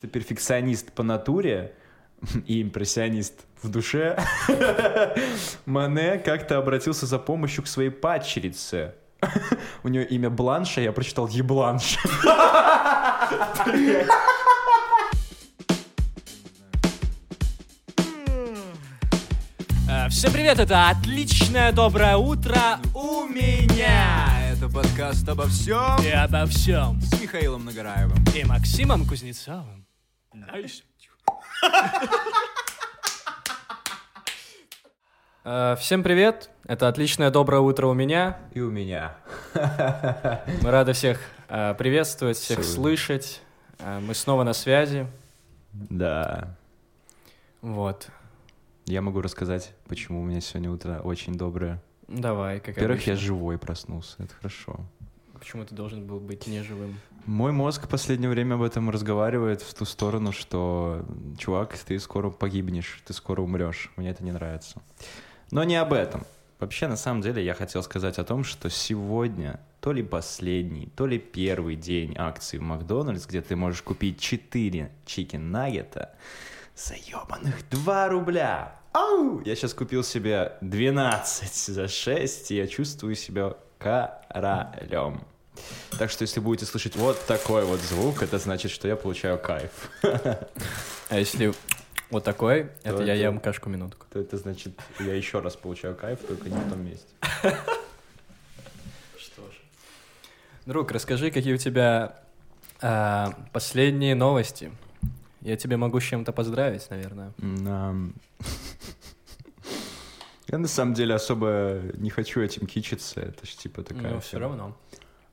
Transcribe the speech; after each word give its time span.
Ты 0.00 0.06
перфекционист 0.06 0.92
по 0.92 1.02
натуре 1.02 1.74
и 2.46 2.62
импрессионист 2.62 3.34
в 3.62 3.68
душе. 3.68 4.16
Мане 5.66 6.18
как-то 6.18 6.58
обратился 6.58 7.06
за 7.06 7.18
помощью 7.18 7.64
к 7.64 7.66
своей 7.66 7.90
падчерице. 7.90 8.94
У 9.82 9.88
нее 9.88 10.06
имя 10.06 10.30
Бланша, 10.30 10.80
я 10.80 10.92
прочитал 10.92 11.26
Ебланш. 11.26 11.98
Э, 19.88 20.08
Всем 20.10 20.32
привет, 20.32 20.58
это 20.58 20.88
отличное 20.90 21.72
доброе 21.72 22.16
утро 22.16 22.78
у 22.94 23.24
меня 23.24 24.28
Это 24.52 24.68
подкаст 24.68 25.28
обо 25.28 25.46
всем 25.48 26.00
и 26.02 26.10
обо 26.10 26.46
всем 26.46 27.00
с 27.00 27.20
Михаилом 27.20 27.64
Нагараевым. 27.64 28.24
и 28.34 28.44
Максимом 28.44 29.06
Кузнецовым. 29.06 29.87
Nice. 30.32 30.84
Э, 35.44 35.76
Всем 35.78 36.02
привет, 36.02 36.50
это 36.66 36.88
отличное 36.88 37.30
доброе 37.30 37.60
утро 37.60 37.86
у 37.86 37.94
меня. 37.94 38.38
И 38.52 38.60
у 38.60 38.70
меня. 38.70 39.16
Мы 39.54 40.70
рады 40.70 40.92
всех 40.92 41.20
э, 41.48 41.74
приветствовать, 41.74 42.36
всех 42.36 42.60
Всё. 42.60 42.72
слышать. 42.74 43.40
Э, 43.78 44.00
Мы 44.00 44.14
снова 44.14 44.42
на 44.44 44.52
связи. 44.52 45.06
Да. 45.72 46.54
Вот. 47.62 48.08
Я 48.84 49.00
могу 49.02 49.20
рассказать, 49.20 49.72
почему 49.86 50.20
у 50.22 50.24
меня 50.24 50.40
сегодня 50.40 50.70
утро 50.70 51.00
очень 51.00 51.34
доброе. 51.34 51.82
Давай, 52.08 52.58
как 52.60 52.74
Во-первых, 52.76 52.96
обычно. 52.98 53.10
я 53.10 53.16
живой 53.16 53.58
проснулся, 53.58 54.16
это 54.22 54.34
хорошо. 54.34 54.80
Почему 55.38 55.64
ты 55.64 55.74
должен 55.74 56.06
был 56.06 56.20
быть 56.20 56.46
неживым? 56.46 56.98
Мой 57.26 57.52
мозг 57.52 57.86
в 57.86 57.88
последнее 57.88 58.30
время 58.30 58.54
об 58.54 58.62
этом 58.62 58.90
разговаривает 58.90 59.62
в 59.62 59.74
ту 59.74 59.84
сторону, 59.84 60.32
что, 60.32 61.04
чувак, 61.38 61.76
ты 61.78 61.98
скоро 61.98 62.30
погибнешь, 62.30 63.02
ты 63.06 63.12
скоро 63.12 63.42
умрешь. 63.42 63.90
Мне 63.96 64.10
это 64.10 64.24
не 64.24 64.32
нравится. 64.32 64.82
Но 65.50 65.64
не 65.64 65.76
об 65.76 65.92
этом. 65.92 66.24
Вообще, 66.58 66.88
на 66.88 66.96
самом 66.96 67.22
деле, 67.22 67.44
я 67.44 67.54
хотел 67.54 67.82
сказать 67.82 68.18
о 68.18 68.24
том, 68.24 68.42
что 68.42 68.68
сегодня 68.68 69.60
то 69.80 69.92
ли 69.92 70.02
последний, 70.02 70.88
то 70.96 71.06
ли 71.06 71.18
первый 71.18 71.76
день 71.76 72.14
акции 72.18 72.58
в 72.58 72.62
Макдональдс, 72.62 73.26
где 73.26 73.40
ты 73.40 73.54
можешь 73.54 73.82
купить 73.82 74.20
4 74.20 74.90
чикен-наггета 75.06 76.16
за 76.74 76.94
ебаных 76.94 77.68
2 77.70 78.08
рубля. 78.08 78.74
Ау! 78.92 79.40
Я 79.44 79.54
сейчас 79.54 79.74
купил 79.74 80.02
себе 80.02 80.54
12 80.60 81.74
за 81.74 81.86
6, 81.86 82.50
и 82.50 82.56
я 82.56 82.66
чувствую 82.66 83.14
себя 83.14 83.54
королем. 83.78 85.22
Так 85.98 86.10
что 86.10 86.22
если 86.22 86.40
будете 86.40 86.66
слышать 86.66 86.96
вот 86.96 87.24
такой 87.26 87.64
вот 87.64 87.80
звук, 87.80 88.22
это 88.22 88.38
значит, 88.38 88.70
что 88.70 88.86
я 88.86 88.96
получаю 88.96 89.38
кайф. 89.38 89.70
А 90.02 91.18
если 91.18 91.52
вот 92.10 92.24
такой, 92.24 92.70
это 92.82 93.02
я 93.02 93.14
ем 93.14 93.40
кашку 93.40 93.68
минутку. 93.68 94.06
То 94.12 94.20
это 94.20 94.36
значит, 94.36 94.78
я 95.00 95.14
еще 95.14 95.40
раз 95.40 95.56
получаю 95.56 95.94
кайф, 95.94 96.20
только 96.20 96.48
не 96.48 96.56
в 96.56 96.70
том 96.70 96.84
месте. 96.84 97.06
Что 99.18 99.42
ж. 99.42 99.54
Друг, 100.64 100.90
расскажи, 100.92 101.30
какие 101.30 101.54
у 101.54 101.58
тебя 101.58 102.22
а, 102.80 103.34
последние 103.52 104.14
новости. 104.14 104.70
Я 105.40 105.56
тебе 105.56 105.76
могу 105.76 106.00
с 106.00 106.04
чем-то 106.04 106.32
поздравить, 106.32 106.88
наверное. 106.90 107.32
Я 110.50 110.58
на 110.58 110.68
самом 110.68 110.94
деле 110.94 111.14
особо 111.14 111.80
не 111.94 112.10
хочу 112.10 112.40
этим 112.40 112.66
кичиться, 112.66 113.20
это 113.20 113.46
ж 113.46 113.50
типа 113.50 113.82
такая... 113.82 114.14
Но 114.14 114.20
все 114.20 114.38
равно. 114.38 114.76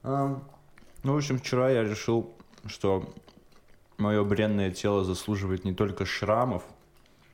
Ам, 0.04 0.44
Ну, 1.04 1.14
в 1.14 1.18
общем, 1.18 1.40
вчера 1.40 1.70
я 1.70 1.84
решил, 1.84 2.36
что 2.66 3.14
мое 3.98 4.24
бренное 4.24 4.72
тело 4.72 5.04
заслуживает 5.06 5.64
не 5.64 5.74
только 5.74 6.06
шрамов, 6.06 6.64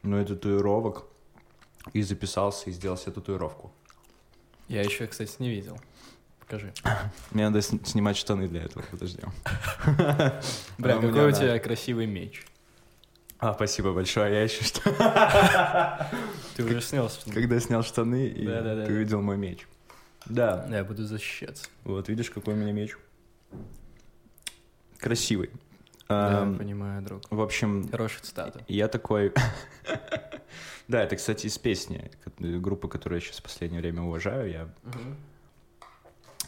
но 0.03 0.21
и 0.21 0.25
татуировок. 0.25 1.05
И 1.93 2.03
записался 2.03 2.69
и 2.69 2.73
сделал 2.73 2.95
себе 2.97 3.13
татуировку. 3.13 3.71
Я 4.67 4.83
еще, 4.83 5.07
кстати, 5.07 5.31
не 5.39 5.49
видел. 5.49 5.79
Покажи. 6.39 6.71
Мне 7.31 7.49
надо 7.49 7.59
сн- 7.59 7.83
снимать 7.85 8.17
штаны 8.17 8.47
для 8.47 8.61
этого, 8.63 8.83
подожди. 8.91 9.21
Бля, 10.77 10.97
А 10.97 11.01
какой 11.01 11.29
у 11.29 11.31
тебя 11.31 11.57
красивый 11.59 12.05
меч. 12.05 12.45
А, 13.41 13.55
спасибо 13.55 13.91
большое. 13.91 14.31
Я 14.35 14.43
еще 14.43 14.63
что... 14.63 14.81
Ты 16.55 16.63
уже 16.63 16.79
снял 16.79 17.09
что 17.09 17.31
Когда 17.31 17.59
снял 17.59 17.81
штаны, 17.81 18.27
и 18.27 18.45
ты 18.45 18.93
увидел 18.93 19.23
мой 19.23 19.35
меч. 19.35 19.67
Да, 20.27 20.67
Я 20.69 20.83
буду 20.83 21.03
защищаться. 21.05 21.65
вот 21.83 22.07
видишь, 22.07 22.29
какой 22.29 22.53
у 22.53 22.57
меня 22.57 22.71
меч. 22.71 22.95
Красивый. 24.99 25.49
Да, 26.07 26.43
Ам, 26.43 26.55
понимаю, 26.55 27.01
друг. 27.01 27.23
В 27.31 27.41
общем, 27.41 27.89
Хорошая 27.89 28.21
цитата. 28.21 28.63
я 28.67 28.87
такой... 28.87 29.33
Да, 30.87 31.01
это, 31.01 31.15
кстати, 31.15 31.47
из 31.47 31.57
песни 31.57 32.11
группы, 32.37 32.89
которую 32.89 33.19
я 33.21 33.25
сейчас 33.25 33.37
в 33.39 33.43
последнее 33.43 33.79
время 33.81 34.01
уважаю. 34.01 34.51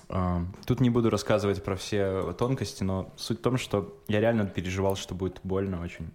Я 0.10 0.42
Тут 0.66 0.80
не 0.82 0.90
буду 0.90 1.10
рассказывать 1.10 1.64
про 1.64 1.76
все 1.76 2.34
тонкости, 2.34 2.84
но 2.84 3.12
суть 3.16 3.40
в 3.40 3.42
том, 3.42 3.58
что 3.58 3.98
я 4.08 4.20
реально 4.20 4.46
переживал, 4.46 4.96
что 4.96 5.16
будет 5.16 5.40
больно 5.44 5.82
очень. 5.82 6.12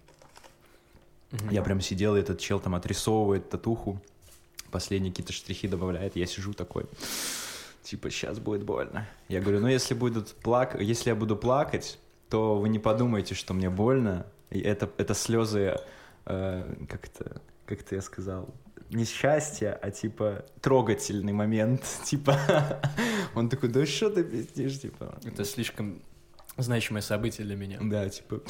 Мгм. 1.31 1.49
Я 1.49 1.61
прям 1.61 1.81
сидел, 1.81 2.15
и 2.15 2.19
этот 2.19 2.39
чел 2.39 2.59
там 2.59 2.75
отрисовывает 2.75 3.49
татуху, 3.49 4.01
последние 4.71 5.11
какие-то 5.11 5.33
штрихи 5.33 5.67
добавляет, 5.67 6.15
я 6.15 6.25
сижу 6.25 6.53
такой, 6.53 6.85
типа, 7.83 8.09
сейчас 8.09 8.39
будет 8.39 8.63
больно. 8.63 9.07
Я 9.27 9.41
говорю, 9.41 9.59
ну 9.59 9.67
если 9.67 9.93
будут 9.93 10.29
плак... 10.35 10.79
если 10.79 11.09
я 11.09 11.15
буду 11.15 11.35
плакать, 11.35 11.99
то 12.29 12.57
вы 12.57 12.69
не 12.69 12.79
подумайте, 12.79 13.35
что 13.35 13.53
мне 13.53 13.69
больно. 13.69 14.25
И 14.49 14.59
это, 14.59 14.89
это 14.97 15.13
слезы, 15.13 15.79
э, 16.25 16.85
как 16.87 17.05
это, 17.05 17.41
как 17.65 17.81
это 17.81 17.95
я 17.95 18.01
сказал, 18.01 18.53
не 18.89 19.05
счастье, 19.05 19.71
а 19.71 19.91
типа 19.91 20.45
трогательный 20.61 21.33
момент. 21.33 21.83
Типа, 22.05 22.81
он 23.35 23.49
такой, 23.49 23.69
да 23.69 23.85
что 23.85 24.09
ты 24.09 24.23
пиздишь, 24.23 24.81
типа. 24.81 25.19
Это 25.23 25.45
слишком 25.45 26.01
значимое 26.57 27.01
событие 27.01 27.45
для 27.45 27.55
меня. 27.55 27.77
Да, 27.81 28.09
типа. 28.09 28.41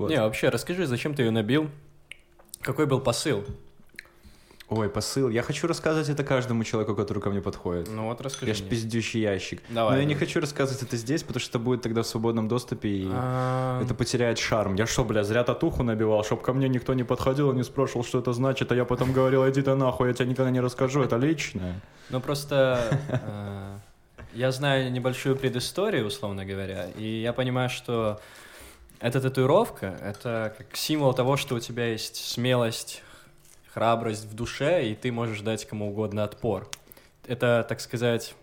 Вот. 0.00 0.10
Не, 0.10 0.20
вообще, 0.20 0.48
расскажи, 0.48 0.86
зачем 0.86 1.14
ты 1.14 1.22
ее 1.22 1.30
набил? 1.30 1.70
Какой 2.60 2.86
был 2.86 3.00
посыл? 3.00 3.44
Ой, 4.68 4.88
посыл. 4.88 5.28
Я 5.30 5.42
хочу 5.42 5.66
рассказывать 5.66 6.08
это 6.10 6.22
каждому 6.22 6.62
человеку, 6.62 6.94
который 6.94 7.20
ко 7.20 7.28
мне 7.30 7.40
подходит. 7.40 7.88
Ну 7.90 8.04
вот 8.06 8.20
расскажи 8.20 8.52
Я 8.52 8.54
ж 8.54 8.60
мне. 8.60 8.70
пиздющий 8.70 9.20
ящик. 9.20 9.60
Давай, 9.68 9.94
Но 9.94 9.98
я 10.00 10.04
не 10.04 10.14
хочу 10.14 10.38
рассказывать 10.40 10.80
это 10.80 10.96
здесь, 10.96 11.24
потому 11.24 11.40
что 11.40 11.50
это 11.50 11.58
будет 11.58 11.82
тогда 11.82 12.02
в 12.02 12.06
свободном 12.06 12.46
доступе, 12.46 12.88
и 12.88 13.08
А, 13.10 13.82
это 13.82 13.94
потеряет 13.94 14.38
шарм. 14.38 14.76
Я 14.76 14.86
что, 14.86 15.04
бля, 15.04 15.24
зря 15.24 15.42
татуху 15.42 15.82
набивал, 15.82 16.22
чтобы 16.22 16.42
ко 16.42 16.52
мне 16.52 16.68
никто 16.68 16.94
не 16.94 17.02
подходил 17.02 17.50
и 17.50 17.56
не 17.56 17.64
спрашивал, 17.64 18.04
что 18.04 18.20
это 18.20 18.32
значит, 18.32 18.70
а 18.70 18.76
я 18.76 18.84
потом 18.84 19.12
говорил, 19.12 19.48
иди 19.50 19.60
ты 19.60 19.74
нахуй, 19.74 20.06
я 20.06 20.14
тебе 20.14 20.28
никогда 20.28 20.52
не 20.52 20.60
расскажу, 20.60 21.02
это 21.02 21.16
личное. 21.16 21.80
Ну 22.10 22.20
просто 22.20 22.96
э, 23.08 23.78
я 24.34 24.52
знаю 24.52 24.92
небольшую 24.92 25.34
предысторию, 25.34 26.06
условно 26.06 26.44
говоря, 26.44 26.86
и 26.96 27.20
я 27.22 27.32
понимаю, 27.32 27.70
что 27.70 28.20
эта 29.00 29.20
татуировка— 29.20 29.98
это 30.02 30.54
как 30.56 30.76
символ 30.76 31.14
того, 31.14 31.36
что 31.36 31.54
у 31.54 31.60
тебя 31.60 31.86
есть 31.86 32.16
смелость, 32.16 33.02
храбрость 33.72 34.26
в 34.26 34.34
душе, 34.34 34.88
и 34.88 34.94
ты 34.94 35.10
можешь 35.10 35.40
дать 35.40 35.66
кому 35.66 35.90
угодно 35.90 36.22
отпор. 36.22 36.68
Это, 37.26 37.64
так 37.68 37.80
сказать, 37.80 38.34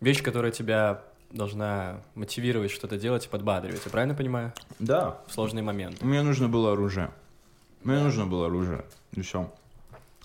вещь, 0.00 0.22
которая 0.22 0.50
тебя 0.50 1.02
должна 1.30 2.00
мотивировать 2.14 2.70
что-то 2.70 2.96
делать 2.96 3.26
и 3.26 3.28
подбадривать. 3.28 3.82
Я 3.84 3.90
правильно 3.90 4.14
понимаю? 4.14 4.52
Да, 4.78 5.18
В 5.26 5.32
сложный 5.32 5.62
момент. 5.62 6.00
мне 6.02 6.22
нужно 6.22 6.48
было 6.48 6.72
оружие. 6.72 7.10
Мне 7.82 8.00
нужно 8.00 8.26
было 8.26 8.46
оружие, 8.46 8.84
и 9.12 9.20
все. 9.20 9.52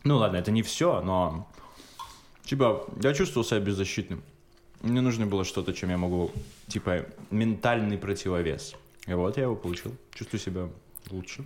Ну 0.03 0.17
ладно, 0.17 0.37
это 0.37 0.51
не 0.51 0.63
все, 0.63 1.01
но... 1.01 1.47
Типа, 2.43 2.85
я 3.01 3.13
чувствовал 3.13 3.45
себя 3.45 3.59
беззащитным. 3.59 4.23
Мне 4.81 5.01
нужно 5.01 5.27
было 5.27 5.43
что-то, 5.43 5.73
чем 5.73 5.89
я 5.89 5.97
могу, 5.97 6.31
типа, 6.67 7.05
ментальный 7.29 7.97
противовес. 7.97 8.75
И 9.07 9.13
вот 9.13 9.37
я 9.37 9.43
его 9.43 9.55
получил. 9.55 9.95
Чувствую 10.13 10.39
себя 10.39 10.69
лучше. 11.09 11.43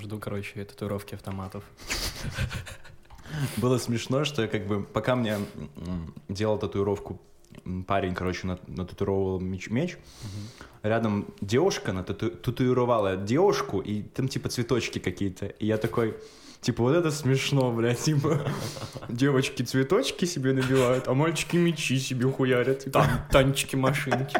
Жду, 0.00 0.18
короче, 0.18 0.64
татуировки 0.64 1.14
автоматов. 1.14 1.64
Было 3.56 3.78
смешно, 3.78 4.24
что 4.24 4.42
я 4.42 4.48
как 4.48 4.66
бы, 4.66 4.82
пока 4.82 5.16
мне 5.16 5.38
делал 6.28 6.58
татуировку 6.58 7.20
парень, 7.86 8.14
короче, 8.14 8.46
на- 8.46 8.58
нататуировал 8.66 9.40
меч, 9.40 9.70
меч, 9.70 9.96
рядом 10.82 11.26
девушка 11.40 11.92
натату- 11.92 12.30
татуировала 12.30 13.16
девушку, 13.16 13.80
и 13.80 14.02
там 14.02 14.28
типа 14.28 14.48
цветочки 14.48 14.98
какие-то. 14.98 15.46
И 15.46 15.66
я 15.66 15.78
такой, 15.78 16.16
типа, 16.60 16.82
вот 16.82 16.96
это 16.96 17.10
смешно, 17.10 17.70
блядь, 17.72 18.00
типа, 18.00 18.40
девочки 19.08 19.62
цветочки 19.62 20.24
себе 20.24 20.52
набивают, 20.52 21.08
а 21.08 21.14
мальчики 21.14 21.56
мечи 21.56 21.98
себе 21.98 22.30
хуярят. 22.30 22.80
Типа. 22.84 23.00
Там 23.00 23.10
танчики, 23.30 23.76
машинки. 23.76 24.36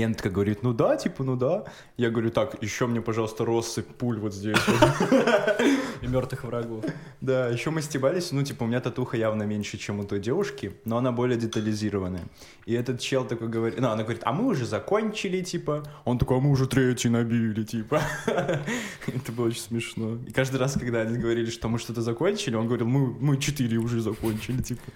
И 0.00 0.02
она 0.02 0.14
такая 0.14 0.32
говорит, 0.32 0.62
ну 0.62 0.72
да, 0.72 0.96
типа, 0.96 1.24
ну 1.24 1.36
да. 1.36 1.64
Я 1.98 2.08
говорю, 2.08 2.30
так, 2.30 2.62
еще 2.62 2.86
мне, 2.86 3.02
пожалуйста, 3.02 3.44
россыпь 3.44 3.86
пуль 3.86 4.18
вот 4.18 4.32
здесь. 4.32 4.56
вот». 4.66 5.60
И 6.00 6.06
мертвых 6.06 6.44
врагов. 6.44 6.86
Да, 7.20 7.48
еще 7.48 7.68
мы 7.68 7.82
стебались, 7.82 8.32
ну, 8.32 8.42
типа, 8.42 8.64
у 8.64 8.66
меня 8.66 8.80
татуха 8.80 9.18
явно 9.18 9.42
меньше, 9.42 9.76
чем 9.76 10.00
у 10.00 10.04
той 10.04 10.18
девушки, 10.18 10.72
но 10.86 10.96
она 10.96 11.12
более 11.12 11.36
детализированная. 11.36 12.22
И 12.64 12.72
этот 12.72 13.00
чел 13.00 13.26
такой 13.26 13.48
говорит, 13.48 13.78
ну, 13.78 13.88
она 13.88 14.02
говорит, 14.02 14.22
а 14.24 14.32
мы 14.32 14.46
уже 14.46 14.64
закончили, 14.64 15.42
типа. 15.42 15.82
Он 16.06 16.18
такой, 16.18 16.38
а 16.38 16.40
мы 16.40 16.50
уже 16.50 16.66
третий 16.66 17.10
набили, 17.10 17.62
типа. 17.62 18.00
Это 18.26 19.32
было 19.32 19.48
очень 19.48 19.60
смешно. 19.60 20.16
И 20.26 20.32
каждый 20.32 20.56
раз, 20.56 20.78
когда 20.80 21.02
они 21.02 21.18
говорили, 21.18 21.50
что 21.50 21.68
мы 21.68 21.78
что-то 21.78 22.00
закончили, 22.00 22.54
он 22.56 22.68
говорил, 22.68 22.86
мы, 22.86 23.12
мы 23.20 23.36
четыре 23.36 23.76
уже 23.76 24.00
закончили, 24.00 24.62
типа. 24.62 24.90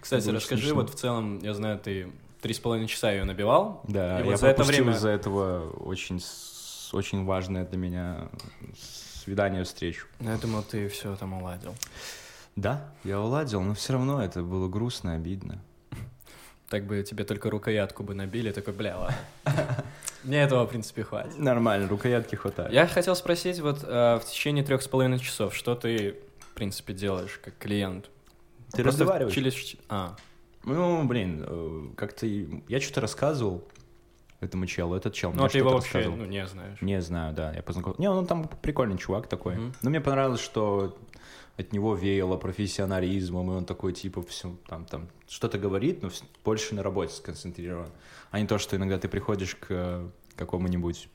Кстати, 0.00 0.30
расскажи, 0.30 0.72
вот 0.72 0.88
в 0.88 0.94
целом, 0.94 1.38
я 1.40 1.52
знаю, 1.52 1.78
ты 1.78 2.08
три 2.40 2.54
с 2.54 2.58
половиной 2.58 2.88
часа 2.88 3.10
ее 3.12 3.24
набивал. 3.24 3.82
Да, 3.84 4.20
И 4.20 4.24
я 4.24 4.30
вот 4.30 4.40
за 4.40 4.48
это 4.48 4.62
время- 4.62 4.92
из-за 4.92 5.10
этого 5.10 5.70
очень, 5.70 6.22
очень 6.92 7.24
важное 7.24 7.64
для 7.64 7.78
меня 7.78 8.28
свидание, 9.24 9.64
встречу. 9.64 10.06
Ну, 10.20 10.30
Я 10.30 10.36
думал, 10.38 10.62
ты 10.62 10.88
все 10.88 11.14
там 11.16 11.34
уладил. 11.34 11.74
Да, 12.56 12.92
я 13.04 13.20
уладил, 13.20 13.60
но 13.62 13.74
все 13.74 13.92
равно 13.92 14.22
это 14.22 14.42
было 14.42 14.68
грустно, 14.68 15.14
обидно. 15.14 15.62
Так 16.68 16.84
бы 16.86 17.02
тебе 17.02 17.24
только 17.24 17.50
рукоятку 17.50 18.02
бы 18.02 18.14
набили, 18.14 18.52
такой, 18.52 18.74
бля, 18.74 18.98
ладно. 18.98 19.16
Мне 20.24 20.42
этого, 20.42 20.66
в 20.66 20.68
принципе, 20.68 21.02
хватит. 21.02 21.38
Нормально, 21.38 21.88
рукоятки 21.88 22.34
хватает. 22.34 22.72
Я 22.72 22.86
хотел 22.86 23.14
спросить, 23.16 23.60
вот 23.60 23.84
э, 23.84 24.18
в 24.18 24.24
течение 24.26 24.64
трех 24.64 24.82
с 24.82 24.88
половиной 24.88 25.18
часов, 25.18 25.54
что 25.54 25.74
ты, 25.74 26.16
в 26.40 26.54
принципе, 26.54 26.92
делаешь 26.92 27.40
как 27.42 27.56
клиент? 27.58 28.10
Ты 28.72 28.82
Просто 28.82 29.02
разговариваешь? 29.04 29.76
А, 29.88 30.16
Ну, 30.64 31.04
блин, 31.04 31.44
э, 31.46 31.88
как-то 31.96 32.26
я 32.26 32.80
что-то 32.80 33.00
рассказывал 33.00 33.64
этому 34.40 34.66
челу, 34.66 34.94
этот 34.94 35.14
чел 35.14 35.32
ну 35.32 35.44
а 35.44 35.48
ты 35.48 35.58
его 35.58 35.70
вообще, 35.70 35.98
рассказывал. 35.98 36.16
ну, 36.18 36.24
не 36.26 36.46
знаешь. 36.46 36.80
Не 36.80 37.00
знаю, 37.00 37.34
да, 37.34 37.52
я 37.52 37.62
познакомился. 37.62 38.00
Не, 38.00 38.08
он 38.08 38.26
там 38.26 38.48
прикольный 38.62 38.98
чувак 38.98 39.26
такой. 39.26 39.56
Мгм. 39.56 39.74
Но 39.82 39.90
мне 39.90 40.00
понравилось, 40.00 40.40
что 40.40 40.96
от 41.56 41.72
него 41.72 41.94
веяло 41.96 42.36
профессионализмом, 42.36 43.50
и 43.50 43.54
он 43.56 43.64
такой, 43.64 43.92
типа, 43.92 44.22
все, 44.22 44.56
там, 44.68 44.84
там, 44.84 45.08
что-то 45.28 45.58
говорит, 45.58 46.02
но 46.02 46.10
больше 46.44 46.74
на 46.74 46.84
работе 46.84 47.14
сконцентрирован. 47.14 47.88
А 48.30 48.40
не 48.40 48.46
то, 48.46 48.58
что 48.58 48.76
иногда 48.76 48.98
ты 48.98 49.08
приходишь 49.08 49.56
к 49.56 50.08
какому-нибудь 50.36 51.08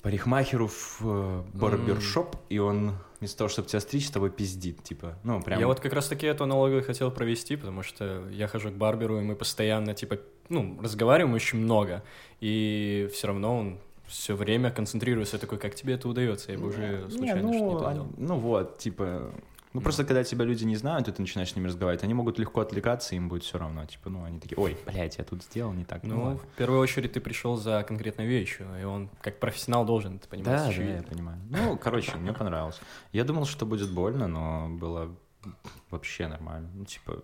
парикмахеру 0.00 0.68
в 0.68 1.00
э, 1.02 1.42
барбершоп, 1.52 2.36
и 2.48 2.58
он 2.58 2.94
вместо 3.20 3.38
того, 3.38 3.48
чтобы 3.48 3.68
тебя 3.68 3.80
стричь, 3.80 4.06
с 4.08 4.10
тобой 4.10 4.30
пиздит, 4.30 4.82
типа, 4.82 5.18
ну, 5.24 5.42
прям... 5.42 5.60
Я 5.60 5.66
вот 5.66 5.78
как 5.80 5.92
раз-таки 5.92 6.26
эту 6.26 6.44
аналогию 6.44 6.82
хотел 6.82 7.10
провести, 7.10 7.56
потому 7.56 7.82
что 7.82 8.26
я 8.30 8.48
хожу 8.48 8.70
к 8.70 8.74
барберу, 8.74 9.18
и 9.18 9.22
мы 9.22 9.36
постоянно, 9.36 9.94
типа, 9.94 10.18
ну, 10.48 10.78
разговариваем 10.82 11.34
очень 11.34 11.58
много, 11.58 12.02
и 12.40 13.08
все 13.12 13.26
равно 13.28 13.58
он 13.58 13.78
все 14.06 14.34
время 14.34 14.70
концентрируется, 14.70 15.38
такой, 15.38 15.58
как 15.58 15.74
тебе 15.74 15.94
это 15.94 16.08
удается, 16.08 16.50
я 16.52 16.58
бы 16.58 16.68
уже 16.68 17.04
Не, 17.04 17.10
случайно 17.10 17.42
ну, 17.42 17.52
что-то 17.52 17.88
они- 17.88 17.94
делал. 18.00 18.10
ну 18.16 18.36
вот, 18.38 18.78
типа... 18.78 19.32
Ну, 19.72 19.80
просто 19.80 20.04
когда 20.04 20.24
тебя 20.24 20.44
люди 20.44 20.64
не 20.64 20.74
знают, 20.74 21.06
и 21.06 21.12
ты 21.12 21.22
начинаешь 21.22 21.52
с 21.52 21.56
ними 21.56 21.68
разговаривать, 21.68 22.02
они 22.02 22.12
могут 22.12 22.40
легко 22.40 22.60
отвлекаться, 22.60 23.14
им 23.14 23.28
будет 23.28 23.44
все 23.44 23.56
равно. 23.56 23.86
Типа, 23.86 24.10
ну, 24.10 24.24
они 24.24 24.40
такие, 24.40 24.58
ой, 24.58 24.76
блядь, 24.84 25.18
я 25.18 25.24
тут 25.24 25.44
сделал 25.44 25.72
не 25.72 25.84
так. 25.84 26.02
Ну, 26.02 26.14
Ну, 26.16 26.22
ладно. 26.24 26.38
в 26.40 26.56
первую 26.56 26.80
очередь 26.80 27.12
ты 27.12 27.20
пришел 27.20 27.56
за 27.56 27.84
конкретной 27.86 28.26
вещью, 28.26 28.66
и 28.80 28.84
он 28.84 29.08
как 29.20 29.38
профессионал 29.38 29.84
должен 29.84 30.16
это 30.16 30.26
понимать. 30.28 30.46
Да, 30.46 30.66
да, 30.66 30.82
я 30.82 31.02
понимаю. 31.04 31.38
Ну, 31.50 31.78
короче, 31.78 32.16
мне 32.16 32.32
понравилось. 32.32 32.80
Я 33.12 33.22
думал, 33.24 33.46
что 33.46 33.64
будет 33.64 33.92
больно, 33.92 34.26
но 34.26 34.68
было 34.70 35.14
вообще 35.90 36.26
нормально. 36.26 36.68
Ну, 36.74 36.84
типа... 36.84 37.22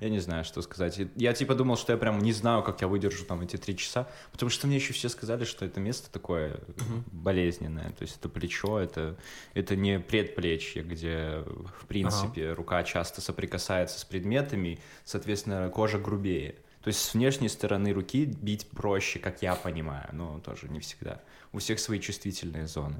Я 0.00 0.08
не 0.08 0.18
знаю, 0.20 0.44
что 0.44 0.62
сказать. 0.62 0.98
Я 1.16 1.32
типа 1.32 1.54
думал, 1.54 1.76
что 1.76 1.92
я 1.92 1.98
прям 1.98 2.18
не 2.18 2.32
знаю, 2.32 2.62
как 2.62 2.80
я 2.80 2.88
выдержу 2.88 3.24
там 3.24 3.40
эти 3.42 3.56
три 3.56 3.76
часа, 3.76 4.08
потому 4.32 4.50
что 4.50 4.66
мне 4.66 4.76
еще 4.76 4.92
все 4.92 5.08
сказали, 5.08 5.44
что 5.44 5.64
это 5.64 5.80
место 5.80 6.10
такое 6.10 6.60
Мгм. 6.76 7.04
болезненное. 7.12 7.90
То 7.90 8.02
есть 8.02 8.16
это 8.18 8.28
плечо, 8.28 8.78
это, 8.78 9.16
это 9.54 9.76
не 9.76 9.98
предплечье, 10.00 10.82
где, 10.82 11.42
в 11.80 11.86
принципе, 11.86 12.52
рука 12.52 12.82
часто 12.84 13.20
соприкасается 13.20 13.98
с 14.00 14.04
предметами, 14.04 14.78
соответственно, 15.04 15.68
кожа 15.70 15.98
грубее. 15.98 16.56
То 16.82 16.88
есть 16.88 17.00
с 17.00 17.14
внешней 17.14 17.48
стороны 17.48 17.92
руки 17.92 18.24
бить 18.26 18.68
проще, 18.70 19.18
как 19.18 19.42
я 19.42 19.56
понимаю, 19.56 20.08
но 20.12 20.38
тоже 20.38 20.68
не 20.68 20.78
всегда. 20.78 21.20
У 21.52 21.58
всех 21.58 21.80
свои 21.80 21.98
чувствительные 21.98 22.66
зоны. 22.68 22.96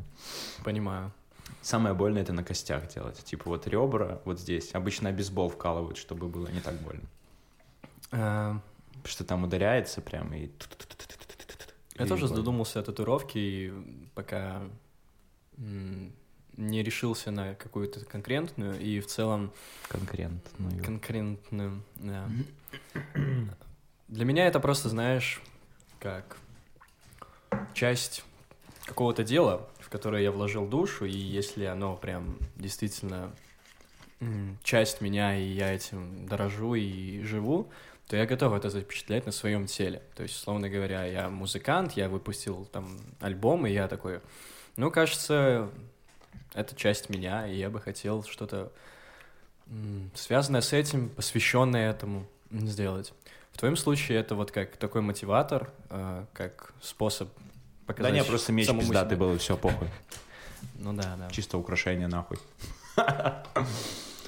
Понимаю. 0.64 1.12
Самое 1.62 1.94
больное 1.94 2.22
это 2.22 2.32
на 2.32 2.44
костях 2.44 2.88
делать. 2.88 3.22
Типа 3.24 3.48
вот 3.50 3.66
ребра 3.66 4.20
вот 4.24 4.38
здесь. 4.38 4.74
Обычно 4.74 5.08
обезбол 5.08 5.48
вкалывают, 5.48 5.96
чтобы 5.96 6.28
было 6.28 6.46
не 6.48 6.60
так 6.60 6.74
больно. 6.80 7.08
Потому 8.10 8.62
что 9.04 9.24
там 9.24 9.44
ударяется 9.44 10.00
прям 10.00 10.32
и... 10.32 10.50
Я 11.98 12.06
тоже 12.06 12.28
задумался 12.28 12.80
о 12.80 12.82
татуировке, 12.82 13.40
и 13.40 13.72
пока 14.14 14.62
не 15.56 16.82
решился 16.82 17.30
на 17.30 17.54
какую-то 17.54 18.04
конкретную, 18.04 18.78
и 18.80 19.00
в 19.00 19.06
целом 19.06 19.52
Конкурентную. 19.88 20.84
конкретную, 20.84 21.82
да. 21.96 22.28
Для 24.08 24.24
меня 24.24 24.46
это 24.46 24.60
просто, 24.60 24.88
знаешь, 24.88 25.42
как 25.98 26.38
часть 27.74 28.24
какого-то 28.84 29.24
дела, 29.24 29.68
в 29.86 29.88
которое 29.88 30.20
я 30.20 30.32
вложил 30.32 30.66
душу, 30.66 31.04
и 31.04 31.16
если 31.16 31.64
оно 31.64 31.94
прям 31.94 32.38
действительно 32.56 33.30
часть 34.64 35.00
меня, 35.00 35.38
и 35.38 35.44
я 35.44 35.72
этим 35.72 36.26
дорожу 36.26 36.74
и 36.74 37.22
живу, 37.22 37.70
то 38.08 38.16
я 38.16 38.26
готов 38.26 38.54
это 38.54 38.68
запечатлять 38.68 39.26
на 39.26 39.32
своем 39.32 39.66
теле. 39.66 40.02
То 40.16 40.24
есть, 40.24 40.34
условно 40.34 40.68
говоря, 40.68 41.04
я 41.04 41.28
музыкант, 41.28 41.92
я 41.92 42.08
выпустил 42.08 42.64
там 42.64 42.98
альбом, 43.20 43.64
и 43.64 43.70
я 43.70 43.86
такой, 43.86 44.20
ну, 44.76 44.90
кажется, 44.90 45.70
это 46.52 46.74
часть 46.74 47.08
меня, 47.08 47.46
и 47.46 47.56
я 47.56 47.70
бы 47.70 47.80
хотел 47.80 48.24
что-то 48.24 48.72
связанное 50.16 50.62
с 50.62 50.72
этим, 50.72 51.10
посвященное 51.10 51.90
этому 51.90 52.26
сделать. 52.50 53.12
В 53.52 53.58
твоем 53.58 53.76
случае 53.76 54.18
это 54.18 54.34
вот 54.34 54.50
как 54.50 54.76
такой 54.78 55.00
мотиватор, 55.00 55.70
э, 55.90 56.24
как 56.32 56.72
способ 56.80 57.28
Да 57.86 57.92
показать 57.94 58.14
не, 58.14 58.24
просто 58.24 58.52
меч 58.52 58.68
пиздатый 58.68 59.16
себе. 59.16 59.26
был, 59.26 59.34
и 59.34 59.38
все, 59.38 59.56
похуй. 59.56 59.88
Ну 60.78 60.92
да, 60.92 61.16
да. 61.16 61.30
Чисто 61.30 61.58
украшение, 61.58 62.06
нахуй. 62.08 62.38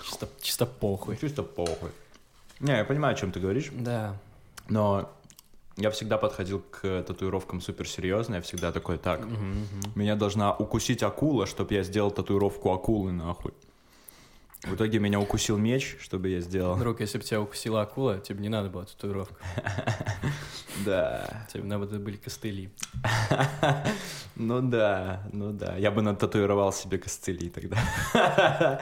Чисто, 0.05 0.28
чисто 0.40 0.66
похуй. 0.66 1.16
Чисто 1.20 1.43
похуй. 1.43 1.90
Не, 2.60 2.72
я 2.78 2.84
понимаю, 2.84 3.14
о 3.14 3.19
чем 3.19 3.31
ты 3.32 3.40
говоришь, 3.40 3.70
Да. 3.72 4.16
но 4.69 5.10
я 5.76 5.90
всегда 5.90 6.19
подходил 6.19 6.60
к 6.70 7.02
татуировкам 7.02 7.60
суперсерьезно, 7.60 8.37
я 8.37 8.40
всегда 8.40 8.72
такой, 8.72 8.99
так, 8.99 9.20
Мгм, 9.25 9.50
мгм. 9.61 9.93
меня 9.94 10.16
должна 10.16 10.52
укусить 10.54 11.02
акула, 11.02 11.46
чтобы 11.46 11.75
я 11.75 11.82
сделал 11.84 12.11
татуировку 12.11 12.72
акулы, 12.72 13.12
нахуй. 13.12 13.52
В 14.64 14.75
итоге 14.75 14.99
меня 14.99 15.20
укусил 15.20 15.56
меч, 15.56 15.96
чтобы 16.00 16.31
я 16.31 16.40
сделал. 16.40 16.76
Друг, 16.76 17.00
если 17.00 17.19
бы 17.19 17.25
тебя 17.25 17.40
укусила 17.40 17.82
акула, 17.82 18.19
тебе 18.19 18.40
не 18.40 18.49
надо 18.49 18.69
было 18.70 18.84
татуировка. 18.84 19.37
Да. 20.84 21.46
Тебе 21.52 21.64
надо 21.64 21.99
были 21.99 22.16
костыли. 22.16 22.70
Ну 24.37 24.61
да, 24.61 25.25
ну 25.32 25.52
да. 25.52 25.76
Я 25.76 25.90
бы 25.90 26.02
нататуировал 26.02 26.73
себе 26.73 26.99
костыли 26.99 27.50
тогда. 27.50 27.78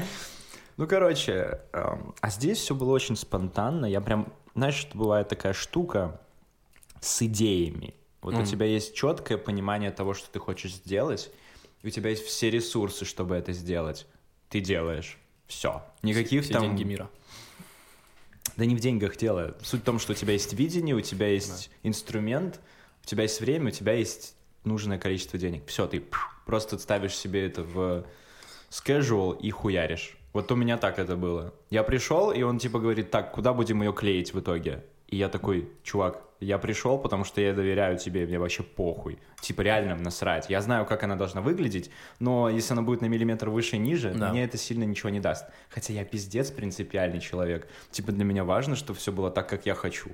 Ну, 0.79 0.87
короче, 0.87 1.63
эм, 1.73 2.15
а 2.21 2.29
здесь 2.29 2.59
все 2.59 2.75
было 2.75 2.93
очень 2.93 3.17
спонтанно. 3.17 3.87
Я 3.87 4.03
прям, 4.03 4.31
знаешь, 4.55 4.75
что 4.75 4.99
бывает 4.99 5.27
такая 5.27 5.55
штука 5.55 6.21
с 7.01 7.23
идеями. 7.23 7.95
Вот 8.21 8.35
у 8.35 8.45
тебя 8.45 8.67
есть 8.67 8.95
четкое 8.95 9.39
понимание 9.39 9.91
того, 9.91 10.13
что 10.13 10.29
ты 10.31 10.39
хочешь 10.39 10.75
сделать, 10.75 11.31
и 11.81 11.87
у 11.87 11.91
тебя 11.91 12.11
есть 12.11 12.27
все 12.27 12.51
ресурсы, 12.51 13.07
чтобы 13.07 13.37
это 13.37 13.53
сделать. 13.53 14.07
Ты 14.51 14.61
делаешь. 14.61 15.19
Все. 15.47 15.83
Никаких 16.03 16.45
Все 16.45 16.55
там... 16.55 16.63
деньги 16.63 16.85
мира. 16.85 17.09
Да 18.57 18.65
не 18.65 18.75
в 18.75 18.81
деньгах 18.81 19.17
дело. 19.17 19.57
Суть 19.63 19.83
в 19.83 19.85
том, 19.85 19.99
что 19.99 20.13
у 20.13 20.15
тебя 20.15 20.33
есть 20.33 20.55
видение, 20.55 20.95
у 20.95 21.01
тебя 21.01 21.29
есть 21.29 21.71
инструмент, 21.83 22.61
у 23.03 23.07
тебя 23.07 23.25
есть 23.25 23.41
время, 23.41 23.69
у 23.69 23.71
тебя 23.71 23.93
есть 23.93 24.35
нужное 24.65 24.99
количество 24.99 25.39
денег. 25.39 25.67
Все, 25.67 25.87
ты 25.87 26.03
просто 26.47 26.79
ставишь 26.79 27.17
себе 27.17 27.47
это 27.47 27.63
в 27.63 28.05
schedule 28.71 29.39
и 29.39 29.51
хуяришь. 29.51 30.17
Вот 30.33 30.51
у 30.53 30.57
меня 30.57 30.77
так 30.77 30.99
это 30.99 31.17
было. 31.17 31.55
Я 31.71 31.83
пришел, 31.83 32.31
и 32.31 32.43
он 32.43 32.59
типа 32.59 32.79
говорит, 32.79 33.11
так, 33.11 33.33
куда 33.33 33.53
будем 33.53 33.83
ее 33.83 33.93
клеить 33.93 34.35
в 34.35 34.41
итоге? 34.41 34.85
И 35.09 35.17
я 35.17 35.29
такой, 35.29 35.69
чувак, 35.83 36.23
я 36.41 36.59
пришел, 36.59 36.99
потому 36.99 37.25
что 37.25 37.41
я 37.41 37.53
доверяю 37.55 37.99
тебе, 37.99 38.27
мне 38.27 38.39
вообще 38.39 38.63
похуй. 38.63 39.19
Типа 39.41 39.63
реально 39.63 39.97
насрать. 39.97 40.51
Я 40.51 40.61
знаю, 40.61 40.85
как 40.87 41.03
она 41.03 41.17
должна 41.17 41.41
выглядеть, 41.41 41.91
но 42.19 42.49
если 42.51 42.73
она 42.75 42.83
будет 42.83 43.01
на 43.01 43.07
миллиметр 43.07 43.49
выше 43.49 43.77
и 43.77 43.79
ниже, 43.79 44.13
Да. 44.15 44.31
мне 44.31 44.45
это 44.45 44.57
сильно 44.59 44.85
ничего 44.85 45.09
не 45.11 45.21
даст. 45.21 45.47
Хотя 45.71 45.93
я 45.93 46.05
пиздец 46.05 46.51
принципиальный 46.51 47.21
человек. 47.21 47.69
Типа 47.91 48.13
для 48.13 48.25
меня 48.25 48.45
важно, 48.45 48.77
чтобы 48.77 48.99
все 48.99 49.13
было 49.13 49.31
так, 49.31 49.49
как 49.49 49.67
я 49.67 49.75
хочу. 49.75 50.11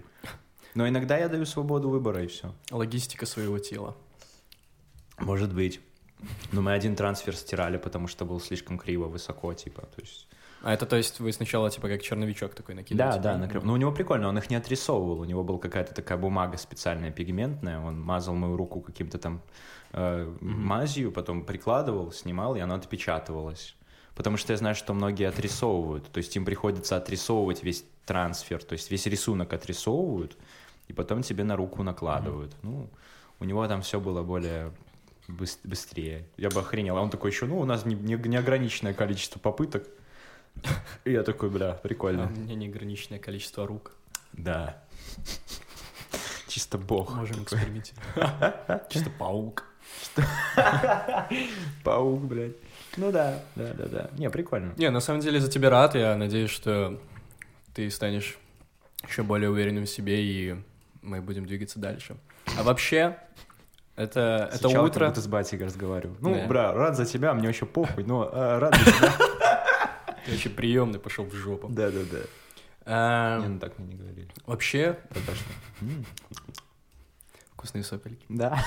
Но 0.74 0.88
иногда 0.88 1.18
я 1.18 1.28
даю 1.28 1.44
свободу 1.44 1.90
выбора, 1.90 2.22
и 2.22 2.26
все. 2.28 2.54
Логистика 2.70 3.26
своего 3.26 3.58
тела. 3.58 3.96
Может 5.18 5.52
быть. 5.54 5.80
Но 6.52 6.62
мы 6.62 6.72
один 6.72 6.94
трансфер 6.96 7.34
стирали, 7.36 7.76
потому 7.78 8.06
что 8.06 8.24
был 8.24 8.40
слишком 8.40 8.78
криво, 8.78 9.06
высоко, 9.06 9.52
типа. 9.54 9.82
То 9.82 10.00
есть 10.00 10.28
А 10.62 10.72
это, 10.72 10.86
то 10.86 10.96
есть, 10.96 11.18
вы 11.20 11.32
сначала, 11.32 11.70
типа, 11.70 11.88
как 11.88 12.02
черновичок 12.02 12.54
такой 12.54 12.74
Да, 12.74 12.80
накидываете? 12.82 13.20
да, 13.20 13.36
накрыл. 13.36 13.62
Ну, 13.64 13.72
у 13.72 13.76
него 13.76 13.90
прикольно, 13.92 14.28
он 14.28 14.38
их 14.38 14.48
не 14.48 14.56
отрисовывал. 14.56 15.20
У 15.20 15.24
него 15.24 15.42
была 15.42 15.58
какая-то 15.58 15.92
такая 15.92 16.16
бумага 16.18 16.56
специальная, 16.56 17.10
пигментная. 17.10 17.80
Он 17.80 18.00
мазал 18.00 18.34
мою 18.34 18.56
руку 18.56 18.80
каким-то 18.80 19.18
там 19.18 19.40
э, 19.92 20.32
мазью, 20.40 21.10
потом 21.10 21.44
прикладывал, 21.44 22.12
снимал, 22.12 22.54
и 22.54 22.60
оно 22.60 22.74
отпечатывалось. 22.76 23.74
Потому 24.14 24.36
что 24.36 24.52
я 24.52 24.56
знаю, 24.56 24.74
что 24.76 24.94
многие 24.94 25.28
отрисовывают. 25.28 26.10
То 26.12 26.18
есть 26.18 26.36
им 26.36 26.44
приходится 26.44 26.96
отрисовывать 26.96 27.62
весь 27.64 27.84
трансфер, 28.06 28.62
то 28.62 28.74
есть 28.74 28.90
весь 28.90 29.06
рисунок 29.06 29.52
отрисовывают, 29.52 30.36
и 30.88 30.92
потом 30.92 31.22
тебе 31.22 31.44
на 31.44 31.56
руку 31.56 31.82
накладывают. 31.82 32.54
Ну, 32.62 32.88
у 33.40 33.44
него 33.44 33.66
там 33.66 33.80
все 33.82 33.98
было 33.98 34.22
более 34.22 34.70
быс- 35.28 35.58
быстрее. 35.64 36.24
Я 36.36 36.50
бы 36.50 36.60
охренел. 36.60 36.96
А 36.98 37.00
он 37.00 37.10
такой 37.10 37.30
еще, 37.30 37.46
ну, 37.46 37.58
у 37.58 37.64
нас 37.64 37.84
не- 37.84 37.94
не- 37.96 38.14
неограниченное 38.28 38.94
количество 38.94 39.38
попыток. 39.40 39.88
И 41.04 41.12
я 41.12 41.22
такой, 41.22 41.50
бля, 41.50 41.72
прикольно. 41.74 42.26
у 42.26 42.30
меня 42.30 42.54
неограниченное 42.54 43.18
количество 43.18 43.66
рук. 43.66 43.92
Да. 44.32 44.82
Чисто 46.48 46.78
бог. 46.78 47.14
Можем 47.14 47.42
экспериментировать. 47.42 48.90
Чисто 48.90 49.10
паук. 49.10 49.64
Паук, 51.84 52.20
блядь. 52.22 52.56
Ну 52.96 53.10
да, 53.10 53.42
да, 53.56 53.72
да, 53.72 53.86
да. 53.86 54.10
Не, 54.18 54.28
прикольно. 54.30 54.74
Не, 54.76 54.90
на 54.90 55.00
самом 55.00 55.20
деле 55.20 55.40
за 55.40 55.50
тебя 55.50 55.70
рад. 55.70 55.94
Я 55.94 56.16
надеюсь, 56.16 56.50
что 56.50 57.00
ты 57.74 57.90
станешь 57.90 58.38
еще 59.08 59.22
более 59.22 59.50
уверенным 59.50 59.84
в 59.84 59.88
себе, 59.88 60.22
и 60.22 60.56
мы 61.00 61.20
будем 61.22 61.46
двигаться 61.46 61.78
дальше. 61.78 62.16
А 62.58 62.62
вообще, 62.62 63.16
это, 63.96 64.48
это 64.50 64.58
Сначала 64.58 64.86
утро... 64.86 65.08
будто 65.08 65.20
с 65.20 65.26
батей 65.26 65.58
разговариваю. 65.58 66.16
Ну, 66.20 66.46
бра, 66.46 66.72
рад 66.72 66.96
за 66.96 67.06
тебя, 67.06 67.32
мне 67.34 67.46
вообще 67.46 67.66
похуй, 67.66 68.04
но 68.04 68.28
а, 68.32 68.60
рад 68.60 68.74
за 68.76 68.92
тебя. 68.92 69.12
Вообще 70.28 70.48
приемный 70.50 70.98
пошел 70.98 71.24
в 71.24 71.32
жопу. 71.34 71.68
Да, 71.68 71.90
да, 71.90 72.00
да. 72.10 72.18
А, 72.84 73.40
Не, 73.40 73.48
ну 73.48 73.58
так 73.60 73.78
мне 73.78 73.88
не 73.88 73.94
говорили. 73.96 74.28
вообще, 74.46 74.98
Пока 75.08 75.34
что. 75.34 75.44
М, 75.82 76.04
вкусные 77.54 77.84
сопельки. 77.84 78.24
Да. 78.28 78.60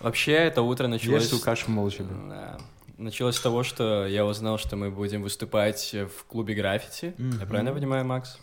Вообще, 0.00 0.32
это 0.32 0.62
утро 0.62 0.88
началось... 0.88 1.30
Ешь 1.32 1.40
кашу 1.40 1.70
молча. 1.70 2.02
Да. 2.04 2.58
Началось 2.98 3.36
с 3.36 3.40
того, 3.40 3.62
что 3.62 4.06
я 4.06 4.24
узнал, 4.26 4.58
что 4.58 4.76
мы 4.76 4.90
будем 4.90 5.22
выступать 5.22 5.94
в 5.94 6.24
клубе 6.26 6.54
граффити. 6.54 7.14
Я 7.18 7.46
правильно 7.46 7.72
понимаю, 7.72 8.04
Макс? 8.04 8.38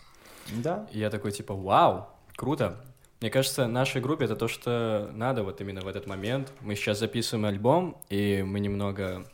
Да. 0.52 0.86
И 0.92 0.98
я 0.98 1.10
такой, 1.10 1.32
типа, 1.32 1.54
вау, 1.54 2.08
круто. 2.36 2.82
Мне 3.20 3.30
кажется, 3.30 3.66
нашей 3.66 4.00
группе 4.00 4.24
это 4.24 4.34
то, 4.36 4.48
что 4.48 5.10
надо 5.12 5.42
вот 5.42 5.60
именно 5.60 5.82
в 5.82 5.86
этот 5.88 6.06
момент. 6.06 6.50
Мы 6.60 6.74
сейчас 6.74 6.98
записываем 6.98 7.44
альбом, 7.46 8.00
и 8.08 8.42
мы 8.42 8.60
немного, 8.60 9.26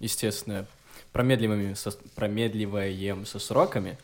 естественно, 0.00 0.66
промедливаем 1.12 1.76
со, 1.76 1.90
промедливаем 2.14 3.26
со 3.26 3.38
сроками. 3.38 3.98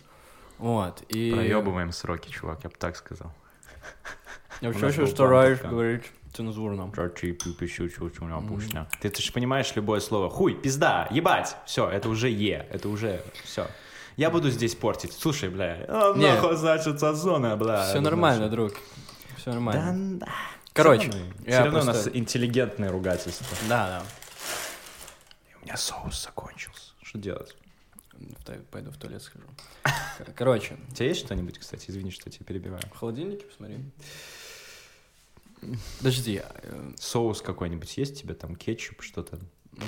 Вот, 0.58 1.02
и... 1.08 1.32
Проебываем 1.32 1.92
сроки, 1.92 2.30
чувак, 2.30 2.60
я 2.64 2.70
бы 2.70 2.76
так 2.76 2.96
сказал. 2.96 3.32
Я 4.60 4.70
вообще 4.72 5.00
был 5.00 5.06
стараюсь 5.06 5.60
говорить 5.60 6.02
цензурно. 6.34 6.90
Ты, 9.00 9.10
ты 9.10 9.22
же 9.22 9.32
понимаешь 9.32 9.72
любое 9.74 10.00
слово. 10.00 10.30
Хуй, 10.30 10.54
пизда, 10.54 11.08
ебать. 11.10 11.56
Все, 11.66 11.88
это 11.88 12.08
уже 12.08 12.28
е, 12.28 12.66
это 12.70 12.88
уже 12.88 13.22
все. 13.44 13.66
Я 14.16 14.30
буду 14.30 14.50
здесь 14.50 14.74
портить. 14.74 15.12
Слушай, 15.12 15.48
бля, 15.48 15.84
а, 15.88 16.14
нахуй, 16.14 16.56
значит, 16.56 16.98
зона, 16.98 17.56
бля. 17.56 17.84
Все 17.84 18.00
нормально, 18.00 18.48
друг. 18.48 18.72
Все 19.36 19.52
нормально. 19.52 20.18
Да, 20.18 20.26
да. 20.26 20.32
Короче, 20.72 21.10
Все 21.46 21.64
равно 21.64 21.80
у 21.80 21.84
нас 21.84 22.08
интеллигентное 22.12 22.90
ругательство. 22.90 23.46
Да, 23.68 23.86
да. 23.86 24.02
Меня 25.68 25.76
соус 25.76 26.25
закончился. 26.25 26.92
Что 27.02 27.18
делать? 27.18 27.54
Пойду 28.70 28.90
в 28.90 28.96
туалет 28.96 29.22
схожу. 29.22 29.44
Кор- 30.16 30.32
Короче, 30.34 30.78
У 30.90 30.94
тебя 30.94 31.08
есть 31.08 31.20
что-нибудь, 31.20 31.58
кстати? 31.58 31.90
Извини, 31.90 32.10
что 32.10 32.22
я 32.30 32.32
тебя 32.32 32.46
перебиваю. 32.46 32.80
в 32.90 32.96
холодильнике 32.96 33.44
посмотри. 33.44 33.76
Подожди, 35.98 36.40
э, 36.42 36.92
Соус 36.98 37.42
какой-нибудь 37.42 37.98
есть 37.98 38.18
тебе 38.18 38.32
там? 38.32 38.56
Кетчуп, 38.56 39.02
что-то? 39.02 39.38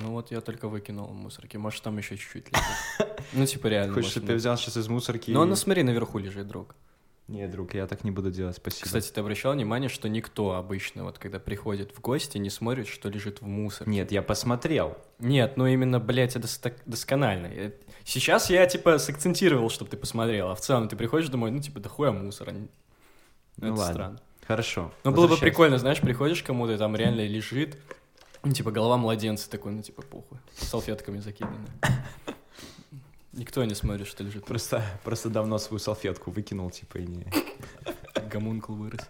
ну 0.02 0.10
вот 0.10 0.30
я 0.30 0.42
только 0.42 0.68
выкинул 0.68 1.06
в 1.06 1.14
мусорке, 1.14 1.56
может 1.56 1.82
там 1.82 1.96
еще 1.96 2.18
чуть-чуть 2.18 2.48
лежит. 2.52 3.22
Ну 3.32 3.46
типа 3.46 3.68
реально. 3.68 3.94
Хочешь, 3.94 4.10
чтобы 4.10 4.28
я 4.32 4.34
взял 4.34 4.58
сейчас 4.58 4.76
из 4.76 4.86
мусорки? 4.86 5.30
Ну, 5.30 5.46
ну 5.46 5.56
смотри, 5.56 5.82
наверху 5.82 6.18
лежит, 6.18 6.46
друг. 6.46 6.74
Нет, 7.30 7.48
друг, 7.52 7.74
я 7.74 7.86
так 7.86 8.02
не 8.02 8.10
буду 8.10 8.32
делать, 8.32 8.56
спасибо. 8.56 8.86
Кстати, 8.86 9.10
ты 9.12 9.20
обращал 9.20 9.52
внимание, 9.52 9.88
что 9.88 10.08
никто 10.08 10.54
обычно, 10.54 11.04
вот 11.04 11.18
когда 11.18 11.38
приходит 11.38 11.92
в 11.96 12.00
гости, 12.00 12.38
не 12.38 12.50
смотрит, 12.50 12.88
что 12.88 13.08
лежит 13.08 13.40
в 13.40 13.46
мусор. 13.46 13.88
Нет, 13.88 14.10
я 14.10 14.20
посмотрел. 14.20 14.98
Нет, 15.20 15.56
ну 15.56 15.66
именно, 15.66 16.00
блядь, 16.00 16.34
это 16.34 16.48
дос- 16.48 16.74
досконально. 16.86 17.46
Э, 17.46 17.70
Сейчас 18.04 18.50
я, 18.50 18.66
типа, 18.66 18.98
сакцентировал, 18.98 19.70
чтобы 19.70 19.90
ты 19.92 19.96
посмотрел, 19.96 20.50
а 20.50 20.56
в 20.56 20.60
целом 20.60 20.88
ты 20.88 20.96
приходишь 20.96 21.28
домой, 21.28 21.52
ну, 21.52 21.60
типа, 21.60 21.78
да 21.78 21.88
хуя 21.88 22.10
мусора. 22.10 22.50
Ну, 22.52 22.68
Ну 23.58 23.66
это 23.68 23.74
ладно. 23.76 23.94
странно. 23.94 24.20
Хорошо. 24.48 24.92
Ну, 25.04 25.12
было 25.12 25.28
бы 25.28 25.36
прикольно, 25.36 25.78
знаешь, 25.78 26.00
приходишь 26.00 26.42
кому-то, 26.42 26.72
и 26.72 26.78
там 26.78 26.96
реально 26.96 27.20
лежит, 27.24 27.76
ну, 28.42 28.50
типа, 28.52 28.72
голова 28.72 28.96
младенца 28.96 29.48
такой, 29.48 29.70
ну, 29.70 29.82
типа, 29.82 30.02
похуй, 30.02 30.38
салфетками 30.56 31.20
закидана. 31.20 31.68
Никто 33.32 33.64
не 33.64 33.74
смотрит, 33.74 34.06
что 34.08 34.24
лежит. 34.24 34.44
Просто 34.44 34.82
Просто, 35.04 35.30
давно 35.30 35.58
свою 35.58 35.78
салфетку 35.78 36.30
выкинул, 36.30 36.70
типа, 36.70 36.98
и 36.98 37.06
не... 37.06 37.26
гомункул 38.30 38.74
вырос. 38.74 39.06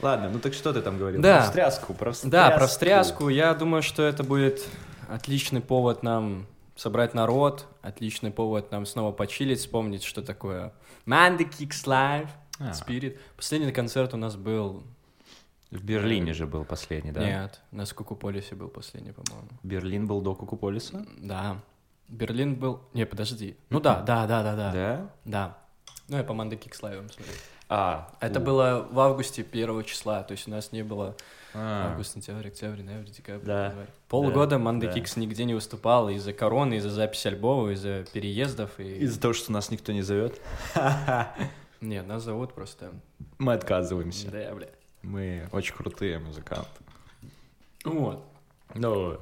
Ладно, 0.00 0.30
ну 0.30 0.38
так 0.38 0.54
что 0.54 0.72
ты 0.72 0.82
там 0.82 0.98
говорил? 0.98 1.20
Да. 1.20 1.38
Про 1.38 1.46
встряску, 1.46 1.94
про 1.94 2.12
встряску. 2.12 2.30
Да, 2.30 2.50
про 2.50 2.66
встряску. 2.66 3.28
Я 3.28 3.54
думаю, 3.54 3.82
что 3.82 4.02
это 4.02 4.22
будет 4.22 4.66
отличный 5.08 5.60
повод 5.60 6.02
нам 6.02 6.46
собрать 6.76 7.14
народ, 7.14 7.66
отличный 7.82 8.30
повод 8.30 8.70
нам 8.70 8.86
снова 8.86 9.12
почилить, 9.12 9.58
вспомнить, 9.58 10.02
что 10.02 10.22
такое 10.22 10.72
Mandy 11.06 11.48
Kicks 11.48 11.84
Live, 11.86 12.28
А, 12.58 12.72
Spirit. 12.72 13.18
Последний 13.36 13.72
концерт 13.72 14.14
у 14.14 14.16
нас 14.16 14.36
был... 14.36 14.82
В 15.70 15.84
Берлине 15.84 16.32
же 16.34 16.46
был 16.46 16.64
последний, 16.64 17.12
да? 17.12 17.24
Нет, 17.24 17.60
на 17.70 17.86
Скукуполисе 17.86 18.56
был 18.56 18.68
последний, 18.68 19.12
по-моему. 19.12 19.48
Берлин 19.62 20.06
был 20.06 20.20
до 20.20 20.34
Кукуполиса? 20.34 21.06
Да. 21.18 21.60
Берлин 22.10 22.56
был... 22.56 22.80
Не, 22.92 23.06
подожди. 23.06 23.56
Ну 23.70 23.80
да, 23.80 24.02
да, 24.02 24.26
да, 24.26 24.42
да, 24.42 24.56
да. 24.56 24.72
Да? 24.72 25.10
Да. 25.24 25.58
Ну, 26.08 26.16
я 26.16 26.24
по 26.24 26.34
Манды 26.34 26.56
Кикс 26.56 26.82
Лайвам 26.82 27.08
смотрел. 27.08 27.36
А, 27.68 28.10
Это 28.20 28.40
у- 28.40 28.42
было 28.42 28.86
в 28.90 28.98
августе 28.98 29.44
первого 29.44 29.84
числа, 29.84 30.22
то 30.24 30.32
есть 30.32 30.48
у 30.48 30.50
нас 30.50 30.72
не 30.72 30.82
было 30.82 31.16
А, 31.54 31.90
август, 31.92 32.14
сентябрь, 32.14 32.48
октябрь, 32.48 32.82
ноябрь, 32.82 33.10
декабрь, 33.10 33.44
Да. 33.46 33.66
январь. 33.68 33.86
Полгода 34.08 34.56
Да, 34.56 34.58
Манды 34.58 34.88
да. 34.88 34.92
Кикс 34.92 35.16
нигде 35.16 35.44
не 35.44 35.54
выступал 35.54 36.08
из-за 36.08 36.32
короны, 36.32 36.74
из-за 36.78 36.90
записи 36.90 37.28
альбома, 37.28 37.70
из-за 37.72 38.04
переездов 38.12 38.70
и... 38.80 38.98
Из-за 39.04 39.20
того, 39.20 39.34
что 39.34 39.52
нас 39.52 39.70
никто 39.70 39.92
не 39.92 40.02
зовет, 40.02 40.40
Нет, 41.80 42.06
нас 42.06 42.24
зовут 42.24 42.54
просто... 42.54 42.92
мы 43.38 43.52
отказываемся. 43.54 44.30
Да, 44.30 44.52
бля. 44.54 44.68
Мы 45.02 45.48
очень 45.52 45.74
крутые 45.74 46.18
музыканты. 46.18 46.68
Вот. 47.84 48.22
Ну, 48.74 49.18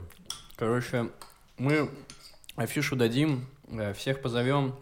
Короче, 0.56 1.10
мы 1.56 1.88
афишу 2.58 2.96
дадим, 2.96 3.46
э, 3.68 3.92
всех 3.94 4.20
позовем, 4.20 4.74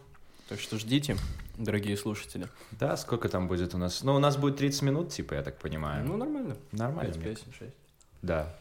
так 0.49 0.61
что 0.61 0.78
ждите, 0.78 1.16
дорогие 1.56 1.97
слушатели. 1.97 2.49
да, 2.73 2.97
сколько 2.97 3.28
там 3.28 3.49
будет 3.49 3.75
у 3.75 3.78
нас? 3.78 4.02
Ну, 4.02 4.14
у 4.14 4.18
нас 4.18 4.37
будет 4.37 4.56
30 4.56 4.83
минут, 4.83 5.11
типа, 5.11 5.35
я 5.35 5.42
так 5.42 5.59
понимаю. 5.59 6.04
Ну, 6.04 6.16
нормально. 6.16 6.56
Нормально. 6.73 7.12
Пять 7.12 7.23
мне 7.23 7.35
песен, 7.35 7.52
шесть. 7.59 7.75
Да. 8.23 8.54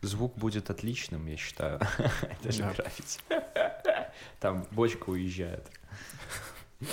Звук 0.00 0.36
будет 0.36 0.70
отличным, 0.70 1.26
я 1.26 1.36
считаю. 1.36 1.80
Это 2.42 2.52
же 2.52 2.62
Да. 2.62 2.72
граффити. 2.72 3.18
Там 4.40 4.66
бочка 4.70 5.10
уезжает. 5.10 5.66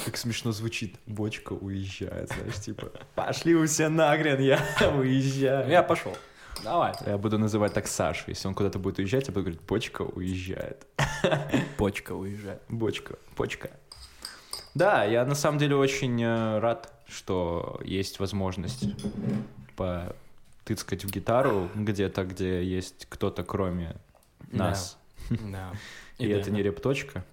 Как 0.03 0.17
смешно 0.17 0.51
звучит. 0.51 0.95
Бочка 1.05 1.53
уезжает, 1.53 2.31
знаешь, 2.31 2.59
типа, 2.59 2.91
пошли 3.13 3.53
вы 3.53 3.67
все 3.67 3.87
нахрен, 3.87 4.39
я 4.41 4.57
уезжаю. 4.97 5.65
Ну, 5.67 5.71
Я 5.71 5.83
пошел. 5.83 6.17
Давай. 6.63 6.93
Я 7.05 7.17
буду 7.17 7.37
называть 7.37 7.73
так 7.73 7.87
Сашу. 7.87 8.23
Если 8.27 8.47
он 8.47 8.53
куда-то 8.53 8.79
будет 8.79 8.99
уезжать, 8.99 9.27
я 9.27 9.33
буду 9.33 9.45
говорить, 9.45 9.61
бочка 9.61 10.01
уезжает. 10.01 10.87
Почка 11.77 12.13
уезжает. 12.13 12.61
Бочка, 12.69 13.17
почка. 13.35 13.69
Да, 14.73 15.03
я 15.05 15.25
на 15.25 15.35
самом 15.35 15.57
деле 15.57 15.75
очень 15.75 16.21
э, 16.21 16.59
рад, 16.59 16.93
что 17.07 17.79
есть 17.83 18.19
возможность 18.19 18.85
потыцкать 19.75 21.05
в 21.05 21.11
гитару 21.11 21.69
где-то, 21.75 22.25
где 22.25 22.63
есть 22.63 23.05
кто-то 23.09 23.43
кроме 23.43 23.95
нас. 24.51 24.97
Да. 25.29 25.71
И 26.19 26.27
это 26.27 26.51
не 26.51 26.61
репточка. 26.61 27.25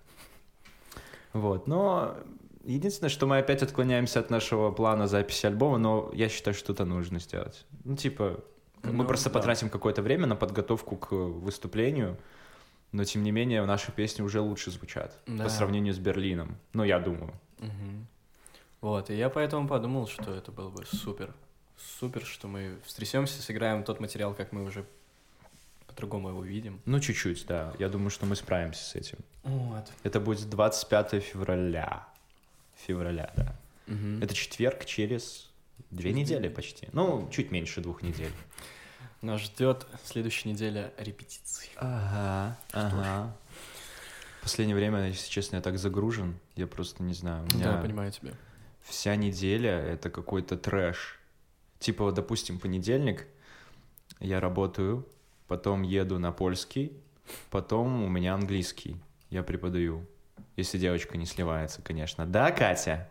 Вот, 1.35 1.67
но 1.67 2.17
единственное, 2.65 3.11
что 3.11 3.27
мы 3.27 3.39
опять 3.39 3.63
отклоняемся 3.63 4.21
от 4.21 4.31
нашего 4.31 4.71
плана 4.71 5.09
записи 5.09 5.47
альбома, 5.47 5.79
но 5.79 6.11
я 6.15 6.29
считаю, 6.29 6.55
что 6.55 6.73
это 6.73 6.85
нужно 6.85 7.19
сделать. 7.19 7.67
Ну, 7.85 7.97
типа, 7.97 8.43
мы 8.83 8.93
Ну, 8.93 9.05
просто 9.05 9.31
да. 9.31 9.35
потратим 9.39 9.71
какое-то 9.71 10.03
время 10.03 10.27
на 10.27 10.37
подготовку 10.37 10.97
к 10.97 11.13
выступлению, 11.13 12.17
но 12.93 13.05
тем 13.05 13.23
не 13.23 13.31
менее 13.33 13.65
наши 13.65 13.93
песни 13.93 14.23
уже 14.23 14.41
лучше 14.41 14.71
звучат 14.71 15.19
Да. 15.27 15.45
по 15.45 15.51
сравнению 15.51 15.95
с 15.95 15.99
Берлином. 15.99 16.57
Ну, 16.73 16.85
я 16.85 16.99
думаю. 16.99 17.33
Мгм. 17.59 18.07
Вот, 18.81 19.11
и 19.11 19.15
я 19.17 19.31
поэтому 19.31 19.69
подумал, 19.69 20.09
что 20.09 20.35
это 20.35 20.51
было 20.51 20.69
бы 20.71 20.85
супер. 20.87 21.33
Супер, 21.99 22.25
что 22.25 22.49
мы 22.49 22.77
встрясемся, 22.85 23.41
сыграем 23.43 23.85
тот 23.85 24.01
материал, 24.01 24.35
как 24.35 24.53
мы 24.53 24.65
уже 24.65 24.85
по-другому 25.87 26.31
его 26.31 26.43
видим. 26.43 26.81
Ну, 26.85 26.99
чуть-чуть, 27.01 27.47
да. 27.47 27.73
Я 27.79 27.89
думаю, 27.89 28.11
что 28.11 28.27
мы 28.27 28.35
справимся 28.37 28.83
с 28.85 28.95
этим. 28.95 29.19
Вот. 29.45 29.85
Это 30.03 30.21
будет 30.21 30.49
25 30.51 31.21
февраля. 31.21 32.07
Февраля, 32.87 33.31
да. 33.37 33.55
Мгм. 33.87 34.23
Это 34.23 34.35
четверг 34.35 34.85
через 34.85 35.51
две 35.91 36.13
недели 36.13 36.49
почти. 36.49 36.89
Ну, 36.93 37.29
чуть 37.31 37.51
меньше 37.51 37.81
двух 37.81 38.03
недель. 38.03 38.33
Нас 39.21 39.41
ждет 39.41 39.87
следующая 40.05 40.51
неделя 40.51 40.93
репетиции. 40.99 41.69
Ага, 41.77 42.59
ага. 42.73 43.37
В 44.41 44.43
последнее 44.43 44.75
время, 44.75 45.07
если 45.07 45.31
честно, 45.31 45.57
я 45.57 45.63
так 45.63 45.79
загружен, 45.79 46.37
я 46.57 46.67
просто 46.67 47.03
не 47.05 47.15
знаю. 47.15 47.47
У 47.53 47.55
меня 47.57 47.73
Да, 47.75 47.81
понимаю 47.83 48.11
тебя. 48.11 48.33
вся 48.83 49.15
неделя— 49.15 49.79
это 49.87 50.11
какой-то 50.11 50.57
трэш. 50.57 51.21
Типа, 51.79 52.11
допустим, 52.11 52.59
понедельник 52.59 53.27
я 54.19 54.41
работаю, 54.41 55.07
потом 55.47 55.83
еду 55.83 56.19
на 56.19 56.33
польский, 56.33 56.93
потом 57.51 58.03
у 58.03 58.09
меня 58.09 58.35
английский. 58.35 58.97
Я 59.31 59.45
преподаю. 59.45 60.05
Если 60.57 60.79
девочка 60.79 61.17
не 61.17 61.27
сливается, 61.27 61.81
конечно. 61.81 62.27
Да, 62.27 62.51
Катя? 62.51 63.09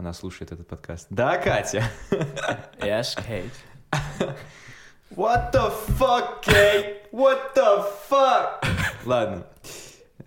Она 0.00 0.14
слушает 0.14 0.50
этот 0.50 0.66
подкаст. 0.66 1.08
Да, 1.10 1.36
Катя? 1.36 1.84
Yes, 2.78 3.18
Kate. 3.18 3.50
What 5.10 5.52
the 5.52 5.70
fuck, 5.98 6.40
Кей? 6.42 7.02
What 7.12 7.54
the 7.54 7.84
fuck? 8.08 8.64
Ладно. 9.04 9.46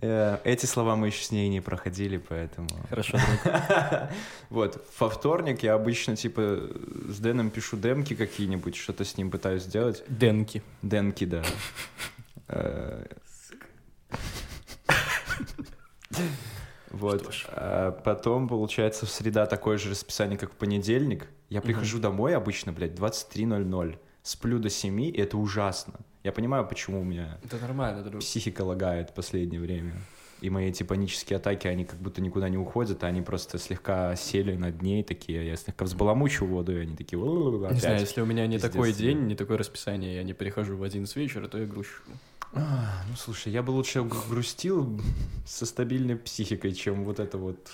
Э, 0.00 0.38
Эти 0.44 0.66
слова 0.66 0.94
мы 0.94 1.08
еще 1.08 1.24
с 1.24 1.32
ней 1.32 1.48
не 1.48 1.60
проходили, 1.60 2.18
поэтому... 2.18 2.68
Хорошо. 2.88 3.18
Вот, 4.48 4.86
во 5.00 5.10
вторник 5.10 5.64
я 5.64 5.74
обычно, 5.74 6.14
типа, 6.14 6.68
с 7.08 7.18
Дэном 7.18 7.50
пишу 7.50 7.76
демки 7.76 8.14
какие-нибудь, 8.14 8.76
что-то 8.76 9.04
с 9.04 9.16
ним 9.16 9.32
пытаюсь 9.32 9.64
сделать. 9.64 10.04
Денки. 10.06 10.62
Денки, 10.82 11.24
да. 11.24 11.42
Вот. 16.94 17.28
А 17.48 17.90
потом, 17.90 18.48
получается, 18.48 19.06
в 19.06 19.10
среда 19.10 19.46
такое 19.46 19.78
же 19.78 19.90
расписание, 19.90 20.38
как 20.38 20.52
в 20.52 20.56
понедельник. 20.56 21.28
Я 21.48 21.60
прихожу 21.60 21.98
домой 21.98 22.34
обычно, 22.36 22.72
блядь, 22.72 22.92
23.00. 22.92 23.98
Сплю 24.22 24.58
до 24.58 24.70
7, 24.70 25.02
и 25.02 25.12
это 25.12 25.36
ужасно. 25.36 25.94
Я 26.22 26.32
понимаю, 26.32 26.66
почему 26.66 27.02
у 27.02 27.04
меня 27.04 27.38
Это 27.44 27.58
нормально, 27.58 28.02
друг. 28.02 28.22
психика 28.22 28.62
лагает 28.62 29.10
в 29.10 29.12
последнее 29.12 29.60
время. 29.60 29.92
И 30.40 30.48
мои 30.48 30.68
эти 30.68 30.82
панические 30.82 31.36
атаки, 31.36 31.66
они 31.68 31.84
как 31.84 31.98
будто 31.98 32.22
никуда 32.22 32.48
не 32.48 32.56
уходят, 32.56 33.04
а 33.04 33.08
они 33.08 33.20
просто 33.20 33.58
слегка 33.58 34.16
сели 34.16 34.56
над 34.56 34.80
ней 34.82 35.02
такие. 35.02 35.46
Я 35.46 35.56
слегка 35.56 35.84
взбаламучу 35.84 36.46
воду, 36.46 36.72
и 36.76 36.80
они 36.80 36.96
такие... 36.96 37.20
Не 37.20 37.80
знаю, 37.80 38.00
если 38.00 38.22
у 38.22 38.26
меня 38.26 38.46
не 38.46 38.56
Пиздец 38.56 38.72
такой 38.72 38.92
день, 38.92 39.26
не 39.26 39.34
такое 39.34 39.58
расписание, 39.58 40.16
я 40.16 40.22
не 40.22 40.32
перехожу 40.32 40.76
в 40.76 40.82
11 40.82 41.14
вечера, 41.16 41.46
то 41.46 41.58
я 41.58 41.66
грущу. 41.66 42.02
А, 42.54 43.02
ну 43.08 43.16
слушай, 43.16 43.52
я 43.52 43.62
бы 43.62 43.70
лучше 43.70 44.02
грустил 44.02 45.00
со 45.46 45.66
стабильной 45.66 46.16
психикой, 46.16 46.72
чем 46.72 47.04
вот 47.04 47.18
это 47.18 47.38
вот. 47.38 47.70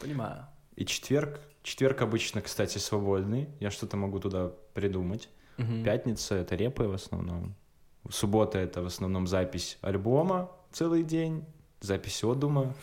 Понимаю. 0.00 0.46
И 0.76 0.86
четверг. 0.86 1.40
Четверг 1.62 2.00
обычно, 2.02 2.40
кстати, 2.40 2.78
свободный. 2.78 3.48
Я 3.60 3.70
что-то 3.70 3.96
могу 3.96 4.20
туда 4.20 4.52
придумать. 4.72 5.28
Мгм. 5.58 5.84
Пятница— 5.84 6.34
это 6.36 6.54
репы 6.54 6.84
в 6.84 6.94
основном. 6.94 7.54
Суббота— 8.08 8.58
это 8.60 8.80
в 8.80 8.86
основном 8.86 9.26
запись 9.26 9.76
альбома 9.82 10.50
целый 10.72 11.02
день, 11.02 11.44
запись 11.80 12.22
отдума. 12.24 12.74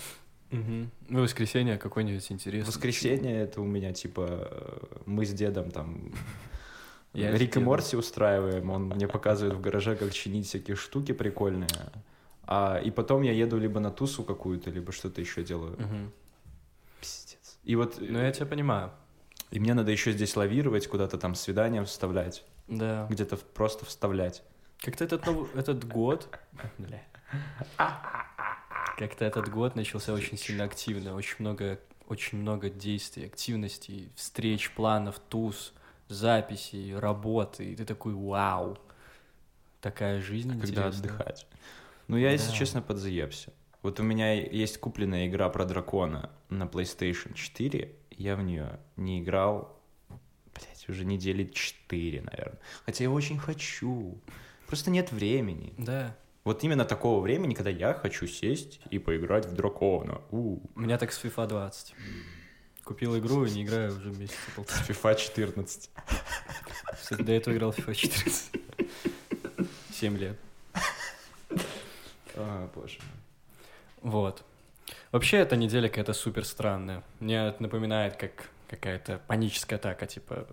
Мгм. 0.51 0.91
Ну, 1.09 1.21
воскресенье 1.21 1.77
какой-нибудь 1.77 2.31
интересный. 2.31 2.67
Воскресенье— 2.67 3.35
это 3.37 3.61
у 3.61 3.65
меня, 3.65 3.93
типа, 3.93 4.27
э, 4.29 5.01
мы 5.05 5.25
с 5.25 5.33
дедом 5.33 5.71
там 5.71 6.11
Я 7.15 7.31
Рик 7.31 7.55
и. 7.57 7.59
Морти 7.59 7.95
устраиваем, 7.97 8.69
он 8.69 8.83
мне 8.89 9.07
показывает 9.07 9.55
в 9.55 9.61
гараже, 9.61 9.95
как 9.95 10.11
чинить 10.13 10.47
всякие 10.47 10.75
штуки 10.75 11.11
прикольные. 11.13 11.69
А, 12.47 12.77
и 12.77 12.91
потом 12.91 13.21
я 13.23 13.31
еду 13.31 13.57
либо 13.57 13.79
на 13.79 13.89
тусу 13.91 14.23
какую-то, 14.23 14.69
либо 14.69 14.91
что-то 14.91 15.21
еще 15.21 15.43
делаю. 15.43 15.75
Мгм. 15.79 16.11
Пиздец. 17.01 17.57
И 17.63 17.75
вот 17.75 17.97
Ну, 17.99 18.19
я 18.19 18.31
тебя 18.31 18.45
понимаю. 18.45 18.91
и 19.51 19.59
мне 19.59 19.73
надо 19.73 19.91
еще 19.91 20.11
здесь 20.11 20.35
лавировать, 20.35 20.87
куда-то 20.87 21.17
там 21.17 21.33
свидания 21.35 21.83
вставлять, 21.83 22.43
Да. 22.67 23.07
где-то 23.09 23.37
просто 23.37 23.85
вставлять. 23.85 24.43
Как-то 24.79 25.03
этот, 25.05 25.25
нов- 25.25 25.55
этот 25.55 25.87
год... 25.87 26.29
Как-то 28.97 29.25
этот 29.25 29.49
год 29.49 29.75
начался 29.75 30.13
очень 30.13 30.37
сильно 30.37 30.63
активно. 30.63 31.15
Очень 31.15 31.35
много, 31.39 31.79
очень 32.07 32.37
много 32.37 32.69
действий, 32.69 33.25
активностей, 33.25 34.11
встреч, 34.15 34.71
планов, 34.71 35.19
туз, 35.19 35.73
записей, 36.07 36.95
работы. 36.97 37.71
И 37.71 37.75
ты 37.75 37.85
такой, 37.85 38.13
вау. 38.13 38.77
Такая 39.81 40.21
жизнь 40.21 40.49
когда 40.49 40.65
интересная. 40.87 40.89
отдыхать. 41.11 41.47
Ну, 42.07 42.17
я, 42.17 42.31
если 42.31 42.49
Да. 42.51 42.55
честно, 42.55 42.81
подзаебся. 42.81 43.51
Вот 43.81 43.99
у 43.99 44.03
меня 44.03 44.33
есть 44.33 44.79
купленная 44.79 45.27
игра 45.27 45.47
про 45.49 45.65
дракона 45.65 46.31
на 46.49 46.63
PlayStation 46.63 47.33
4. 47.33 47.95
Я 48.11 48.35
в 48.35 48.41
нее 48.43 48.79
не 48.95 49.21
играл, 49.21 49.79
блять, 50.55 50.89
уже 50.89 51.05
недели 51.05 51.43
4, 51.53 52.21
наверное. 52.21 52.59
Хотя 52.85 53.03
я 53.03 53.11
очень 53.11 53.37
хочу. 53.37 54.19
Просто 54.67 54.89
нет 54.89 55.11
времени. 55.11 55.73
Да. 55.77 56.15
Вот 56.43 56.63
именно 56.63 56.85
такого 56.85 57.21
времени, 57.21 57.53
когда 57.53 57.69
я 57.69 57.93
хочу 57.93 58.25
сесть 58.27 58.79
и 58.89 58.97
поиграть 58.99 59.45
в 59.45 59.53
дракона. 59.53 60.21
У, 60.31 60.59
У 60.75 60.79
меня 60.79 60.97
так 60.97 61.11
с 61.11 61.23
FIFA 61.23 61.47
20. 61.47 61.93
Купил 62.85 63.17
игру 63.17 63.45
и 63.45 63.51
не 63.51 63.63
играю 63.63 63.97
уже 63.97 64.11
месяца 64.11 64.37
полтора. 64.55 64.79
FIFA 64.87 65.15
14. 65.15 65.89
Кстати, 66.93 67.21
до 67.21 67.31
этого 67.33 67.53
играл 67.53 67.71
FIFA 67.71 67.93
14. 67.93 68.51
7 69.91 70.17
лет. 70.17 70.37
А, 72.35 72.69
боже 72.73 72.99
мой. 72.99 74.11
Вот. 74.13 74.43
Вообще, 75.11 75.37
эта 75.37 75.55
неделя 75.55 75.89
какая-то 75.89 76.13
супер 76.13 76.45
странная. 76.45 77.03
Мне 77.19 77.47
это 77.47 77.61
напоминает, 77.61 78.17
как 78.17 78.49
какая-то 78.67 79.19
паническая 79.27 79.79
атака, 79.79 80.05
типа, 80.05 80.47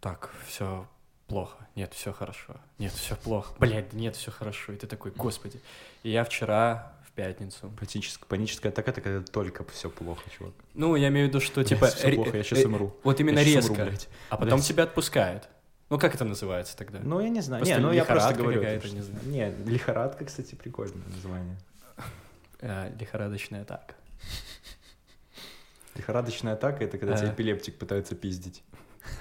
так, 0.00 0.30
все 0.46 0.86
плохо, 1.26 1.56
нет, 1.74 1.92
все 1.94 2.12
хорошо, 2.12 2.56
нет, 2.78 2.92
все 2.92 3.16
плохо, 3.16 3.54
блядь, 3.58 3.92
нет, 3.92 4.16
все 4.16 4.30
хорошо. 4.30 4.72
И 4.72 4.76
ты 4.76 4.86
такой, 4.86 5.10
господи. 5.10 5.60
И 6.02 6.10
я 6.10 6.24
вчера, 6.24 6.93
пятницу, 7.14 7.72
Паническая, 7.78 8.28
паническая 8.28 8.72
атака— 8.72 8.90
это 8.92 9.00
когда 9.00 9.22
только 9.22 9.64
все 9.72 9.88
плохо, 9.90 10.22
чувак. 10.36 10.52
ну, 10.74 10.96
я 10.96 11.08
имею 11.08 11.26
в 11.26 11.28
виду, 11.30 11.40
что, 11.40 11.56
Блядь, 11.56 11.68
типа, 11.68 11.86
всё 11.86 12.08
ре- 12.08 12.16
плохо, 12.16 12.36
я 12.36 12.42
щас 12.42 12.58
э, 12.58 12.66
умру. 12.66 12.96
Вот 13.04 13.20
именно 13.20 13.38
Я 13.38 13.44
щас 13.54 13.68
умру, 13.70 13.84
резко, 13.84 13.90
блядь. 13.90 14.08
а 14.30 14.36
потом 14.36 14.54
Блядь. 14.58 14.66
тебя 14.68 14.82
отпускает. 14.84 15.48
Ну, 15.90 15.98
как 15.98 16.14
это 16.14 16.24
называется 16.24 16.76
тогда? 16.76 16.98
Ну, 17.02 17.20
я 17.20 17.28
не 17.28 17.40
знаю. 17.40 17.60
Просто 17.62 17.80
не, 17.80 17.86
ну 17.86 17.92
я 17.92 18.04
просто 18.04 18.34
говорю. 18.34 18.62
это 18.62 18.88
не 18.88 19.02
знаю. 19.02 19.20
Не, 19.26 19.50
лихорадка, 19.70 20.24
кстати, 20.24 20.54
прикольное 20.54 21.06
название. 21.08 21.56
Э, 22.60 22.90
лихорадочная 22.98 23.62
атака. 23.62 23.94
Лихорадочная 25.94 26.54
атака— 26.54 26.84
это 26.86 26.98
когда 26.98 27.16
тебя 27.16 27.28
А. 27.28 27.32
эпилептик 27.32 27.78
пытается 27.78 28.14
пиздить. 28.16 28.62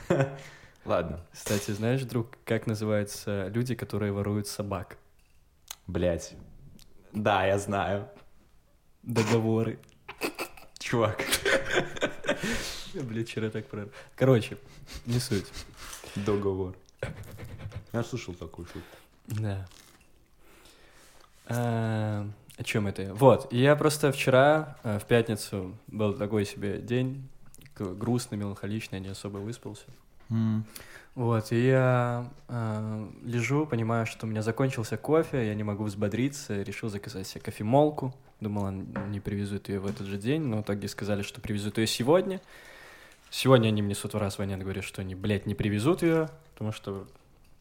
Ладно. 0.85 1.19
Кстати, 1.31 1.71
знаешь, 1.71 2.01
друг, 2.03 2.31
как 2.45 2.65
называются 2.67 3.47
люди, 3.53 3.75
которые 3.75 4.11
воруют 4.11 4.47
собак? 4.47 4.97
Блять. 5.87 6.33
Да, 7.13 7.45
я 7.45 7.59
знаю. 7.59 8.09
Договоры. 9.03 9.79
Чувак. 10.79 11.21
Я, 12.93 13.03
блядь, 13.03 13.29
вчера 13.29 13.49
так 13.49 13.67
про... 13.67 13.87
Короче, 14.15 14.57
не 15.05 15.19
суть. 15.19 15.45
Договор. 16.15 16.75
Я 17.91 18.03
слышал 18.03 18.33
такую 18.33 18.65
шутку. 18.65 18.97
Да. 19.27 19.67
А, 21.47 22.27
о 22.57 22.63
чем 22.63 22.87
это? 22.87 23.13
Вот, 23.13 23.51
я 23.53 23.75
просто 23.75 24.11
вчера, 24.11 24.77
э, 24.83 24.99
в 24.99 25.05
пятницу, 25.05 25.77
был 25.87 26.13
такой 26.13 26.45
себе 26.45 26.79
день, 26.79 27.27
грустный, 27.77 28.37
меланхоличный, 28.37 28.99
я 28.99 29.05
не 29.05 29.11
особо 29.11 29.37
выспался. 29.37 29.85
Вот, 31.15 31.51
и 31.51 31.67
я 31.67 32.27
э, 32.47 33.07
лежу, 33.23 33.67
понимаю, 33.67 34.07
что 34.07 34.25
у 34.25 34.29
меня 34.29 34.41
закончился 34.41 34.97
кофе, 34.97 35.45
я 35.45 35.53
не 35.53 35.61
могу 35.61 35.83
взбодриться, 35.83 36.63
решил 36.63 36.89
заказать 36.89 37.27
себе 37.27 37.41
кофемолку. 37.41 38.15
Думал, 38.39 38.71
не 38.71 39.19
привезут 39.19 39.69
ее 39.69 39.79
в 39.79 39.85
этот 39.85 40.07
же 40.07 40.17
день, 40.17 40.41
но 40.41 40.57
в 40.57 40.61
итоге 40.61 40.87
сказали, 40.87 41.21
что 41.21 41.39
привезут 41.39 41.77
ее 41.77 41.85
сегодня. 41.85 42.41
Сегодня 43.29 43.67
они 43.67 43.81
мне 43.81 43.95
с 43.95 44.03
утра 44.03 44.29
звонят, 44.31 44.59
говорят, 44.59 44.83
что 44.83 45.01
они, 45.01 45.13
блядь, 45.13 45.45
не 45.45 45.55
привезут 45.55 46.01
ее, 46.01 46.29
потому 46.53 46.71
что, 46.71 47.07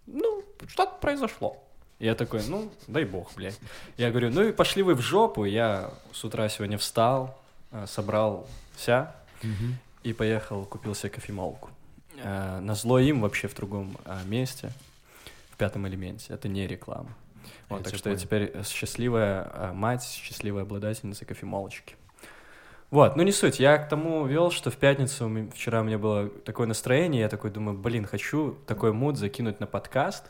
ну, 0.07 0.43
что-то 0.67 0.97
произошло. 1.01 1.62
Я 1.99 2.15
такой, 2.15 2.43
ну, 2.49 2.71
дай 2.88 3.05
бог, 3.05 3.31
блядь. 3.37 3.61
Я 3.97 4.11
говорю, 4.11 4.31
ну 4.31 4.43
и 4.43 4.53
пошли 4.53 4.83
вы 4.83 4.95
в 4.95 5.01
жопу. 5.01 5.45
Я 5.45 5.93
с 6.12 6.25
утра 6.25 6.49
сегодня 6.49 6.79
встал, 6.79 7.38
э, 7.71 7.87
собрал 7.87 8.49
вся 8.75 9.15
и 10.03 10.12
поехал, 10.12 10.65
купил 10.65 10.95
себе 10.95 11.11
кофемолку. 11.11 11.71
Э, 12.23 12.61
Назло 12.61 12.99
им 12.99 13.21
вообще 13.21 13.49
в 13.49 13.55
другом 13.55 13.97
э, 14.05 14.21
месте, 14.25 14.71
в 15.51 15.57
пятом 15.57 15.87
элементе. 15.89 16.33
Это 16.33 16.49
не 16.49 16.67
реклама. 16.67 17.15
Вот, 17.69 17.79
Я 17.79 17.85
так 17.85 17.95
что 17.97 18.11
я 18.11 18.17
понял. 18.17 18.25
теперь 18.27 18.51
э, 18.55 18.63
счастливая 18.65 19.51
э, 19.53 19.73
мать, 19.73 20.05
счастливая 20.05 20.63
обладательница 20.63 21.25
кофемолочки. 21.25 21.97
Вот, 22.91 23.17
ну 23.17 23.23
не 23.23 23.33
суть. 23.33 23.59
Я 23.59 23.79
к 23.79 23.89
тому 23.89 24.27
вел, 24.27 24.51
что 24.51 24.71
в 24.71 24.77
пятницу 24.77 25.49
вчера 25.55 25.81
у 25.81 25.85
меня 25.85 25.99
было 25.99 26.29
такое 26.29 26.67
настроение, 26.67 27.23
я 27.23 27.29
такой 27.29 27.51
думаю, 27.51 27.77
блин, 27.77 28.05
хочу 28.07 28.59
такой 28.67 28.93
муд 28.93 29.17
закинуть 29.17 29.61
на 29.61 29.67
подкаст. 29.67 30.25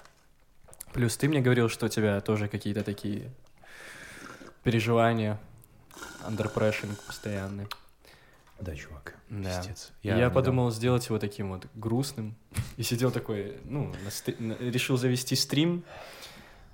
Плюс 0.93 1.17
ты 1.17 1.29
мне 1.29 1.41
говорил, 1.41 1.69
что 1.69 1.87
у 1.87 1.89
тебя 1.89 2.21
тоже 2.21 2.49
какие-то 2.49 2.85
такие 2.85 3.31
переживания, 4.63 5.41
pressure 6.29 6.95
постоянные. 7.07 7.67
Да, 8.61 8.75
чувак. 8.77 9.17
Да. 9.29 9.59
Пиздец. 9.59 9.93
Я, 10.03 10.17
не 10.17 10.31
подумал 10.31 10.71
сделать 10.71 11.07
его 11.07 11.19
таким 11.19 11.51
вот 11.51 11.67
грустным. 11.75 12.37
И 12.77 12.83
сидел 12.83 13.11
такой, 13.11 13.59
ну, 13.65 13.93
на 14.05 14.11
стри- 14.11 14.37
на- 14.39 14.55
решил 14.59 14.97
завести 14.97 15.35
стрим, 15.37 15.85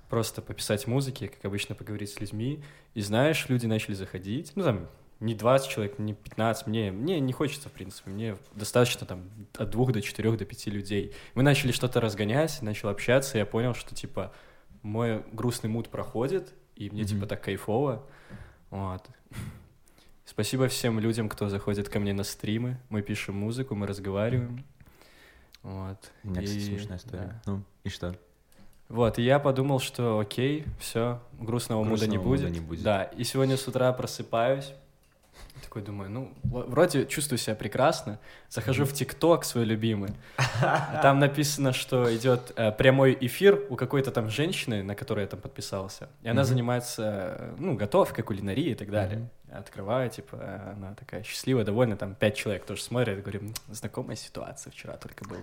просто 0.09 0.41
пописать 0.41 0.87
музыки, 0.87 1.27
как 1.27 1.43
обычно, 1.45 1.75
поговорить 1.75 2.11
с 2.11 2.19
людьми. 2.19 2.63
И 2.93 3.01
знаешь, 3.01 3.47
люди 3.49 3.65
начали 3.65 3.93
заходить. 3.95 4.51
Ну, 4.55 4.63
там, 4.63 4.87
не 5.19 5.35
20 5.35 5.69
человек, 5.69 5.99
не 5.99 6.13
15, 6.13 6.67
мне, 6.67 6.91
мне 6.91 7.19
не 7.19 7.33
хочется, 7.33 7.69
в 7.69 7.71
принципе, 7.71 8.09
мне 8.09 8.37
достаточно 8.55 9.05
там 9.05 9.29
от 9.57 9.69
двух 9.69 9.91
до 9.91 10.01
четырех 10.01 10.37
до 10.37 10.45
пяти 10.45 10.69
людей. 10.71 11.13
Мы 11.35 11.43
начали 11.43 11.71
что-то 11.71 11.99
разгонять, 12.01 12.61
начал 12.61 12.89
общаться, 12.89 13.37
и 13.37 13.39
я 13.39 13.45
понял, 13.45 13.73
что, 13.73 13.93
типа, 13.95 14.31
мой 14.81 15.23
грустный 15.33 15.69
мут 15.69 15.89
проходит, 15.89 16.53
и 16.75 16.89
мне, 16.89 17.01
Мгм. 17.01 17.09
типа, 17.09 17.25
так 17.27 17.43
кайфово. 17.43 18.05
Вот. 18.69 19.05
Спасибо 20.39 20.69
всем 20.69 21.01
людям, 21.01 21.27
кто 21.27 21.49
заходит 21.49 21.89
ко 21.89 21.99
мне 21.99 22.13
на 22.13 22.23
стримы. 22.23 22.77
Мы 22.87 23.01
пишем 23.01 23.35
музыку, 23.35 23.75
мы 23.75 23.85
разговариваем. 23.87 24.63
Вот. 25.63 25.97
У 26.23 26.29
меня, 26.29 26.43
кстати, 26.43 26.59
И- 26.59 26.65
смешная 26.65 26.97
история. 26.97 27.41
Ну, 27.45 27.61
и 27.83 27.89
что? 27.89 28.15
Вот, 28.87 29.19
и 29.19 29.21
я 29.21 29.37
подумал, 29.39 29.81
что 29.81 30.17
окей, 30.17 30.63
все, 30.79 31.19
грустного, 31.37 31.83
муда 31.83 32.07
не 32.07 32.15
Грустного 32.15 32.29
муда 32.29 32.43
будет. 32.47 32.53
не 32.53 32.59
будет. 32.65 32.83
Да, 32.83 33.03
и 33.03 33.25
сегодня 33.25 33.57
с 33.57 33.67
утра 33.67 33.91
просыпаюсь, 33.91 34.71
такой 35.61 35.81
думаю, 35.81 36.09
ну, 36.09 36.31
вроде 36.43 37.05
чувствую 37.05 37.37
себя 37.37 37.55
прекрасно, 37.55 38.17
захожу 38.47 38.85
в 38.85 38.93
ТикТок 38.93 39.43
свой 39.43 39.65
любимый, 39.65 40.11
там 41.01 41.19
написано, 41.19 41.73
что 41.73 42.15
идет 42.15 42.53
э, 42.55 42.71
прямой 42.71 43.17
эфир 43.19 43.61
у 43.69 43.75
какой-то 43.75 44.09
там 44.11 44.29
женщины, 44.29 44.83
на 44.83 44.95
которой 44.95 45.19
я 45.21 45.27
там 45.27 45.41
подписался, 45.41 46.07
и 46.23 46.29
она 46.29 46.43
Мгм. 46.43 46.47
занимается, 46.49 47.03
э, 47.37 47.55
ну, 47.59 47.75
готовкой, 47.75 48.23
кулинарией 48.23 48.71
и 48.71 48.75
так 48.75 48.89
далее. 48.89 49.27
Открываю, 49.51 50.09
типа, 50.09 50.73
она 50.75 50.93
такая 50.93 51.23
счастливая, 51.23 51.65
довольна, 51.65 51.97
там 51.97 52.13
пять 52.13 52.35
человек 52.35 52.65
тоже 52.65 52.81
смотрят, 52.81 53.17
я 53.17 53.21
говорю, 53.21 53.39
«М, 53.41 53.53
знакомая 53.69 54.15
ситуация 54.15 54.71
вчера 54.71 54.95
только 54.97 55.27
был. 55.27 55.37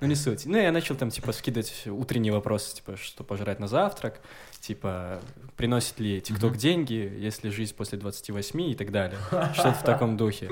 Ну, 0.00 0.06
не 0.06 0.14
суть. 0.14 0.46
Ну, 0.46 0.56
я 0.56 0.70
начал 0.70 0.94
там, 0.94 1.10
типа, 1.10 1.32
скидывать 1.32 1.86
утренние 1.86 2.32
вопросы, 2.32 2.76
типа, 2.76 2.96
что 2.96 3.24
пожрать 3.24 3.58
на 3.58 3.66
завтрак, 3.66 4.20
типа, 4.60 5.20
приносит 5.56 5.98
ли 5.98 6.20
ТикТок 6.20 6.56
деньги, 6.56 6.94
если 7.18 7.48
жизнь 7.50 7.74
после 7.74 7.98
28 7.98 8.60
и 8.62 8.74
так 8.74 8.92
далее. 8.92 9.18
Что-то 9.54 9.72
в 9.72 9.82
таком 9.82 10.16
духе. 10.16 10.50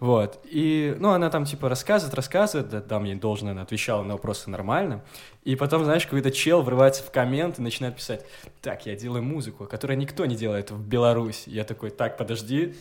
Вот. 0.00 0.40
И, 0.44 0.96
ну, 0.98 1.10
она 1.10 1.30
там, 1.30 1.44
типа, 1.44 1.68
рассказывает, 1.68 2.14
рассказывает, 2.14 2.68
да, 2.70 2.80
да, 2.80 2.98
мне 2.98 3.14
должно, 3.16 3.50
она 3.50 3.62
отвечала 3.62 4.02
на 4.02 4.14
вопросы 4.14 4.48
нормально. 4.48 5.04
И 5.48 5.56
потом, 5.56 5.82
знаешь, 5.82 6.04
какой-то 6.04 6.30
чел 6.30 6.60
врывается 6.60 7.02
в 7.02 7.10
коммент 7.10 7.58
и 7.58 7.62
начинает 7.62 7.96
писать, 7.96 8.22
так, 8.60 8.84
я 8.84 8.94
делаю 8.94 9.22
музыку, 9.22 9.64
которую 9.64 9.96
никто 9.96 10.26
не 10.26 10.36
делает 10.36 10.70
в 10.70 10.86
Беларуси. 10.86 11.48
Я 11.48 11.64
такой, 11.64 11.88
так, 11.88 12.18
подожди. 12.18 12.74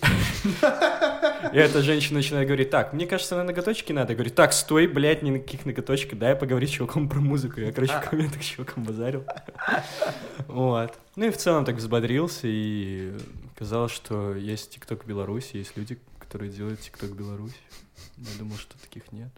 И 1.53 1.58
эта 1.58 1.82
женщина 1.82 2.17
начинает 2.17 2.45
говорить, 2.45 2.69
так, 2.69 2.91
мне 2.91 3.08
кажется, 3.08 3.38
на 3.38 3.45
ноготочки 3.45 3.93
надо. 3.93 4.12
Я 4.12 4.15
говорю, 4.17 4.32
так, 4.32 4.51
стой, 4.51 4.86
блядь, 4.88 5.23
ни 5.23 5.32
на 5.32 5.39
каких 5.39 5.65
ноготочках, 5.65 6.19
дай 6.19 6.36
поговорить 6.36 6.69
с 6.69 6.73
чуваком 6.73 7.08
про 7.08 7.21
музыку. 7.21 7.62
Я, 7.62 7.71
короче, 7.71 7.93
в 7.93 8.10
комментах 8.10 8.43
с 8.43 8.45
чуваком 8.45 8.84
базарил. 8.84 9.23
Вот. 10.47 10.93
Ну 11.15 11.25
и 11.25 11.30
в 11.30 11.38
целом 11.38 11.63
так 11.63 11.77
взбодрился, 11.77 12.47
и 12.49 13.13
казалось, 13.58 13.93
что 13.93 14.36
есть 14.36 14.71
ТикТок 14.71 15.06
Беларуси, 15.06 15.56
есть 15.56 15.77
люди, 15.77 15.97
которые 16.19 16.51
делают 16.51 16.82
ТикТок 16.82 17.12
Беларуси. 17.12 17.56
Я 18.17 18.39
думал, 18.39 18.58
что 18.58 18.77
таких 18.77 19.10
нет. 19.13 19.30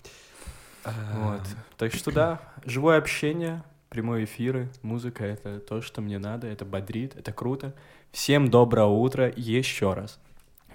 Вот. 0.83 1.41
Так 1.77 1.93
что 1.93 2.11
да, 2.11 2.41
живое 2.65 2.97
общение, 2.97 3.63
прямые 3.89 4.25
эфиры, 4.25 4.69
музыка— 4.81 5.23
это 5.25 5.59
то, 5.59 5.81
что 5.81 6.01
мне 6.01 6.19
надо, 6.19 6.47
это 6.47 6.65
бодрит, 6.65 7.15
это 7.15 7.31
круто. 7.31 7.73
Всем 8.11 8.49
доброе 8.49 8.85
утро 8.87 9.31
еще 9.35 9.93
раз. 9.93 10.19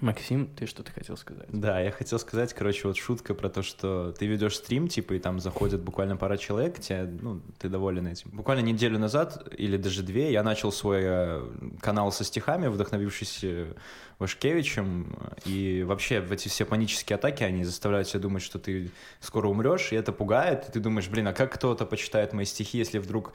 Максим, 0.01 0.47
ты 0.47 0.65
что-то 0.65 0.91
хотел 0.91 1.15
сказать? 1.15 1.47
Да, 1.49 1.79
я 1.79 1.89
хотел 1.91 2.19
сказать, 2.19 2.53
короче, 2.53 2.87
вот 2.87 2.97
шутка 2.97 3.33
про 3.33 3.49
то, 3.49 3.61
что 3.63 4.11
ты 4.11 4.25
ведешь 4.25 4.57
стрим, 4.57 4.87
типа, 4.87 5.13
и 5.13 5.19
там 5.19 5.39
заходит 5.39 5.81
буквально 5.81 6.17
пара 6.17 6.37
человек, 6.37 6.79
тебе, 6.79 7.03
ну, 7.21 7.41
ты 7.59 7.69
доволен 7.69 8.07
этим. 8.07 8.29
Буквально 8.31 8.61
неделю 8.61 8.99
назад, 8.99 9.47
или 9.57 9.77
даже 9.77 10.03
две, 10.03 10.31
я 10.31 10.43
начал 10.43 10.71
свой 10.71 11.01
э, 11.03 11.43
канал 11.81 12.11
со 12.11 12.25
стихами, 12.25 12.67
вдохновившись 12.67 13.39
э, 13.43 13.73
Вашкевичем, 14.19 15.17
и 15.45 15.83
вообще 15.83 16.19
в 16.19 16.31
эти 16.31 16.49
все 16.49 16.65
панические 16.65 17.15
атаки, 17.15 17.43
они 17.43 17.63
заставляют 17.63 18.09
тебя 18.09 18.19
думать, 18.19 18.43
что 18.43 18.59
ты 18.59 18.91
скоро 19.21 19.47
умрешь, 19.47 19.93
и 19.93 19.95
это 19.95 20.11
пугает, 20.11 20.67
и 20.67 20.71
ты 20.73 20.79
думаешь, 20.81 21.07
блин, 21.07 21.29
а 21.29 21.33
как 21.33 21.53
кто-то 21.53 21.85
почитает 21.85 22.33
мои 22.33 22.45
стихи, 22.45 22.77
если 22.77 22.99
вдруг 22.99 23.33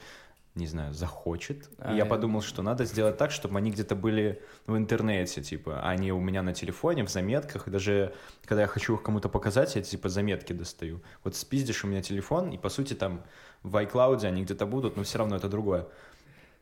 не 0.55 0.67
знаю, 0.67 0.93
захочет. 0.93 1.69
А, 1.77 1.93
и 1.93 1.97
я 1.97 2.05
подумал, 2.05 2.41
что 2.41 2.61
надо 2.61 2.83
сделать 2.83 3.17
так, 3.17 3.31
чтобы 3.31 3.57
они 3.57 3.71
где-то 3.71 3.95
были 3.95 4.41
в 4.67 4.75
интернете, 4.75 5.41
типа, 5.41 5.79
а 5.81 5.95
не 5.95 6.11
у 6.11 6.19
меня 6.19 6.43
на 6.43 6.53
телефоне, 6.53 7.05
в 7.05 7.09
заметках. 7.09 7.67
И 7.67 7.71
даже 7.71 8.13
когда 8.45 8.63
я 8.63 8.67
хочу 8.67 8.95
их 8.95 9.01
кому-то 9.01 9.29
показать, 9.29 9.75
я 9.75 9.81
типа 9.81 10.09
заметки 10.09 10.51
достаю. 10.51 11.01
Вот 11.23 11.35
спиздишь 11.35 11.85
у 11.85 11.87
меня 11.87 12.01
телефон, 12.01 12.49
и 12.51 12.57
по 12.57 12.67
сути 12.67 12.93
там 12.93 13.23
в 13.63 13.77
iCloud 13.77 14.25
они 14.25 14.43
где-то 14.43 14.65
будут, 14.65 14.97
но 14.97 15.03
все 15.03 15.19
равно 15.19 15.37
это 15.37 15.47
другое. 15.47 15.87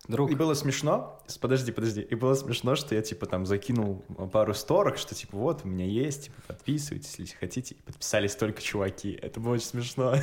Друг, 0.09 0.31
И 0.31 0.33
было 0.33 0.55
смешно, 0.55 1.21
подожди, 1.39 1.71
подожди, 1.71 2.01
и 2.01 2.15
было 2.15 2.33
смешно, 2.33 2.75
что 2.75 2.95
я, 2.95 3.03
типа, 3.03 3.27
там 3.27 3.45
закинул 3.45 4.03
пару 4.33 4.55
сторок, 4.55 4.97
что, 4.97 5.13
типа, 5.13 5.37
вот, 5.37 5.61
у 5.63 5.67
меня 5.67 5.85
есть, 5.85 6.25
типа, 6.25 6.41
подписывайтесь, 6.47 7.13
если 7.19 7.35
хотите, 7.35 7.75
и 7.75 7.77
подписались 7.83 8.35
только 8.35 8.59
чуваки, 8.59 9.11
это 9.21 9.39
было 9.39 9.53
очень 9.53 9.67
смешно. 9.67 10.15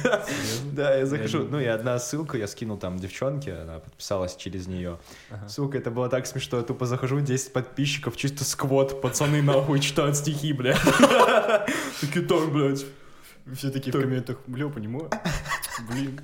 Да, 0.72 0.96
я 0.96 1.06
захожу, 1.06 1.44
ну, 1.44 1.60
и 1.60 1.66
одна 1.66 2.00
ссылка 2.00 2.36
я 2.36 2.48
скинул 2.48 2.78
там 2.78 2.98
девчонке, 2.98 3.52
она 3.54 3.78
подписалась 3.78 4.34
через 4.34 4.66
нее. 4.66 4.98
Сука, 5.48 5.78
это 5.78 5.92
было 5.92 6.08
так 6.08 6.26
смешно, 6.26 6.58
я 6.58 6.64
тупо 6.64 6.86
захожу, 6.86 7.20
10 7.20 7.52
подписчиков, 7.52 8.16
чисто 8.16 8.44
сквот, 8.44 9.00
пацаны 9.00 9.40
нахуй 9.40 9.78
читают 9.78 10.16
стихи, 10.16 10.52
блядь. 10.52 10.80
Такие, 12.00 12.26
так, 12.26 12.50
блядь. 12.50 12.84
все 13.54 13.70
такие 13.70 13.92
Так. 13.92 14.00
в 14.00 14.04
комментах, 14.04 14.38
бля, 14.48 14.68
понимаю. 14.68 15.10
Блин, 15.88 16.20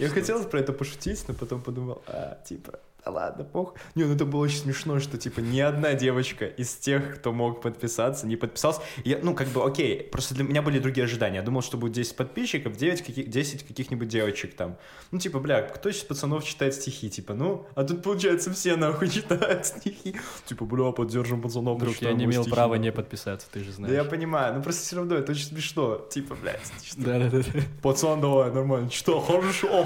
Я 0.00 0.08
хотел 0.08 0.42
про 0.44 0.58
это 0.58 0.72
пошутить, 0.72 1.24
но 1.28 1.34
потом 1.34 1.62
подумал, 1.62 2.02
а, 2.08 2.38
типа, 2.44 2.80
ладно, 3.10 3.44
пох. 3.44 3.74
Не, 3.94 4.04
ну 4.04 4.14
это 4.14 4.24
было 4.24 4.40
очень 4.42 4.58
смешно, 4.58 5.00
что, 5.00 5.18
типа, 5.18 5.40
ни 5.40 5.60
одна 5.60 5.94
девочка 5.94 6.46
из 6.46 6.74
тех, 6.74 7.16
кто 7.16 7.32
мог 7.32 7.60
подписаться, 7.62 8.26
не 8.26 8.36
подписался. 8.36 8.80
Я, 9.04 9.18
ну, 9.22 9.34
как 9.34 9.48
бы, 9.48 9.64
окей, 9.64 10.02
просто 10.02 10.34
для 10.34 10.44
меня 10.44 10.62
были 10.62 10.78
другие 10.78 11.04
ожидания. 11.04 11.36
Я 11.36 11.42
думал, 11.42 11.62
что 11.62 11.76
будет 11.76 11.92
10 11.92 12.16
подписчиков, 12.16 12.76
9 12.76 13.02
каких, 13.02 13.28
10 13.28 13.66
каких-нибудь 13.66 14.08
девочек 14.08 14.54
там. 14.54 14.76
Ну, 15.10 15.18
типа, 15.18 15.38
бля, 15.40 15.62
кто 15.62 15.88
из 15.88 15.98
пацанов 16.02 16.44
читает 16.44 16.74
стихи, 16.74 17.08
типа, 17.10 17.34
ну, 17.34 17.66
а 17.74 17.84
тут, 17.84 18.02
получается, 18.02 18.52
все 18.52 18.76
нахуй 18.76 19.08
читают 19.08 19.66
стихи. 19.66 20.16
Типа, 20.46 20.64
бля, 20.64 20.92
поддержим 20.92 21.42
пацанов. 21.42 21.78
Друг, 21.78 21.96
я 21.96 22.12
не 22.12 22.24
имел 22.24 22.42
стихи, 22.42 22.54
права 22.54 22.74
нахуй». 22.74 22.84
не 22.84 22.92
подписаться, 22.92 23.46
ты 23.52 23.60
же 23.60 23.72
Да 23.78 23.82
я 23.88 23.94
знаешь. 23.94 24.08
понимаю, 24.10 24.54
ну 24.54 24.62
просто 24.62 24.82
все 24.82 24.96
равно 24.96 25.14
это 25.16 25.32
очень 25.32 25.46
смешно. 25.46 25.98
Типа, 26.10 26.34
блядь, 26.34 26.72
Да-да-да. 26.96 27.42
Пацан, 27.82 28.20
давай, 28.20 28.50
нормально. 28.52 28.90
Что, 28.90 29.20
хорошо, 29.20 29.84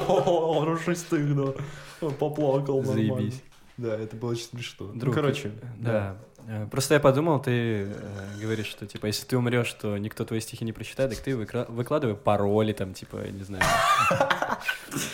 хороший 0.60 0.96
стык, 0.96 1.34
да. 1.34 1.52
Поплакал, 2.18 2.82
нормально. 2.82 3.14
Заебись. 3.16 3.42
Да, 3.76 3.96
это 3.96 4.16
было 4.16 4.32
очень 4.32 4.44
смешно. 4.44 4.88
Друг, 4.88 5.14
ну, 5.14 5.22
короче, 5.22 5.52
Да. 5.78 6.16
Э, 6.46 6.66
Просто 6.70 6.94
я 6.94 7.00
подумал, 7.00 7.40
ты 7.40 7.50
э, 7.52 7.92
говоришь, 8.40 8.66
что, 8.66 8.86
типа, 8.86 9.06
если 9.06 9.24
ты 9.26 9.36
умрешь, 9.36 9.72
то 9.74 9.96
никто 9.98 10.24
твои 10.24 10.40
стихи 10.40 10.64
не 10.64 10.72
прочитает, 10.72 11.10
так 11.10 11.20
ты 11.20 11.36
выкладывай 11.36 12.14
пароли, 12.14 12.72
там, 12.72 12.92
типа, 12.92 13.28
не 13.30 13.42
знаю. 13.44 13.64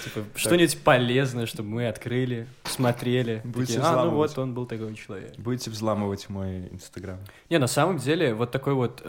Типа, 0.05 0.25
что-нибудь 0.35 0.83
полезное, 0.83 1.47
чтобы 1.47 1.69
мы 1.69 1.89
открыли, 1.89 2.49
смотрели. 2.65 3.43
Будете 3.45 3.81
А, 3.81 4.05
ну 4.05 4.13
вот, 4.13 4.37
он 4.39 4.55
был 4.55 4.67
такой 4.67 4.95
человек. 4.95 5.37
Будете 5.37 5.71
взламывать 5.71 6.29
мой 6.29 6.69
инстаграм. 6.69 7.19
Не, 7.51 7.59
на 7.59 7.67
самом 7.67 7.99
деле, 7.99 8.35
вот 8.35 8.51
такой 8.51 8.75
вот... 8.75 9.03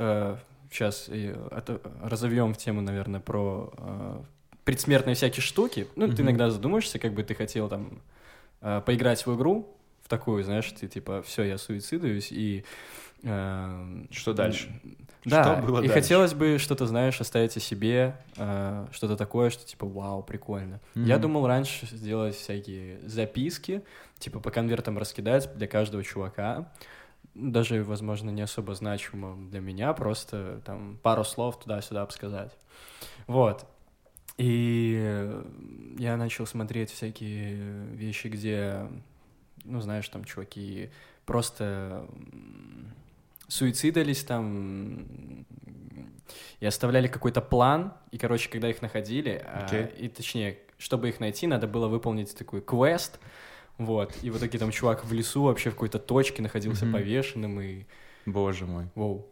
сейчас 0.69 1.09
разовьем 2.03 2.53
в 2.53 2.57
тему, 2.57 2.81
наверное, 2.81 3.21
про 3.21 3.73
э, 3.77 4.21
предсмертные 4.67 5.15
всякие 5.15 5.41
штуки. 5.41 5.87
Ну, 5.95 6.07
ты 6.07 6.11
Мгм. 6.11 6.23
иногда 6.23 6.49
задумаешься, 6.49 6.99
как 6.99 7.13
бы 7.13 7.23
ты 7.23 7.33
хотел 7.33 7.69
там 7.69 8.01
э, 8.59 8.81
поиграть 8.85 9.25
в 9.25 9.33
игру, 9.33 9.73
в 10.03 10.09
такую, 10.09 10.43
знаешь, 10.43 10.69
ты 10.77 10.89
типа, 10.89 11.21
все, 11.21 11.43
я 11.43 11.57
суицидуюсь, 11.57 12.33
и... 12.33 12.65
э, 13.23 14.05
Что 14.11 14.33
дальше? 14.33 14.67
Да, 15.23 15.55
Что 15.55 15.61
было 15.65 15.79
и 15.79 15.87
дальше? 15.87 15.93
хотелось 15.93 16.33
бы 16.33 16.57
что-то, 16.59 16.85
знаешь, 16.85 17.21
оставить 17.21 17.55
о 17.55 17.61
себе, 17.61 18.17
э, 18.35 18.87
что-то 18.91 19.15
такое, 19.15 19.51
что 19.51 19.65
типа, 19.65 19.85
вау, 19.87 20.21
прикольно. 20.21 20.81
Я 20.95 21.13
Мгм. 21.15 21.21
думал 21.21 21.47
раньше 21.47 21.85
сделать 21.85 22.35
всякие 22.35 22.99
записки, 23.07 23.83
типа 24.19 24.41
по 24.41 24.51
конвертам 24.51 24.97
раскидать 24.97 25.49
для 25.55 25.67
каждого 25.67 26.03
чувака, 26.03 26.69
даже, 27.33 27.85
возможно, 27.85 28.31
не 28.31 28.41
особо 28.41 28.75
значимо 28.75 29.49
для 29.49 29.61
меня, 29.61 29.93
просто 29.93 30.61
там 30.65 30.99
пару 31.01 31.23
слов 31.23 31.57
туда-сюда 31.57 32.01
обсказать. 32.01 32.51
Вот. 33.27 33.65
И 34.37 34.95
э, 34.99 35.43
я 35.97 36.15
начал 36.15 36.45
смотреть 36.45 36.91
всякие 36.91 37.55
вещи, 37.93 38.27
где, 38.27 38.87
ну, 39.63 39.81
знаешь, 39.81 40.07
там 40.09 40.25
чуваки 40.25 40.91
просто 41.25 42.07
суицидались 43.47 44.23
там 44.23 45.45
и 46.59 46.65
оставляли 46.65 47.07
какой-то 47.07 47.41
план, 47.41 47.93
и, 48.11 48.17
короче, 48.17 48.49
когда 48.49 48.69
их 48.69 48.81
находили, 48.81 49.41
а, 49.45 49.65
Окей. 49.65 50.05
и 50.05 50.09
точнее, 50.09 50.59
чтобы 50.77 51.09
их 51.09 51.19
найти, 51.19 51.47
надо 51.47 51.67
было 51.67 51.87
выполнить 51.87 52.35
такой 52.35 52.61
квест, 52.61 53.19
вот, 53.77 54.13
и 54.21 54.29
в 54.29 54.37
итоге 54.37 54.59
там 54.59 54.71
чувак 54.71 55.05
в 55.05 55.13
лесу 55.13 55.43
вообще 55.43 55.69
в 55.69 55.73
какой-то 55.73 55.99
точке 55.99 56.41
находился 56.41 56.85
Мгм. 56.85 56.93
повешенным, 56.93 57.61
и 57.61 57.85
Боже 58.25 58.65
мой. 58.65 58.85
Воу. 58.95 59.27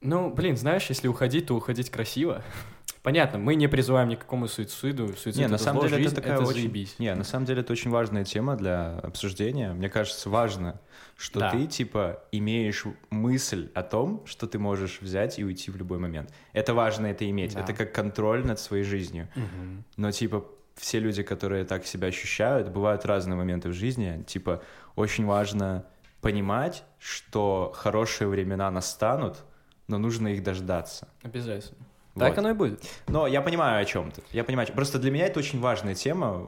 Ну, 0.00 0.32
блин, 0.32 0.56
знаешь, 0.56 0.86
если 0.88 1.08
уходить, 1.08 1.46
то 1.46 1.54
уходить 1.54 1.90
красиво. 1.90 2.42
Понятно, 3.02 3.38
мы 3.38 3.56
не 3.56 3.66
призываем 3.66 4.08
ни 4.08 4.14
к 4.14 4.20
какому 4.20 4.46
суициду. 4.46 5.08
Суицид 5.08 5.36
Не, 5.36 5.42
это 5.44 5.52
на 5.52 5.58
самом 5.58 5.80
зло, 5.80 5.88
деле 5.88 6.02
жизнь 6.04 6.12
это 6.14 6.22
такая 6.22 6.38
очень... 6.38 6.52
заебись. 6.52 6.98
Не, 7.00 7.14
на 7.14 7.24
самом 7.24 7.46
деле 7.46 7.62
это 7.62 7.72
очень 7.72 7.90
важная 7.90 8.24
тема 8.24 8.56
для 8.56 8.98
обсуждения. 9.00 9.72
Мне 9.72 9.88
кажется, 9.88 10.30
важно, 10.30 10.80
что 11.16 11.40
Да. 11.40 11.50
ты, 11.50 11.66
типа, 11.66 12.22
имеешь 12.30 12.84
мысль 13.10 13.70
о 13.74 13.82
том, 13.82 14.24
что 14.26 14.46
ты 14.46 14.60
можешь 14.60 15.00
взять 15.00 15.40
и 15.40 15.44
уйти 15.44 15.72
в 15.72 15.76
любой 15.76 15.98
момент. 15.98 16.32
Это 16.52 16.74
важно 16.74 17.06
это 17.06 17.28
иметь. 17.28 17.54
Да. 17.54 17.60
Это 17.60 17.72
как 17.72 17.92
контроль 17.92 18.46
над 18.46 18.60
своей 18.60 18.84
жизнью. 18.84 19.28
Мгм. 19.34 19.84
Но, 19.96 20.12
типа, 20.12 20.44
все 20.76 21.00
люди, 21.00 21.24
которые 21.24 21.64
так 21.64 21.84
себя 21.86 22.06
ощущают, 22.06 22.68
бывают 22.68 23.04
разные 23.04 23.36
моменты 23.36 23.68
в 23.68 23.72
жизни. 23.72 24.22
Типа, 24.28 24.62
очень 24.94 25.26
важно 25.26 25.86
понимать, 26.20 26.84
что 27.00 27.72
хорошие 27.74 28.28
времена 28.28 28.70
настанут, 28.70 29.38
но 29.88 29.98
нужно 29.98 30.28
их 30.28 30.44
дождаться. 30.44 31.08
Обязательно. 31.22 31.84
Вот. 32.14 32.20
Так 32.28 32.36
оно 32.38 32.50
и 32.50 32.52
будет. 32.52 32.82
Но 33.08 33.26
я 33.26 33.40
понимаю, 33.40 33.80
о 33.80 33.84
чем 33.86 34.10
ты. 34.10 34.22
Я 34.32 34.44
понимаю. 34.44 34.68
Просто 34.74 34.98
для 34.98 35.10
меня 35.10 35.26
это 35.26 35.38
очень 35.38 35.60
важная 35.60 35.94
тема. 35.94 36.46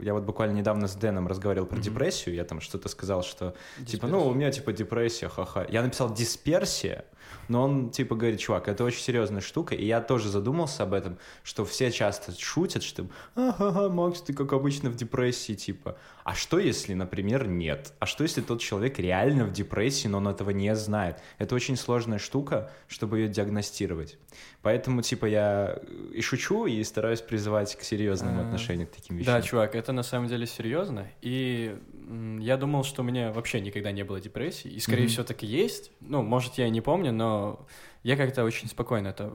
Я 0.00 0.14
вот 0.14 0.22
буквально 0.22 0.54
недавно 0.56 0.88
с 0.88 0.94
Дэном 0.94 1.26
разговаривал 1.28 1.66
про 1.66 1.76
Мгм. 1.76 1.82
депрессию. 1.84 2.34
Я 2.34 2.44
там 2.44 2.60
что-то 2.62 2.88
сказал, 2.88 3.22
что 3.22 3.54
типа, 3.76 4.06
Дисперсия. 4.06 4.08
ну, 4.18 4.26
у 4.26 4.32
меня 4.32 4.50
типа 4.50 4.72
депрессия, 4.72 5.28
ха-ха. 5.28 5.66
Я 5.68 5.82
написал 5.82 6.12
дисперсия, 6.14 7.04
но 7.48 7.62
он 7.62 7.90
типа 7.90 8.14
говорит, 8.14 8.40
чувак, 8.40 8.68
это 8.68 8.84
очень 8.84 9.00
серьезная 9.00 9.40
штука. 9.40 9.74
И 9.74 9.84
я 9.84 10.00
тоже 10.00 10.28
задумался 10.28 10.82
об 10.82 10.94
этом, 10.94 11.18
что 11.42 11.64
все 11.64 11.90
часто 11.90 12.32
шутят, 12.38 12.82
что 12.82 13.06
ага, 13.34 13.88
Макс, 13.88 14.20
ты 14.20 14.32
как 14.32 14.52
обычно 14.52 14.90
в 14.90 14.96
депрессии, 14.96 15.54
типа. 15.54 15.96
А 16.24 16.34
что 16.34 16.58
если, 16.58 16.94
например, 16.94 17.46
нет? 17.46 17.92
А 17.98 18.06
что 18.06 18.24
если 18.24 18.40
тот 18.40 18.60
человек 18.60 18.98
реально 18.98 19.44
в 19.44 19.52
депрессии, 19.52 20.08
но 20.08 20.18
он 20.18 20.28
этого 20.28 20.50
не 20.50 20.74
знает? 20.74 21.18
Это 21.38 21.54
очень 21.54 21.76
сложная 21.76 22.18
штука, 22.18 22.70
чтобы 22.88 23.18
ее 23.18 23.28
диагностировать. 23.28 24.18
Поэтому, 24.62 25.02
типа, 25.02 25.26
я 25.26 25.78
и 26.12 26.22
шучу, 26.22 26.66
и 26.66 26.82
стараюсь 26.82 27.20
призывать 27.20 27.76
к 27.76 27.82
серьезному 27.82 28.40
отношению 28.40 28.86
к 28.86 28.90
таким 28.90 29.16
вещам. 29.16 29.34
Да, 29.34 29.42
чувак, 29.42 29.74
это 29.74 29.92
на 29.92 30.02
самом 30.02 30.28
деле 30.28 30.46
серьезно. 30.46 31.06
И 31.20 31.76
я 32.40 32.56
думал, 32.56 32.84
что 32.84 33.02
у 33.02 33.04
меня 33.04 33.32
вообще 33.32 33.60
никогда 33.60 33.92
не 33.92 34.02
было 34.04 34.20
депрессии. 34.20 34.68
И, 34.70 34.78
скорее 34.80 35.02
Мгм. 35.02 35.08
всего, 35.10 35.24
так 35.24 35.42
и 35.42 35.46
есть. 35.46 35.90
Ну, 36.00 36.22
может, 36.22 36.54
я 36.54 36.66
и 36.66 36.70
не 36.70 36.80
помню, 36.80 37.12
но 37.12 37.66
я 38.02 38.16
как-то 38.16 38.44
очень 38.44 38.68
спокойно 38.68 39.08
это 39.08 39.32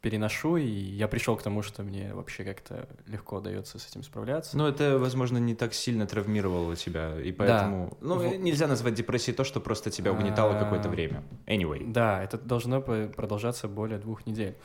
переношу, 0.00 0.56
и 0.56 0.66
я 0.66 1.06
пришел 1.06 1.36
к 1.36 1.42
тому, 1.42 1.62
что 1.62 1.84
мне 1.84 2.12
вообще 2.12 2.42
как-то 2.42 2.88
легко 3.06 3.36
удается 3.36 3.78
с 3.78 3.88
этим 3.88 4.02
справляться. 4.02 4.56
Ну, 4.58 4.66
это, 4.66 4.98
возможно, 4.98 5.38
не 5.38 5.54
так 5.54 5.72
сильно 5.74 6.06
травмировало 6.06 6.74
тебя, 6.74 7.20
и 7.20 7.30
поэтому... 7.30 7.96
Ну, 8.00 8.16
Во- 8.18 8.36
нельзя 8.36 8.66
назвать 8.66 8.94
депрессией 8.94 9.36
то, 9.36 9.44
что 9.44 9.60
просто 9.60 9.90
тебя 9.92 10.12
угнетало 10.12 10.56
А. 10.56 10.58
какое-то 10.58 10.88
время. 10.88 11.22
Anyway. 11.46 11.84
Да, 11.92 12.22
это 12.22 12.36
должно 12.36 12.80
продолжаться 12.80 13.68
более 13.68 13.98
двух 14.00 14.26
недель, 14.26 14.56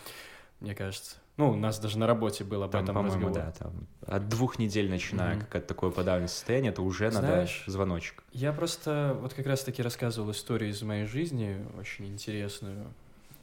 мне 0.60 0.74
кажется. 0.74 1.18
Ну, 1.38 1.52
у 1.52 1.56
нас 1.56 1.80
даже 1.80 2.00
на 2.00 2.08
работе 2.08 2.44
был 2.44 2.64
об 2.64 2.72
Там, 2.72 2.84
этом 2.84 2.96
по-моему, 2.96 3.28
разговор. 3.28 3.34
да, 3.46 3.52
там 3.52 3.88
от 4.08 4.28
двух 4.28 4.58
недель 4.58 4.90
начиная, 4.90 5.36
Мгм. 5.36 5.46
как 5.46 5.56
от 5.56 5.68
такое 5.68 5.92
подавленное 5.92 6.28
состояние, 6.28 6.72
это 6.72 6.82
уже 6.82 7.12
Знаешь, 7.12 7.62
надо 7.64 7.72
звоночек. 7.72 8.24
Я 8.32 8.52
просто 8.54 9.16
вот 9.22 9.34
как 9.36 9.46
раз-таки 9.46 9.84
рассказывал 9.84 10.32
историю 10.32 10.72
из 10.72 10.82
моей 10.82 11.06
жизни, 11.06 11.64
очень 11.80 12.08
интересную. 12.08 12.88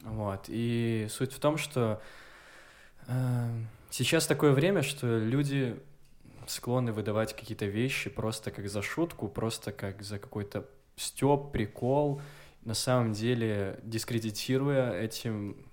Вот. 0.03 0.45
И 0.49 1.07
суть 1.09 1.31
в 1.31 1.39
том, 1.39 1.57
что 1.57 2.01
э, 3.07 3.49
сейчас 3.89 4.27
такое 4.27 4.51
время, 4.51 4.81
что 4.81 5.17
люди 5.17 5.79
склонны 6.47 6.91
выдавать 6.91 7.33
какие-то 7.35 7.65
вещи 7.65 8.09
просто 8.09 8.51
как 8.51 8.67
за 8.69 8.81
шутку, 8.81 9.29
просто 9.29 9.71
как 9.71 10.03
за 10.03 10.19
какой-то 10.19 10.65
стёб, 10.97 11.51
прикол, 11.53 12.21
на 12.65 12.73
самом 12.73 13.13
деле 13.13 13.79
дискредитируя 13.83 14.91
этим 14.99 15.64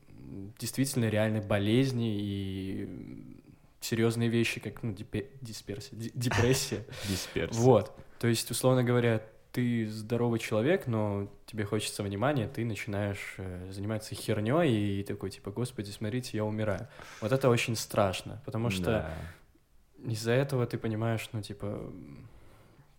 действительно 0.59 1.07
реальные 1.09 1.43
болезни 1.43 2.17
и 2.21 2.89
серьезные 3.81 4.29
вещи, 4.29 4.61
как 4.61 4.83
ну, 4.83 4.93
дипе- 4.93 5.29
дисперсия, 5.41 5.99
ди- 5.99 6.13
депрессия. 6.15 6.85
Дисперс. 7.09 7.57
Вот. 7.57 7.93
То 8.19 8.29
есть, 8.29 8.51
условно 8.51 8.85
говоря, 8.85 9.21
ты 9.51 9.87
здоровый 9.89 10.39
человек, 10.39 10.87
но 10.87 11.29
тебе 11.47 11.65
хочется 11.65 12.03
внимания, 12.03 12.49
ты 12.49 12.65
начинаешь 12.65 13.35
э, 13.39 13.71
заниматься 13.73 14.15
херней 14.15 15.01
и 15.01 15.03
такой, 15.03 15.31
типа, 15.31 15.51
господи, 15.51 15.91
смотрите, 15.91 16.37
я 16.37 16.45
умираю. 16.45 16.89
Вот 17.21 17.33
это 17.33 17.51
очень 17.51 17.77
страшно, 17.77 18.41
потому 18.47 18.71
что 18.71 18.85
Да. 18.85 20.11
из-за 20.11 20.33
этого 20.33 20.67
ты 20.67 20.79
понимаешь, 20.79 21.29
ну, 21.33 21.43
типа, 21.43 21.93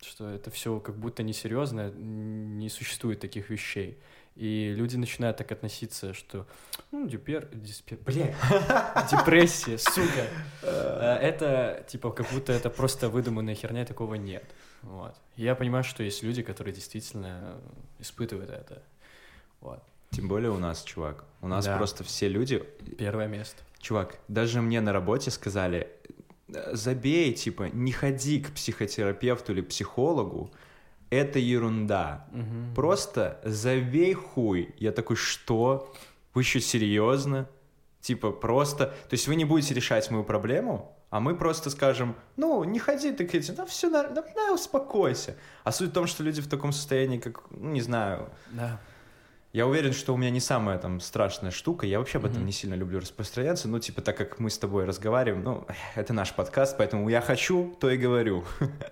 что 0.01 0.29
это 0.29 0.51
все 0.51 0.79
как 0.79 0.97
будто 0.97 1.23
несерьезно, 1.23 1.89
не 1.91 2.69
существует 2.69 3.19
таких 3.19 3.49
вещей. 3.49 3.97
И 4.35 4.73
люди 4.75 4.95
начинают 4.97 5.37
так 5.37 5.51
относиться, 5.51 6.13
что, 6.15 6.47
ну, 6.91 7.07
дипер, 7.07 7.47
диспер, 7.53 7.99
бля, 8.03 8.33
депрессия, 9.11 9.77
сука. 9.77 10.27
Э, 10.63 11.17
Это, 11.21 11.85
типа, 11.87 12.09
как 12.11 12.27
будто 12.31 12.51
это 12.51 12.69
просто 12.71 13.09
выдуманная 13.09 13.53
херня, 13.55 13.85
такого 13.85 14.15
нет. 14.15 14.43
Вот. 14.81 15.13
Я 15.35 15.53
понимаю, 15.55 15.83
что 15.83 16.01
есть 16.03 16.23
люди, 16.23 16.41
которые 16.41 16.73
действительно 16.73 17.57
испытывают 17.99 18.49
это. 18.49 18.81
Вот. 19.61 19.83
Тем 20.09 20.27
более 20.27 20.49
у 20.49 20.57
нас, 20.57 20.81
чувак. 20.83 21.25
У 21.41 21.47
нас 21.47 21.65
Да. 21.65 21.77
просто 21.77 22.03
все 22.03 22.27
люди... 22.27 22.57
Первое 22.97 23.27
место. 23.27 23.61
Чувак, 23.79 24.17
даже 24.27 24.61
мне 24.61 24.81
на 24.81 24.93
работе 24.93 25.29
сказали, 25.31 25.89
«Э, 26.47 26.75
забей, 26.75 27.33
типа, 27.33 27.69
не 27.71 27.91
ходи 27.91 28.41
к 28.41 28.51
психотерапевту 28.51 29.51
или 29.53 29.61
психологу, 29.61 30.51
это 31.13 31.39
ерунда. 31.39 32.27
Мгм. 32.31 32.73
Просто 32.75 33.39
забей 33.43 34.13
хуй. 34.13 34.73
Я 34.77 34.91
такой, 34.91 35.15
что? 35.15 35.93
Вы 36.33 36.41
еще 36.41 36.59
серьезно? 36.59 37.47
Типа, 38.01 38.31
просто... 38.31 38.87
То 38.87 39.13
есть 39.13 39.27
вы 39.27 39.35
не 39.35 39.45
будете 39.45 39.73
решать 39.73 40.11
мою 40.11 40.23
проблему, 40.23 40.93
а 41.09 41.19
мы 41.19 41.35
просто 41.35 41.69
скажем, 41.69 42.15
ну, 42.37 42.63
не 42.63 42.79
ходи 42.79 43.11
ты 43.11 43.25
к 43.25 43.35
этим, 43.35 43.55
да 43.55 43.65
все, 43.65 43.89
да, 43.89 44.09
да, 44.09 44.53
успокойся. 44.53 45.35
А 45.63 45.71
суть 45.71 45.91
в 45.91 45.93
том, 45.93 46.07
что 46.07 46.23
люди 46.23 46.41
в 46.41 46.49
таком 46.49 46.73
состоянии, 46.73 47.19
как, 47.19 47.43
ну, 47.51 47.69
не 47.69 47.81
знаю, 47.81 48.29
Да. 48.51 48.79
Я 49.53 49.67
уверен, 49.67 49.93
что 49.93 50.15
у 50.15 50.17
меня 50.17 50.31
не 50.31 50.39
самая 50.39 50.79
там 50.79 50.99
страшная 50.99 51.51
штука. 51.51 51.85
Я 51.85 51.99
вообще 51.99 52.17
об 52.17 52.25
этом 52.25 52.43
не 52.43 52.51
сильно 52.51 52.73
люблю 52.73 52.99
распространяться. 52.99 53.67
Ну, 53.67 53.77
типа, 53.77 54.01
так 54.01 54.17
как 54.17 54.39
мы 54.39 54.49
с 54.49 54.57
тобой 54.57 54.85
разговариваем, 54.85 55.43
ну, 55.43 55.67
это 55.95 56.11
наш 56.11 56.33
подкаст, 56.33 56.75
поэтому 56.75 57.07
я 57.07 57.21
хочу, 57.21 57.75
то 57.79 57.89
и 57.89 57.97
говорю. 57.97 58.43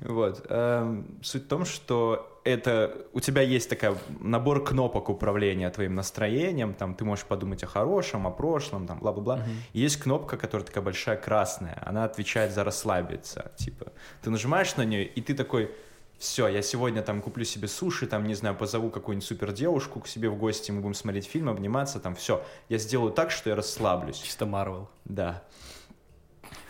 Вот. 0.00 0.46
Эм, 0.48 1.18
Суть 1.22 1.46
в 1.46 1.48
том, 1.48 1.64
что 1.64 2.40
это 2.44 3.06
у 3.12 3.18
тебя 3.18 3.42
есть 3.42 3.68
такая 3.68 3.96
набор 4.20 4.62
кнопок 4.62 5.08
управления 5.08 5.68
твоим 5.70 5.96
настроением. 5.96 6.72
Там 6.74 6.94
ты 6.94 7.04
можешь 7.04 7.24
подумать 7.24 7.64
о 7.64 7.66
хорошем, 7.66 8.26
о 8.26 8.30
прошлом, 8.30 8.86
там 8.86 9.00
бла-бла-бла. 9.00 9.42
Есть 9.72 9.96
кнопка, 9.96 10.36
которая 10.36 10.64
такая 10.64 10.84
большая 10.84 11.16
красная. 11.16 11.82
Она 11.84 12.04
отвечает 12.04 12.52
за 12.52 12.62
расслабиться. 12.62 13.50
Типа, 13.56 13.92
ты 14.22 14.30
нажимаешь 14.30 14.76
на 14.76 14.84
нее, 14.84 15.04
и 15.04 15.20
ты 15.20 15.34
такой, 15.34 15.72
все, 16.18 16.48
я 16.48 16.62
сегодня 16.62 17.02
там 17.02 17.22
куплю 17.22 17.44
себе 17.44 17.68
суши, 17.68 18.06
там, 18.06 18.26
не 18.26 18.34
знаю, 18.34 18.56
позову 18.56 18.90
какую-нибудь 18.90 19.26
супер 19.26 19.52
девушку 19.52 20.00
к 20.00 20.08
себе 20.08 20.28
в 20.28 20.36
гости, 20.36 20.72
мы 20.72 20.80
будем 20.80 20.94
смотреть 20.94 21.26
фильм, 21.26 21.48
обниматься, 21.48 22.00
там, 22.00 22.14
все. 22.16 22.42
Я 22.68 22.78
сделаю 22.78 23.12
так, 23.12 23.30
что 23.30 23.50
я 23.50 23.56
расслаблюсь. 23.56 24.18
Чисто 24.18 24.44
Марвел. 24.44 24.88
Да. 25.04 25.42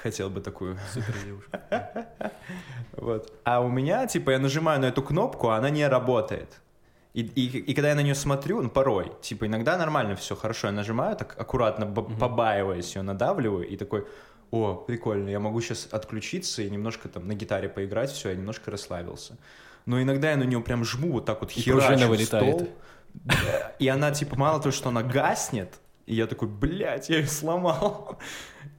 Хотел 0.03 0.29
бы 0.29 0.41
такую. 0.41 0.79
Супер 0.93 1.15
девушка. 1.25 2.07
Вот. 2.93 3.33
А 3.45 3.61
у 3.61 3.69
меня, 3.69 4.07
типа, 4.07 4.31
я 4.31 4.39
нажимаю 4.41 4.81
на 4.81 4.87
эту 4.87 5.03
кнопку, 5.03 5.51
а 5.51 5.57
она 5.57 5.71
не 5.71 5.87
работает. 5.87 6.61
И, 7.15 7.23
и, 7.23 7.59
и 7.59 7.75
когда 7.75 7.91
я 7.91 7.95
на 7.95 8.03
нее 8.03 8.15
смотрю, 8.17 8.61
ну, 8.61 8.69
порой, 8.69 9.13
типа, 9.23 9.47
иногда 9.47 9.79
нормально 9.79 10.17
все 10.17 10.35
хорошо, 10.35 10.67
я 10.67 10.73
нажимаю, 10.73 11.17
так 11.17 11.37
аккуратно, 11.39 11.87
б- 11.87 12.03
побаиваясь, 12.19 12.97
ее 12.97 13.03
надавливаю, 13.03 13.67
и 13.69 13.77
такой, 13.77 14.05
о, 14.51 14.75
прикольно, 14.75 15.29
я 15.29 15.41
могу 15.41 15.61
сейчас 15.61 15.89
отключиться 15.91 16.63
и 16.63 16.71
немножко 16.71 17.09
там 17.09 17.27
на 17.27 17.35
гитаре 17.35 17.69
поиграть, 17.69 18.11
все, 18.11 18.31
я 18.31 18.35
немножко 18.35 18.71
расслабился. 18.71 19.37
Но 19.87 20.01
иногда 20.03 20.31
я 20.31 20.37
на 20.37 20.45
нее 20.45 20.61
прям 20.61 20.85
жму 20.85 21.13
вот 21.13 21.25
так 21.25 21.41
вот 21.41 21.51
херачу 21.51 22.13
в 22.13 22.25
стол. 22.25 22.69
И 23.79 23.89
она, 23.89 24.11
типа, 24.11 24.37
мало 24.37 24.61
того, 24.61 24.73
что 24.73 24.91
она 24.91 25.03
гаснет, 25.03 25.81
и 26.07 26.15
я 26.15 26.27
такой, 26.27 26.49
блядь, 26.49 27.09
я 27.09 27.19
ее 27.19 27.27
сломал. 27.27 28.19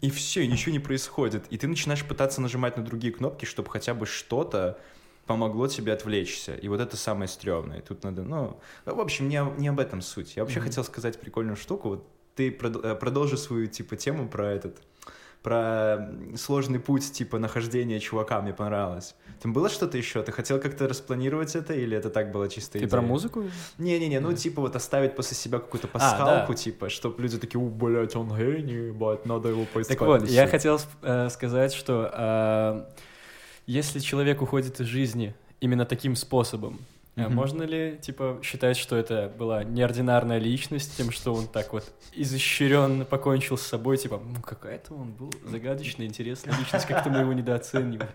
И 0.02 0.10
все, 0.10 0.48
ничего 0.48 0.72
не 0.72 0.80
происходит. 0.80 1.46
И 1.50 1.58
ты 1.58 1.68
начинаешь 1.68 2.04
пытаться 2.06 2.42
нажимать 2.42 2.78
на 2.78 2.84
другие 2.84 3.14
кнопки, 3.14 3.46
чтобы 3.46 3.70
хотя 3.70 3.94
бы 3.94 4.06
что-то 4.06 4.80
помогло 5.26 5.68
тебе 5.68 5.94
отвлечься. 5.94 6.56
И 6.56 6.68
вот 6.68 6.80
это 6.80 6.98
самое 6.98 7.28
стрёмное. 7.28 7.82
Тут 7.82 8.04
надо, 8.04 8.24
ну... 8.24 8.60
ну, 8.86 8.96
В 8.96 9.00
общем, 9.00 9.30
не, 9.30 9.44
не 9.60 9.68
об 9.68 9.80
этом 9.80 10.02
суть. 10.02 10.36
Я 10.36 10.44
вообще 10.44 10.60
Мгм. 10.60 10.70
хотел 10.70 10.84
сказать 10.84 11.20
прикольную 11.20 11.56
штуку. 11.56 11.90
Вот 11.90 12.08
ты 12.36 12.50
прод- 12.50 12.84
э, 12.84 12.96
продолжи 12.96 13.38
свою, 13.38 13.68
типа, 13.68 13.96
тему 13.96 14.28
про 14.28 14.52
этот... 14.52 14.82
про 15.42 16.10
сложный 16.36 16.80
путь, 16.80 17.12
типа, 17.12 17.40
нахождения 17.40 18.00
чувака 18.00 18.42
мне 18.42 18.54
понравилось. 18.54 19.16
Там 19.42 19.54
было 19.54 19.70
что-то 19.70 19.98
еще? 19.98 20.22
Ты 20.22 20.32
хотел 20.32 20.60
как-то 20.60 20.88
распланировать 20.88 21.56
это, 21.56 21.74
или 21.74 21.96
это 21.96 22.10
так 22.10 22.32
было 22.32 22.50
чисто 22.50 22.74
Ты 22.74 22.80
идея? 22.80 22.90
про 22.90 23.02
музыку? 23.02 23.46
Не-не-не, 23.78 24.20
ну, 24.20 24.34
типа, 24.34 24.62
вот 24.62 24.76
оставить 24.76 25.16
после 25.16 25.38
себя 25.38 25.60
какую-то 25.60 25.88
пасхалку, 25.88 26.54
типа, 26.54 26.90
чтобы 26.90 27.22
люди 27.22 27.38
такие, 27.38 27.62
у, 27.62 27.70
блядь, 27.70 28.16
он 28.16 28.28
гений, 28.36 28.92
бать, 28.92 29.26
надо 29.26 29.50
его 29.50 29.66
поискать. 29.66 29.98
Так 29.98 30.08
вот, 30.08 30.28
я 30.28 30.44
сет». 30.44 30.52
хотел 30.52 30.80
э, 31.02 31.30
сказать, 31.30 31.74
что 31.74 32.12
э, 32.14 32.86
если 33.66 34.00
человек 34.00 34.42
уходит 34.42 34.80
из 34.82 34.88
жизни 34.88 35.34
именно 35.62 35.86
таким 35.86 36.16
способом, 36.16 36.80
э, 37.26 37.30
можно 37.30 37.64
ли, 37.64 37.98
типа, 38.02 38.40
считать, 38.44 38.78
что 38.78 38.96
это 38.96 39.32
была 39.38 39.64
неординарная 39.64 40.40
личность, 40.40 40.98
тем, 40.98 41.12
что 41.12 41.34
он 41.34 41.48
так 41.48 41.74
вот 41.74 41.92
изощренно 42.14 43.06
покончил 43.06 43.58
с 43.58 43.62
собой, 43.62 43.98
типа, 43.98 44.22
ну, 44.24 44.42
какая-то 44.42 44.94
он 44.94 45.12
был 45.12 45.32
загадочная, 45.46 46.06
интересная 46.06 46.58
личность, 46.58 46.86
как-то 46.86 47.10
мы 47.10 47.20
его 47.20 47.34
недооценивали. 47.34 48.10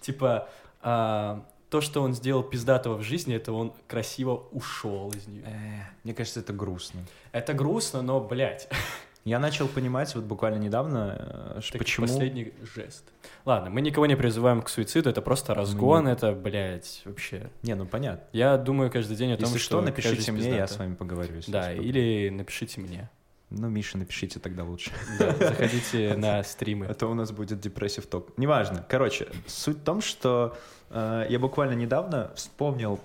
Типа, 0.00 0.48
а, 0.82 1.44
то, 1.70 1.80
что 1.80 2.00
он 2.02 2.14
сделал 2.14 2.42
пиздатого 2.42 2.96
в 2.96 3.02
жизни, 3.02 3.34
это 3.34 3.52
он 3.52 3.72
красиво 3.88 4.46
ушел 4.52 5.10
из 5.10 5.26
нее. 5.26 5.42
Э, 5.44 5.82
Мне 6.04 6.14
кажется, 6.14 6.40
это 6.40 6.52
грустно. 6.52 7.00
Это 7.32 7.54
грустно, 7.54 8.02
но, 8.02 8.20
блядь, 8.20 8.68
Я 9.26 9.40
начал 9.40 9.66
понимать 9.66 10.14
вот 10.14 10.22
буквально 10.22 10.58
недавно, 10.58 11.56
э, 11.56 11.60
Таки 11.60 11.78
почему... 11.78 12.06
последний 12.06 12.52
жест. 12.76 13.04
Ладно, 13.44 13.70
мы 13.70 13.80
никого 13.80 14.06
не 14.06 14.14
призываем 14.16 14.62
к 14.62 14.68
суициду, 14.68 15.10
это 15.10 15.20
просто 15.20 15.52
разгон, 15.52 16.04
не- 16.06 16.12
это, 16.12 16.30
блядь, 16.32 17.02
вообще. 17.04 17.50
Не, 17.64 17.74
ну 17.74 17.86
понятно. 17.86 18.24
Я 18.32 18.56
думаю 18.56 18.88
каждый 18.88 19.16
день 19.16 19.32
о 19.32 19.36
том, 19.36 19.46
Если 19.46 19.58
что, 19.58 19.78
какая 19.80 19.90
напишите 19.90 20.30
мне, 20.30 20.42
я 20.42 20.48
пиздатая. 20.50 20.66
с 20.68 20.78
вами 20.78 20.94
поговорю. 20.94 21.40
Да, 21.48 21.72
что. 21.72 21.82
или 21.82 22.28
напишите 22.30 22.80
мне. 22.80 23.10
Ну, 23.50 23.68
Миша, 23.68 23.98
напишите 23.98 24.38
тогда 24.38 24.62
лучше. 24.62 24.92
Да, 25.18 25.32
заходите 25.34 26.14
на 26.16 26.44
стримы. 26.44 26.86
А 26.86 26.94
то 26.94 27.08
у 27.08 27.14
нас 27.14 27.32
будет 27.32 27.58
депрессив 27.58 28.06
ток. 28.06 28.38
Неважно. 28.38 28.86
Короче, 28.88 29.26
суть 29.48 29.78
в 29.78 29.82
том, 29.82 30.02
что 30.02 30.56
э, 30.90 31.26
я 31.28 31.38
буквально 31.40 31.74
недавно 31.74 32.30
вспомнил 32.36 33.00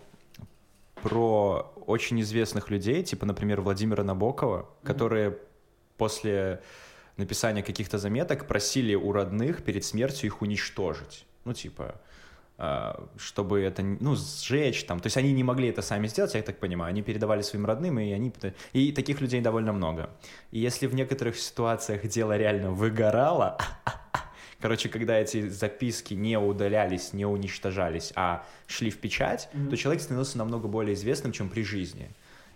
про 1.01 1.71
очень 1.87 2.21
известных 2.21 2.69
людей, 2.69 3.01
типа, 3.03 3.25
например, 3.25 3.61
Владимира 3.61 4.03
Набокова, 4.03 4.69
которые 4.83 5.37
после 6.01 6.59
написания 7.15 7.61
каких-то 7.61 7.99
заметок 7.99 8.47
просили 8.47 8.95
у 8.95 9.11
родных 9.11 9.63
перед 9.63 9.85
смертью 9.85 10.25
их 10.25 10.41
уничтожить. 10.41 11.25
Ну, 11.45 11.53
типа, 11.53 11.93
э, 12.57 12.93
чтобы 13.17 13.61
это, 13.61 13.83
ну, 13.83 14.15
сжечь 14.15 14.83
там. 14.85 14.99
То 14.99 15.05
есть 15.05 15.17
они 15.17 15.31
не 15.31 15.43
могли 15.43 15.67
это 15.67 15.83
сами 15.83 16.07
сделать, 16.07 16.33
я 16.33 16.41
так 16.41 16.57
понимаю. 16.57 16.89
Они 16.89 17.03
передавали 17.03 17.43
своим 17.43 17.67
родным, 17.67 17.99
и 17.99 18.11
они... 18.13 18.33
И 18.73 18.91
таких 18.91 19.21
людей 19.21 19.41
довольно 19.41 19.73
много. 19.73 20.09
И 20.49 20.57
если 20.57 20.87
в 20.87 20.95
некоторых 20.95 21.37
ситуациях 21.37 22.07
дело 22.07 22.35
реально 22.35 22.71
выгорало, 22.71 23.59
короче, 24.59 24.89
когда 24.89 25.19
эти 25.19 25.49
записки 25.49 26.15
не 26.15 26.39
удалялись, 26.39 27.13
не 27.13 27.25
уничтожались, 27.27 28.11
а 28.15 28.43
шли 28.65 28.89
в 28.89 28.97
печать, 28.97 29.49
то 29.69 29.77
человек 29.77 30.01
становился 30.01 30.39
намного 30.39 30.67
более 30.67 30.95
известным, 30.95 31.31
чем 31.31 31.47
при 31.47 31.61
жизни. 31.61 32.09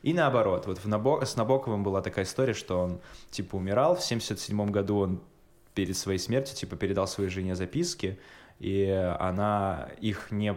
И 0.06 0.13
наоборот, 0.13 0.68
вот 0.68 0.78
в 0.78 0.86
Набо- 0.86 1.26
с 1.26 1.36
Набоковым 1.36 1.84
была 1.84 2.00
такая 2.00 2.26
история, 2.26 2.54
что 2.54 2.80
он, 2.80 3.02
типа, 3.32 3.56
умирал, 3.56 3.96
в 3.96 4.04
77 4.04 4.70
году 4.70 5.00
он 5.00 5.20
перед 5.74 5.98
своей 5.98 6.20
смертью, 6.20 6.56
типа, 6.56 6.76
передал 6.76 7.08
своей 7.08 7.32
жене 7.32 7.56
записки, 7.56 8.20
и 8.60 8.86
она 9.20 9.89
их 10.00 10.30
не, 10.30 10.56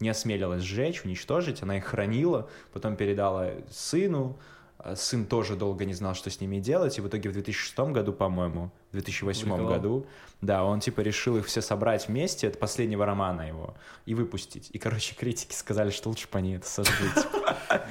не 0.00 0.08
осмелилась 0.08 0.64
сжечь, 0.64 1.04
уничтожить, 1.04 1.62
она 1.62 1.76
их 1.76 1.84
хранила, 1.84 2.50
потом 2.72 2.96
передала 2.96 3.52
сыну, 3.70 4.36
а 4.78 4.96
сын 4.96 5.26
тоже 5.26 5.54
долго 5.54 5.84
не 5.84 5.94
знал, 5.94 6.16
что 6.16 6.28
с 6.28 6.40
ними 6.40 6.58
делать, 6.58 6.98
и 6.98 7.00
в 7.00 7.06
итоге 7.06 7.30
в 7.30 7.34
2006 7.34 7.78
году, 7.92 8.12
по-моему, 8.12 8.72
в 8.90 8.92
2008 8.92 9.42
Опубликовал. 9.42 9.72
году, 9.74 10.06
да, 10.40 10.64
он 10.64 10.80
типа 10.80 11.00
решил 11.00 11.36
их 11.36 11.46
все 11.46 11.60
собрать 11.60 12.08
вместе, 12.08 12.48
от 12.48 12.58
последнего 12.58 13.04
романа 13.04 13.42
его, 13.42 13.74
и 14.06 14.14
выпустить. 14.14 14.70
И, 14.72 14.78
короче, 14.78 15.14
критики 15.14 15.54
сказали, 15.54 15.90
что 15.90 16.08
лучше 16.08 16.28
бы 16.30 16.38
они 16.38 16.54
это 16.54 16.66
сожгли. 16.66 17.08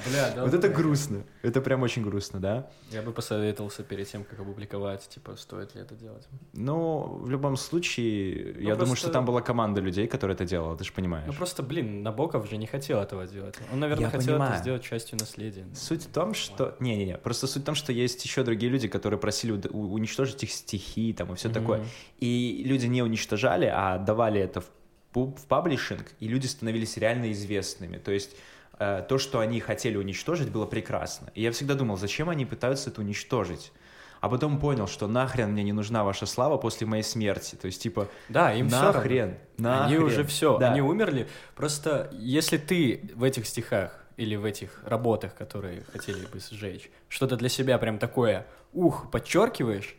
Бля, 0.08 0.32
да. 0.34 0.44
Вот 0.44 0.54
это 0.54 0.68
грустно. 0.68 1.22
Это 1.42 1.60
прям 1.60 1.82
очень 1.82 2.02
грустно, 2.02 2.40
да? 2.40 2.70
Я 2.90 3.02
бы 3.02 3.12
посоветовался 3.12 3.84
перед 3.84 4.08
тем, 4.08 4.24
как 4.24 4.40
опубликовать, 4.40 5.08
типа, 5.08 5.36
стоит 5.36 5.74
ли 5.74 5.82
это 5.82 5.94
делать. 5.94 6.26
Ну, 6.52 7.18
в 7.20 7.30
любом 7.30 7.56
случае, 7.56 8.64
я 8.64 8.74
думаю, 8.74 8.96
что 8.96 9.10
там 9.10 9.24
была 9.24 9.40
команда 9.40 9.80
людей, 9.80 10.08
которая 10.08 10.34
это 10.34 10.44
делала, 10.44 10.76
ты 10.76 10.84
же 10.84 10.92
понимаешь. 10.92 11.26
Ну 11.26 11.34
просто, 11.34 11.62
блин, 11.62 12.02
Набоков 12.02 12.48
же 12.48 12.56
не 12.56 12.66
хотел 12.66 13.00
этого 13.00 13.26
делать. 13.26 13.56
Он, 13.72 13.78
наверное, 13.78 14.10
хотел 14.10 14.42
это 14.42 14.56
сделать 14.56 14.82
частью 14.82 15.18
наследия. 15.18 15.66
Суть 15.74 16.04
в 16.04 16.10
том, 16.10 16.34
что... 16.34 16.76
Не-не-не, 16.80 17.18
просто 17.18 17.46
суть 17.46 17.62
в 17.62 17.66
том, 17.66 17.74
что 17.74 17.92
есть 17.92 18.24
еще 18.24 18.42
другие 18.42 18.72
люди, 18.72 18.88
которые 18.88 19.20
просили 19.20 19.52
уничтожить 19.52 20.42
их 20.42 20.50
стихи 20.50 20.87
там 21.16 21.32
и 21.32 21.36
все 21.36 21.48
такое. 21.48 21.78
Мгм. 21.78 21.88
И 22.20 22.62
люди 22.66 22.86
не 22.86 23.02
уничтожали, 23.02 23.66
а 23.66 23.94
отдавали 23.94 24.40
это 24.40 24.60
в, 24.60 24.66
в 25.14 25.46
паблишинг, 25.46 26.06
и 26.20 26.28
люди 26.28 26.46
становились 26.46 26.96
реально 26.96 27.32
известными. 27.32 27.98
То 27.98 28.10
есть 28.12 28.36
э, 28.78 29.04
то, 29.08 29.18
что 29.18 29.40
они 29.40 29.60
хотели 29.60 29.96
уничтожить, 29.96 30.50
было 30.50 30.66
прекрасно. 30.66 31.30
И 31.34 31.42
я 31.42 31.50
всегда 31.52 31.74
думал, 31.74 31.96
зачем 31.96 32.28
они 32.28 32.44
пытаются 32.46 32.90
это 32.90 33.00
уничтожить? 33.00 33.72
А 34.20 34.28
потом 34.28 34.58
понял, 34.58 34.88
что 34.88 35.06
нахрен 35.06 35.52
мне 35.52 35.62
не 35.62 35.72
нужна 35.72 36.02
ваша 36.02 36.26
слава 36.26 36.56
после 36.56 36.86
моей 36.88 37.04
смерти. 37.04 37.54
То 37.54 37.66
есть, 37.66 37.80
типа, 37.82 38.08
Да, 38.28 38.52
им 38.52 38.68
все 38.68 38.92
нахрен, 38.92 39.28
Они 39.28 39.36
нахрен. 39.58 40.02
уже 40.02 40.24
все, 40.24 40.58
Да. 40.58 40.72
они 40.72 40.80
умерли. 40.80 41.28
Просто 41.54 42.10
если 42.12 42.56
ты 42.58 43.12
в 43.14 43.22
этих 43.22 43.46
стихах 43.46 44.04
или 44.16 44.34
в 44.34 44.44
этих 44.44 44.82
работах, 44.84 45.36
которые 45.36 45.84
хотели 45.92 46.26
бы 46.26 46.40
сжечь, 46.40 46.90
что-то 47.08 47.36
для 47.36 47.48
себя 47.48 47.78
прям 47.78 47.98
такое, 48.00 48.44
ух, 48.72 49.08
подчеркиваешь, 49.12 49.94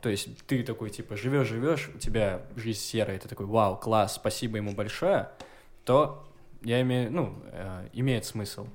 то 0.00 0.08
есть 0.08 0.28
ты 0.46 0.62
такой, 0.62 0.90
типа, 0.90 1.16
живешь-живешь, 1.16 1.90
у 1.94 1.98
тебя 1.98 2.42
жизнь 2.56 2.80
серая, 2.80 3.18
ты 3.18 3.28
такой, 3.28 3.46
вау, 3.46 3.76
класс, 3.76 4.14
спасибо 4.14 4.56
ему 4.58 4.72
большое, 4.72 5.30
то 5.84 6.26
я 6.62 6.80
имею, 6.82 7.10
ну, 7.12 7.38
э, 7.52 7.88
имеет 7.92 8.24
смысл 8.24 8.66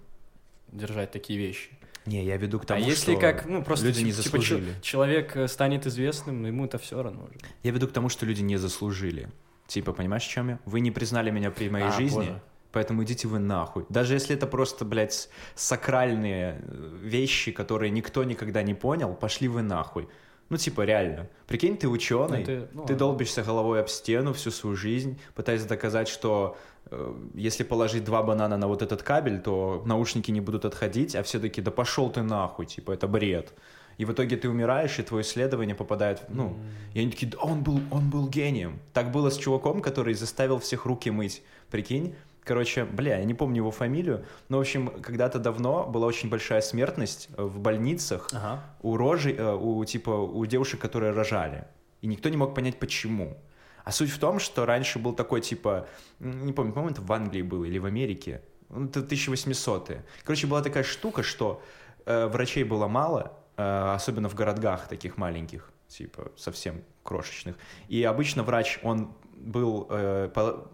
держать 0.72 1.12
такие 1.12 1.38
вещи. 1.40 1.70
Не, 2.06 2.24
я 2.26 2.38
веду 2.38 2.60
к 2.60 2.66
тому, 2.66 2.84
а 2.84 2.84
если 2.84 3.12
что 3.12 3.22
как, 3.22 3.46
ну, 3.46 3.64
просто 3.64 3.86
люди 3.86 4.02
не 4.02 4.12
типа, 4.12 4.24
заслужили. 4.24 4.74
чё- 4.74 4.82
человек 4.82 5.36
э, 5.38 5.48
станет 5.48 5.86
известным, 5.86 6.42
но 6.42 6.48
ему 6.48 6.66
это 6.66 6.78
все 6.80 7.02
равно 7.04 7.24
уже. 7.26 7.38
Я 7.64 7.72
веду 7.72 7.88
к 7.88 7.92
тому, 7.92 8.10
что 8.10 8.26
люди 8.26 8.42
не 8.42 8.58
заслужили. 8.58 9.30
Типа, 9.68 9.94
понимаешь, 9.94 10.24
в 10.24 10.30
чем 10.30 10.50
я? 10.50 10.60
Вы 10.66 10.80
не 10.80 10.90
признали 10.92 11.30
меня 11.30 11.52
при 11.52 11.70
моей 11.70 11.86
А, 11.88 11.92
жизни, 11.92 12.16
боже. 12.18 12.42
поэтому 12.72 13.04
идите 13.04 13.28
вы 13.28 13.38
нахуй. 13.40 13.86
Даже 13.90 14.16
если 14.16 14.36
это 14.36 14.48
просто, 14.48 14.84
блядь, 14.84 15.30
сакральные 15.56 16.60
э, 16.64 16.98
вещи, 17.04 17.52
которые 17.52 17.92
никто 17.92 18.24
никогда 18.24 18.64
не 18.64 18.74
понял, 18.74 19.14
пошли 19.14 19.48
вы 19.48 19.62
нахуй. 19.62 20.10
Ну, 20.52 20.58
типа, 20.58 20.82
реально. 20.86 21.28
Прикинь, 21.48 21.78
ты 21.78 21.88
ученый, 21.88 22.40
Ну, 22.40 22.46
ты, 22.46 22.62
ты- 22.62 22.68
ну, 22.74 22.82
ладно. 22.82 22.98
долбишься 22.98 23.42
головой 23.42 23.80
об 23.82 23.88
стену 23.88 24.34
всю 24.34 24.52
свою 24.52 24.76
жизнь, 24.76 25.18
пытаясь 25.34 25.64
доказать, 25.66 26.08
что 26.10 26.56
э, 26.92 27.14
если 27.34 27.64
положить 27.64 28.04
два 28.04 28.22
банана 28.22 28.58
на 28.58 28.68
вот 28.68 28.82
этот 28.82 29.02
кабель, 29.02 29.40
то 29.40 29.82
наушники 29.86 30.30
не 30.32 30.42
будут 30.42 30.66
отходить, 30.66 31.16
а 31.16 31.22
все 31.24 31.40
таки 31.40 31.62
да 31.62 31.72
пошел 31.72 32.10
ты 32.12 32.22
нахуй, 32.22 32.66
типа, 32.66 32.92
это 32.92 33.08
бред. 33.08 33.54
И 33.98 34.06
в 34.06 34.12
итоге 34.12 34.36
ты 34.36 34.50
умираешь, 34.50 35.00
и 35.00 35.04
твое 35.04 35.22
исследование 35.22 35.76
попадает, 35.76 36.20
в- 36.20 36.36
ну, 36.36 36.58
и 36.94 37.00
они 37.00 37.12
такие, 37.12 37.32
да, 37.32 37.38
он 37.40 37.64
был, 37.64 37.80
он 37.92 38.10
был 38.10 38.28
гением. 38.28 38.80
Так 38.94 39.12
было 39.12 39.30
с 39.30 39.38
чуваком, 39.38 39.82
который 39.82 40.14
заставил 40.16 40.58
всех 40.60 40.86
руки 40.86 41.12
мыть. 41.12 41.44
Прикинь? 41.70 42.14
Короче, 42.44 42.86
бля, 42.86 43.20
я 43.20 43.24
не 43.24 43.34
помню 43.36 43.58
его 43.58 43.72
фамилию, 43.72 44.26
но, 44.50 44.58
в 44.58 44.62
общем, 44.62 44.90
когда-то 45.02 45.38
давно 45.38 45.86
была 45.86 46.08
очень 46.08 46.30
большая 46.30 46.62
смертность 46.62 47.30
э, 47.38 47.44
в 47.44 47.60
больницах 47.60 48.30
Ага. 48.34 48.64
у 48.82 48.98
рожи, 48.98 49.32
э, 49.32 49.54
у, 49.54 49.86
типа, 49.86 50.10
у 50.10 50.46
девушек, 50.48 50.80
которые 50.82 51.12
рожали. 51.14 51.68
И 52.02 52.08
никто 52.08 52.30
не 52.30 52.38
мог 52.38 52.56
понять, 52.56 52.80
почему. 52.80 53.38
А 53.84 53.92
суть 53.92 54.10
в 54.10 54.18
том, 54.20 54.40
что 54.40 54.66
раньше 54.66 54.98
был 55.00 55.14
такой, 55.14 55.42
типа, 55.42 55.88
не 56.20 56.52
помню, 56.54 56.74
по-моему, 56.74 56.94
это 56.94 57.02
в 57.02 57.12
Англии 57.12 57.44
было 57.44 57.64
или 57.66 57.78
в 57.78 57.86
Америке. 57.86 58.42
Ну, 58.70 58.86
Это 58.86 59.02
1800-е. 59.02 60.04
Короче, 60.24 60.48
была 60.48 60.62
такая 60.62 60.84
штука, 60.84 61.24
что 61.24 61.62
э, 62.06 62.26
врачей 62.28 62.64
было 62.64 62.88
мало, 62.88 63.34
э, 63.58 63.94
особенно 63.94 64.30
в 64.30 64.36
городках 64.36 64.88
таких 64.88 65.18
маленьких, 65.18 65.72
типа, 65.88 66.32
совсем 66.38 66.82
крошечных. 67.04 67.56
И 67.88 68.04
обычно 68.04 68.44
врач, 68.44 68.80
он 68.84 69.14
был, 69.46 69.88
э, 69.90 70.30
по- 70.34 70.68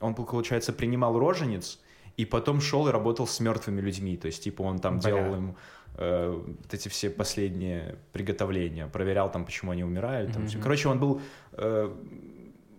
он, 0.00 0.14
получается, 0.14 0.72
принимал 0.72 1.18
рожениц, 1.18 1.80
и 2.16 2.24
потом 2.24 2.60
шел 2.60 2.88
и 2.88 2.90
работал 2.92 3.26
с 3.26 3.40
мертвыми 3.40 3.80
людьми. 3.80 4.16
То 4.16 4.26
есть, 4.26 4.44
типа, 4.44 4.62
он 4.62 4.78
там 4.78 4.98
Бля. 4.98 5.10
делал 5.10 5.34
им 5.36 5.54
э, 5.98 6.30
вот 6.58 6.72
эти 6.74 6.88
все 6.88 7.10
последние 7.10 7.96
приготовления, 8.12 8.86
проверял 8.86 9.30
там, 9.30 9.44
почему 9.44 9.72
они 9.72 9.84
умирают. 9.84 10.32
там 10.32 10.46
всё. 10.46 10.56
Мгм. 10.56 10.62
Короче, 10.62 10.88
он 10.88 10.98
был 10.98 11.20
э, 11.52 11.94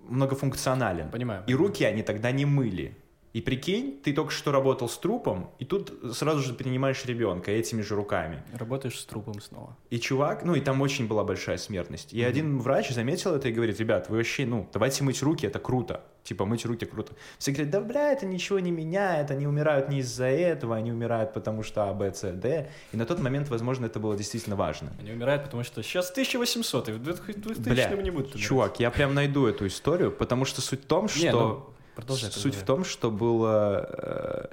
многофункционален. 0.10 1.10
Понимаю. 1.12 1.44
И 1.48 1.54
руки 1.54 1.84
они 1.84 2.04
тогда 2.04 2.32
не 2.32 2.46
мыли. 2.46 2.96
И 3.34 3.42
прикинь, 3.42 4.00
ты 4.04 4.14
только 4.14 4.32
что 4.32 4.52
работал 4.52 4.88
с 4.88 4.96
трупом, 4.96 5.50
и 5.58 5.66
тут 5.66 5.92
сразу 6.14 6.42
же 6.42 6.54
принимаешь 6.54 7.04
ребенка 7.06 7.50
этими 7.50 7.82
же 7.82 7.96
руками. 7.96 8.44
Работаешь 8.54 9.00
с 9.00 9.06
трупом 9.06 9.42
снова. 9.42 9.76
И 9.90 10.00
чувак, 10.00 10.46
ну 10.46 10.54
и 10.54 10.62
там 10.62 10.80
очень 10.82 11.08
была 11.08 11.24
большая 11.24 11.58
смертность. 11.58 12.14
И 12.14 12.22
один 12.22 12.60
врач 12.60 12.92
заметил 12.92 13.34
это 13.34 13.50
и 13.50 13.52
говорит, 13.52 13.80
ребят, 13.80 14.08
вы 14.10 14.18
вообще, 14.18 14.46
ну, 14.46 14.70
давайте 14.72 15.04
мыть 15.04 15.24
руки, 15.24 15.48
это 15.48 15.58
круто. 15.58 16.04
Типа, 16.24 16.46
мыть 16.46 16.64
руки 16.64 16.86
круто. 16.86 17.14
Все 17.40 17.52
говорят, 17.52 17.72
да, 17.72 17.82
бля, 17.82 18.12
это 18.12 18.28
ничего 18.28 18.60
не 18.60 18.70
меняет, 18.72 19.32
они 19.32 19.48
умирают 19.48 19.90
не 19.90 20.00
из-за 20.00 20.26
этого, 20.26 20.76
они 20.76 20.92
умирают 20.92 21.34
потому 21.34 21.64
что 21.64 21.90
А, 21.90 21.94
Б, 21.94 22.14
С, 22.14 22.32
Д. 22.32 22.70
И 22.92 22.98
на 22.98 23.06
тот 23.08 23.20
момент, 23.20 23.50
возможно, 23.50 23.88
это 23.88 24.00
было 24.00 24.16
действительно 24.16 24.56
важно. 24.56 24.94
Они 25.00 25.12
умирают, 25.12 25.44
потому 25.44 25.64
что 25.64 25.82
сейчас 25.82 26.12
1800, 26.12 26.90
и 26.90 26.92
в 26.92 27.00
2000 27.02 27.60
Бля, 27.60 27.90
не 28.02 28.12
будут 28.12 28.36
умирать. 28.36 28.48
чувак, 28.48 28.80
я 28.80 28.92
прям 28.92 29.16
найду 29.16 29.48
эту 29.48 29.66
историю, 29.66 30.12
потому 30.12 30.46
что 30.46 30.62
суть 30.62 30.84
в 30.84 30.86
том, 30.86 31.08
что... 31.08 31.20
Не, 31.20 31.32
ну, 31.32 31.66
продолжай, 31.96 32.32
Суть 32.32 32.56
в 32.56 32.60
продолжай. 32.60 32.66
том, 32.66 32.84
что 32.86 33.12
было... 33.12 33.88
э, 33.92 34.46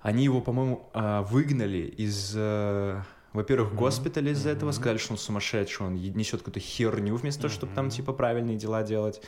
Они 0.00 0.24
его, 0.24 0.40
по-моему, 0.40 0.88
а, 0.94 1.22
выгнали 1.22 1.78
из... 1.98 2.32
э, 2.36 3.02
Во-первых, 3.32 3.74
госпиталя 3.74 4.32
из-за 4.32 4.50
этого, 4.50 4.72
сказали, 4.72 4.98
что 4.98 5.12
он 5.12 5.18
сумасшедший, 5.18 5.86
он 5.86 5.94
несет 5.94 6.40
какую-то 6.40 6.60
херню 6.60 7.14
вместо 7.16 7.42
того, 7.42 7.52
чтобы 7.52 7.74
там, 7.74 7.90
типа, 7.90 8.12
правильные 8.12 8.56
дела 8.56 8.82
делать. 8.82 9.20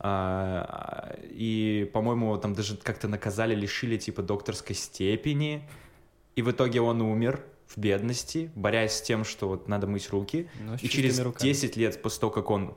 А, 0.00 1.16
И, 1.30 1.88
по-моему, 1.92 2.36
там 2.38 2.54
даже 2.54 2.76
как-то 2.76 3.08
наказали, 3.08 3.54
лишили, 3.54 3.96
типа, 3.96 4.22
докторской 4.22 4.74
степени. 4.76 5.68
И 6.36 6.42
в 6.42 6.50
итоге 6.50 6.80
он 6.80 7.00
умер 7.00 7.40
в 7.68 7.78
бедности, 7.78 8.50
борясь 8.54 8.94
с 8.94 9.02
тем, 9.02 9.24
что 9.24 9.48
вот 9.48 9.68
надо 9.68 9.86
мыть 9.86 10.10
руки. 10.10 10.48
Но 10.60 10.76
с 10.76 10.82
И 10.82 10.88
через 10.88 11.20
руками. 11.20 11.48
10 11.48 11.76
лет 11.76 12.02
после 12.02 12.20
того, 12.20 12.32
как 12.32 12.50
он... 12.50 12.74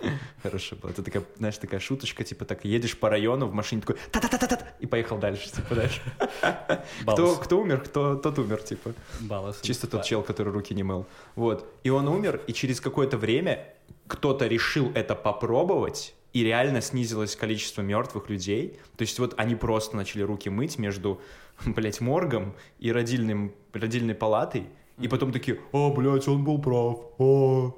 Хорошо 0.42 0.76
было. 0.76 0.90
Это 0.90 1.02
такая, 1.02 1.22
знаешь, 1.36 1.58
такая 1.58 1.80
шуточка, 1.80 2.24
типа 2.24 2.44
так 2.44 2.64
едешь 2.64 2.96
по 2.96 3.08
району 3.08 3.46
в 3.46 3.54
машине 3.54 3.80
такой 3.80 3.96
та 4.10 4.20
та 4.20 4.28
та 4.28 4.38
та 4.38 4.56
та 4.56 4.66
и 4.80 4.86
поехал 4.86 5.18
дальше, 5.18 5.50
типа 5.50 5.74
дальше. 5.74 6.00
Кто, 7.02 7.36
кто 7.36 7.60
умер, 7.60 7.82
кто 7.82 8.16
тот 8.16 8.38
умер, 8.38 8.62
типа. 8.62 8.92
Баллас. 9.20 9.60
Чисто 9.60 9.86
тот 9.86 10.04
чел, 10.04 10.22
который 10.22 10.52
руки 10.52 10.74
не 10.74 10.82
мыл. 10.82 11.06
Вот. 11.36 11.66
И 11.84 11.90
он 11.90 12.08
умер, 12.08 12.40
и 12.46 12.52
через 12.52 12.80
какое-то 12.80 13.16
время 13.16 13.74
кто-то 14.06 14.46
решил 14.46 14.90
это 14.94 15.14
попробовать, 15.14 16.14
и 16.32 16.44
реально 16.44 16.80
снизилось 16.80 17.36
количество 17.36 17.82
мертвых 17.82 18.30
людей. 18.30 18.78
То 18.96 19.02
есть 19.02 19.18
вот 19.18 19.34
они 19.36 19.56
просто 19.56 19.96
начали 19.96 20.22
руки 20.22 20.50
мыть 20.50 20.78
между, 20.78 21.20
блядь, 21.66 22.00
моргом 22.00 22.54
и 22.78 22.92
родильным, 22.92 23.52
родильной 23.72 24.14
палатой, 24.14 24.66
и 24.98 25.08
потом 25.08 25.32
такие, 25.32 25.60
а, 25.72 25.90
блядь, 25.90 26.28
он 26.28 26.44
был 26.44 26.60
прав, 26.60 27.00
а». 27.18 27.72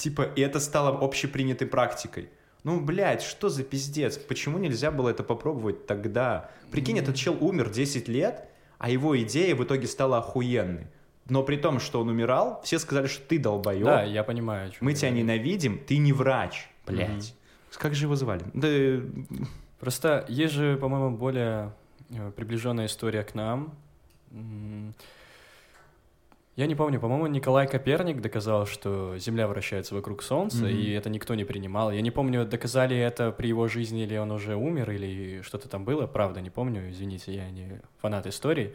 Типа, 0.00 0.22
и 0.22 0.40
это 0.40 0.60
стало 0.60 0.98
общепринятой 0.98 1.66
практикой. 1.66 2.30
Ну, 2.64 2.80
блядь, 2.80 3.20
что 3.20 3.50
за 3.50 3.64
пиздец? 3.64 4.16
Почему 4.16 4.56
нельзя 4.56 4.90
было 4.90 5.10
это 5.10 5.22
попробовать 5.22 5.86
тогда? 5.86 6.48
Прикинь, 6.70 6.98
этот 6.98 7.16
чел 7.16 7.36
умер 7.38 7.68
10 7.68 8.08
лет, 8.08 8.48
а 8.78 8.88
его 8.88 9.20
идея 9.20 9.54
в 9.54 9.62
итоге 9.62 9.86
стала 9.86 10.16
охуенной. 10.18 10.86
Но 11.28 11.42
при 11.42 11.56
том, 11.56 11.80
что 11.80 12.00
он 12.00 12.08
умирал, 12.08 12.62
все 12.64 12.78
сказали, 12.78 13.08
что 13.08 13.22
ты 13.28 13.38
долбоеб, 13.38 13.84
Да, 13.84 14.02
я 14.04 14.24
понимаю. 14.24 14.72
мы 14.80 14.94
тебя 14.94 15.08
говоришь. 15.10 15.22
ненавидим, 15.26 15.78
ты 15.78 15.98
не 15.98 16.14
врач, 16.14 16.70
блядь. 16.86 17.34
Как 17.72 17.94
же 17.94 18.06
его 18.06 18.16
звали? 18.16 18.42
Да, 18.54 18.68
э, 18.68 19.02
Просто 19.80 20.24
есть 20.28 20.54
же, 20.54 20.78
по-моему, 20.78 21.14
более 21.18 21.72
э, 22.08 22.32
приближенная 22.34 22.86
история 22.86 23.22
к 23.22 23.34
нам. 23.34 23.74
Я 26.60 26.66
не 26.66 26.74
помню, 26.74 27.00
по-моему, 27.00 27.26
Николай 27.26 27.66
Коперник 27.66 28.20
доказал, 28.20 28.66
что 28.66 29.16
Земля 29.16 29.48
вращается 29.48 29.94
вокруг 29.94 30.22
Солнца, 30.22 30.58
Мгм. 30.66 30.76
и 30.76 30.90
это 30.90 31.08
никто 31.08 31.34
не 31.34 31.44
принимал. 31.44 31.90
Я 31.90 32.02
не 32.02 32.10
помню, 32.10 32.44
доказали 32.44 32.94
это 32.98 33.32
при 33.32 33.48
его 33.48 33.66
жизни, 33.66 34.02
или 34.02 34.18
он 34.18 34.30
уже 34.30 34.56
умер, 34.56 34.90
или 34.90 35.40
что-то 35.40 35.70
там 35.70 35.86
было. 35.86 36.06
Правда, 36.06 36.42
не 36.42 36.50
помню, 36.50 36.90
извините, 36.90 37.32
я 37.34 37.48
не 37.48 37.80
фанат 38.02 38.26
истории. 38.26 38.74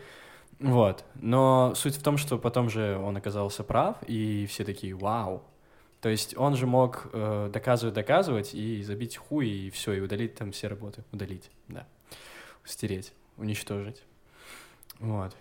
Вот. 0.60 1.04
Но 1.22 1.74
суть 1.76 1.96
в 1.96 2.02
том, 2.02 2.18
что 2.18 2.40
потом 2.40 2.72
же 2.72 2.98
он 2.98 3.18
оказался 3.18 3.64
прав, 3.64 3.98
и 4.08 4.48
все 4.48 4.64
такие 4.64 4.96
«Вау!» 4.96 5.44
То 6.02 6.10
есть 6.10 6.36
он 6.36 6.56
же 6.56 6.66
мог 6.66 7.08
э, 7.14 7.52
доказывать, 7.54 7.94
доказывать 7.94 8.56
и 8.56 8.82
забить 8.82 9.16
хуй, 9.18 9.48
и 9.48 9.70
все, 9.70 9.94
и 9.94 10.00
удалить 10.00 10.34
там 10.34 10.52
все 10.54 10.70
работы. 10.70 11.04
Удалить, 11.12 11.52
да. 11.68 11.86
Стереть, 12.64 13.14
уничтожить. 13.38 14.02
Вот. 15.00 15.36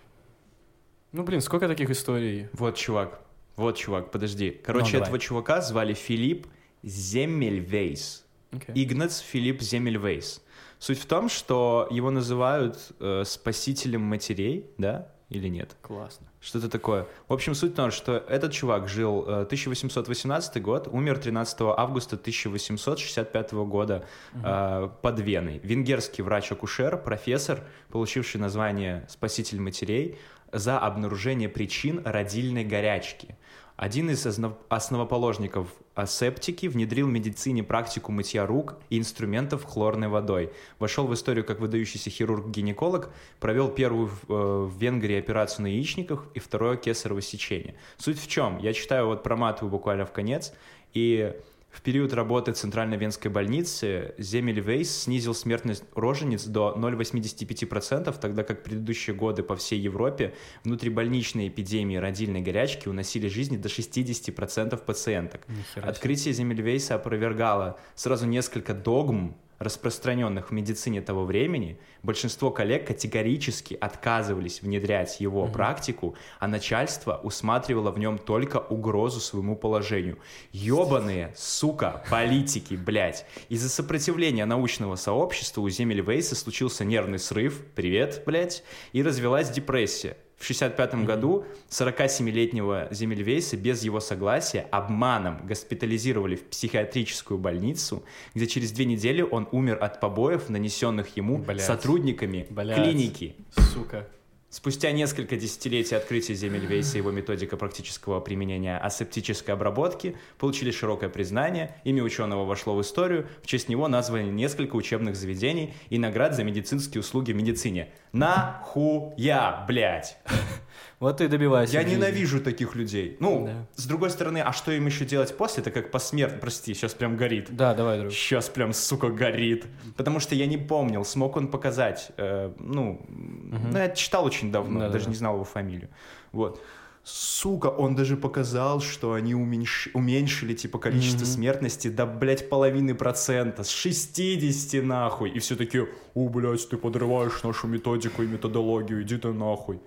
Ну, 1.15 1.23
блин, 1.23 1.39
сколько 1.39 1.69
таких 1.69 1.89
историй? 1.89 2.49
вот 2.51 2.75
чувак, 2.75 3.21
вот 3.55 3.77
чувак, 3.77 4.11
подожди. 4.11 4.59
Короче, 4.65 4.85
Ну, 4.85 4.91
давай. 4.91 5.03
этого 5.03 5.19
чувака 5.19 5.61
звали 5.61 5.93
Филипп 5.93 6.45
Земельвейс. 6.83 8.25
Окей. 8.51 8.83
Игнац 8.83 9.19
Филипп 9.19 9.61
Земельвейс. 9.61 10.43
Суть 10.77 10.99
в 10.99 11.05
том, 11.05 11.29
что 11.29 11.87
его 11.89 12.11
называют 12.11 12.77
э, 12.99 13.23
спасителем 13.25 14.01
матерей, 14.01 14.65
да, 14.77 15.07
или 15.29 15.47
нет? 15.47 15.77
Классно. 15.81 16.27
Что-то 16.41 16.69
такое. 16.69 17.07
В 17.29 17.33
общем, 17.33 17.55
суть 17.55 17.71
в 17.71 17.75
том, 17.75 17.91
что 17.91 18.17
этот 18.27 18.51
чувак 18.51 18.89
жил 18.89 19.23
э, 19.25 19.41
1818 19.43 20.61
год, 20.61 20.89
умер 20.91 21.19
13 21.19 21.61
августа 21.61 22.17
1865 22.17 23.53
года 23.53 24.05
э, 24.33 24.89
под 25.01 25.19
Веной. 25.21 25.59
Венгерский 25.63 26.21
врач-акушер, 26.21 26.97
профессор, 26.97 27.63
получивший 27.89 28.41
название 28.41 29.05
«Спаситель 29.07 29.61
матерей» 29.61 30.19
за 30.55 30.79
обнаружение 30.79 31.49
причин 31.49 32.01
родильной 32.05 32.63
горячки. 32.63 33.35
Один 33.75 34.09
из 34.09 34.25
основ- 34.25 34.55
основоположников 34.69 35.67
асептики 35.95 36.67
внедрил 36.67 37.07
в 37.07 37.11
медицине 37.11 37.61
практику 37.61 38.13
мытья 38.13 38.45
рук 38.45 38.77
и 38.89 38.97
инструментов 38.97 39.65
хлорной 39.65 40.07
водой. 40.07 40.53
Вошел 40.79 41.07
в 41.07 41.13
историю 41.13 41.43
как 41.43 41.59
выдающийся 41.59 42.09
хирург-гинеколог, 42.09 43.09
провел 43.41 43.67
первую 43.67 44.07
в, 44.07 44.21
э, 44.29 44.69
Венгрии 44.79 45.19
операцию 45.19 45.63
на 45.63 45.67
яичниках 45.67 46.25
и 46.33 46.39
второе 46.39 46.77
кесарево 46.77 47.21
сечение. 47.21 47.75
Суть 47.97 48.19
в 48.19 48.29
чем? 48.29 48.59
Я 48.59 48.71
читаю, 48.71 49.07
вот 49.07 49.23
проматываю 49.23 49.71
буквально 49.71 50.05
в 50.05 50.13
конец, 50.13 50.53
и 50.93 51.33
в 51.75 51.81
период 51.81 52.13
работы 52.13 52.53
Центральной 52.53 52.95
Венской 52.95 53.29
больницы 53.29 54.15
Земель 54.17 54.61
Вейс 54.61 55.03
снизил 55.03 55.33
смертность 55.33 55.83
рожениц 55.93 56.45
до 56.45 56.73
0,85%, 56.77 58.17
тогда 58.19 58.43
как 58.43 58.63
предыдущие 58.63 59.13
годы 59.13 59.43
по 59.43 59.57
всей 59.57 59.81
Европе 59.81 60.33
внутрибольничные 60.63 61.49
эпидемии 61.49 61.97
родильной 61.97 62.39
горячки 62.39 62.87
уносили 62.87 63.27
жизни 63.27 63.57
до 63.57 63.67
60% 63.67 64.77
пациенток. 64.85 65.45
Открытие 65.75 66.33
Земельвейса 66.33 66.95
опровергало 66.95 67.77
сразу 67.93 68.25
несколько 68.25 68.73
догм, 68.73 69.35
распространенных 69.59 70.49
в 70.49 70.51
медицине 70.51 71.01
того 71.01 71.25
времени. 71.25 71.77
Большинство 72.03 72.51
коллег 72.51 72.87
категорически 72.87 73.77
отказывались 73.79 74.61
внедрять 74.61 75.19
его 75.19 75.47
практику, 75.47 76.15
а 76.39 76.47
начальство 76.47 77.19
усматривало 77.23 77.91
в 77.91 77.99
нем 77.99 78.17
только 78.17 78.57
угрозу 78.57 79.19
своему 79.19 79.55
положению. 79.55 80.17
Ёбаные, 80.51 81.33
сука, 81.35 82.03
политики, 82.09 82.75
блядь. 82.75 83.25
Из-за 83.49 83.69
сопротивления 83.69 84.45
научного 84.45 84.95
сообщества 84.95 85.61
у 85.61 85.69
Земельвейса 85.69 86.35
случился 86.35 86.85
нервный 86.85 87.19
срыв, 87.19 87.61
привет, 87.75 88.23
блядь, 88.25 88.63
и 88.93 89.01
развелась 89.01 89.49
депрессия. 89.49 90.17
В 90.37 90.43
1965 90.43 91.05
году 91.05 91.45
47-летнего 91.69 92.89
Земельвейса 92.91 93.57
без 93.57 93.83
его 93.83 93.99
согласия 93.99 94.67
обманом 94.69 95.45
госпитализировали 95.47 96.35
в 96.35 96.43
психиатрическую 96.45 97.37
больницу, 97.37 98.03
где 98.33 98.45
через 98.45 98.71
две 98.71 98.85
недели 98.85 99.21
он 99.21 99.47
умер 99.51 99.77
от 99.81 99.99
побоев, 99.99 100.49
нанесенных 100.49 101.15
ему 101.15 101.37
Блядь. 101.37 101.61
сотрудниками 101.61 102.47
Блядь. 102.49 102.75
клиники. 102.75 103.35
Сука. 103.73 104.07
Спустя 104.55 104.93
несколько 104.93 105.35
десятилетий 105.35 105.95
открытия 105.95 106.33
Земельвейса 106.33 106.93
и 106.95 106.99
его 106.99 107.11
методика 107.11 107.57
практического 107.57 108.21
применения 108.21 108.77
асептической 108.77 109.53
обработки 109.53 110.15
получили 110.37 110.71
широкое 110.71 111.09
признание, 111.09 111.75
имя 111.83 112.01
ученого 112.01 112.45
вошло 112.45 112.73
в 112.73 112.81
историю, 112.81 113.27
в 113.43 113.47
честь 113.47 113.67
него 113.67 113.89
названы 113.89 114.31
несколько 114.31 114.77
учебных 114.77 115.17
заведений 115.17 115.73
и 115.89 115.97
наград 115.97 116.35
за 116.35 116.45
медицинские 116.45 117.01
услуги 117.01 117.33
в 117.33 117.35
медицине. 117.35 117.89
Нахуя, 118.13 119.65
блядь! 119.67 120.17
Вот 120.99 121.17
ты 121.17 121.27
добивайся. 121.27 121.73
Я 121.73 121.81
жизни. 121.81 121.95
ненавижу 121.95 122.39
таких 122.39 122.75
людей. 122.75 123.17
Ну, 123.19 123.45
Да. 123.47 123.67
с 123.75 123.85
другой 123.85 124.09
стороны, 124.09 124.37
а 124.39 124.53
что 124.53 124.71
им 124.71 124.85
еще 124.85 125.05
делать 125.05 125.35
после? 125.35 125.61
Это 125.61 125.71
как 125.71 125.91
посмертно, 125.91 126.37
прости, 126.39 126.73
сейчас 126.73 126.93
прям 126.93 127.17
горит. 127.17 127.47
Да, 127.49 127.73
давай, 127.73 127.99
друг. 127.99 128.11
Сейчас 128.13 128.47
прям, 128.49 128.71
сука, 128.73 129.09
горит. 129.09 129.65
Потому 129.97 130.19
что 130.19 130.35
я 130.35 130.45
не 130.45 130.57
помнил, 130.57 131.03
смог 131.03 131.35
он 131.35 131.47
показать. 131.49 132.11
э, 132.17 132.51
ну, 132.59 133.05
ну, 133.09 133.77
я 133.77 133.89
читал 133.89 134.23
очень 134.25 134.51
давно, 134.51 134.79
Да-да-да. 134.79 134.93
даже 134.97 135.09
не 135.09 135.15
знал 135.15 135.33
его 135.35 135.43
фамилию. 135.43 135.89
Вот. 136.31 136.61
Сука, 137.03 137.67
он 137.67 137.95
даже 137.95 138.17
показал, 138.17 138.81
что 138.81 139.13
они 139.13 139.33
уменьш- 139.35 139.89
уменьшили, 139.93 140.55
типа, 140.55 140.79
количество 140.79 141.23
смертности 141.25 141.87
до, 141.87 142.07
блядь, 142.07 142.49
половины 142.49 142.95
процента. 142.95 143.63
С 143.63 143.69
60 143.69 144.81
нахуй. 144.81 145.29
И 145.29 145.37
все 145.39 145.55
таки 145.55 145.81
о, 146.15 146.29
блядь, 146.29 146.67
ты 146.67 146.77
подрываешь 146.77 147.43
нашу 147.43 147.67
методику 147.67 148.23
и 148.23 148.27
методологию, 148.27 149.03
иди 149.03 149.17
ты 149.17 149.31
нахуй. 149.33 149.79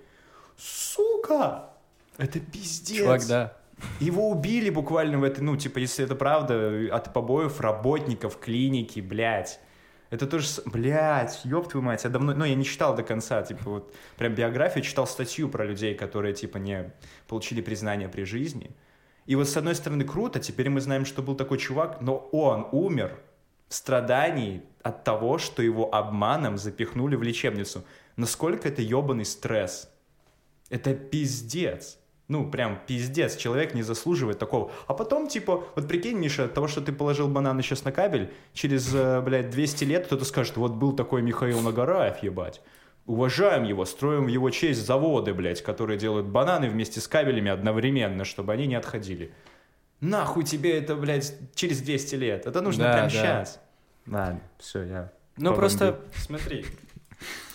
Сука! 0.59 1.69
Это 2.17 2.39
пиздец. 2.39 2.97
Чувак, 2.97 3.25
да. 3.27 3.53
Его 3.99 4.29
убили 4.29 4.69
буквально 4.69 5.19
в 5.19 5.23
этой, 5.23 5.39
ну, 5.39 5.55
типа, 5.55 5.79
если 5.79 6.03
это 6.03 6.15
правда, 6.15 6.93
от 6.93 7.13
побоев 7.13 7.61
работников 7.61 8.37
клиники, 8.37 8.99
блядь. 8.99 9.59
Это 10.09 10.27
тоже, 10.27 10.47
блядь, 10.65 11.39
ёб 11.45 11.69
твою 11.69 11.85
мать, 11.85 12.03
я 12.03 12.09
давно, 12.09 12.33
ну, 12.33 12.43
я 12.43 12.55
не 12.55 12.65
читал 12.65 12.95
до 12.95 13.03
конца, 13.03 13.41
типа, 13.43 13.61
вот, 13.65 13.95
прям 14.17 14.33
биографию, 14.33 14.83
читал 14.83 15.07
статью 15.07 15.47
про 15.49 15.65
людей, 15.65 15.93
которые, 15.95 16.33
типа, 16.33 16.57
не 16.57 16.91
получили 17.27 17.61
признание 17.61 18.09
при 18.09 18.23
жизни. 18.23 18.75
И 19.27 19.35
вот, 19.35 19.47
с 19.47 19.55
одной 19.55 19.75
стороны, 19.75 20.03
круто, 20.03 20.39
теперь 20.39 20.69
мы 20.69 20.81
знаем, 20.81 21.05
что 21.05 21.21
был 21.21 21.35
такой 21.35 21.59
чувак, 21.59 22.01
но 22.01 22.17
он 22.31 22.67
умер 22.71 23.19
в 23.69 23.75
страдании 23.75 24.63
от 24.81 25.03
того, 25.03 25.37
что 25.37 25.61
его 25.61 25.93
обманом 25.93 26.57
запихнули 26.57 27.15
в 27.15 27.23
лечебницу. 27.23 27.83
Насколько 28.15 28.67
это 28.67 28.81
ебаный 28.81 29.25
стресс? 29.25 29.88
Это 30.69 30.93
пиздец. 30.93 31.97
Ну, 32.27 32.49
прям 32.49 32.79
пиздец. 32.85 33.35
Человек 33.35 33.73
не 33.73 33.81
заслуживает 33.81 34.37
такого. 34.37 34.71
А 34.87 34.93
потом, 34.93 35.27
типа, 35.27 35.63
вот 35.75 35.87
прикинь, 35.87 36.17
Миша, 36.17 36.45
от 36.45 36.53
того, 36.53 36.67
что 36.67 36.79
ты 36.79 36.91
положил 36.91 37.27
бананы 37.27 37.63
сейчас 37.63 37.83
на 37.83 37.91
кабель, 37.91 38.31
через, 38.53 38.93
э, 38.93 39.19
блядь, 39.21 39.49
200 39.49 39.83
лет 39.85 40.05
кто-то 40.05 40.25
скажет, 40.25 40.55
вот 40.57 40.73
был 40.73 40.93
такой 40.93 41.23
Михаил 41.23 41.59
Нагораев, 41.61 42.21
ебать. 42.21 42.61
Уважаем 43.07 43.63
его, 43.63 43.85
строим 43.85 44.25
в 44.25 44.27
его 44.27 44.51
честь 44.51 44.85
заводы, 44.85 45.33
блядь, 45.33 45.63
которые 45.63 45.97
делают 45.97 46.27
бананы 46.27 46.69
вместе 46.69 46.99
с 47.01 47.07
кабелями 47.07 47.49
одновременно, 47.49 48.23
чтобы 48.23 48.53
они 48.53 48.67
не 48.67 48.75
отходили. 48.75 49.31
Нахуй 49.99 50.43
тебе 50.43 50.77
это, 50.77 50.95
блядь, 50.95 51.33
через 51.55 51.81
200 51.81 52.15
лет? 52.15 52.45
Это 52.45 52.61
нужно 52.61 52.83
Да, 52.83 52.93
прям 52.93 53.03
да. 53.05 53.09
сейчас. 53.09 53.59
Ладно, 54.05 54.41
все, 54.59 54.83
я... 54.83 55.11
Ну, 55.37 55.51
побомбил. 55.51 55.55
просто, 55.55 56.01
смотри, 56.17 56.65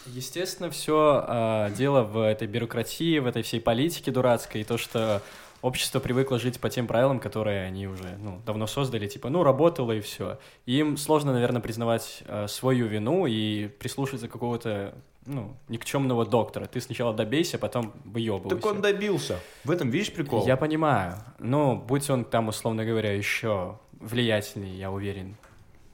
естественно, 0.07 0.70
все 0.70 1.70
дело 1.76 2.02
в 2.02 2.18
этой 2.18 2.46
бюрократии, 2.48 3.18
в 3.18 3.26
этой 3.26 3.42
всей 3.42 3.61
политике 3.61 4.11
дурацкой, 4.11 4.62
и 4.62 4.64
то, 4.64 4.78
что 4.78 5.22
общество 5.64 5.98
привыкло 5.98 6.38
жить 6.38 6.61
по 6.61 6.68
тем 6.68 6.86
правилам, 6.86 7.18
которые 7.18 7.64
они 7.64 7.88
уже 7.88 8.18
ну, 8.18 8.38
давно 8.44 8.66
создали, 8.66 9.09
типа, 9.09 9.30
ну, 9.30 9.42
работало 9.42 9.92
и 9.92 10.00
все. 10.00 10.38
Им 10.66 10.98
сложно, 10.98 11.32
наверное, 11.32 11.62
признавать 11.62 12.22
э, 12.26 12.46
свою 12.48 12.86
вину 12.86 13.24
и 13.24 13.68
прислушаться 13.68 14.28
к 14.28 14.32
какого-то, 14.32 14.94
ну, 15.24 15.57
никчемного 15.68 16.26
доктора. 16.26 16.66
Ты 16.66 16.82
сначала 16.82 17.14
добейся, 17.14 17.57
потом 17.59 17.94
выебывайся. 18.05 18.57
Так 18.57 18.66
он 18.66 18.82
добился. 18.82 19.40
В 19.64 19.70
этом, 19.70 19.88
видишь, 19.88 20.12
прикол? 20.12 20.46
Я 20.46 20.59
понимаю. 20.59 21.14
Ну, 21.38 21.76
будь 21.76 22.11
он 22.11 22.26
там, 22.26 22.48
условно 22.48 22.84
говоря, 22.84 23.14
еще 23.14 23.78
влиятельный, 23.92 24.76
я 24.76 24.90
уверен, 24.90 25.34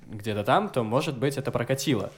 где-то 0.08 0.42
там, 0.42 0.68
то, 0.68 0.82
может 0.82 1.16
быть, 1.16 1.36
это 1.36 1.52
прокатило. 1.52 2.10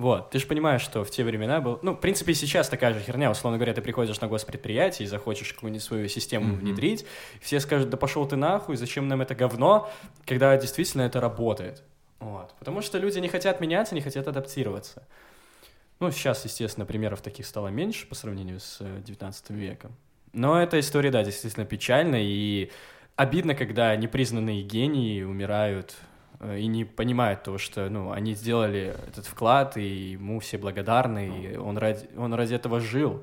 Вот, 0.00 0.30
ты 0.30 0.38
же 0.38 0.46
понимаешь, 0.46 0.80
что 0.80 1.04
в 1.04 1.10
те 1.10 1.22
времена 1.24 1.60
был... 1.60 1.78
Ну, 1.82 1.92
в 1.92 2.00
принципе, 2.00 2.32
сейчас 2.32 2.70
такая 2.70 2.94
же 2.94 3.00
херня. 3.00 3.30
Условно 3.30 3.58
говоря, 3.58 3.74
ты 3.74 3.82
приходишь 3.82 4.18
на 4.22 4.28
госпредприятие 4.28 5.04
и 5.04 5.08
захочешь 5.10 5.52
какую-нибудь 5.52 5.82
свою 5.82 6.08
систему 6.08 6.46
Мгм. 6.46 6.56
внедрить, 6.60 7.04
все 7.42 7.60
скажут, 7.60 7.90
да 7.90 7.98
пошел 7.98 8.26
ты 8.26 8.36
нахуй, 8.36 8.76
зачем 8.76 9.08
нам 9.08 9.20
это 9.20 9.34
говно, 9.34 9.92
когда 10.24 10.56
действительно 10.56 11.02
это 11.02 11.20
работает. 11.20 11.82
Вот. 12.18 12.54
Потому 12.58 12.80
что 12.80 12.96
люди 12.96 13.18
не 13.18 13.28
хотят 13.28 13.60
меняться, 13.60 13.94
не 13.94 14.00
хотят 14.00 14.26
адаптироваться. 14.26 15.06
Ну, 15.98 16.10
сейчас, 16.12 16.46
естественно, 16.46 16.86
примеров 16.86 17.20
таких 17.20 17.44
стало 17.44 17.68
меньше 17.68 18.06
по 18.06 18.14
сравнению 18.14 18.58
с 18.58 18.78
э, 18.80 19.02
19 19.04 19.50
веком. 19.50 19.94
Но 20.32 20.62
эта 20.62 20.80
история, 20.80 21.10
да, 21.10 21.22
действительно 21.22 21.66
печальная, 21.66 22.22
и 22.22 22.70
обидно, 23.16 23.54
когда 23.54 23.94
непризнанные 23.96 24.62
гении 24.62 25.22
умирают 25.22 25.90
э, 25.90 26.09
и 26.42 26.66
не 26.66 26.84
понимают 26.84 27.42
того, 27.42 27.58
что, 27.58 27.88
ну, 27.90 28.12
они 28.12 28.34
сделали 28.34 28.96
этот 29.08 29.26
вклад, 29.26 29.76
и 29.76 29.82
ему 30.12 30.40
все 30.40 30.56
благодарны, 30.58 31.28
и 31.52 31.56
он 31.56 31.76
ради, 31.78 32.08
он 32.16 32.32
ради 32.34 32.54
этого 32.54 32.80
жил. 32.80 33.22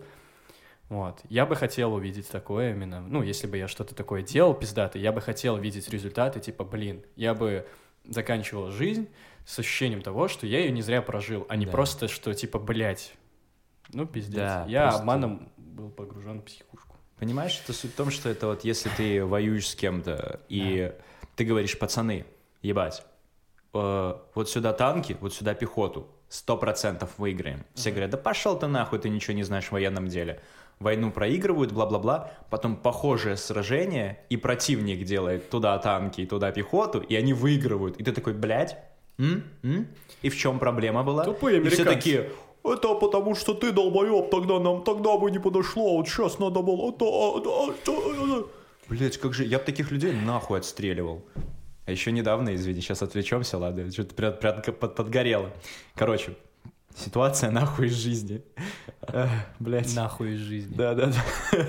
Вот. 0.89 1.19
Я 1.27 1.45
бы 1.45 1.55
хотел 1.55 1.93
увидеть 1.93 2.29
такое 2.29 2.71
именно. 2.71 3.01
Ну, 3.01 3.21
если 3.23 3.47
бы 3.47 3.57
я 3.57 3.67
что-то 3.67 3.93
такое 3.95 4.21
делал, 4.21 4.53
пиздатый, 4.53 5.01
я 5.01 5.11
бы 5.11 5.19
хотел 5.19 5.57
видеть 5.57 5.89
результаты, 5.89 6.39
типа, 6.39 6.63
блин, 6.63 7.03
я 7.15 7.33
бы 7.33 7.67
заканчивал 8.05 8.71
жизнь 8.71 9.09
с 9.45 9.59
ощущением 9.59 10.01
того, 10.01 10.27
что 10.27 10.45
я 10.47 10.59
ее 10.59 10.71
не 10.71 10.81
зря 10.81 11.01
прожил, 11.01 11.45
а 11.49 11.55
не 11.57 11.65
Да. 11.65 11.71
просто, 11.71 12.07
что, 12.07 12.33
типа, 12.33 12.59
блядь, 12.59 13.13
ну, 13.91 14.05
пиздец. 14.05 14.35
Да, 14.37 14.65
я 14.69 14.83
просто- 14.83 14.99
обманом 15.01 15.49
был 15.57 15.89
погружен 15.89 16.39
в 16.41 16.45
психушку. 16.45 16.95
Понимаешь, 17.19 17.59
это 17.63 17.73
суть 17.73 17.91
в 17.91 17.95
том, 17.95 18.11
что 18.11 18.29
это 18.29 18.47
вот 18.47 18.63
если 18.63 18.89
ты 18.89 19.25
воюешь 19.25 19.67
с 19.69 19.75
кем-то, 19.75 20.39
и 20.49 20.93
ты 21.35 21.43
говоришь, 21.45 21.77
пацаны, 21.77 22.25
ебать, 22.61 23.03
э, 23.73 24.15
вот 24.33 24.49
сюда 24.49 24.73
танки, 24.73 25.17
вот 25.21 25.33
сюда 25.33 25.53
пехоту, 25.53 26.07
сто 26.29 26.57
процентов 26.57 27.11
выиграем. 27.17 27.63
Все 27.73 27.91
говорят, 27.91 28.09
да 28.11 28.17
пошел 28.17 28.57
ты 28.57 28.67
нахуй, 28.67 28.99
ты 28.99 29.09
ничего 29.09 29.33
не 29.35 29.43
знаешь 29.43 29.65
в 29.65 29.71
военном 29.71 30.07
деле. 30.07 30.41
Войну 30.79 31.11
проигрывают, 31.11 31.71
бла-бла-бла, 31.71 32.31
потом 32.51 32.75
похожее 32.75 33.35
сражение, 33.35 34.19
и 34.29 34.37
противник 34.37 35.05
делает 35.05 35.49
туда 35.49 35.77
танки, 35.79 36.21
и 36.21 36.25
туда 36.27 36.51
пехоту, 36.51 36.99
и 36.99 37.15
они 37.15 37.33
выигрывают. 37.33 37.97
И 37.97 38.03
ты 38.03 38.11
такой, 38.11 38.33
блядь, 38.33 38.77
м? 39.17 39.43
М? 39.63 39.87
И 40.21 40.29
в 40.29 40.37
чем 40.37 40.59
проблема 40.59 41.03
была? 41.03 41.23
Тупые 41.23 41.57
И 41.57 41.67
все 41.69 41.81
американцы. 41.81 41.95
такие, 41.95 42.29
это 42.63 42.93
потому 42.93 43.33
что 43.33 43.55
ты 43.55 43.71
долбоеб, 43.71 44.29
тогда 44.29 44.59
нам 44.59 44.83
тогда 44.83 45.17
бы 45.17 45.31
не 45.31 45.39
подошло, 45.39 45.97
вот 45.97 46.07
сейчас 46.07 46.37
надо 46.37 46.61
было... 46.61 46.93
Блять, 48.87 49.17
как 49.17 49.33
же, 49.33 49.45
я 49.45 49.57
бы 49.57 49.65
таких 49.65 49.91
людей 49.91 50.13
нахуй 50.13 50.59
отстреливал. 50.59 51.23
А 51.87 51.91
еще 51.91 52.11
недавно, 52.11 52.53
извини, 52.53 52.81
сейчас 52.81 53.01
отвлечемся, 53.01 53.57
ладно, 53.57 53.89
что-то 53.91 54.13
прям, 54.13 54.33
прям 54.33 54.61
под- 54.61 54.93
подгорело. 54.95 55.51
Короче, 55.95 56.35
ситуация 56.95 57.49
нахуй 57.51 57.87
из 57.87 57.93
жизни. 57.93 58.43
Блять. 59.59 59.95
Нахуй 59.95 60.33
из 60.33 60.39
жизни. 60.39 60.75
Да, 60.75 60.93
да, 60.93 61.07
да. 61.07 61.65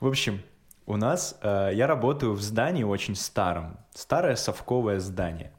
В 0.00 0.06
общем, 0.06 0.40
у 0.86 0.96
нас, 0.96 1.38
э, 1.42 1.72
я 1.74 1.86
работаю 1.86 2.32
в 2.32 2.40
здании 2.40 2.82
очень 2.82 3.14
старом. 3.14 3.76
Старое 3.94 4.36
совковое 4.36 5.00
здание. 5.00 5.52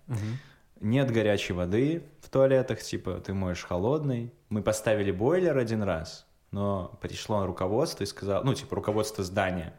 Нет 0.82 1.12
горячей 1.12 1.54
воды 1.54 2.04
в 2.22 2.30
туалетах, 2.30 2.82
типа 2.82 3.22
ты 3.24 3.36
моешь 3.36 3.64
холодный. 3.64 4.34
Мы 4.50 4.64
поставили 4.64 5.12
бойлер 5.12 5.56
один 5.56 5.84
раз, 5.84 6.26
но 6.50 6.98
пришло 7.00 7.46
руководство 7.46 8.04
и 8.04 8.08
сказало, 8.08 8.44
ну, 8.44 8.56
типа 8.56 8.76
руководство 8.76 9.24
здания. 9.24 9.74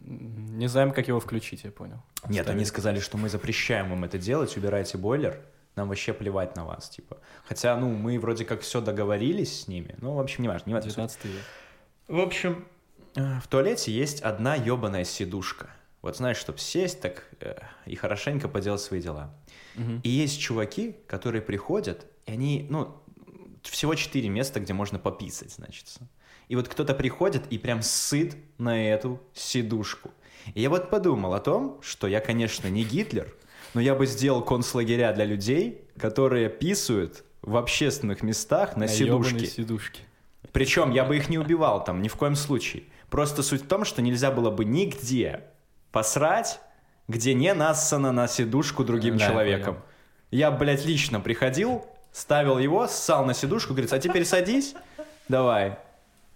Не 0.00 0.66
знаем, 0.66 0.92
как 0.92 1.08
его 1.08 1.20
включить, 1.20 1.64
я 1.64 1.70
понял. 1.70 2.02
Нет, 2.28 2.44
Ставили. 2.44 2.60
они 2.60 2.64
сказали, 2.64 3.00
что 3.00 3.18
мы 3.18 3.28
запрещаем 3.28 3.92
им 3.92 4.04
это 4.04 4.18
делать, 4.18 4.56
убирайте 4.56 4.98
бойлер, 4.98 5.40
нам 5.76 5.88
вообще 5.88 6.12
плевать 6.12 6.56
на 6.56 6.64
вас, 6.64 6.88
типа. 6.88 7.18
Хотя, 7.44 7.76
ну, 7.76 7.90
мы 7.90 8.18
вроде 8.18 8.44
как 8.44 8.62
все 8.62 8.80
договорились 8.80 9.62
с 9.62 9.68
ними, 9.68 9.94
ну, 9.98 10.14
в 10.14 10.20
общем, 10.20 10.42
не 10.42 10.48
важно, 10.48 10.68
не 10.70 10.74
важно. 10.74 10.90
19 10.90 11.24
век. 11.26 11.42
В 12.08 12.18
общем, 12.18 12.64
э, 13.14 13.40
в 13.40 13.46
туалете 13.46 13.92
есть 13.92 14.20
одна 14.22 14.54
ебаная 14.54 15.04
сидушка. 15.04 15.70
Вот 16.02 16.16
знаешь, 16.16 16.38
чтобы 16.38 16.58
сесть 16.58 17.00
так 17.00 17.24
э, 17.40 17.58
и 17.84 17.94
хорошенько 17.94 18.48
поделать 18.48 18.80
свои 18.80 19.00
дела. 19.00 19.34
Мгм. 19.76 20.00
И 20.02 20.08
есть 20.08 20.40
чуваки, 20.40 20.96
которые 21.06 21.42
приходят, 21.42 22.06
и 22.26 22.32
они, 22.32 22.66
ну, 22.70 22.96
всего 23.62 23.94
четыре 23.94 24.28
места, 24.28 24.60
где 24.60 24.72
можно 24.72 24.98
пописать, 24.98 25.52
значит. 25.52 25.86
И 26.50 26.56
вот 26.56 26.66
кто-то 26.66 26.94
приходит 26.94 27.44
и 27.50 27.58
прям 27.58 27.80
сыт 27.80 28.34
на 28.58 28.84
эту 28.90 29.20
сидушку. 29.34 30.10
И 30.54 30.60
я 30.60 30.68
вот 30.68 30.90
подумал 30.90 31.32
о 31.34 31.38
том, 31.38 31.78
что 31.80 32.08
я, 32.08 32.18
конечно, 32.18 32.66
не 32.66 32.82
Гитлер, 32.82 33.32
но 33.72 33.80
я 33.80 33.94
бы 33.94 34.04
сделал 34.04 34.42
концлагеря 34.42 35.12
для 35.12 35.26
людей, 35.26 35.84
которые 35.96 36.48
писают 36.50 37.22
в 37.40 37.56
общественных 37.56 38.24
местах 38.24 38.74
на 38.74 38.80
На 38.80 38.88
сидушке. 38.88 39.46
сидушке. 39.46 40.00
Причем 40.50 40.90
я 40.90 41.04
бы 41.04 41.16
их 41.16 41.28
не 41.28 41.38
убивал 41.38 41.84
там, 41.84 42.02
ни 42.02 42.08
в 42.08 42.16
коем 42.16 42.34
случае. 42.34 42.82
Просто 43.10 43.44
суть 43.44 43.62
в 43.62 43.68
том, 43.68 43.84
что 43.84 44.02
нельзя 44.02 44.32
было 44.32 44.50
бы 44.50 44.64
нигде 44.64 45.44
посрать, 45.92 46.60
где 47.06 47.32
не 47.32 47.54
нассано 47.54 48.10
на 48.10 48.26
сидушку 48.26 48.82
другим 48.82 49.18
Да, 49.18 49.24
я 49.26 49.30
человеком. 49.30 49.74
понял. 49.76 49.86
Я, 50.32 50.50
блядь, 50.50 50.84
лично 50.84 51.20
приходил, 51.20 51.86
ставил 52.10 52.58
его, 52.58 52.88
ссал 52.88 53.24
на 53.24 53.34
сидушку, 53.34 53.72
говорит, 53.72 53.92
а 53.92 54.00
теперь 54.00 54.24
садись, 54.24 54.74
давай. 55.28 55.78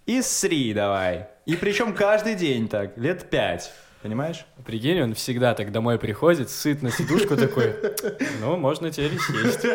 И 0.05 0.21
сри 0.21 0.73
давай. 0.73 1.27
И 1.45 1.55
причем 1.55 1.93
каждый 1.93 2.35
день 2.35 2.67
так, 2.67 2.97
лет 2.97 3.29
пять. 3.29 3.71
Понимаешь? 4.01 4.45
Прикинь, 4.63 5.01
он 5.01 5.15
всегда 5.15 5.55
так 5.55 5.71
домой 5.71 5.97
приходит, 5.97 6.51
сыт 6.51 6.83
на 6.83 6.91
сидушку 6.91 7.35
такой, 7.35 7.75
ну, 8.39 8.55
можно 8.55 8.91
теперь 8.91 9.15
и 9.15 9.17
сесть. 9.17 9.65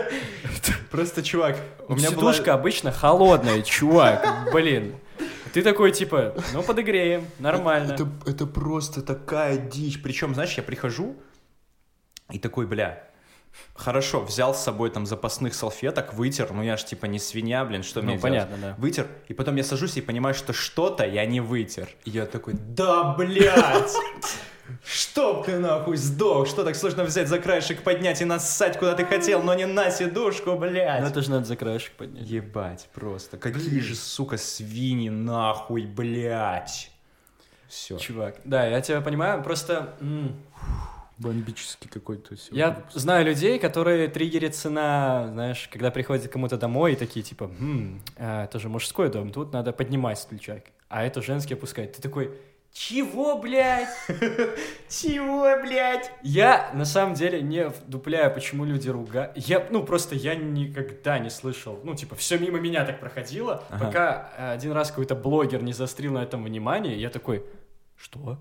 Просто, 0.88 1.24
чувак, 1.24 1.56
у 1.88 1.96
меня 1.96 2.10
Сидушка 2.10 2.54
обычно 2.54 2.92
холодная, 2.92 3.62
чувак, 3.62 4.52
блин. 4.52 4.94
Ты 5.52 5.62
такой, 5.62 5.90
типа, 5.90 6.36
ну, 6.52 6.62
подогреем, 6.62 7.26
нормально. 7.40 7.94
Это, 7.94 8.08
это 8.24 8.46
просто 8.46 9.02
такая 9.02 9.56
дичь. 9.56 10.00
Причем, 10.00 10.32
знаешь, 10.34 10.54
я 10.54 10.62
прихожу 10.62 11.16
и 12.30 12.38
такой, 12.38 12.68
бля, 12.68 13.09
хорошо, 13.74 14.20
взял 14.20 14.54
с 14.54 14.62
собой 14.62 14.90
там 14.90 15.06
запасных 15.06 15.54
салфеток, 15.54 16.14
вытер, 16.14 16.52
ну 16.52 16.62
я 16.62 16.76
ж 16.76 16.84
типа 16.84 17.06
не 17.06 17.18
свинья, 17.18 17.64
блин, 17.64 17.82
что 17.82 18.00
Ну, 18.02 18.10
мне 18.12 18.18
понятно, 18.18 18.56
делать? 18.56 18.76
да. 18.76 18.82
Вытер, 18.82 19.06
и 19.28 19.34
потом 19.34 19.56
я 19.56 19.64
сажусь 19.64 19.96
и 19.96 20.00
понимаю, 20.00 20.34
что 20.34 20.52
что-то 20.52 21.04
я 21.06 21.24
не 21.26 21.40
вытер. 21.40 21.88
И 22.04 22.10
я 22.10 22.26
такой, 22.26 22.54
да, 22.54 23.14
блядь! 23.14 23.92
Чтоб 24.84 25.44
ты 25.44 25.58
нахуй 25.58 25.96
сдох! 25.96 26.46
Что 26.46 26.62
так 26.62 26.76
сложно 26.76 27.02
взять 27.04 27.26
за 27.28 27.40
краешек, 27.40 27.82
поднять 27.82 28.20
и 28.20 28.24
нассать, 28.24 28.78
куда 28.78 28.94
ты 28.94 29.04
хотел, 29.04 29.42
но 29.42 29.52
не 29.54 29.66
на 29.66 29.90
сидушку, 29.90 30.54
блядь! 30.56 31.02
Ну, 31.02 31.08
это 31.08 31.22
же 31.22 31.30
надо 31.30 31.44
за 31.44 31.56
краешек 31.56 31.92
поднять. 31.92 32.24
Ебать, 32.28 32.88
просто. 32.94 33.36
Какие 33.36 33.80
же, 33.80 33.96
сука, 33.96 34.36
свиньи, 34.36 35.08
нахуй, 35.08 35.86
блядь! 35.86 36.92
Все. 37.68 37.98
Чувак, 37.98 38.36
да, 38.44 38.64
я 38.66 38.80
тебя 38.80 39.00
понимаю, 39.00 39.42
просто 39.42 39.94
м, 40.00 40.36
Бомбический 41.20 41.88
какой-то 41.90 42.34
Я 42.50 42.82
знаю 42.94 43.26
людей, 43.26 43.58
которые 43.58 44.08
триггерятся 44.08 44.70
на, 44.70 45.28
знаешь, 45.28 45.68
когда 45.70 45.90
приходят 45.90 46.26
кому-то 46.28 46.56
домой 46.56 46.94
и 46.94 46.96
такие, 46.96 47.22
типа, 47.22 47.48
«Хм, 47.48 48.00
а, 48.16 48.44
это 48.44 48.58
же 48.58 48.68
мужской 48.70 49.10
дом, 49.10 49.30
тут 49.30 49.52
надо 49.52 49.72
поднимать 49.72 50.18
стульчак, 50.18 50.64
а 50.88 51.04
это 51.04 51.20
женский 51.20 51.54
опускать. 51.54 51.92
Ты 51.92 52.00
такой, 52.00 52.32
чего, 52.72 53.36
блядь? 53.36 53.88
Чего, 54.88 55.60
блядь? 55.60 56.10
Я, 56.22 56.70
на 56.72 56.84
самом 56.84 57.14
деле, 57.14 57.42
не 57.42 57.68
вдупляю, 57.68 58.32
почему 58.32 58.64
люди 58.64 58.88
ругают. 58.88 59.36
Я, 59.36 59.66
ну, 59.70 59.82
просто 59.82 60.14
я 60.14 60.34
никогда 60.36 61.18
не 61.18 61.30
слышал. 61.30 61.80
Ну, 61.84 61.94
типа, 61.94 62.14
все 62.14 62.38
мимо 62.38 62.60
меня 62.60 62.84
так 62.84 63.00
проходило, 63.00 63.64
Ага. 63.70 63.84
пока 63.86 64.52
один 64.52 64.72
раз 64.72 64.90
какой-то 64.90 65.16
блогер 65.16 65.62
не 65.62 65.72
застрил 65.72 66.12
на 66.12 66.22
этом 66.22 66.44
внимание, 66.44 67.00
я 67.00 67.10
такой, 67.10 67.44
что? 67.96 68.38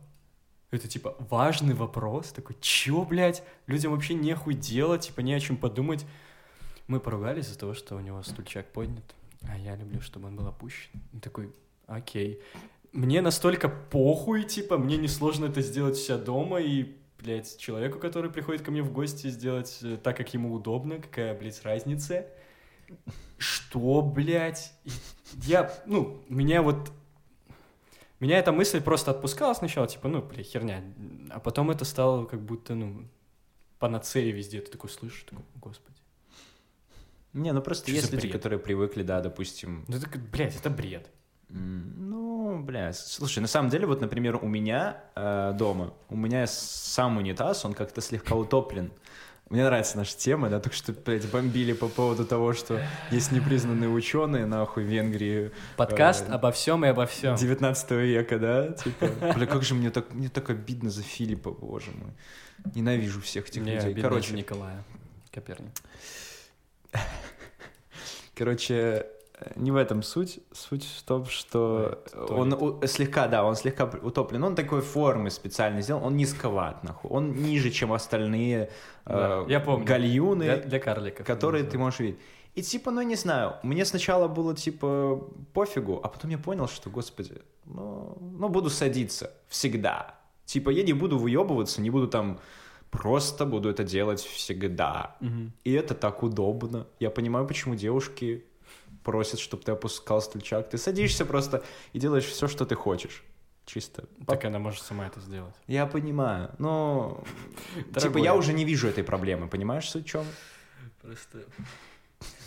Это, 0.71 0.87
типа, 0.87 1.15
важный 1.19 1.73
вопрос. 1.73 2.31
Такой, 2.31 2.55
чё, 2.61 3.03
блядь? 3.03 3.43
Людям 3.65 3.91
вообще 3.91 4.13
нехуй 4.13 4.53
делать, 4.53 5.07
типа, 5.07 5.21
не 5.21 5.33
о 5.33 5.39
чем 5.39 5.57
подумать. 5.57 6.05
Мы 6.87 6.99
поругались 6.99 7.45
из-за 7.45 7.59
того, 7.59 7.73
что 7.73 7.95
у 7.95 7.99
него 7.99 8.21
стульчак 8.23 8.71
поднят, 8.71 9.03
а 9.43 9.57
я 9.57 9.75
люблю, 9.75 10.01
чтобы 10.01 10.27
он 10.27 10.35
был 10.35 10.47
опущен. 10.47 10.89
И 11.13 11.19
такой, 11.19 11.53
окей. 11.87 12.41
Мне 12.91 13.21
настолько 13.21 13.69
похуй, 13.69 14.43
типа, 14.43 14.77
мне 14.77 14.97
несложно 14.97 15.45
это 15.45 15.61
сделать 15.61 15.97
себя 15.97 16.17
дома, 16.17 16.59
и, 16.59 16.95
блядь, 17.19 17.57
человеку, 17.57 17.99
который 17.99 18.31
приходит 18.31 18.63
ко 18.63 18.71
мне 18.71 18.81
в 18.81 18.91
гости, 18.91 19.27
сделать 19.27 19.79
э, 19.83 19.97
так, 20.01 20.17
как 20.17 20.33
ему 20.33 20.53
удобно, 20.53 20.97
какая, 20.99 21.37
блядь, 21.37 21.63
разница? 21.63 22.25
Что, 23.37 24.01
блядь? 24.01 24.73
Я, 25.43 25.71
ну, 25.85 26.23
меня 26.27 26.61
вот... 26.61 26.91
Меня 28.19 28.37
эта 28.37 28.51
мысль 28.51 28.81
просто 28.81 29.11
отпускала 29.11 29.53
сначала, 29.53 29.87
типа, 29.87 30.07
ну, 30.09 30.21
бля, 30.21 30.43
херня. 30.43 30.83
А 31.29 31.39
потом 31.39 31.71
это 31.71 31.85
стало 31.85 32.25
как 32.25 32.41
будто, 32.41 32.75
ну, 32.75 33.07
панацея 33.79 34.33
везде. 34.33 34.61
Ты 34.61 34.71
такой 34.71 34.89
слышишь, 34.89 35.23
такой, 35.23 35.45
господи. 35.55 35.97
Не, 37.33 37.53
ну 37.53 37.61
просто 37.61 37.85
Что 37.85 37.93
есть 37.93 38.11
люди, 38.11 38.23
бред? 38.23 38.33
которые 38.33 38.59
привыкли, 38.59 39.03
да, 39.03 39.21
допустим, 39.21 39.85
Ну, 39.87 39.97
это, 39.97 40.07
блядь, 40.17 40.55
это 40.55 40.69
бред. 40.69 41.09
Ну, 41.49 42.59
бля, 42.59 42.93
слушай, 42.93 43.39
на 43.39 43.47
самом 43.47 43.69
деле, 43.69 43.87
вот, 43.87 44.01
например, 44.01 44.37
у 44.41 44.47
меня 44.47 45.03
э, 45.15 45.53
дома, 45.57 45.93
у 46.09 46.15
меня 46.15 46.45
сам 46.45 47.17
унитаз, 47.17 47.65
он 47.65 47.73
как-то 47.73 48.01
слегка 48.01 48.35
утоплен. 48.35 48.91
Мне 49.49 49.63
нравится 49.63 49.97
наша 49.97 50.15
тема, 50.15 50.49
да, 50.49 50.59
только 50.59 50.77
что, 50.77 50.93
блядь, 50.93 51.29
бомбили 51.31 51.73
по 51.73 51.87
поводу 51.87 52.23
того, 52.23 52.53
что 52.53 52.79
есть 53.09 53.31
непризнанные 53.31 53.89
ученые, 53.89 54.45
нахуй, 54.45 54.83
в 54.83 54.87
Венгрии 54.87 55.51
Подкаст 55.75 56.29
Э, 56.29 56.33
обо 56.33 56.51
всем 56.51 56.85
и 56.85 56.89
обо 56.89 57.07
всем. 57.07 57.35
19 57.35 57.91
века, 57.91 58.37
да, 58.37 58.67
типа, 58.73 59.07
бля, 59.35 59.47
как 59.47 59.63
же 59.63 59.73
мне 59.73 59.89
так, 59.89 60.13
мне 60.13 60.29
так 60.29 60.51
обидно 60.51 60.91
за 60.91 61.01
Филиппа, 61.01 61.49
боже 61.49 61.89
мой. 61.91 62.11
Ненавижу 62.75 63.21
всех 63.21 63.47
этих 63.49 63.63
Мне 63.63 63.75
людей. 63.75 63.89
обидно 63.89 64.09
Короче, 64.09 64.33
Николая 64.33 64.83
Коперника. 65.31 65.81
Короче, 68.35 69.07
не 69.55 69.71
в 69.71 69.75
этом 69.75 70.03
суть. 70.03 70.39
Суть 70.51 70.85
в 70.85 71.03
том, 71.03 71.25
что 71.25 72.03
Ой, 72.13 72.35
он 72.37 72.53
у- 72.53 72.85
слегка, 72.87 73.27
да, 73.27 73.43
он 73.43 73.55
слегка 73.55 73.85
утоплен. 74.01 74.43
Он 74.43 74.55
такой 74.55 74.81
формы 74.81 75.29
специально 75.29 75.81
сделан. 75.81 76.03
Он 76.03 76.15
низковат, 76.17 76.83
нахуй. 76.83 77.09
Он 77.11 77.31
ниже, 77.33 77.69
чем 77.71 77.91
остальные 77.93 78.69
Да, 79.05 79.43
э, 79.47 79.51
я 79.51 79.59
помню. 79.59 79.85
гальюны, 79.85 80.43
Для, 80.45 80.57
для 80.57 80.79
карликов. 80.79 81.25
которые 81.25 81.63
ты 81.63 81.77
можешь 81.77 81.99
видеть. 81.99 82.19
И 82.55 82.61
типа, 82.61 82.91
ну 82.91 83.01
не 83.01 83.15
знаю, 83.15 83.53
мне 83.63 83.85
сначала 83.85 84.27
было 84.27 84.55
типа 84.55 85.15
пофигу, 85.53 85.99
а 86.03 86.07
потом 86.07 86.31
я 86.31 86.37
понял, 86.37 86.67
что, 86.67 86.89
господи, 86.89 87.41
ну, 87.65 88.17
ну 88.39 88.49
буду 88.49 88.69
садиться 88.69 89.31
всегда. 89.47 90.15
Типа 90.45 90.71
я 90.71 90.83
не 90.83 90.93
буду 90.93 91.17
выебываться, 91.19 91.81
не 91.81 91.89
буду 91.91 92.07
там 92.07 92.39
просто 92.89 93.45
буду 93.45 93.69
это 93.69 93.83
делать 93.83 94.19
всегда. 94.21 95.15
Мгм. 95.21 95.51
И 95.63 95.71
это 95.73 95.93
так 95.93 96.23
удобно. 96.23 96.87
Я 96.99 97.11
понимаю, 97.11 97.45
почему 97.47 97.75
девушки 97.75 98.43
просят, 99.03 99.39
чтобы 99.39 99.63
ты 99.63 99.71
опускал 99.71 100.21
стульчак. 100.21 100.69
Ты 100.69 100.77
садишься 100.77 101.25
просто 101.25 101.63
и 101.93 101.99
делаешь 101.99 102.25
все, 102.25 102.47
что 102.47 102.65
ты 102.65 102.75
хочешь. 102.75 103.23
Чисто. 103.65 104.05
Так 104.25 104.45
она 104.45 104.57
может 104.57 104.81
сама 104.81 105.05
это 105.05 105.19
сделать. 105.19 105.53
Я 105.67 105.85
понимаю, 105.85 106.49
но... 106.57 107.23
Типа 107.99 108.17
я 108.17 108.33
уже 108.33 108.53
не 108.53 108.65
вижу 108.65 108.87
этой 108.87 109.03
проблемы, 109.03 109.47
понимаешь, 109.47 109.87
суть 109.87 110.05
в 110.05 110.09
чем? 110.09 110.25
Просто, 111.01 111.45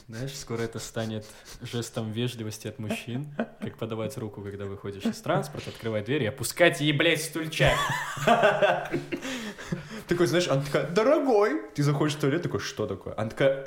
знаешь, 0.09 0.37
скоро 0.37 0.63
это 0.63 0.79
станет 0.79 1.25
жестом 1.63 2.13
вежливости 2.13 2.69
от 2.69 2.79
мужчин, 2.79 3.35
как 3.61 3.77
подавать 3.79 4.17
руку, 4.19 4.43
когда 4.43 4.65
выходишь 4.67 5.05
из 5.05 5.21
транспорта, 5.21 5.71
открывать 5.71 6.05
дверь 6.05 6.25
и 6.25 6.27
опускать 6.27 6.81
ей, 6.81 6.93
блядь, 6.93 7.23
стульчак. 7.23 7.77
Такой, 10.09 10.27
знаешь, 10.27 10.49
она 10.49 10.63
такая, 10.63 10.89
дорогой! 10.89 11.63
Ты 11.75 11.83
заходишь 11.83 12.17
в 12.17 12.21
туалет, 12.21 12.43
такой, 12.43 12.61
что 12.61 12.87
такое? 12.87 13.15
Она 13.17 13.31
такая, 13.31 13.65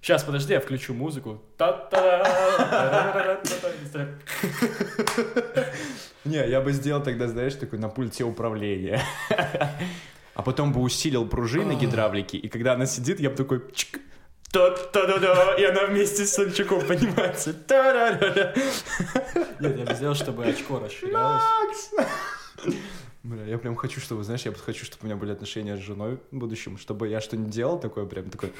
Сейчас, 0.00 0.24
подожди, 0.24 0.54
я 0.54 0.60
включу 0.60 0.94
музыку. 0.94 1.42
Та-та-да, 1.56 2.24
та-та-да-да-да. 3.44 4.08
не, 6.24 6.48
я 6.48 6.60
бы 6.60 6.72
сделал 6.72 7.02
тогда, 7.02 7.28
знаешь, 7.28 7.54
такой 7.54 7.78
на 7.78 7.88
пульте 7.88 8.24
управления. 8.24 9.02
А 10.34 10.42
потом 10.42 10.72
бы 10.72 10.80
усилил 10.80 11.28
пружины 11.28 11.74
гидравлики, 11.74 12.36
и 12.36 12.48
когда 12.48 12.72
она 12.72 12.86
сидит, 12.86 13.20
я 13.20 13.28
бы 13.28 13.36
такой, 13.36 13.62
чик, 13.74 14.00
та-та-да-да, 14.52 15.54
и 15.54 15.64
она 15.64 15.86
вместе 15.86 16.24
с 16.24 16.32
стульчаком 16.32 16.86
поднимается. 16.86 17.52
Та-да-да-да. 17.54 18.54
Нет, 19.60 19.78
я 19.78 19.84
бы 19.84 19.94
сделал, 19.94 20.14
чтобы 20.14 20.44
очко 20.44 20.78
расширялось. 20.78 21.90
Бля, 23.22 23.44
я 23.44 23.58
прям 23.58 23.76
хочу, 23.76 24.00
чтобы, 24.00 24.24
знаешь, 24.24 24.42
я 24.42 24.52
хочу, 24.52 24.86
чтобы 24.86 25.02
у 25.02 25.06
меня 25.06 25.16
были 25.16 25.32
отношения 25.32 25.76
с 25.76 25.80
женой 25.80 26.18
в 26.30 26.36
будущем, 26.36 26.78
чтобы 26.78 27.06
я 27.08 27.20
что-нибудь 27.20 27.50
делал 27.50 27.78
такое, 27.78 28.06
прям 28.06 28.30
такой... 28.30 28.52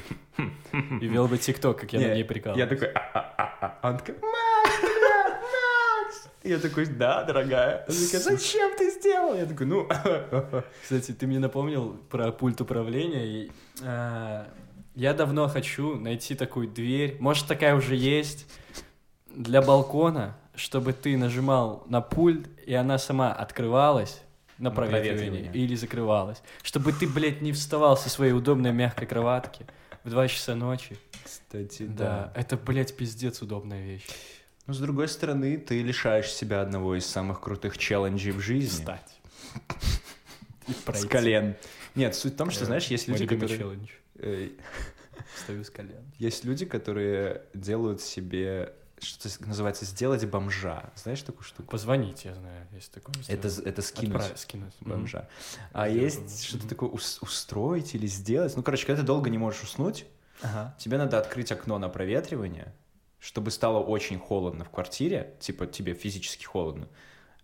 И 1.01 1.07
вел 1.07 1.27
бы 1.27 1.37
тикток, 1.39 1.79
как 1.79 1.93
я 1.93 1.99
над 1.99 2.13
ней 2.13 2.23
прикалываюсь. 2.23 2.69
Я 2.69 2.75
такой... 2.75 2.89
Она 3.81 3.97
такая... 3.97 4.17
«Макс, 4.21 4.79
Макс!» 5.41 6.29
Я 6.43 6.59
такой, 6.59 6.85
да, 6.85 7.23
дорогая. 7.23 7.85
Она 7.87 7.97
такая, 8.05 8.21
зачем 8.21 8.75
ты 8.77 8.91
сделал? 8.91 9.35
Я 9.35 9.45
такой, 9.45 9.65
ну... 9.65 9.89
Кстати, 10.83 11.11
ты 11.11 11.25
мне 11.25 11.39
напомнил 11.39 11.99
про 12.09 12.31
пульт 12.31 12.61
управления. 12.61 13.49
Я 14.95 15.13
давно 15.13 15.47
хочу 15.47 15.95
найти 15.95 16.35
такую 16.35 16.67
дверь. 16.67 17.17
Может, 17.19 17.47
такая 17.47 17.75
уже 17.75 17.95
есть 17.95 18.45
для 19.27 19.61
балкона, 19.61 20.37
чтобы 20.55 20.91
ты 20.93 21.17
нажимал 21.17 21.83
на 21.87 22.01
пульт, 22.01 22.47
и 22.65 22.73
она 22.73 22.97
сама 22.97 23.31
открывалась 23.33 24.21
на 24.57 24.69
проветривание 24.69 25.51
или 25.53 25.75
закрывалась. 25.75 26.43
Чтобы 26.61 26.91
ты, 26.91 27.07
блядь, 27.07 27.41
не 27.41 27.53
вставал 27.53 27.95
со 27.97 28.09
своей 28.09 28.33
удобной 28.33 28.73
мягкой 28.73 29.07
кроватки 29.07 29.65
в 30.03 30.09
2 30.09 30.27
часа 30.27 30.55
ночи. 30.55 30.97
Кстати, 31.23 31.83
Да, 31.83 32.31
это, 32.35 32.57
блядь, 32.57 32.95
пиздец 32.95 33.41
удобная 33.41 33.83
вещь. 33.83 34.05
Но 34.67 34.73
с 34.73 34.79
другой 34.79 35.07
стороны, 35.07 35.57
ты 35.57 35.81
лишаешь 35.81 36.31
себя 36.31 36.61
одного 36.61 36.95
из 36.95 37.05
самых 37.05 37.41
крутых 37.41 37.77
челленджей 37.77 38.31
в 38.31 38.39
жизни. 38.39 38.69
Встать. 38.69 39.19
С 40.93 41.05
колен. 41.05 41.55
Нет, 41.95 42.15
суть 42.15 42.33
в 42.33 42.37
том, 42.37 42.51
что, 42.51 42.63
Э, 42.63 42.67
знаешь, 42.67 42.87
есть 42.87 43.07
люди, 43.07 43.25
которые... 43.25 43.57
челлендж. 43.57 43.89
Э, 44.15 44.49
Встаю 45.35 45.63
с 45.63 45.69
колен. 45.69 46.03
Есть 46.17 46.43
люди, 46.45 46.65
которые 46.65 47.43
делают 47.53 48.01
себе, 48.01 48.73
что 48.99 49.29
называется, 49.45 49.85
сделать 49.85 50.25
бомжа. 50.25 50.91
Знаешь 50.95 51.21
такую 51.21 51.43
штуку? 51.43 51.69
Позвонить, 51.71 52.25
я 52.25 52.33
знаю, 52.33 52.67
есть 52.73 52.91
такое. 52.91 53.13
Это, 53.27 53.47
это 53.47 53.81
скинуть 53.81 54.15
Отправить, 54.15 54.39
скинуть. 54.39 54.73
Бомжа. 54.81 55.27
А 55.73 55.87
Сделать 55.89 56.03
есть 56.03 56.19
бомжа. 56.21 56.43
что-то 56.43 56.67
такое 56.69 56.89
ус- 56.89 57.19
устроить 57.21 57.93
или 57.95 58.07
сделать. 58.07 58.55
Ну, 58.55 58.63
короче, 58.63 58.85
когда 58.85 59.01
ты 59.01 59.05
долго 59.07 59.29
не 59.29 59.37
можешь 59.37 59.63
уснуть, 59.63 60.05
Ага. 60.41 60.75
тебе 60.79 60.97
надо 60.97 61.19
открыть 61.19 61.51
окно 61.51 61.77
на 61.77 61.89
проветривание, 61.89 62.73
чтобы 63.19 63.51
стало 63.51 63.79
очень 63.79 64.17
холодно 64.17 64.65
в 64.65 64.69
квартире, 64.71 65.35
типа 65.39 65.67
тебе 65.67 65.93
физически 65.93 66.45
холодно. 66.45 66.87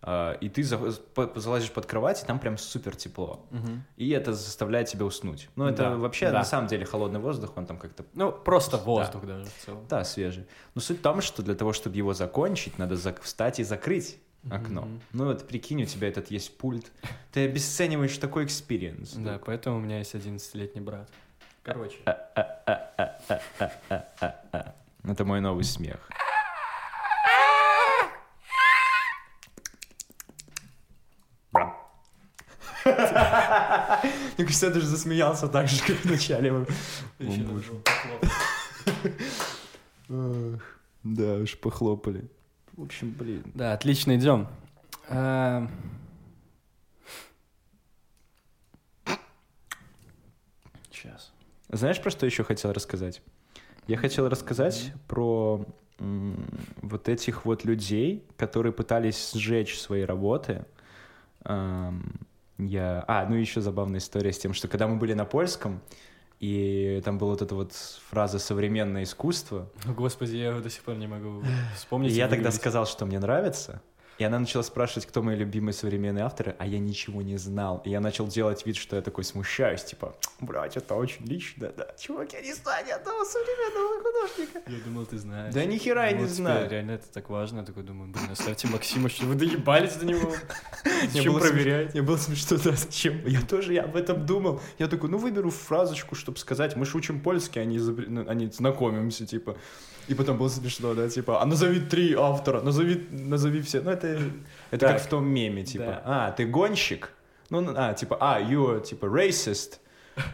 А, 0.01 0.33
И 0.41 0.47
ты 0.49 0.63
за- 0.63 0.93
залазишь 1.35 1.71
под 1.71 1.85
кровать, 1.87 2.23
и 2.23 2.25
там 2.25 2.39
прям 2.39 2.57
супер 2.57 2.95
тепло. 2.95 3.45
Мгм. 3.49 3.83
И 3.97 4.09
это 4.11 4.33
заставляет 4.33 4.87
тебя 4.87 5.05
уснуть. 5.05 5.49
Ну, 5.55 5.65
это 5.65 5.83
Да, 5.83 5.95
вообще, 5.97 6.27
да. 6.31 6.39
на 6.39 6.43
самом 6.45 6.67
деле, 6.67 6.85
холодный 6.85 7.19
воздух, 7.19 7.53
он 7.55 7.65
там 7.65 7.77
как-то 7.79 8.05
Ну, 8.13 8.31
просто 8.31 8.77
воздух 8.77 9.25
даже 9.25 9.45
в 9.45 9.65
целом. 9.65 9.85
Да, 9.89 10.03
свежий. 10.03 10.45
Но 10.75 10.81
суть 10.81 10.99
в 10.99 11.01
том, 11.01 11.21
что 11.21 11.41
для 11.41 11.55
того, 11.55 11.73
чтобы 11.73 11.95
его 11.97 12.13
закончить, 12.13 12.77
надо 12.77 12.95
зак- 12.95 13.21
встать 13.21 13.59
и 13.59 13.63
закрыть 13.63 14.19
окно. 14.51 14.81
Мгм. 14.83 15.01
Ну 15.13 15.25
вот 15.25 15.47
прикинь, 15.47 15.81
у 15.81 15.85
тебя 15.85 16.07
этот 16.07 16.29
есть 16.31 16.55
пульт. 16.57 16.85
Ты 17.33 17.45
обесцениваешь 17.45 18.17
такой 18.17 18.45
experience. 18.45 19.13
Да, 19.13 19.39
поэтому 19.43 19.77
у 19.77 19.79
меня 19.79 19.97
есть 19.97 20.13
11-летний 20.15 20.79
брат. 20.81 21.09
Короче. 21.63 21.97
Это 25.03 25.25
мой 25.25 25.41
новый 25.41 25.63
смех. 25.63 25.97
Мне 34.37 34.45
кажется, 34.45 34.65
я 34.67 34.71
даже 34.73 34.85
засмеялся 34.87 35.47
так 35.47 35.67
же, 35.67 35.81
как 35.85 35.97
в 35.97 36.05
начале. 36.05 36.51
О, 36.51 36.65
боже. 37.19 37.71
Ах, 40.09 40.61
Да, 41.03 41.33
уж 41.35 41.57
похлопали. 41.57 42.29
В 42.73 42.83
общем, 42.83 43.11
блин. 43.11 43.43
Да, 43.53 43.73
отлично 43.73 44.15
идем. 44.15 44.47
А, 45.09 45.67
сейчас. 50.91 51.31
Знаешь, 51.69 52.01
про 52.01 52.09
что 52.11 52.25
еще 52.25 52.43
хотел 52.43 52.71
рассказать? 52.73 53.21
Я 53.87 53.97
хотел 53.97 54.29
рассказать 54.29 54.93
про 55.07 55.65
вот 55.99 57.09
этих 57.09 57.45
вот 57.45 57.65
людей, 57.65 58.23
которые 58.37 58.71
пытались 58.71 59.31
сжечь 59.33 59.79
свои 59.79 60.03
работы. 60.03 60.65
Ам, 61.43 62.03
я... 62.57 63.03
А, 63.07 63.25
ну 63.25 63.35
еще 63.35 63.61
забавная 63.61 63.99
история 63.99 64.33
с 64.33 64.39
тем, 64.39 64.53
что 64.53 64.67
когда 64.67 64.87
мы 64.87 64.97
были 64.97 65.13
на 65.13 65.25
польском, 65.25 65.81
и 66.39 67.01
там 67.03 67.17
была 67.17 67.31
вот 67.31 67.41
эта 67.41 67.55
вот 67.55 67.73
фраза 67.73 68.39
«современное 68.39 69.03
искусство», 69.03 69.69
господи, 69.85 70.35
я 70.35 70.59
до 70.59 70.69
сих 70.69 70.83
пор 70.83 70.95
не 70.95 71.07
могу 71.07 71.43
вспомнить. 71.75 72.11
и 72.11 72.15
я 72.15 72.27
тогда 72.27 72.51
сказал, 72.51 72.85
что 72.85 73.05
мне 73.05 73.19
нравится, 73.19 73.81
и 74.17 74.23
она 74.23 74.39
начала 74.39 74.63
спрашивать, 74.63 75.05
кто 75.05 75.21
мои 75.21 75.35
любимые 75.35 75.73
современные 75.73 76.25
авторы, 76.25 76.55
а 76.57 76.65
я 76.65 76.79
ничего 76.79 77.21
не 77.21 77.37
знал. 77.37 77.81
И 77.85 77.89
я 77.89 77.99
начал 77.99 78.27
делать 78.27 78.65
вид, 78.65 78.75
что 78.75 78.95
я 78.95 79.01
такой 79.01 79.23
смущаюсь, 79.23 79.83
типа, 79.83 80.15
блядь, 80.39 80.75
это 80.75 80.95
очень 80.95 81.25
лично, 81.25 81.71
да. 81.77 81.87
Чувак, 81.99 82.33
я 82.33 82.41
не 82.41 82.53
знаю 82.53 82.85
ни 82.85 82.91
одного 82.91 83.23
современного 83.25 84.01
художника. 84.01 84.61
Я 84.67 84.79
думал, 84.83 85.05
ты 85.05 85.17
знаешь. 85.17 85.53
Да 85.53 85.65
ни 85.65 85.77
хера 85.77 86.05
я 86.05 86.11
Думал, 86.11 86.25
не 86.25 86.29
знаю. 86.29 86.69
Реально 86.69 86.91
это 86.91 87.07
так 87.07 87.29
важно. 87.29 87.59
Я 87.59 87.65
такой 87.65 87.83
думаю, 87.83 88.11
блин, 88.11 88.29
оставьте 88.31 88.67
Максима, 88.67 89.09
что 89.09 89.25
вы 89.25 89.35
доебались 89.35 89.93
до 89.93 90.05
него. 90.05 90.33
Зачем 91.13 91.37
проверять? 91.39 91.93
Мне 91.93 92.01
было 92.01 92.17
смешно, 92.17 92.57
да, 92.63 92.71
зачем? 92.71 93.25
Я 93.25 93.41
тоже 93.41 93.73
я 93.73 93.83
об 93.83 93.95
этом 93.95 94.25
думал. 94.25 94.61
Я 94.79 94.87
такой, 94.87 95.09
ну 95.09 95.17
выберу 95.17 95.51
фразочку, 95.51 96.15
чтобы 96.15 96.37
сказать, 96.37 96.75
мы 96.75 96.85
же 96.85 96.97
учим 96.97 97.21
польский, 97.21 97.61
они, 97.61 97.77
изобр- 97.77 98.07
ну, 98.07 98.25
они 98.27 98.47
знакомимся, 98.47 99.25
типа. 99.25 99.57
И 100.07 100.13
потом 100.13 100.37
было 100.37 100.47
смешно, 100.49 100.93
да, 100.93 101.09
типа, 101.09 101.41
а 101.41 101.45
назови 101.45 101.79
три 101.81 102.13
автора, 102.15 102.61
назови, 102.61 103.05
назови 103.11 103.61
все. 103.61 103.81
Ну 103.81 103.91
это, 103.91 104.07
это 104.71 104.85
Так. 104.87 104.93
как 104.97 105.01
в 105.01 105.07
том 105.07 105.27
меме, 105.27 105.63
типа, 105.63 105.85
Да. 105.85 106.01
а, 106.05 106.31
ты 106.31 106.45
гонщик? 106.45 107.11
Ну, 107.49 107.73
а, 107.75 107.93
типа, 107.93 108.17
а, 108.19 108.41
you, 108.41 108.81
типа, 108.83 109.05
racist. 109.07 109.79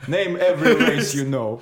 Name 0.08 0.38
every 0.40 0.78
race 0.90 1.14
you 1.14 1.28
know. 1.28 1.60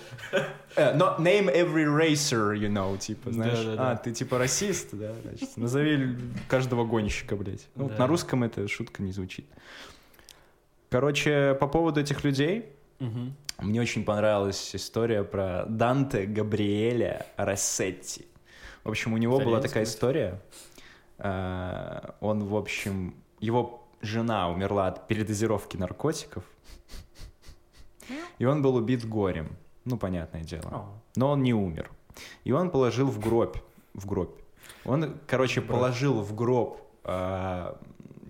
Э, 0.76 0.96
not 0.96 1.20
name 1.20 1.48
every 1.54 1.86
racer 1.86 2.54
you 2.54 2.70
know, 2.70 2.98
типа, 2.98 3.32
знаешь. 3.32 3.58
Да-да-да. 3.58 3.92
А, 3.92 3.96
ты 3.96 4.12
типа 4.12 4.38
расист, 4.38 4.90
да, 4.92 5.14
значит, 5.24 5.58
назови 5.58 6.18
каждого 6.48 6.86
гонщика, 6.86 7.36
блядь. 7.36 7.68
Ну, 7.76 7.84
вот 7.86 7.94
Да. 7.94 8.00
на 8.00 8.08
русском 8.08 8.44
эта 8.44 8.68
шутка 8.68 9.02
не 9.02 9.12
звучит. 9.12 9.46
Короче, 10.90 11.56
по 11.60 11.68
поводу 11.68 12.02
этих 12.02 12.24
людей, 12.24 12.66
Мгм. 13.02 13.36
мне 13.60 13.82
очень 13.82 14.06
понравилась 14.06 14.76
история 14.76 15.24
про 15.24 15.66
Данте 15.68 16.26
Габриэля 16.26 17.26
Рассетти. 17.36 18.28
В 18.84 18.90
общем, 18.90 19.14
у 19.14 19.18
него 19.18 19.34
была 19.40 19.60
Итальянец, 19.60 19.64
такая 19.70 19.82
может? 19.84 19.96
история. 19.96 20.42
А, 21.18 22.16
Он, 22.22 22.44
в 22.46 22.56
общем, 22.56 23.16
его 23.40 23.88
жена 24.02 24.50
умерла 24.50 24.88
от 24.88 25.08
передозировки 25.08 25.78
наркотиков, 25.78 26.44
и 28.40 28.46
он 28.46 28.62
был 28.62 28.76
убит 28.76 29.08
горем. 29.08 29.56
Ну, 29.86 29.98
понятное 29.98 30.44
дело. 30.44 30.86
Но 31.16 31.32
он 31.32 31.44
не 31.44 31.54
умер. 31.54 31.90
И 32.44 32.52
он 32.52 32.70
положил 32.72 33.08
в 33.08 33.20
гроб, 33.20 33.58
в 33.94 34.06
гроб. 34.06 34.40
Он, 34.86 35.18
короче, 35.28 35.62
положил 35.62 36.22
в 36.22 36.36
гроб 36.36 36.82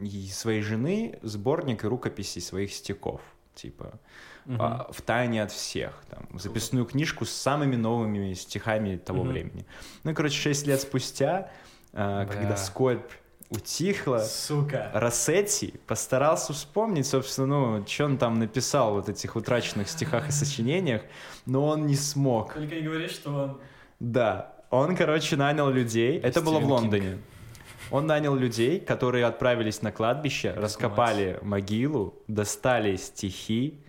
и 0.01 0.27
своей 0.29 0.61
жены 0.61 1.19
сборник 1.21 1.83
рукописей 1.83 2.41
своих 2.41 2.73
стихов, 2.73 3.21
типа 3.53 3.99
мгм. 4.45 4.61
а, 4.61 4.87
в 4.91 5.01
тайне 5.01 5.43
от 5.43 5.51
всех, 5.51 5.93
там, 6.09 6.39
записную 6.39 6.85
книжку 6.85 7.25
с 7.25 7.31
самыми 7.31 7.75
новыми 7.75 8.33
стихами 8.33 8.97
того 8.97 9.23
Мгм. 9.23 9.31
времени. 9.33 9.65
Ну, 10.03 10.13
короче, 10.13 10.39
шесть 10.39 10.67
лет 10.67 10.81
спустя, 10.81 11.49
а, 11.93 12.25
Бля. 12.25 12.33
когда 12.33 12.57
скорбь 12.57 13.11
утихла, 13.49 14.19
Сука. 14.19 14.89
Рассетти 14.93 15.73
постарался 15.85 16.53
вспомнить, 16.53 17.05
собственно, 17.05 17.47
ну, 17.79 17.85
что 17.87 18.05
он 18.05 18.17
там 18.17 18.39
написал 18.39 18.91
в 18.91 18.93
вот 18.95 19.09
этих 19.09 19.35
утраченных 19.35 19.89
стихах 19.89 20.29
и 20.29 20.31
сочинениях, 20.31 21.01
но 21.45 21.67
он 21.67 21.85
не 21.85 21.95
смог. 21.95 22.53
Только 22.53 22.75
не 22.75 22.81
говори, 22.81 23.07
что 23.09 23.31
он... 23.33 23.61
Да, 23.99 24.53
он, 24.69 24.95
короче, 24.95 25.35
нанял 25.35 25.69
людей. 25.69 26.17
Это 26.19 26.41
было 26.41 26.59
в 26.59 26.65
Лондоне. 26.65 27.17
Он 27.91 28.07
нанял 28.07 28.35
людей, 28.35 28.79
которые 28.79 29.25
отправились 29.25 29.81
на 29.81 29.91
кладбище, 29.91 30.53
раскопали 30.53 31.37
могилу, 31.41 32.13
достали 32.29 32.95
стихи, 32.95 33.81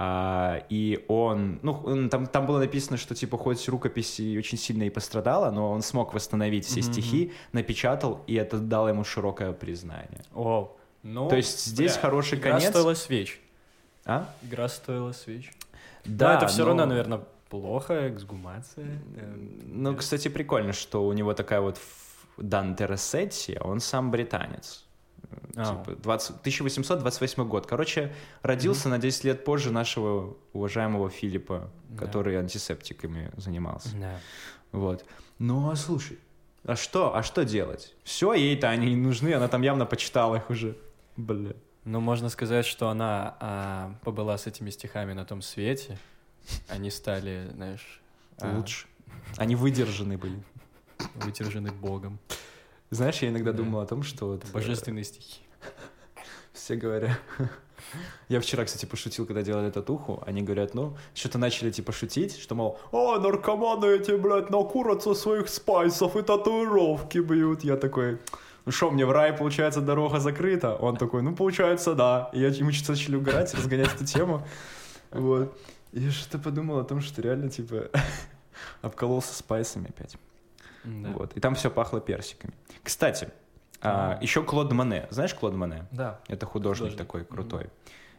а, 0.00 0.62
и 0.68 1.04
он, 1.08 1.58
ну, 1.62 1.72
он- 1.84 2.08
там, 2.08 2.28
там 2.28 2.46
было 2.46 2.60
написано, 2.60 2.96
что, 2.98 3.16
типа, 3.16 3.36
хоть 3.36 3.68
рукопись 3.68 4.20
и 4.20 4.38
очень 4.38 4.56
сильно 4.56 4.84
и 4.84 4.90
пострадала, 4.90 5.50
но 5.50 5.72
он 5.72 5.82
смог 5.82 6.14
восстановить 6.14 6.64
все 6.66 6.80
Мгм, 6.82 6.92
стихи, 6.92 7.32
напечатал, 7.52 8.22
и 8.28 8.34
это 8.34 8.58
дало 8.58 8.90
ему 8.90 9.02
широкое 9.02 9.52
признание. 9.52 10.22
О, 10.34 10.76
ну... 11.02 11.28
То 11.28 11.34
есть 11.36 11.64
здесь 11.66 11.94
бля, 11.94 12.00
хороший 12.02 12.38
игра 12.38 12.52
конец. 12.52 12.68
стоила 12.70 12.94
свеч. 12.94 13.40
А? 14.04 14.28
Игра 14.42 14.68
стоила 14.68 15.10
свеч. 15.10 15.50
Да, 16.04 16.28
Да, 16.28 16.36
это 16.38 16.46
все 16.46 16.60
но- 16.62 16.66
равно, 16.68 16.86
наверное, 16.86 17.20
плохо, 17.50 18.08
эксгумация. 18.08 18.86
Ну, 19.64 19.96
кстати, 19.96 20.28
прикольно, 20.28 20.72
что 20.72 21.04
у 21.04 21.12
него 21.12 21.34
такая 21.34 21.60
вот 21.60 21.80
Данте 22.36 22.86
Рассетти, 22.86 23.58
он 23.60 23.80
сам 23.80 24.12
британец. 24.12 24.84
А. 25.56 25.84
Типа 25.84 25.96
20 26.00 26.30
1828 26.40 27.48
год. 27.48 27.66
Короче, 27.66 28.14
родился 28.42 28.88
на 28.88 28.98
10 28.98 29.24
лет 29.24 29.44
позже 29.44 29.70
нашего 29.72 30.36
уважаемого 30.52 31.10
Филиппа, 31.10 31.70
который 31.96 32.36
антисептиками 32.36 33.30
занимался. 33.36 33.90
Да. 33.96 34.20
Вот. 34.72 35.04
Ну, 35.38 35.70
а 35.70 35.76
слушай, 35.76 36.18
а 36.64 36.76
что, 36.76 37.16
а 37.16 37.22
что 37.22 37.44
делать? 37.44 37.94
Все, 38.04 38.32
ей-то 38.34 38.68
они 38.68 38.90
не 38.90 38.96
нужны, 38.96 39.32
она 39.32 39.48
там 39.48 39.62
явно 39.62 39.86
почитала 39.86 40.36
их 40.36 40.50
уже. 40.50 40.76
Бля. 41.16 41.54
Ну, 41.84 42.00
можно 42.00 42.28
сказать, 42.28 42.66
что 42.66 42.88
она 42.90 43.36
а, 43.40 43.94
побыла 44.04 44.36
с 44.36 44.46
этими 44.46 44.68
стихами 44.70 45.14
на 45.14 45.24
том 45.24 45.40
свете. 45.40 45.98
Они 46.68 46.90
стали, 46.90 47.50
знаешь, 47.54 48.02
а, 48.38 48.54
Лучше. 48.56 48.86
Они 49.36 49.56
выдержаны 49.56 50.18
были. 50.18 50.42
выдержаны 51.14 51.72
Богом. 51.72 52.18
Знаешь, 52.90 53.22
я 53.22 53.28
иногда 53.28 53.52
Да. 53.52 53.58
думал 53.58 53.80
о 53.80 53.86
том, 53.86 54.02
что 54.02 54.34
Это 54.34 54.46
божественные 54.52 55.04
стихи. 55.04 55.40
Все 56.52 56.76
говорят. 56.76 57.18
Я 58.28 58.40
вчера, 58.40 58.64
кстати, 58.64 58.84
пошутил, 58.86 59.24
когда 59.24 59.42
делали 59.42 59.70
татуху. 59.70 60.22
Они 60.26 60.42
говорят, 60.42 60.74
ну, 60.74 60.96
что-то 61.14 61.38
начали, 61.38 61.70
типа, 61.70 61.92
шутить, 61.92 62.36
что, 62.38 62.54
мол, 62.54 62.78
о, 62.92 63.18
наркоманы 63.18 63.86
эти, 63.86 64.10
блядь, 64.16 64.50
накурятся 64.50 65.14
своих 65.14 65.48
спайсов 65.48 66.16
и 66.16 66.22
татуировки 66.22 67.18
бьют. 67.18 67.64
Я 67.64 67.76
такой, 67.76 68.18
ну 68.66 68.72
что, 68.72 68.90
мне 68.90 69.06
в 69.06 69.12
рай, 69.12 69.32
получается, 69.32 69.80
дорога 69.80 70.18
закрыта? 70.20 70.74
Он 70.74 70.96
такой, 70.96 71.22
ну, 71.22 71.34
получается, 71.34 71.94
да. 71.94 72.30
И 72.34 72.40
я, 72.40 72.52
мы 72.64 72.72
что-то 72.72 72.92
начали 72.92 73.16
угорать, 73.16 73.54
разгонять 73.54 73.94
эту 73.94 74.04
тему. 74.04 74.46
Вот. 75.10 75.56
Я 75.92 76.10
что-то 76.10 76.38
подумал 76.38 76.78
о 76.80 76.84
том, 76.84 77.00
что 77.00 77.22
реально, 77.22 77.48
типа, 77.48 77.88
обкололся 78.82 79.32
спайсами 79.32 79.88
опять. 79.88 80.16
Да. 80.84 81.10
Вот. 81.10 81.36
И 81.36 81.40
там 81.40 81.54
все 81.54 81.70
пахло 81.70 82.00
персиками. 82.00 82.54
Кстати, 82.82 83.28
А. 83.80 84.18
еще 84.20 84.42
Клод 84.42 84.72
Моне. 84.72 85.06
Знаешь 85.10 85.34
Клод 85.34 85.54
Моне? 85.54 85.86
Да. 85.92 86.20
Это 86.28 86.46
художник, 86.46 86.90
Художник. 86.92 86.98
такой 86.98 87.24
крутой. 87.24 87.66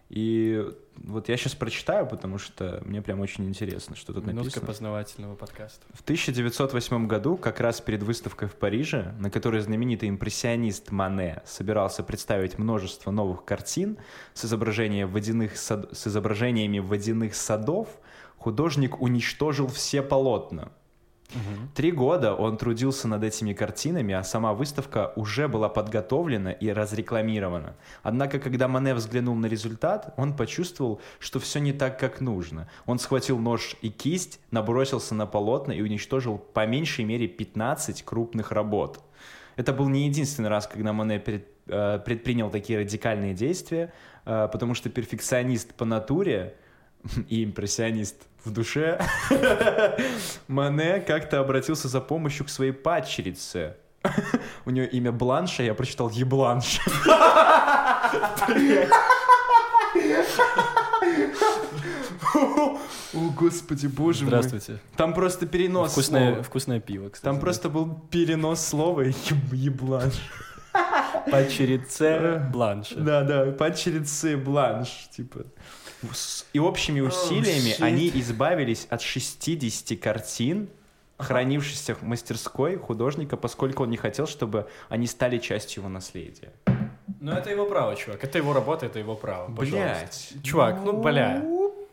И 0.10 0.66
вот 0.96 1.30
я 1.30 1.38
сейчас 1.38 1.54
прочитаю, 1.54 2.08
потому 2.08 2.40
что 2.40 2.82
мне 2.84 3.00
прям 3.02 3.20
очень 3.20 3.46
интересно, 3.48 3.96
что 3.96 4.12
тут 4.12 4.26
Минутка 4.26 4.46
написано. 4.46 4.66
познавательного 4.66 5.36
подкаста. 5.36 5.86
В 5.94 6.02
1908 6.02 7.06
году, 7.06 7.38
как 7.38 7.60
раз 7.60 7.80
перед 7.80 8.02
выставкой 8.02 8.48
в 8.48 8.56
Париже, 8.56 9.14
на 9.20 9.30
которой 9.30 9.62
знаменитый 9.62 10.10
импрессионист 10.10 10.90
Мане 10.90 11.44
собирался 11.46 12.02
представить 12.02 12.58
множество 12.58 13.12
новых 13.12 13.46
картин 13.46 13.98
с, 14.34 14.46
изображения 14.46 15.06
водяных 15.06 15.58
сад- 15.58 15.96
с 15.96 16.08
изображениями 16.08 16.80
водяных 16.80 17.36
садов, 17.36 17.88
художник 18.38 19.00
уничтожил 19.00 19.68
все 19.68 20.02
полотна. 20.02 20.72
Три 21.76 21.92
года 21.92 22.34
он 22.34 22.58
трудился 22.58 23.08
над 23.08 23.24
этими 23.24 23.54
картинами, 23.54 24.14
а 24.14 24.24
сама 24.24 24.54
выставка 24.54 25.14
уже 25.16 25.48
была 25.48 25.70
подготовлена 25.70 26.52
и 26.52 26.70
разрекламирована. 26.70 27.76
Однако, 28.04 28.40
когда 28.40 28.68
Мане 28.68 28.94
взглянул 28.96 29.36
на 29.36 29.46
результат, 29.46 30.14
он 30.18 30.36
почувствовал, 30.36 31.02
что 31.20 31.40
все 31.40 31.60
не 31.60 31.72
так, 31.74 32.00
как 32.00 32.20
нужно. 32.22 32.68
Он 32.86 32.98
схватил 33.00 33.38
нож 33.38 33.76
и 33.82 33.90
кисть, 33.90 34.40
набросился 34.52 35.14
на 35.16 35.26
полотна 35.28 35.72
и 35.72 35.82
уничтожил 35.82 36.38
по 36.38 36.66
меньшей 36.66 37.06
мере 37.06 37.28
15 37.28 38.04
крупных 38.04 38.52
работ. 38.52 39.00
Это 39.56 39.74
был 39.74 39.90
не 39.90 40.08
единственный 40.08 40.50
раз, 40.50 40.68
когда 40.68 40.94
Мане 40.94 41.20
перед- 41.20 41.48
э, 41.68 42.00
предпринял 42.04 42.50
такие 42.50 42.80
радикальные 42.80 43.34
действия, 43.34 43.94
э, 44.26 44.48
потому 44.52 44.74
что 44.74 44.90
перфекционист 44.90 45.74
по 45.76 45.86
натуре 45.86 46.56
и 47.30 47.44
импрессионист 47.44 48.16
в 48.44 48.52
душе, 48.52 49.00
Мане 50.48 51.02
как-то 51.02 51.40
обратился 51.40 51.88
за 51.88 52.02
помощью 52.02 52.46
к 52.46 52.50
своей 52.50 52.72
падчерице. 52.72 53.76
У 54.66 54.70
нее 54.70 54.88
имя 54.88 55.12
Бланша, 55.12 55.64
я 55.64 55.74
прочитал 55.74 56.10
Ебланш. 56.10 56.80
О, 63.14 63.30
господи, 63.36 63.88
боже 63.88 64.24
мой. 64.24 64.30
Здравствуйте. 64.30 64.80
Там 64.96 65.14
просто 65.14 65.46
перенос 65.48 65.92
Вкусное, 65.92 66.30
слова. 66.30 66.44
вкусное 66.44 66.80
пиво, 66.80 67.10
кстати. 67.10 67.26
Там 67.26 67.36
да. 67.36 67.42
просто 67.42 67.70
был 67.70 68.00
перенос 68.12 68.66
слова 68.66 69.02
ебланш. 69.52 70.14
Пачерице 71.32 72.48
бланш. 72.54 72.92
Да, 72.96 73.24
да, 73.24 73.52
падчерицы 73.52 74.38
Бланш, 74.38 75.10
типа. 75.12 75.46
И 76.54 76.60
общими 76.60 77.02
усилиями 77.02 77.78
shit. 77.78 77.84
они 77.84 78.10
избавились 78.16 78.88
от 78.90 79.02
60 79.02 80.00
картин, 80.00 80.70
хранившихся 81.18 81.96
в 81.96 82.04
мастерской 82.04 82.78
художника, 82.78 83.38
поскольку 83.38 83.84
он 83.84 83.90
не 83.90 83.98
хотел, 83.98 84.26
чтобы 84.28 84.68
они 84.88 85.08
стали 85.08 85.38
частью 85.38 85.82
его 85.82 85.90
наследия. 85.90 86.54
Ну, 87.20 87.34
это 87.34 87.50
его 87.50 87.66
право, 87.66 87.96
чувак. 87.96 88.24
Это 88.24 88.38
его 88.38 88.54
работа, 88.54 88.86
это 88.86 89.00
его 89.00 89.16
право. 89.16 89.50
Блять. 89.50 90.34
Чувак, 90.44 90.80
ну, 90.84 90.94
бля. 91.02 91.44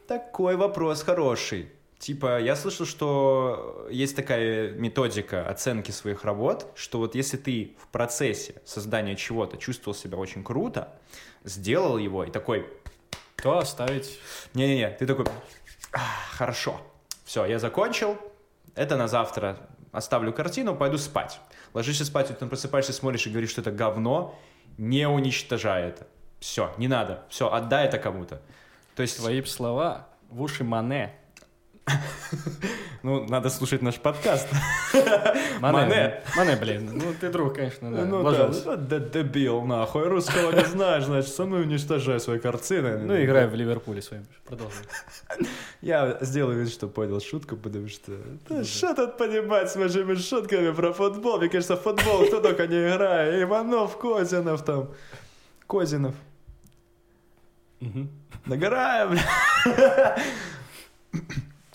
Такой 0.07 0.57
вопрос 0.57 1.03
хороший. 1.03 1.69
Типа, 1.99 2.39
я 2.41 2.55
слышал, 2.57 2.85
что 2.85 3.89
есть 3.91 4.15
такая 4.15 4.71
методика 4.73 5.49
оценки 5.49 5.91
своих 5.91 6.25
работ, 6.25 6.67
что 6.75 6.99
вот 6.99 7.15
если 7.15 7.39
ты 7.39 7.75
в 7.83 7.89
процессе 7.89 8.61
создания 8.65 9.17
чего-то 9.17 9.57
чувствовал 9.57 9.97
себя 9.97 10.19
очень 10.19 10.45
круто, 10.45 10.93
сделал 11.45 11.97
его 11.97 12.25
и 12.25 12.31
такой, 12.31 12.67
То 13.37 13.59
оставить... 13.59 14.19
не-не-не, 14.55 14.91
ты 14.91 15.07
такой, 15.07 15.27
«А, 15.93 16.01
хорошо, 16.31 16.81
все, 17.25 17.45
я 17.45 17.59
закончил, 17.59 18.17
это 18.75 18.97
на 18.97 19.09
завтра 19.09 19.59
оставлю 19.93 20.33
картину, 20.33 20.75
пойду 20.75 20.99
спать. 20.99 21.41
Ложишься 21.75 22.05
спать, 22.05 22.31
утром 22.31 22.49
просыпаешься, 22.49 22.93
смотришь 22.93 23.27
и 23.27 23.31
говоришь, 23.31 23.51
что 23.51 23.61
это 23.61 23.71
говно, 23.71 24.39
не 24.79 25.09
уничтожай 25.09 25.89
это. 25.89 26.07
Все, 26.41 26.73
не 26.77 26.89
надо, 26.89 27.25
все, 27.29 27.51
отдай 27.51 27.87
это 27.87 27.99
кому-то. 27.99 28.41
То 28.95 29.03
есть, 29.03 29.17
Твои 29.17 29.43
слова 29.45 30.07
в 30.29 30.43
уши 30.43 30.65
Мане. 30.65 31.15
ну, 33.03 33.27
надо 33.29 33.51
слушать 33.51 33.83
наш 33.83 33.97
подкаст. 33.97 34.49
Мане. 35.61 36.23
Мане. 36.37 36.57
Блин. 36.57 36.91
Ну, 36.95 37.15
ты 37.21 37.31
друг, 37.31 37.55
конечно, 37.55 37.93
да. 37.93 38.05
Ну 38.05 38.25
Пожалуйста. 38.25 38.77
да, 38.77 38.99
да, 38.99 39.23
дебил, 39.23 39.63
нахуй, 39.63 40.09
русского 40.09 40.53
не 40.53 40.65
знаешь, 40.65 41.05
значит, 41.05 41.33
самой 41.33 41.63
уничтожай 41.63 42.19
свои 42.21 42.39
картины. 42.39 42.99
Ну, 42.99 43.23
играй 43.23 43.47
в 43.47 43.55
Ливерпуле 43.55 44.03
своим. 44.03 44.25
Продолжай. 44.45 44.85
Я 45.81 46.19
сделаю 46.21 46.61
вид, 46.61 46.73
что 46.73 46.89
понял 46.89 47.21
шутку, 47.21 47.57
потому 47.57 47.89
что... 47.89 48.13
Да 48.49 48.65
что 48.65 48.95
тут 48.95 49.17
понимать 49.17 49.71
с 49.71 49.77
вашими 49.77 50.15
шутками 50.15 50.73
про 50.73 50.93
футбол? 50.93 51.39
Мне 51.39 51.49
кажется, 51.49 51.77
футбол 51.77 52.27
кто 52.27 52.41
только 52.41 52.67
не 52.67 52.89
играет. 52.89 53.43
Иванов, 53.43 53.97
Козинов 53.99 54.65
там. 54.65 54.91
Козинов. 55.67 56.15
Мгм. 57.81 58.11
Нагораем. 58.47 59.19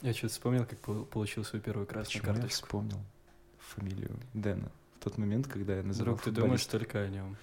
Я 0.01 0.13
что-то 0.13 0.33
вспомнил, 0.33 0.65
как 0.65 0.79
пол- 0.79 1.05
получил 1.05 1.43
свою 1.43 1.61
первую 1.63 1.85
красную 1.85 2.21
Почему 2.21 2.35
я 2.35 2.41
карточку. 2.41 2.65
вспомнил 2.65 2.97
фамилию 3.59 4.19
Дэна? 4.33 4.71
В 4.99 5.03
тот 5.03 5.17
момент, 5.17 5.47
когда 5.47 5.77
я 5.77 5.83
называл 5.83 6.15
Друг, 6.15 6.23
ты 6.23 6.31
думаешь 6.31 6.65
только 6.65 7.01
о 7.03 7.07
нем. 7.07 7.37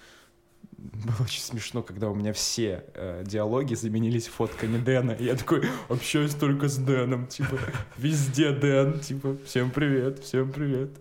Было 0.77 1.15
очень 1.21 1.41
смешно, 1.41 1.81
когда 1.83 2.09
у 2.09 2.15
меня 2.15 2.33
все 2.33 2.83
э, 2.93 3.23
диалоги 3.25 3.75
заменились 3.75 4.27
фотками 4.27 4.77
Дэна. 4.77 5.11
И 5.11 5.23
я 5.25 5.35
такой, 5.35 5.67
общаюсь 5.87 6.35
только 6.35 6.67
с 6.67 6.77
Дэном, 6.77 7.27
типа, 7.27 7.57
везде 7.97 8.51
Дэн, 8.51 8.99
типа, 8.99 9.37
всем 9.45 9.71
привет, 9.71 10.19
всем 10.19 10.51
привет. 10.51 10.91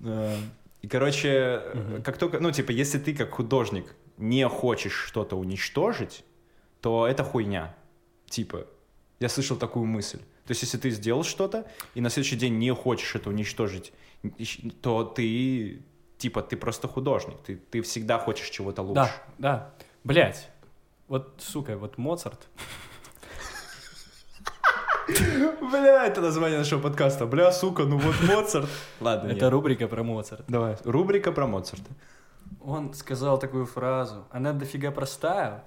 Э, 0.00 0.36
И, 0.82 0.88
короче, 0.88 1.62
Мгм. 1.74 2.02
как 2.02 2.18
только, 2.18 2.40
ну, 2.40 2.50
типа, 2.52 2.72
если 2.72 2.98
ты 2.98 3.14
как 3.14 3.30
художник 3.30 3.94
не 4.18 4.46
хочешь 4.48 4.92
что-то 4.92 5.36
уничтожить, 5.36 6.24
то 6.80 7.06
это 7.06 7.24
хуйня. 7.24 7.74
Типа, 8.28 8.66
я 9.20 9.28
слышал 9.28 9.56
такую 9.56 9.86
мысль. 9.86 10.20
То 10.46 10.50
есть, 10.50 10.62
если 10.62 10.76
ты 10.76 10.90
сделал 10.90 11.24
что-то, 11.24 11.66
и 11.94 12.00
на 12.00 12.10
следующий 12.10 12.36
день 12.36 12.58
не 12.58 12.72
хочешь 12.74 13.14
это 13.14 13.30
уничтожить, 13.30 13.92
то 14.82 15.04
ты, 15.04 15.82
типа, 16.18 16.42
ты 16.42 16.56
просто 16.56 16.86
художник. 16.86 17.38
Ты, 17.46 17.56
ты 17.56 17.80
всегда 17.80 18.18
хочешь 18.18 18.50
чего-то 18.50 18.82
лучше. 18.82 18.94
Да, 18.94 19.10
да. 19.38 19.74
Блять. 20.04 20.50
Вот, 21.08 21.34
сука, 21.38 21.76
вот 21.78 21.98
Моцарт. 21.98 22.48
Бля, 25.60 26.06
это 26.06 26.20
название 26.20 26.58
нашего 26.58 26.80
подкаста. 26.80 27.26
Бля, 27.26 27.52
сука, 27.52 27.84
ну 27.84 27.98
вот 27.98 28.14
Моцарт. 28.22 28.68
Ладно, 29.00 29.30
Это 29.30 29.50
рубрика 29.50 29.88
про 29.88 30.02
Моцарт. 30.02 30.44
Давай, 30.48 30.76
рубрика 30.84 31.32
про 31.32 31.46
Моцарта. 31.46 31.90
Он 32.62 32.92
сказал 32.94 33.38
такую 33.38 33.66
фразу. 33.66 34.26
Она 34.30 34.52
дофига 34.52 34.90
простая, 34.90 35.64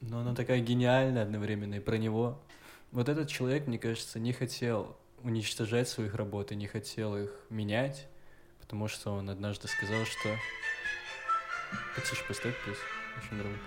но 0.00 0.20
она 0.20 0.34
такая 0.34 0.60
гениальная 0.60 1.22
одновременно 1.22 1.74
и 1.74 1.80
про 1.80 1.96
него. 1.96 2.40
Вот 2.90 3.08
этот 3.08 3.28
человек, 3.28 3.66
мне 3.66 3.78
кажется, 3.78 4.18
не 4.18 4.32
хотел 4.32 4.96
уничтожать 5.22 5.88
своих 5.88 6.14
работ 6.14 6.52
и 6.52 6.56
не 6.56 6.66
хотел 6.66 7.16
их 7.16 7.30
менять, 7.50 8.06
потому 8.60 8.88
что 8.88 9.12
он 9.12 9.28
однажды 9.28 9.68
сказал, 9.68 10.04
что... 10.06 10.34
Потише 11.94 12.24
поставь, 12.26 12.54
плюс. 12.64 12.78
Очень 13.18 13.42
громко. 13.42 13.60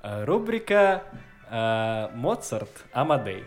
А, 0.00 0.24
Рубрика 0.24 1.04
а, 1.50 2.10
Моцарт 2.14 2.70
Амадей. 2.92 3.44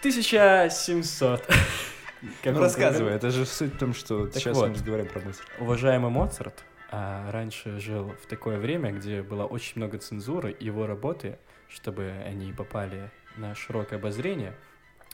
1700. 0.00 1.44
Как 2.42 2.54
Ну, 2.54 2.60
рассказывай, 2.60 3.12
это 3.12 3.30
же 3.30 3.44
суть 3.44 3.74
в 3.74 3.78
том, 3.78 3.92
что 3.92 4.26
Так 4.26 4.34
сейчас 4.40 4.56
вот. 4.56 4.68
мы 4.68 4.74
разговариваем 4.74 5.12
про 5.12 5.20
Моцарта. 5.20 5.52
Уважаемый 5.58 6.10
Моцарт 6.10 6.64
а, 6.92 7.30
раньше 7.30 7.78
жил 7.78 8.14
в 8.22 8.26
такое 8.26 8.58
время, 8.58 8.90
где 8.90 9.22
было 9.22 9.44
очень 9.44 9.74
много 9.76 9.98
цензуры, 9.98 10.56
его 10.58 10.86
работы, 10.86 11.38
чтобы 11.68 12.10
они 12.26 12.52
попали 12.52 13.10
на 13.36 13.54
широкое 13.54 13.98
обозрение, 13.98 14.54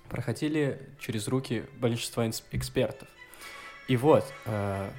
проходили 0.09 0.81
через 0.99 1.29
руки 1.29 1.65
большинства 1.79 2.27
инс- 2.27 2.45
экспертов. 2.51 3.09
И 3.89 3.97
вот, 3.97 4.25
э, 4.47 4.91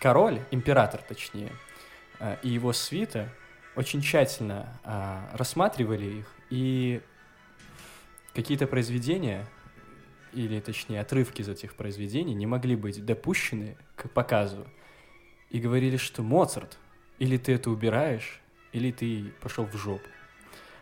король, 0.00 0.40
император 0.50 1.02
точнее, 1.02 1.52
э, 2.18 2.36
и 2.42 2.48
его 2.48 2.72
свита 2.72 3.28
очень 3.76 4.00
тщательно 4.00 4.80
а, 4.84 5.30
рассматривали 5.32 6.04
их, 6.04 6.26
и 6.50 7.00
какие-то 8.34 8.66
произведения, 8.66 9.46
или 10.32 10.60
точнее 10.60 11.00
отрывки 11.00 11.42
из 11.42 11.48
этих 11.48 11.74
произведений, 11.74 12.34
не 12.34 12.46
могли 12.46 12.76
быть 12.76 13.04
допущены 13.04 13.76
к 13.96 14.08
показу. 14.10 14.66
И 15.52 15.60
говорили, 15.60 15.98
что 15.98 16.22
Моцарт, 16.22 16.78
или 17.18 17.36
ты 17.36 17.52
это 17.52 17.70
убираешь, 17.70 18.40
или 18.72 18.90
ты 18.90 19.32
пошел 19.40 19.66
в 19.66 19.76
жопу. 19.76 20.08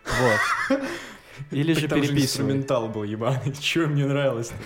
Вот. 0.05 0.81
Или 1.51 1.73
же 1.73 1.89
переписывай. 1.89 2.23
инструментал 2.23 2.89
был 2.89 3.03
ебаный. 3.03 3.53
Чего 3.61 3.87
мне 3.87 4.07
нравилось-то? 4.07 4.57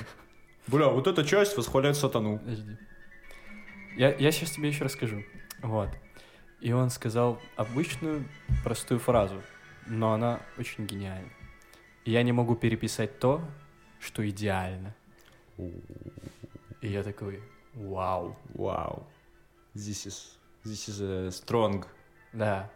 Бля, 0.66 0.88
вот 0.88 1.06
эта 1.06 1.24
часть 1.24 1.56
восхваляет 1.56 1.96
сатану. 1.96 2.38
Подожди. 2.38 2.76
Я, 3.96 4.14
я 4.14 4.32
сейчас 4.32 4.50
тебе 4.50 4.68
еще 4.68 4.84
расскажу. 4.84 5.24
Вот. 5.62 5.88
И 6.60 6.72
он 6.72 6.90
сказал 6.90 7.40
обычную 7.56 8.28
простую 8.64 8.98
фразу, 8.98 9.40
но 9.86 10.12
она 10.12 10.40
очень 10.58 10.86
гениальна. 10.86 11.30
Я 12.04 12.22
не 12.22 12.32
могу 12.32 12.56
переписать 12.56 13.18
то, 13.18 13.40
что 14.00 14.28
идеально. 14.28 14.94
И 15.58 16.88
я 16.88 17.02
такой, 17.02 17.40
вау. 17.74 18.36
Вау. 18.54 19.06
This 19.74 20.06
is, 20.06 20.38
this 20.64 20.88
is 20.88 21.00
a 21.00 21.30
strong 21.30 21.84
Да. 22.32 22.70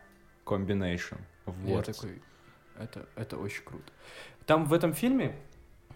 combination 0.45 1.19
of 1.47 1.55
И 1.65 1.71
Я 1.71 1.77
words. 1.77 1.93
такой, 1.93 2.23
это, 2.79 3.07
это 3.17 3.37
очень 3.39 3.63
круто. 3.65 3.93
Там 4.47 4.65
в 4.65 4.73
этом 4.73 4.93
фильме, 4.95 5.37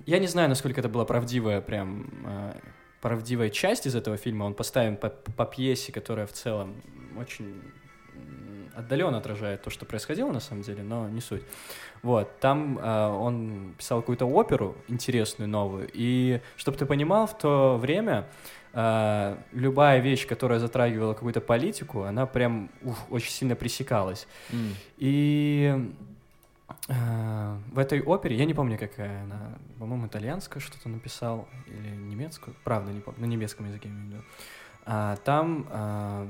я 0.06 0.18
не 0.18 0.26
знаю, 0.26 0.48
насколько 0.48 0.80
это 0.80 0.88
была 0.88 1.04
правдивая 1.04 1.60
прям 1.60 2.08
э, 2.26 2.52
правдивая 3.00 3.50
часть 3.50 3.86
из 3.86 3.94
этого 3.96 4.16
фильма. 4.16 4.44
Он 4.44 4.54
поставлен 4.54 4.96
по, 4.96 5.08
по 5.10 5.44
пьесе, 5.44 5.92
которая 5.92 6.26
в 6.26 6.32
целом 6.32 6.80
очень 7.18 7.60
отдаленно 8.74 9.18
отражает 9.18 9.62
то, 9.62 9.70
что 9.70 9.84
происходило 9.84 10.30
на 10.32 10.40
самом 10.40 10.62
деле, 10.62 10.82
но 10.82 11.08
не 11.08 11.20
суть. 11.20 11.42
Вот, 12.02 12.38
там 12.40 12.78
э, 12.78 13.06
он 13.08 13.74
писал 13.76 14.00
какую-то 14.00 14.26
оперу 14.26 14.76
интересную, 14.88 15.48
новую, 15.48 15.90
и, 15.92 16.40
чтобы 16.56 16.78
ты 16.78 16.86
понимал, 16.86 17.26
в 17.26 17.36
то 17.36 17.76
время 17.76 18.28
э, 18.72 19.36
любая 19.52 20.00
вещь, 20.00 20.26
которая 20.26 20.58
затрагивала 20.58 21.14
какую-то 21.14 21.40
политику, 21.40 22.02
она 22.02 22.26
прям 22.26 22.70
ух, 22.82 23.10
очень 23.10 23.30
сильно 23.30 23.54
пресекалась. 23.54 24.26
М. 24.52 24.74
И 24.98 25.90
э, 26.88 27.56
в 27.72 27.78
этой 27.78 28.00
опере, 28.02 28.36
я 28.36 28.44
не 28.44 28.54
помню, 28.54 28.78
какая 28.78 29.22
она, 29.22 29.58
по-моему, 29.78 30.06
итальянская 30.06 30.60
что-то 30.60 30.88
написал, 30.88 31.48
или 31.66 31.94
немецкую, 31.96 32.54
правда, 32.64 32.92
не 32.92 33.00
помню, 33.00 33.20
на 33.20 33.26
немецком 33.26 33.66
языке 33.66 33.88
имею 33.88 34.06
в 34.06 34.10
виду. 34.10 34.22
А, 34.84 35.16
там 35.24 35.66
а, 35.70 36.28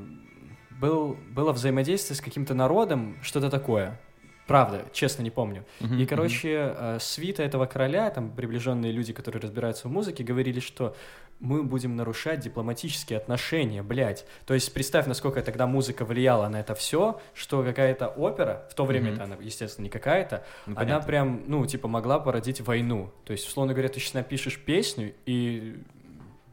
был, 0.81 1.17
было 1.31 1.53
взаимодействие 1.53 2.17
с 2.17 2.21
каким-то 2.21 2.55
народом, 2.55 3.17
что-то 3.23 3.51
такое. 3.51 3.99
Правда, 4.47 4.85
честно 4.93 5.23
не 5.23 5.31
помню. 5.31 5.65
Мгм, 5.81 5.99
И, 5.99 6.05
короче, 6.07 6.75
э, 6.77 6.99
свита 7.01 7.45
этого 7.45 7.67
короля, 7.67 8.11
там 8.11 8.31
приближенные 8.31 8.91
люди, 8.91 9.13
которые 9.13 9.41
разбираются 9.41 9.87
в 9.89 9.93
музыке, 9.93 10.25
говорили, 10.25 10.59
что 10.59 10.97
мы 11.43 11.65
будем 11.65 11.97
нарушать 11.97 12.39
дипломатические 12.41 13.19
отношения, 13.19 13.83
блядь. 13.83 14.25
То 14.47 14.55
есть 14.55 14.73
представь, 14.73 15.07
насколько 15.07 15.43
тогда 15.43 15.67
музыка 15.67 16.05
влияла 16.05 16.49
на 16.49 16.61
это 16.61 16.75
все, 16.77 17.21
что 17.35 17.63
какая-то 17.65 18.07
опера, 18.09 18.67
в 18.71 18.75
то 18.75 18.85
время 18.85 19.07
Мгм. 19.07 19.15
это 19.15 19.25
она, 19.25 19.37
естественно, 19.41 19.83
не 19.85 19.91
какая-то, 19.91 20.45
Ну, 20.67 20.73
она 20.73 20.81
понятно. 20.81 21.07
прям, 21.07 21.43
ну, 21.49 21.67
типа, 21.67 21.89
могла 21.89 22.21
породить 22.21 22.61
войну. 22.61 23.11
То 23.25 23.33
есть, 23.33 23.47
условно 23.49 23.73
говоря, 23.75 23.89
ты 23.89 23.99
сейчас 23.99 24.15
напишешь 24.15 24.59
песню, 24.59 25.13
и, 25.27 25.83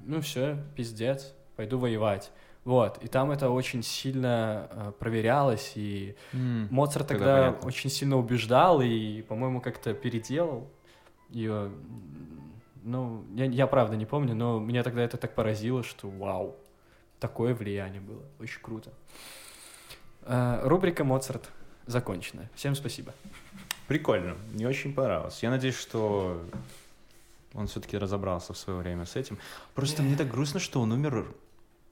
ну, 0.06 0.22
все, 0.22 0.58
пиздец, 0.76 1.34
пойду 1.56 1.78
воевать. 1.78 2.32
Вот, 2.66 2.98
и 3.04 3.08
там 3.08 3.32
это 3.32 3.50
очень 3.52 3.84
сильно 3.84 4.68
э, 4.72 4.92
проверялось, 5.00 5.74
и 5.76 6.16
М, 6.34 6.68
Моцарт 6.72 7.08
Тогда 7.08 7.52
тогда 7.54 7.66
очень 7.68 7.90
сильно 7.92 8.18
убеждал 8.18 8.82
и, 8.82 9.22
по-моему, 9.22 9.62
как-то 9.62 9.94
переделал 9.94 10.68
ее. 11.30 11.72
Ну, 12.90 13.24
я, 13.36 13.46
я 13.46 13.68
правда 13.68 13.96
не 13.96 14.08
помню, 14.08 14.34
но 14.34 14.60
меня 14.60 14.82
тогда 14.82 15.04
это 15.04 15.18
так 15.18 15.36
поразило, 15.36 15.84
что 15.84 16.10
вау, 16.10 16.56
такое 17.20 17.54
влияние 17.54 18.02
было. 18.02 18.24
Очень 18.40 18.62
круто. 18.62 18.92
Э, 20.24 20.62
рубрика 20.64 21.04
Моцарт 21.04 21.52
закончена. 21.86 22.50
Всем 22.56 22.74
спасибо. 22.74 23.14
Прикольно, 23.88 24.36
мне 24.54 24.68
очень 24.68 24.96
понравилось. 24.96 25.44
Я 25.44 25.52
надеюсь, 25.52 25.78
что 25.78 26.44
он 27.54 27.68
все-таки 27.68 27.96
разобрался 27.96 28.54
в 28.54 28.58
свое 28.58 28.80
время 28.80 29.06
с 29.06 29.16
этим. 29.16 29.38
Просто 29.76 30.02
мне 30.02 30.18
так 30.18 30.28
грустно, 30.32 30.60
что 30.60 30.82
он 30.82 30.92
умер 30.92 31.32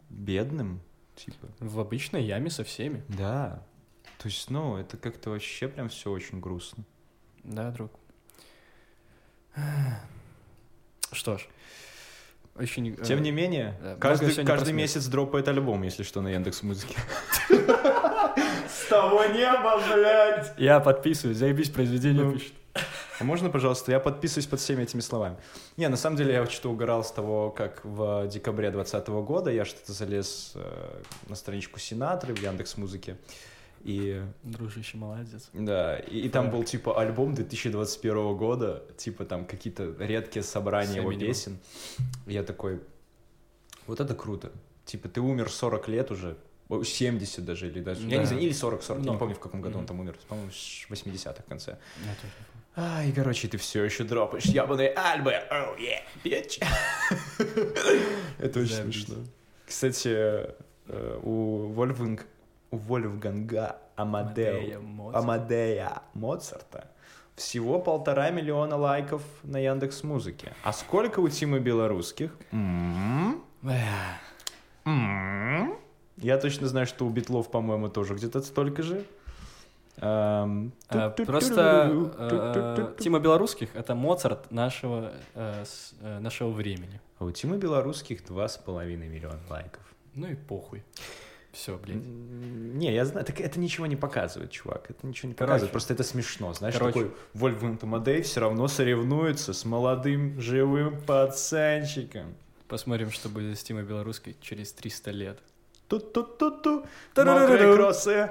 бедным, 0.09 0.81
типа. 1.15 1.47
В 1.59 1.79
обычной 1.79 2.23
яме 2.23 2.49
со 2.49 2.63
всеми. 2.63 3.03
Да. 3.07 3.61
То 4.17 4.29
есть, 4.29 4.49
ну, 4.49 4.77
это 4.77 4.97
как-то 4.97 5.29
вообще 5.29 5.67
прям 5.67 5.89
все 5.89 6.09
очень 6.09 6.39
грустно. 6.39 6.83
Да, 7.43 7.69
друг. 7.69 7.91
Что 11.11 11.37
ж. 11.37 11.47
Очень, 12.55 12.95
э, 12.99 13.03
Тем 13.03 13.21
не 13.21 13.31
менее, 13.31 13.77
да, 13.81 13.95
каждый, 13.95 14.33
каждый 14.43 14.73
месяц 14.73 15.05
дропает 15.05 15.47
альбом, 15.47 15.83
если 15.83 16.03
что, 16.03 16.21
на 16.21 16.29
Яндекс 16.29 16.63
Музыке. 16.63 16.95
С 17.49 18.89
того 18.89 19.25
неба, 19.25 19.79
блядь! 19.93 20.53
Я 20.57 20.79
подписываюсь, 20.79 21.37
заебись, 21.37 21.69
произведение 21.69 22.23
Ну, 22.23 22.33
пишет. 22.33 22.53
А 23.19 23.23
можно, 23.23 23.49
пожалуйста, 23.49 23.91
я 23.91 23.99
подписываюсь 23.99 24.45
под 24.45 24.59
всеми 24.59 24.83
этими 24.83 25.01
словами. 25.01 25.37
Не, 25.75 25.87
на 25.89 25.97
самом 25.97 26.17
деле 26.17 26.33
я 26.33 26.45
что-то 26.45 26.69
угорал 26.69 27.03
с 27.03 27.11
того, 27.11 27.49
как 27.49 27.83
в 27.83 28.27
декабре 28.27 28.69
2020 28.69 29.09
года 29.25 29.51
я 29.51 29.65
что-то 29.65 29.91
залез 29.91 30.51
э, 30.55 31.01
на 31.27 31.35
страничку 31.35 31.79
Синатры 31.79 32.35
в 32.35 32.39
Яндекс 32.41 32.77
Музыке. 32.77 33.17
И 33.87 34.21
Дружище, 34.43 34.97
молодец. 34.97 35.49
да, 35.53 35.97
и, 35.97 36.19
и 36.19 36.29
там 36.29 36.51
был 36.51 36.63
типа 36.65 36.99
альбом 36.99 37.33
2021 37.33 38.35
года, 38.35 38.83
типа 38.97 39.23
там 39.23 39.45
какие-то 39.45 39.95
редкие 39.97 40.43
собрания 40.43 40.91
С 40.91 40.95
его 40.97 41.09
Эминемом. 41.13 41.27
песен. 41.33 41.57
И 42.25 42.33
я 42.33 42.43
такой, 42.43 42.81
вот 43.87 44.01
это 44.01 44.13
круто. 44.13 44.51
Типа 44.83 45.07
ты 45.07 45.21
умер 45.21 45.49
40 45.49 45.87
лет 45.87 46.11
уже, 46.11 46.35
о, 46.67 46.83
70 46.83 47.45
даже, 47.45 47.67
или 47.67 47.79
даже, 47.81 48.01
я 48.07 48.17
Да. 48.17 48.17
не 48.17 48.25
знаю, 48.25 48.41
или 48.43 48.51
40-40, 48.51 49.05
я 49.05 49.11
не 49.13 49.17
помню, 49.17 49.35
в 49.35 49.39
каком 49.39 49.61
году 49.61 49.75
он 49.77 49.83
Мгм. 49.83 49.87
там 49.87 49.99
умер, 50.01 50.15
по-моему, 50.27 50.51
в 50.51 50.91
80-х 50.91 51.43
в 51.43 51.45
конце. 51.45 51.77
Я 52.05 52.13
тоже. 52.15 52.33
А, 52.75 53.03
и, 53.05 53.11
короче, 53.13 53.47
ты 53.47 53.57
все 53.57 53.83
еще 53.85 54.03
дропаешь 54.03 54.43
ебаные 54.45 54.89
альбы. 54.89 55.31
Oh, 55.49 55.77
yeah, 55.79 56.01
bitch. 56.25 56.61
Это 58.37 58.59
очень 58.59 58.73
смешно. 58.75 59.15
Кстати, 59.65 60.09
э, 60.87 61.19
у 61.23 61.67
Вольфганг, 61.69 62.21
у 62.21 62.36
Вольфганга 62.71 63.77
Амадея 63.95 64.79
Моцарт. 64.79 65.23
Амадея 65.23 66.01
Моцарта 66.13 66.87
всего 67.35 67.79
полтора 67.79 68.29
миллиона 68.31 68.75
лайков 68.77 69.21
на 69.43 69.57
Яндекс 69.59 70.03
Музыке. 70.03 70.53
А 70.63 70.73
сколько 70.73 71.19
у 71.19 71.29
Тимы 71.29 71.59
Белорусских? 71.59 72.35
М, 72.51 73.43
Бля. 73.61 74.19
м. 74.85 75.77
Я 76.17 76.37
точно 76.37 76.67
знаю, 76.67 76.87
что 76.87 77.05
у 77.05 77.09
Битлов, 77.09 77.51
по-моему, 77.51 77.89
тоже 77.89 78.15
где-то 78.15 78.41
столько 78.41 78.81
же. 78.83 79.03
Эм, 79.99 80.73
А, 80.89 81.09
Просто 81.09 81.89
э, 82.19 82.93
Тима 82.99 83.19
Белорусских— 83.19 83.69
это 83.75 83.95
Моцарт 83.95 84.51
нашего, 84.51 85.11
э, 85.33 85.63
с- 85.65 85.95
э, 86.01 86.19
нашего 86.19 86.51
времени. 86.51 87.01
А 87.19 87.25
у 87.25 87.31
Тимы 87.31 87.57
Белорусских 87.57 88.23
два 88.25 88.47
с 88.47 88.57
половиной 88.57 89.07
миллиона 89.07 89.39
лайков. 89.49 89.81
Ну 90.13 90.27
и 90.27 90.35
похуй. 90.35 90.83
Все, 91.51 91.77
блин. 91.77 92.77
Не, 92.77 92.93
я 92.93 93.05
знаю, 93.05 93.25
так 93.25 93.41
это 93.41 93.59
ничего 93.59 93.87
не 93.87 93.95
показывает, 93.95 94.51
чувак. 94.51 94.89
Это 94.89 95.07
ничего 95.07 95.29
не 95.29 95.33
Короче. 95.33 95.47
показывает, 95.47 95.71
просто 95.71 95.93
это 95.93 96.03
смешно. 96.03 96.53
Знаешь, 96.53 96.75
Короче. 96.75 96.93
такой 96.99 97.15
Вольфганг 97.33 97.83
Амадей 97.83 98.21
все 98.21 98.41
равно 98.41 98.67
соревнуется 98.67 99.53
с 99.53 99.65
молодым 99.65 100.39
живым 100.39 101.01
пацанчиком. 101.01 102.35
Посмотрим, 102.67 103.11
что 103.11 103.29
будет 103.29 103.57
с 103.57 103.63
Тимой 103.63 103.83
Белорусской 103.83 104.35
через 104.41 104.73
300 104.73 105.11
лет. 105.11 105.39
Ту-ту-ту-ту, 105.87 106.85
мокрые 107.15 107.75
кроссы. 107.75 108.29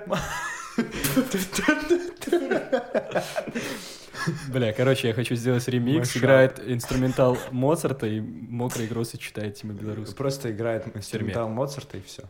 Бля, 4.49 4.73
короче, 4.73 5.09
я 5.09 5.15
хочу 5.15 5.35
сделать 5.37 5.67
ремикс. 5.69 6.09
Маша. 6.09 6.19
Играет 6.19 6.61
инструментал 6.67 7.39
Моцарта 7.51 8.07
и 8.07 8.21
мокрые 8.21 8.89
гросы 8.89 9.19
читает 9.19 9.55
Тима 9.55 9.73
Белорусской. 9.73 10.17
Просто 10.17 10.51
играет 10.51 10.95
инструментал 10.97 11.49
Моцарта 11.49 11.99
и 11.99 12.03
все. 12.03 12.25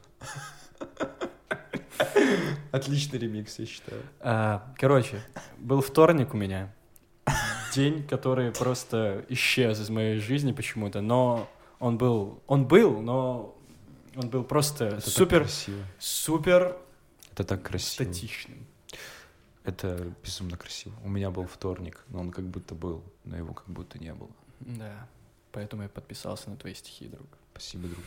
Отличный 2.73 3.19
ремикс, 3.19 3.59
я 3.59 3.67
считаю. 3.67 4.03
А, 4.21 4.75
короче, 4.79 5.23
был 5.59 5.81
вторник 5.81 6.35
у 6.35 6.37
меня. 6.37 6.75
День, 7.75 8.07
который 8.07 8.53
просто 8.53 9.25
исчез 9.29 9.81
из 9.81 9.91
моей 9.91 10.19
жизни 10.19 10.53
почему-то, 10.53 11.01
но 11.01 11.49
он 11.79 11.99
был, 11.99 12.43
он 12.47 12.67
был, 12.67 13.01
но 13.01 13.57
он 14.15 14.31
был 14.31 14.45
просто 14.45 14.87
Это 14.87 15.11
супер, 15.11 15.47
супер 15.99 16.77
Это 17.33 17.45
так 17.45 17.63
красиво. 17.63 18.05
статичным. 18.05 18.67
Это 19.65 20.13
безумно 20.23 20.57
красиво. 20.57 20.95
У 21.03 21.09
меня 21.09 21.31
был 21.31 21.47
вторник, 21.47 22.05
но 22.09 22.21
он 22.21 22.31
как 22.31 22.45
будто 22.45 22.75
был, 22.75 23.03
но 23.25 23.37
его 23.37 23.53
как 23.53 23.69
будто 23.69 23.99
не 23.99 24.15
было. 24.15 24.31
Да, 24.61 25.09
поэтому 25.53 25.83
я 25.83 25.89
подписался 25.89 26.49
на 26.51 26.57
твои 26.57 26.73
стихи, 26.73 27.09
друг. 27.09 27.27
Спасибо, 27.53 27.89
друг. 27.89 28.05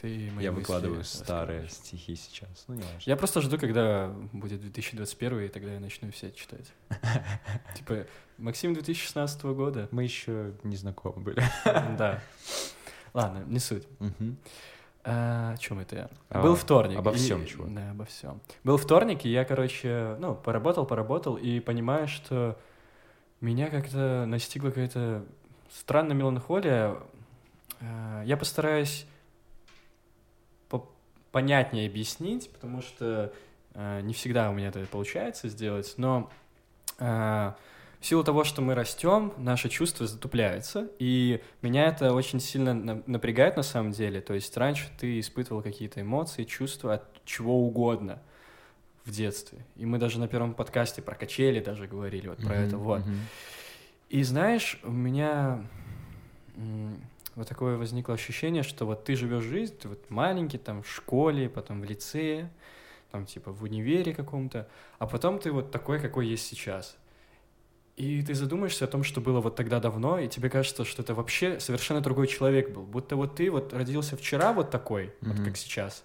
Ты 0.00 0.30
мои 0.32 0.44
Я 0.44 0.52
мысли 0.52 0.60
выкладываю 0.60 1.02
старые 1.04 1.62
раскрываешь. 1.62 1.72
стихи 1.72 2.14
сейчас. 2.14 2.64
Ну, 2.68 2.74
не 2.74 2.82
важно. 2.82 3.00
Я 3.04 3.16
просто 3.16 3.40
жду, 3.40 3.58
когда 3.58 4.14
будет 4.32 4.60
2021, 4.60 5.40
и 5.40 5.48
тогда 5.48 5.72
я 5.72 5.80
начну 5.80 6.10
все 6.12 6.30
читать. 6.30 6.72
Типа, 7.76 8.06
Максим 8.38 8.74
2016 8.74 9.42
года. 9.44 9.88
Мы 9.90 10.04
еще 10.04 10.52
не 10.62 10.76
знакомы 10.76 11.20
были. 11.22 11.42
Да. 11.64 12.20
Ладно, 13.12 13.42
не 13.46 13.58
суть. 13.58 13.86
А, 15.04 15.52
о 15.52 15.56
чем 15.56 15.78
это 15.78 15.96
я? 15.96 16.10
А, 16.28 16.42
Был 16.42 16.54
вторник. 16.54 16.98
обо 16.98 17.12
и- 17.12 17.14
всем, 17.16 17.46
чувак. 17.46 17.72
Да, 17.74 17.90
обо 17.92 18.04
всем. 18.04 18.40
Был 18.64 18.76
вторник, 18.76 19.24
и 19.24 19.30
я, 19.30 19.44
короче, 19.44 20.16
ну, 20.20 20.34
поработал, 20.34 20.84
поработал, 20.86 21.36
и 21.36 21.60
понимаю, 21.60 22.08
что 22.08 22.58
меня 23.40 23.70
как-то 23.70 24.26
настигла 24.26 24.68
какая-то 24.68 25.24
странная 25.72 26.14
меланхолия. 26.14 26.96
А, 27.80 28.22
Я 28.24 28.36
постараюсь 28.36 29.06
по- 29.06 29.08
понятнее 31.32 31.88
объяснить, 31.88 32.50
потому 32.50 32.82
что 32.82 33.32
а, 33.74 34.00
не 34.00 34.14
всегда 34.14 34.50
у 34.50 34.54
меня 34.54 34.68
это 34.68 34.84
получается 34.86 35.48
сделать, 35.48 35.94
но 35.96 36.30
а, 36.98 37.56
в 38.00 38.06
силу 38.06 38.22
того, 38.22 38.44
что 38.44 38.62
мы 38.62 38.74
растем, 38.74 39.32
наши 39.38 39.68
чувства 39.68 40.06
затупляются, 40.06 40.88
и 40.98 41.42
меня 41.62 41.86
это 41.86 42.12
очень 42.12 42.40
сильно 42.40 42.72
на- 42.72 43.02
напрягает 43.06 43.56
на 43.56 43.62
самом 43.62 43.92
деле. 43.92 44.20
То 44.20 44.34
есть 44.34 44.56
раньше 44.56 44.88
ты 44.98 45.18
испытывал 45.18 45.62
какие-то 45.62 46.00
эмоции, 46.00 46.44
чувства 46.44 46.94
от 46.94 47.24
чего 47.24 47.60
угодно 47.60 48.20
в 49.04 49.10
детстве. 49.10 49.64
И 49.76 49.84
мы 49.84 49.98
даже 49.98 50.20
на 50.20 50.28
первом 50.28 50.54
подкасте 50.54 51.02
про 51.02 51.14
качели 51.14 51.60
даже 51.60 51.86
говорили 51.86 52.28
вот 52.28 52.38
про 52.38 52.54
Мгм, 52.54 52.64
это. 52.64 52.76
Вот. 52.78 53.00
мгм. 53.04 53.18
И 54.10 54.22
знаешь, 54.22 54.78
у 54.84 54.92
меня 54.92 55.64
вот 57.38 57.48
такое 57.48 57.76
возникло 57.76 58.14
ощущение, 58.14 58.62
что 58.62 58.84
вот 58.84 59.04
ты 59.04 59.14
живешь 59.14 59.44
жизнь, 59.44 59.76
ты 59.78 59.88
вот 59.88 60.10
маленький, 60.10 60.58
там, 60.58 60.82
в 60.82 60.90
школе, 60.90 61.48
потом 61.48 61.80
в 61.80 61.84
лицее, 61.84 62.50
там, 63.10 63.26
типа, 63.26 63.52
в 63.52 63.62
универе 63.62 64.12
каком-то, 64.12 64.68
а 64.98 65.06
потом 65.06 65.38
ты 65.38 65.52
вот 65.52 65.70
такой, 65.70 66.00
какой 66.00 66.26
есть 66.26 66.46
сейчас. 66.46 66.96
И 67.96 68.22
ты 68.22 68.34
задумаешься 68.34 68.84
о 68.84 68.88
том, 68.88 69.02
что 69.02 69.20
было 69.20 69.40
вот 69.40 69.56
тогда 69.56 69.80
давно, 69.80 70.18
и 70.18 70.28
тебе 70.28 70.50
кажется, 70.50 70.84
что 70.84 71.02
это 71.02 71.14
вообще 71.14 71.58
совершенно 71.58 72.00
другой 72.00 72.26
человек 72.26 72.70
был. 72.70 72.82
Будто 72.82 73.16
вот 73.16 73.36
ты 73.36 73.50
вот 73.50 73.72
родился 73.72 74.16
вчера 74.16 74.52
вот 74.52 74.70
такой, 74.70 75.12
вот 75.20 75.36
Мгм. 75.36 75.44
как 75.44 75.56
сейчас, 75.56 76.04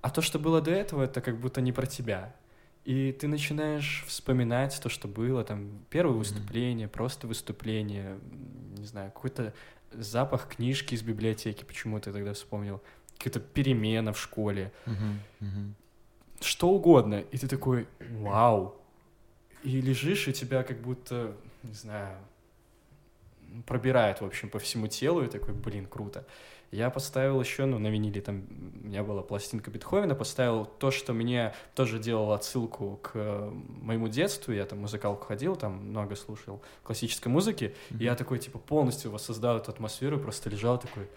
а 0.00 0.10
то, 0.10 0.22
что 0.22 0.38
было 0.38 0.60
до 0.60 0.70
этого, 0.70 1.02
это 1.02 1.20
как 1.20 1.38
будто 1.38 1.60
не 1.60 1.72
про 1.72 1.86
тебя. 1.86 2.34
И 2.84 3.10
ты 3.12 3.26
начинаешь 3.26 4.04
вспоминать 4.06 4.78
то, 4.80 4.88
что 4.88 5.08
было, 5.08 5.42
там, 5.42 5.84
первое 5.90 6.16
выступление, 6.16 6.86
просто 6.86 7.26
выступление, 7.26 8.18
не 8.78 8.86
знаю, 8.86 9.10
какой-то 9.10 9.52
запах 9.92 10.48
книжки 10.48 10.94
из 10.94 11.02
библиотеки, 11.02 11.64
почему 11.64 12.00
ты 12.00 12.12
тогда 12.12 12.32
вспомнил, 12.32 12.82
какая-то 13.18 13.40
перемена 13.40 14.12
в 14.12 14.20
школе, 14.20 14.72
что 16.40 16.68
угодно, 16.68 17.20
и 17.32 17.38
ты 17.38 17.48
такой, 17.48 17.88
вау, 18.00 18.76
и 19.62 19.80
лежишь, 19.80 20.28
и 20.28 20.32
тебя 20.32 20.62
как 20.62 20.80
будто, 20.80 21.34
не 21.62 21.72
знаю, 21.74 22.18
пробирает, 23.66 24.20
в 24.20 24.24
общем, 24.24 24.50
по 24.50 24.58
всему 24.58 24.86
телу, 24.86 25.24
и 25.24 25.28
такой, 25.28 25.54
блин, 25.54 25.86
круто. 25.86 26.26
Я 26.72 26.90
поставил 26.90 27.40
еще, 27.40 27.64
ну, 27.64 27.78
на 27.78 27.88
виниле 27.88 28.20
там 28.20 28.44
у 28.82 28.86
меня 28.86 29.02
была 29.04 29.22
пластинка 29.22 29.70
Бетховена, 29.70 30.14
поставил 30.14 30.64
то, 30.64 30.90
что 30.90 31.12
мне 31.12 31.54
тоже 31.74 31.98
делало 31.98 32.34
отсылку 32.34 32.98
к 33.02 33.50
моему 33.68 34.08
детству, 34.08 34.52
я 34.52 34.66
там 34.66 34.80
музыкалку 34.80 35.24
ходил, 35.26 35.56
там 35.56 35.88
много 35.88 36.16
слушал 36.16 36.60
классической 36.82 37.28
музыки, 37.28 37.74
и 37.90 38.04
я 38.04 38.16
такой, 38.16 38.38
типа, 38.38 38.58
полностью 38.58 39.10
воссоздал 39.10 39.58
эту 39.58 39.70
атмосферу, 39.70 40.18
просто 40.18 40.50
лежал 40.50 40.78
такой, 40.78 41.08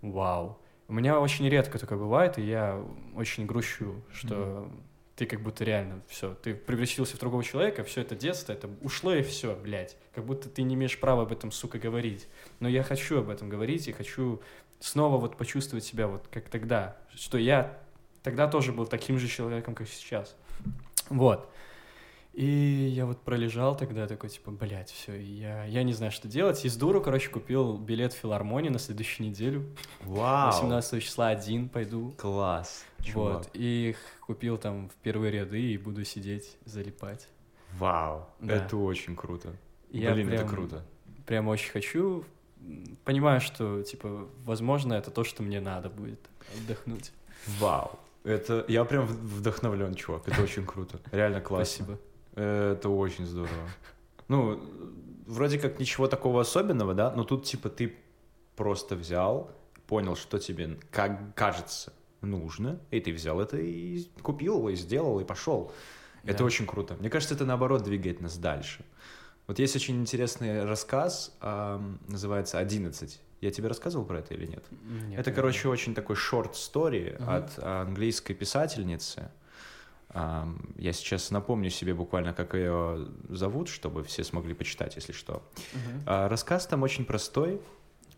вау. 0.00 0.58
У 0.88 0.92
меня 0.92 1.18
очень 1.18 1.48
редко 1.48 1.78
такое 1.78 1.98
бывает, 1.98 2.38
и 2.38 2.42
я 2.42 2.84
очень 3.16 3.46
грущу, 3.46 4.02
что 4.12 4.68
ты 5.16 5.26
как 5.26 5.40
будто 5.40 5.62
реально 5.64 6.02
все, 6.08 6.34
ты 6.34 6.54
превратился 6.54 7.16
в 7.16 7.20
другого 7.20 7.44
человека, 7.44 7.84
все 7.84 8.00
это 8.00 8.16
детство, 8.16 8.52
это 8.52 8.68
ушло 8.80 9.14
и 9.14 9.22
все, 9.22 9.54
блядь. 9.54 9.96
Как 10.14 10.24
будто 10.24 10.48
ты 10.48 10.62
не 10.62 10.74
имеешь 10.74 10.98
права 10.98 11.22
об 11.22 11.32
этом, 11.32 11.52
сука, 11.52 11.78
говорить. 11.78 12.26
Но 12.60 12.68
я 12.68 12.82
хочу 12.82 13.18
об 13.18 13.28
этом 13.28 13.48
говорить 13.48 13.88
и 13.88 13.92
хочу 13.92 14.40
снова 14.82 15.18
вот 15.18 15.36
почувствовать 15.36 15.84
себя 15.84 16.06
вот 16.08 16.26
как 16.30 16.48
тогда, 16.48 16.96
что 17.14 17.38
я 17.38 17.78
тогда 18.22 18.48
тоже 18.48 18.72
был 18.72 18.86
таким 18.86 19.18
же 19.18 19.28
человеком, 19.28 19.74
как 19.74 19.88
сейчас. 19.88 20.36
Вот. 21.08 21.48
И 22.32 22.46
я 22.46 23.04
вот 23.04 23.20
пролежал 23.20 23.76
тогда 23.76 24.06
такой, 24.06 24.30
типа, 24.30 24.50
блядь, 24.50 24.90
все, 24.90 25.14
я, 25.20 25.64
я 25.66 25.82
не 25.82 25.92
знаю, 25.92 26.10
что 26.10 26.28
делать. 26.28 26.64
И 26.64 26.68
с 26.70 26.76
дуру, 26.76 27.02
короче, 27.02 27.28
купил 27.28 27.76
билет 27.76 28.14
в 28.14 28.16
филармонию 28.16 28.72
на 28.72 28.78
следующую 28.78 29.28
неделю. 29.28 29.66
Вау! 30.00 30.46
18 30.50 31.02
числа 31.02 31.28
один 31.28 31.68
пойду. 31.68 32.14
Класс, 32.16 32.86
чувак. 33.02 33.34
Вот. 33.34 33.50
И 33.52 33.94
купил 34.22 34.56
там 34.56 34.88
в 34.88 34.94
первые 35.02 35.30
ряды 35.30 35.60
и 35.60 35.76
буду 35.76 36.04
сидеть, 36.06 36.56
залипать. 36.64 37.28
Вау, 37.78 38.26
Да. 38.40 38.54
это 38.56 38.78
очень 38.78 39.14
круто. 39.14 39.54
Я 39.90 40.14
Блин, 40.14 40.28
это 40.28 40.38
прям- 40.38 40.48
круто. 40.48 40.84
Прям 41.26 41.48
очень 41.48 41.70
хочу. 41.70 42.24
Понимаю, 43.04 43.40
что, 43.40 43.82
типа, 43.82 44.28
возможно, 44.44 44.94
это 44.94 45.10
то, 45.10 45.24
что 45.24 45.42
мне 45.42 45.60
надо 45.60 45.88
будет 45.90 46.20
отдохнуть. 46.56 47.12
Вау. 47.58 47.98
Это 48.24 48.64
я 48.68 48.84
прям 48.84 49.06
вдохновлен, 49.06 49.94
чувак. 49.94 50.28
Это 50.28 50.42
очень 50.42 50.64
круто. 50.64 51.00
Реально 51.10 51.40
классно. 51.40 51.84
Спасибо. 51.84 51.98
Это 52.40 52.88
очень 52.88 53.26
здорово. 53.26 53.68
Ну, 54.28 54.62
вроде 55.26 55.58
как 55.58 55.80
ничего 55.80 56.06
такого 56.06 56.40
особенного, 56.40 56.94
да, 56.94 57.10
но 57.10 57.24
тут 57.24 57.44
типа 57.44 57.68
ты 57.68 57.96
просто 58.56 58.94
взял, 58.94 59.50
понял, 59.88 60.14
что 60.16 60.38
тебе 60.38 60.78
как 60.90 61.34
кажется 61.34 61.92
нужно, 62.20 62.78
и 62.92 63.00
ты 63.00 63.12
взял 63.12 63.40
это 63.40 63.56
и 63.58 64.04
купил, 64.22 64.68
и 64.68 64.76
сделал, 64.76 65.18
и 65.20 65.24
пошел. 65.24 65.72
Это 66.22 66.38
Да. 66.38 66.44
очень 66.44 66.66
круто. 66.66 66.94
Мне 67.00 67.10
кажется, 67.10 67.34
это 67.34 67.44
наоборот 67.44 67.82
двигает 67.82 68.20
нас 68.20 68.38
дальше. 68.38 68.84
Вот 69.46 69.58
есть 69.58 69.74
очень 69.76 70.00
интересный 70.00 70.64
рассказ, 70.64 71.36
называется 72.08 72.60
«11». 72.60 73.18
Я 73.40 73.50
тебе 73.50 73.66
рассказывал 73.68 74.04
про 74.06 74.20
это 74.20 74.34
или 74.34 74.46
нет? 74.46 74.64
Нет, 75.08 75.18
Это, 75.18 75.30
я- 75.30 75.36
короче, 75.36 75.68
очень 75.68 75.94
такой 75.94 76.14
short 76.14 76.52
story 76.52 77.20
Мгм. 77.20 77.28
от 77.30 77.58
английской 77.58 78.34
писательницы. 78.34 79.30
Я 80.14 80.92
сейчас 80.92 81.30
напомню 81.30 81.70
себе 81.70 81.92
буквально, 81.94 82.34
как 82.34 82.54
ее 82.54 83.08
зовут, 83.30 83.68
чтобы 83.68 84.04
все 84.04 84.22
смогли 84.24 84.54
почитать, 84.54 84.94
если 84.94 85.12
что. 85.12 85.42
А, 86.06 86.28
Рассказ 86.28 86.66
там 86.66 86.82
очень 86.84 87.04
простой. 87.04 87.60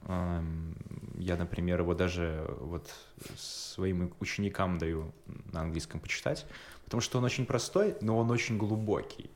Я, 0.06 1.36
например, 1.36 1.80
его 1.80 1.94
даже 1.94 2.44
вот 2.60 2.92
своим 3.38 4.12
ученикам 4.20 4.76
даю 4.76 5.12
на 5.52 5.62
английском 5.62 6.00
почитать, 6.00 6.44
потому 6.84 7.00
что 7.00 7.16
он 7.18 7.24
очень 7.24 7.46
простой, 7.46 7.96
но 8.02 8.18
он 8.18 8.30
очень 8.30 8.58
глубокий. 8.58 9.30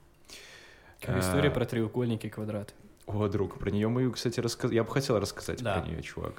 Как 1.01 1.17
А, 1.17 1.21
история 1.21 1.51
про 1.51 1.65
треугольники 1.65 2.27
и 2.27 2.31
квадраты. 2.31 2.73
О, 3.07 3.27
друг, 3.29 3.59
про 3.59 3.71
нее 3.71 3.89
мы, 3.89 4.11
кстати, 4.11 4.41
рассказать. 4.41 4.75
Я 4.75 4.85
бы 4.85 4.91
хотел 4.91 5.19
рассказать 5.19 5.63
Да. 5.63 5.81
про 5.81 5.89
нее, 5.89 6.03
чувак. 6.03 6.35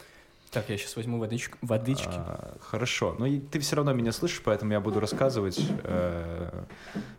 Так, 0.52 0.68
я 0.70 0.78
сейчас 0.78 0.96
возьму 0.96 1.20
водичку, 1.20 1.58
водички. 1.62 2.10
А, 2.12 2.58
хорошо. 2.60 3.16
Но 3.20 3.26
и 3.28 3.40
ты 3.40 3.60
все 3.60 3.76
равно 3.76 3.94
меня 3.94 4.12
слышишь, 4.12 4.42
поэтому 4.44 4.72
я 4.74 4.80
буду 4.80 5.00
рассказывать. 5.00 5.60
Э, 5.84 6.64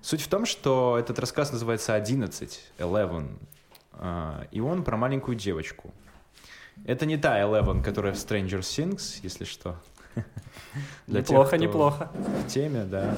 Суть 0.02 0.20
в 0.22 0.28
том, 0.28 0.46
что 0.46 0.96
этот 0.98 1.18
рассказ 1.18 1.52
называется 1.52 1.96
«11», 1.96 2.58
«Eleven», 2.78 3.38
А, 3.92 4.46
и 4.50 4.60
он 4.60 4.82
про 4.82 4.96
маленькую 4.96 5.36
девочку. 5.36 5.92
Это 6.86 7.04
не 7.06 7.16
та 7.18 7.40
Eleven, 7.40 7.82
которая 7.84 8.12
в 8.14 8.16
Stranger 8.16 8.60
Things, 8.60 9.20
если 9.22 9.44
что. 9.44 9.76
Для 11.06 11.20
тех, 11.22 11.30
неплохо, 11.30 11.46
кто 11.48 11.56
неплохо. 11.56 12.10
В 12.14 12.48
теме, 12.48 12.84
да. 12.84 13.14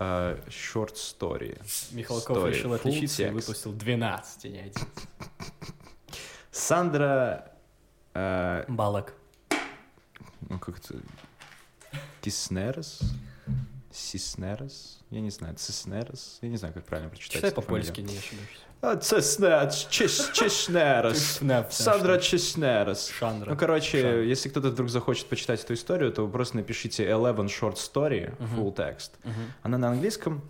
А, 0.00 0.38
Short 0.48 0.94
story. 0.94 1.60
Михалков 1.92 2.38
Story, 2.38 2.50
решил 2.50 2.72
отличиться 2.72 3.26
и 3.26 3.30
выпустил 3.30 3.72
12, 3.72 4.44
а 4.44 4.48
не 4.48 4.58
один. 4.60 4.86
Сандра... 6.52 7.52
э, 8.14 8.64
Балок. 8.68 9.14
ну, 10.48 10.58
как-то... 10.58 10.94
Киснерос? 12.20 13.00
Сиснерос? 13.90 15.00
Я 15.10 15.20
не 15.20 15.30
знаю, 15.30 15.56
Циснерос? 15.56 16.38
Я 16.42 16.48
не 16.48 16.56
знаю, 16.56 16.74
как 16.74 16.84
правильно 16.84 17.10
прочитать. 17.10 17.36
Читай 17.36 17.52
по-польски, 17.52 18.00
не 18.00 18.16
ошибаюсь. 18.16 18.67
А, 18.80 18.94
Чис- 18.94 20.32
Чиснерос. 20.32 21.18
Чиснерос, 21.18 21.76
Сандра. 21.76 22.18
Шандра. 23.10 23.50
Ну, 23.50 23.56
короче, 23.56 24.00
Шандра. 24.02 24.22
если 24.22 24.48
кто-то 24.48 24.68
вдруг 24.68 24.88
захочет 24.88 25.26
почитать 25.26 25.64
эту 25.64 25.74
историю, 25.74 26.12
то 26.12 26.24
вы 26.24 26.30
просто 26.30 26.56
напишите 26.56 27.04
11 27.12 27.50
short 27.50 27.74
story, 27.74 28.36
full 28.38 28.74
text. 28.74 29.10
Мгм. 29.24 29.34
Она 29.62 29.78
на 29.78 29.88
английском. 29.88 30.42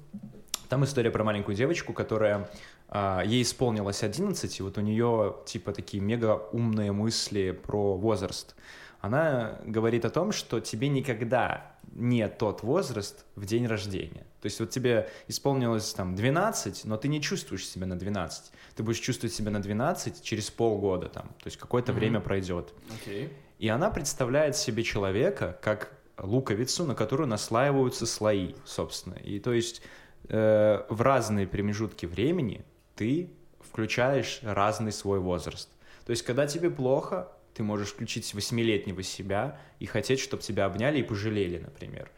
Там 0.68 0.85
история 0.85 1.11
про 1.11 1.24
маленькую 1.24 1.55
девочку, 1.57 1.95
которая 1.95 2.51
а, 2.91 3.22
ей 3.24 3.43
исполнилось 3.43 4.03
11, 4.03 4.59
и 4.59 4.62
вот 4.62 4.76
у 4.76 4.83
нее 4.83 5.37
типа 5.47 5.72
такие 5.72 6.03
мега 6.03 6.35
умные 6.53 6.93
мысли 6.93 7.51
про 7.53 7.97
возраст. 7.97 8.55
Она 9.01 9.59
говорит 9.64 10.05
о 10.05 10.11
том, 10.11 10.33
что 10.33 10.61
тебе 10.61 10.89
никогда 10.89 11.72
не 11.95 12.28
тот 12.28 12.62
возраст 12.62 13.24
в 13.34 13.45
день 13.47 13.66
рождения. 13.66 14.26
То 14.41 14.47
есть 14.47 14.61
вот 14.61 14.70
тебе 14.70 15.09
исполнилось 15.26 15.93
там 15.95 16.14
12, 16.14 16.84
но 16.84 16.97
ты 16.97 17.09
не 17.09 17.20
чувствуешь 17.20 17.66
себя 17.66 17.86
на 17.86 17.99
12. 17.99 18.53
Ты 18.76 18.82
будешь 18.82 18.99
чувствовать 19.01 19.34
себя 19.34 19.51
на 19.51 19.61
12 19.61 20.22
через 20.22 20.51
полгода 20.51 21.09
там. 21.09 21.28
То 21.43 21.47
есть 21.47 21.57
какое-то 21.57 21.93
Мгм. 21.93 21.99
время 22.01 22.20
пройдет. 22.20 22.72
Окей. 23.03 23.32
И 23.59 23.68
она 23.68 23.91
представляет 23.91 24.57
себе 24.57 24.84
человека 24.84 25.59
как 25.62 25.93
луковицу, 26.18 26.84
на 26.84 26.95
которую 26.95 27.28
наслаиваются 27.28 28.07
слои, 28.07 28.55
собственно. 28.64 29.14
И 29.14 29.41
то 29.41 29.53
есть 29.53 29.82
э, 30.28 30.84
в 30.89 31.03
разные 31.03 31.47
промежутки 31.47 32.07
времени 32.07 32.64
ты 32.95 33.30
включаешь 33.61 34.41
разный 34.43 34.93
свой 34.93 35.18
возраст. 35.20 35.68
То 36.07 36.11
есть 36.11 36.22
когда 36.22 36.47
тебе 36.47 36.70
плохо, 36.70 37.28
ты 37.59 37.65
можешь 37.65 37.89
включить 37.89 38.33
восьмилетнего 38.35 39.03
себя 39.03 39.59
и 39.81 39.87
хотеть, 39.87 40.21
чтобы 40.21 40.43
тебя 40.43 40.67
обняли 40.67 41.01
и 41.01 41.03
пожалели, 41.03 41.59
например. 41.59 42.09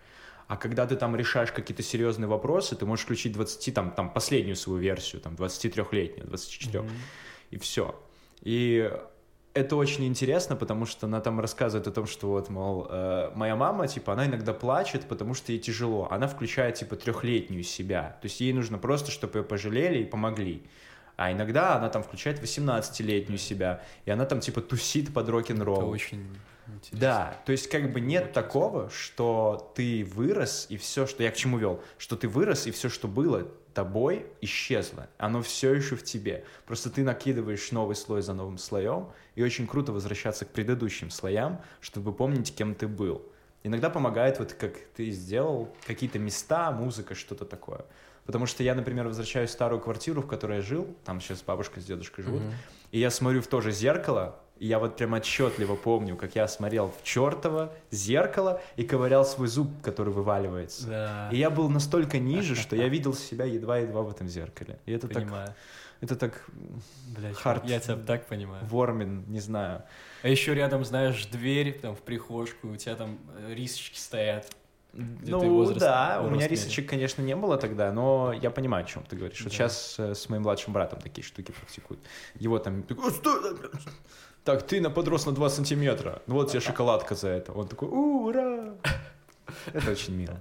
А 0.49 0.57
когда 0.57 0.87
ты 0.87 0.97
там 0.97 1.17
решаешь 1.17 1.51
какие-то 1.51 1.83
серьезные 1.83 2.29
вопросы, 2.29 2.77
ты 2.77 2.85
можешь 2.85 3.07
включить 3.07 3.33
20, 3.33 3.75
там, 3.75 3.91
там 3.93 4.13
последнюю 4.13 4.57
свою 4.57 4.79
версию, 4.81 5.23
там 5.23 5.35
23-летнюю, 5.35 6.27
24 6.27 6.81
Мгм. 6.83 6.91
и 7.53 7.59
все. 7.59 7.95
И 8.43 8.93
это 9.55 9.77
очень 9.77 10.05
интересно, 10.07 10.57
потому 10.57 10.85
что 10.85 11.07
она 11.07 11.21
там 11.21 11.41
рассказывает 11.41 11.87
о 11.87 11.91
том, 11.91 12.07
что 12.07 12.29
вот, 12.29 12.51
мол, 12.51 12.87
э, 12.91 13.31
моя 13.35 13.57
мама, 13.57 13.89
типа, 13.89 14.13
она 14.13 14.27
иногда 14.27 14.53
плачет, 14.53 15.09
потому 15.09 15.33
что 15.33 15.53
ей 15.53 15.59
тяжело. 15.59 16.07
Она 16.11 16.27
включает, 16.27 16.75
типа, 16.75 16.97
трехлетнюю 16.97 17.63
себя. 17.63 18.19
То 18.21 18.27
есть 18.27 18.41
ей 18.41 18.53
нужно 18.53 18.77
просто, 18.77 19.11
чтобы 19.11 19.39
ее 19.39 19.45
пожалели 19.45 20.03
и 20.03 20.05
помогли. 20.05 20.63
А 21.21 21.31
иногда 21.33 21.77
она 21.77 21.91
там 21.91 22.03
включает 22.03 22.43
18-летнюю 22.43 23.37
себя, 23.37 23.83
и 24.07 24.11
она 24.11 24.25
там, 24.25 24.41
типа, 24.41 24.63
тусит 24.63 25.13
под 25.13 25.25
Это 25.25 25.33
рок-н-ролл. 25.33 25.91
очень 25.91 26.27
интересно. 26.67 26.99
Да, 26.99 27.37
то 27.45 27.53
есть 27.53 27.69
как 27.69 27.93
бы 27.93 28.01
нет 28.01 28.33
такого, 28.33 28.89
что 28.89 29.71
ты 29.77 30.03
вырос 30.03 30.65
и 30.71 30.79
все, 30.79 31.07
что 31.07 31.23
я 31.23 31.31
к 31.31 31.37
чему 31.37 31.59
вел, 31.59 31.83
что 31.99 32.17
ты 32.17 32.27
вырос 32.27 32.67
и 32.67 32.71
все, 32.71 32.89
что 32.89 33.07
было 33.07 33.47
тобой, 33.75 34.29
исчезло. 34.41 35.11
Оно 35.19 35.43
все 35.43 35.75
еще 35.75 35.95
в 35.95 36.03
тебе. 36.03 36.47
Просто 36.65 36.89
ты 36.89 37.03
накидываешь 37.05 37.71
новый 37.71 37.97
слой 37.97 38.23
за 38.23 38.33
новым 38.33 38.57
слоем, 38.57 39.13
и 39.35 39.43
очень 39.43 39.67
круто 39.67 39.93
возвращаться 39.93 40.47
к 40.47 40.49
предыдущим 40.49 41.11
слоям, 41.11 41.61
чтобы 41.83 42.15
помнить, 42.15 42.57
кем 42.57 42.75
ты 42.75 42.89
был. 42.89 43.21
Иногда 43.63 43.91
помогает, 43.91 44.39
вот 44.39 44.55
как 44.55 44.73
ты 44.97 45.11
сделал, 45.11 45.69
какие-то 45.87 46.19
места, 46.19 46.71
музыка, 46.71 47.15
что-то 47.15 47.45
такое. 47.45 47.85
Потому 48.31 48.47
что 48.47 48.63
я, 48.63 48.77
например, 48.77 49.09
возвращаюсь 49.09 49.51
в 49.51 49.53
старую 49.55 49.81
квартиру, 49.81 50.23
в 50.23 50.27
которой 50.29 50.59
я 50.59 50.63
жил, 50.63 50.87
там 51.05 51.21
сейчас 51.21 51.43
бабушка 51.43 51.81
с 51.81 51.85
дедушкой 51.85 52.23
живут, 52.23 52.43
Мгм. 52.43 52.53
и 52.93 53.01
я 53.01 53.11
смотрю 53.11 53.43
в 53.43 53.49
то 53.49 53.61
же 53.61 53.73
зеркало, 53.73 54.37
и 54.61 54.69
я 54.69 54.79
вот 54.79 54.97
прям 54.97 55.15
отчетливо 55.15 55.75
помню, 55.75 56.17
как 56.17 56.37
я 56.37 56.47
смотрел 56.47 56.95
в 56.97 57.03
чертово 57.03 57.73
зеркало 57.91 58.63
и 58.77 58.85
ковырял 58.85 59.25
свой 59.25 59.49
зуб, 59.49 59.69
который 59.83 60.13
вываливается. 60.13 60.87
Да, 60.87 61.29
И 61.33 61.39
я 61.39 61.51
был 61.51 61.69
настолько 61.69 62.21
ниже, 62.21 62.55
что 62.55 62.77
я 62.77 62.87
видел 62.87 63.15
себя 63.15 63.47
едва-едва 63.47 64.03
в 64.03 64.11
этом 64.13 64.29
зеркале. 64.29 64.79
И 64.87 64.93
это 64.93 65.09
так, 65.09 65.17
понимаю. 65.25 65.53
это 66.01 66.15
так 66.15 66.45
Блядь, 67.09 67.35
хард- 67.35 67.67
я 67.67 67.81
тебя 67.81 67.97
так 67.97 68.27
понимаю. 68.27 68.65
Вормин, 68.67 69.25
не 69.27 69.41
знаю. 69.41 69.83
А 70.23 70.29
еще 70.29 70.55
рядом, 70.55 70.85
знаешь, 70.85 71.27
дверь 71.27 71.81
там 71.81 71.97
в 71.97 72.01
прихожку, 72.03 72.69
у 72.69 72.77
тебя 72.77 72.95
там 72.95 73.19
э, 73.39 73.55
рисочки 73.55 73.99
стоят. 73.99 74.47
Где 74.93 75.31
ну 75.33 75.55
возраст- 75.55 75.81
да, 75.81 76.17
у 76.19 76.23
возраст 76.23 76.33
меня 76.33 76.45
меряешь. 76.47 76.51
рисочек, 76.65 76.89
конечно, 76.91 77.23
не 77.23 77.37
было 77.37 77.57
тогда, 77.57 77.93
но 77.93 78.33
я 78.33 78.51
понимаю, 78.51 78.85
о 78.85 78.89
чем 78.89 79.05
ты 79.05 79.17
говоришь. 79.17 79.41
Вот 79.41 79.51
Да. 79.51 79.55
сейчас 79.57 79.95
э, 79.99 80.15
с 80.15 80.29
моим 80.29 80.43
младшим 80.43 80.73
братом 80.73 81.01
такие 81.01 81.25
штуки 81.25 81.53
практикуют. 81.53 82.01
Его 82.35 82.59
там... 82.59 82.85
Так, 84.45 84.63
ты 84.67 84.81
на 84.81 84.91
подрос 84.91 85.27
на 85.27 85.33
2 85.33 85.51
сантиметра. 85.51 86.23
Ну 86.27 86.35
вот 86.35 86.51
тебе 86.51 86.61
шоколадка 86.61 87.15
за 87.15 87.29
это. 87.29 87.53
Он 87.53 87.69
такой, 87.69 87.89
«У, 87.89 88.27
ура! 88.29 88.75
Это 89.73 89.91
очень 89.91 90.15
мило. 90.17 90.41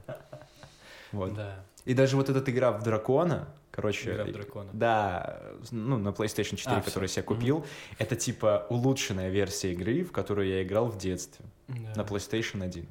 Вот. 1.11 1.33
Да, 1.33 1.63
И 1.85 1.93
даже 1.93 2.15
вот 2.15 2.29
эта 2.29 2.49
игра 2.51 2.71
в 2.71 2.81
дракона, 2.83 3.47
короче... 3.71 4.13
игра 4.13 4.23
в 4.25 4.31
дракона. 4.31 4.69
Да, 4.73 5.41
ну, 5.71 5.97
на 5.97 6.09
PlayStation 6.09 6.55
4, 6.55 6.77
А, 6.77 6.81
которую 6.81 7.03
я 7.03 7.07
всё. 7.07 7.15
себе 7.15 7.23
купил, 7.23 7.65
это 7.97 8.15
типа 8.15 8.67
улучшенная 8.69 9.29
версия 9.29 9.73
игры, 9.73 10.03
в 10.03 10.11
которую 10.11 10.47
я 10.47 10.63
играл 10.63 10.85
в 10.87 10.97
детстве. 10.97 11.45
Да. 11.67 11.93
на 11.95 12.01
PlayStation 12.07 12.63
1. 12.63 12.87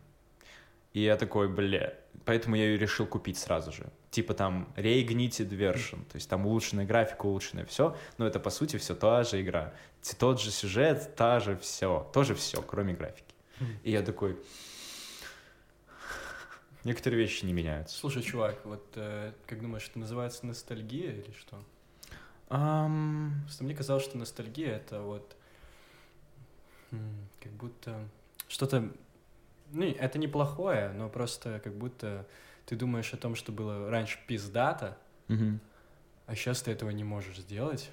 И 0.92 1.00
я 1.00 1.16
такой, 1.16 1.48
бля, 1.48 1.94
поэтому 2.24 2.56
я 2.56 2.64
ее 2.64 2.78
решил 2.78 3.06
купить 3.06 3.38
сразу 3.38 3.72
же. 3.72 3.86
Типа 4.10 4.34
там 4.34 4.72
Reignited 4.76 5.50
version, 5.50 6.04
то 6.10 6.16
есть 6.16 6.28
там 6.28 6.46
улучшенная 6.46 6.86
графика, 6.86 7.26
улучшенное 7.26 7.66
все, 7.66 7.96
но 8.16 8.26
это 8.26 8.40
по 8.40 8.50
сути 8.50 8.78
все 8.78 8.94
та 8.94 9.22
же 9.22 9.42
игра. 9.42 9.74
Тот 10.18 10.40
же 10.40 10.50
сюжет, 10.50 11.14
та 11.14 11.40
же 11.40 11.56
все, 11.56 12.10
тоже 12.12 12.34
все, 12.34 12.62
кроме 12.62 12.94
графики. 12.94 13.34
Хм. 13.60 13.64
И 13.82 13.90
я 13.90 14.02
такой, 14.02 14.38
некоторые 16.84 17.20
вещи 17.20 17.44
не 17.44 17.52
меняются. 17.52 17.98
Слушай, 17.98 18.22
чувак, 18.22 18.64
вот 18.64 18.86
э, 18.96 19.32
как 19.46 19.60
думаешь, 19.60 19.86
это 19.88 19.98
называется 19.98 20.46
ностальгия 20.46 21.12
или 21.12 21.32
что? 21.32 21.62
Ам, 22.48 23.42
Просто 23.44 23.64
мне 23.64 23.74
казалось, 23.74 24.04
что 24.04 24.16
ностальгия 24.16 24.76
это 24.76 25.02
вот 25.02 25.36
как 27.40 27.52
будто 27.52 28.08
что-то. 28.48 28.90
Ну, 29.70 29.84
это 29.84 30.18
неплохое, 30.18 30.90
но 30.92 31.08
просто 31.08 31.60
как 31.62 31.74
будто 31.76 32.26
ты 32.66 32.76
думаешь 32.76 33.12
о 33.12 33.16
том, 33.16 33.34
что 33.34 33.52
было 33.52 33.90
раньше 33.90 34.18
пиздато, 34.26 34.96
мгм. 35.28 35.60
а 36.26 36.34
сейчас 36.34 36.62
ты 36.62 36.70
этого 36.70 36.90
не 36.90 37.04
можешь 37.04 37.38
сделать, 37.38 37.90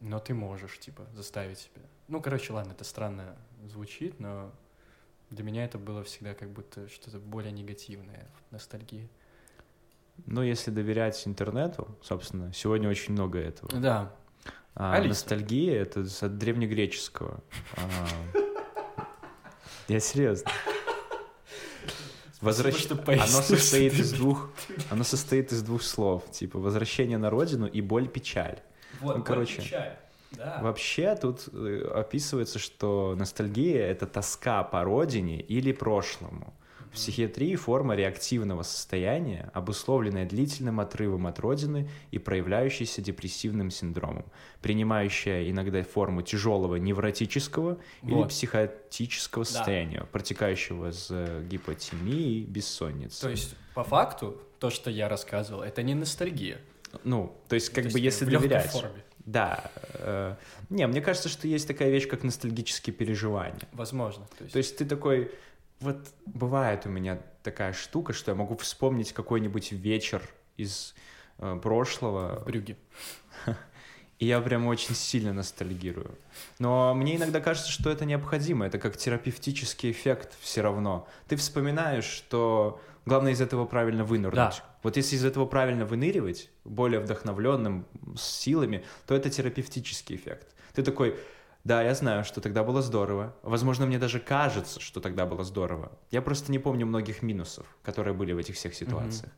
но 0.00 0.18
ты 0.18 0.34
можешь, 0.34 0.78
типа, 0.78 1.06
заставить 1.14 1.58
себя. 1.58 1.82
Ну, 2.08 2.20
короче, 2.20 2.52
ладно, 2.52 2.72
это 2.72 2.84
странно 2.84 3.36
звучит, 3.66 4.18
но 4.20 4.52
для 5.30 5.44
меня 5.44 5.64
это 5.64 5.78
было 5.78 6.02
всегда 6.02 6.34
как 6.34 6.50
будто 6.50 6.88
что-то 6.88 7.18
более 7.18 7.52
негативное 7.52 8.26
в 8.48 8.52
ностальгии. 8.52 9.08
Ну, 10.26 10.42
если 10.42 10.70
доверять 10.70 11.26
интернету, 11.26 11.96
собственно, 12.02 12.52
сегодня 12.52 12.88
очень 12.88 13.12
много 13.12 13.38
этого. 13.38 13.78
Да. 13.80 14.14
А 14.74 14.94
Алиса. 14.94 15.08
ностальгия 15.08 15.80
это 15.82 16.00
от 16.00 16.38
древнегреческого. 16.38 17.42
А, 17.76 18.06
Я 19.88 20.00
серьезно. 20.00 20.50
Возвращ- 22.40 22.86
Оно 23.34 23.42
состоит 23.42 23.92
из 23.94 24.12
двух, 24.12 24.50
оно 24.90 25.04
состоит 25.04 25.52
из 25.52 25.62
двух 25.62 25.82
слов, 25.82 26.30
типа 26.30 26.58
возвращение 26.58 27.18
на 27.18 27.28
родину 27.30 27.66
и 27.66 27.80
боль 27.80 28.08
печаль. 28.08 28.58
Вот, 29.00 29.18
Ну, 29.18 29.22
короче, 29.24 29.62
печаль. 29.62 29.96
Да. 30.32 30.58
Вообще 30.62 31.16
тут 31.16 31.48
э, 31.52 31.90
описывается, 31.94 32.58
что 32.58 33.14
ностальгия 33.18 33.84
это 33.86 34.06
тоска 34.06 34.62
по 34.62 34.84
родине 34.84 35.40
или 35.40 35.72
прошлому. 35.72 36.54
В 36.90 36.94
психиатрии 36.94 37.54
форма 37.54 37.94
реактивного 37.94 38.62
состояния, 38.64 39.50
обусловленная 39.54 40.26
длительным 40.26 40.80
отрывом 40.80 41.26
от 41.28 41.38
родины 41.38 41.88
и 42.10 42.18
проявляющаяся 42.18 43.00
депрессивным 43.00 43.70
синдромом, 43.70 44.24
принимающая 44.60 45.48
иногда 45.50 45.82
форму 45.84 46.22
тяжелого 46.22 46.76
невротического 46.76 47.78
или 48.02 48.12
Вот. 48.12 48.30
психотического 48.30 49.44
Да. 49.44 49.50
состояния, 49.50 50.04
протекающего 50.10 50.90
с 50.92 51.06
э, 51.10 51.44
гипотемией 51.48 52.42
и 52.42 52.44
бессонницей. 52.44 53.20
То 53.20 53.30
есть, 53.30 53.54
по 53.74 53.84
факту, 53.84 54.40
то, 54.58 54.70
что 54.70 54.90
я 54.90 55.08
рассказывал, 55.08 55.62
это 55.62 55.82
не 55.82 55.94
ностальгия. 55.94 56.60
ну, 57.04 57.36
то 57.48 57.54
есть 57.54 57.68
как 57.70 57.84
То 57.84 57.90
бы 57.92 57.98
есть 58.00 58.20
если 58.20 58.24
доверять. 58.36 58.70
форме. 58.72 59.04
Да. 59.24 59.70
э, 59.94 60.34
не, 60.70 60.86
мне 60.88 61.00
кажется, 61.00 61.28
что 61.28 61.46
есть 61.46 61.68
такая 61.68 61.90
вещь, 61.90 62.08
как 62.08 62.24
ностальгические 62.24 62.92
переживания. 62.94 63.60
Возможно. 63.72 64.26
То 64.38 64.42
есть, 64.44 64.52
То 64.54 64.58
есть 64.58 64.76
ты 64.78 64.84
такой, 64.84 65.30
вот 65.80 66.08
бывает 66.26 66.86
у 66.86 66.90
меня 66.90 67.20
такая 67.42 67.72
штука, 67.72 68.12
что 68.12 68.30
я 68.30 68.36
могу 68.36 68.56
вспомнить 68.56 69.12
какой-нибудь 69.12 69.72
вечер 69.72 70.22
из 70.56 70.94
э, 71.38 71.58
прошлого, 71.62 72.40
в 72.40 72.44
брюге. 72.44 72.76
и 74.18 74.26
я 74.26 74.40
прям 74.40 74.66
очень 74.66 74.94
сильно 74.94 75.32
ностальгирую. 75.32 76.18
Но 76.58 76.94
мне 76.94 77.16
иногда 77.16 77.40
кажется, 77.40 77.70
что 77.70 77.90
это 77.90 78.04
необходимо, 78.04 78.66
это 78.66 78.78
как 78.78 78.96
терапевтический 78.96 79.90
эффект 79.90 80.36
все 80.40 80.60
равно. 80.60 81.08
Ты 81.26 81.36
вспоминаешь, 81.36 82.04
что 82.04 82.80
главное 83.06 83.32
из 83.32 83.40
этого 83.40 83.64
правильно 83.64 84.04
вынырнуть. 84.04 84.34
Да. 84.34 84.52
Вот 84.82 84.96
если 84.96 85.16
из 85.16 85.24
этого 85.24 85.46
правильно 85.46 85.86
выныривать, 85.86 86.50
более 86.64 87.00
вдохновленным, 87.00 87.86
с 88.16 88.22
силами, 88.22 88.84
то 89.06 89.14
это 89.14 89.30
терапевтический 89.30 90.16
эффект. 90.16 90.54
Ты 90.74 90.82
такой, 90.82 91.18
да, 91.64 91.82
я 91.82 91.94
знаю, 91.94 92.24
что 92.24 92.40
тогда 92.40 92.64
было 92.64 92.80
здорово. 92.82 93.34
Возможно, 93.42 93.86
мне 93.86 93.98
даже 93.98 94.18
кажется, 94.20 94.80
что 94.80 95.00
тогда 95.00 95.26
было 95.26 95.44
здорово. 95.44 95.92
Я 96.10 96.22
просто 96.22 96.50
не 96.52 96.58
помню 96.58 96.86
многих 96.86 97.22
минусов, 97.22 97.66
которые 97.82 98.14
были 98.14 98.32
в 98.32 98.38
этих 98.38 98.54
всех 98.54 98.74
ситуациях. 98.74 99.30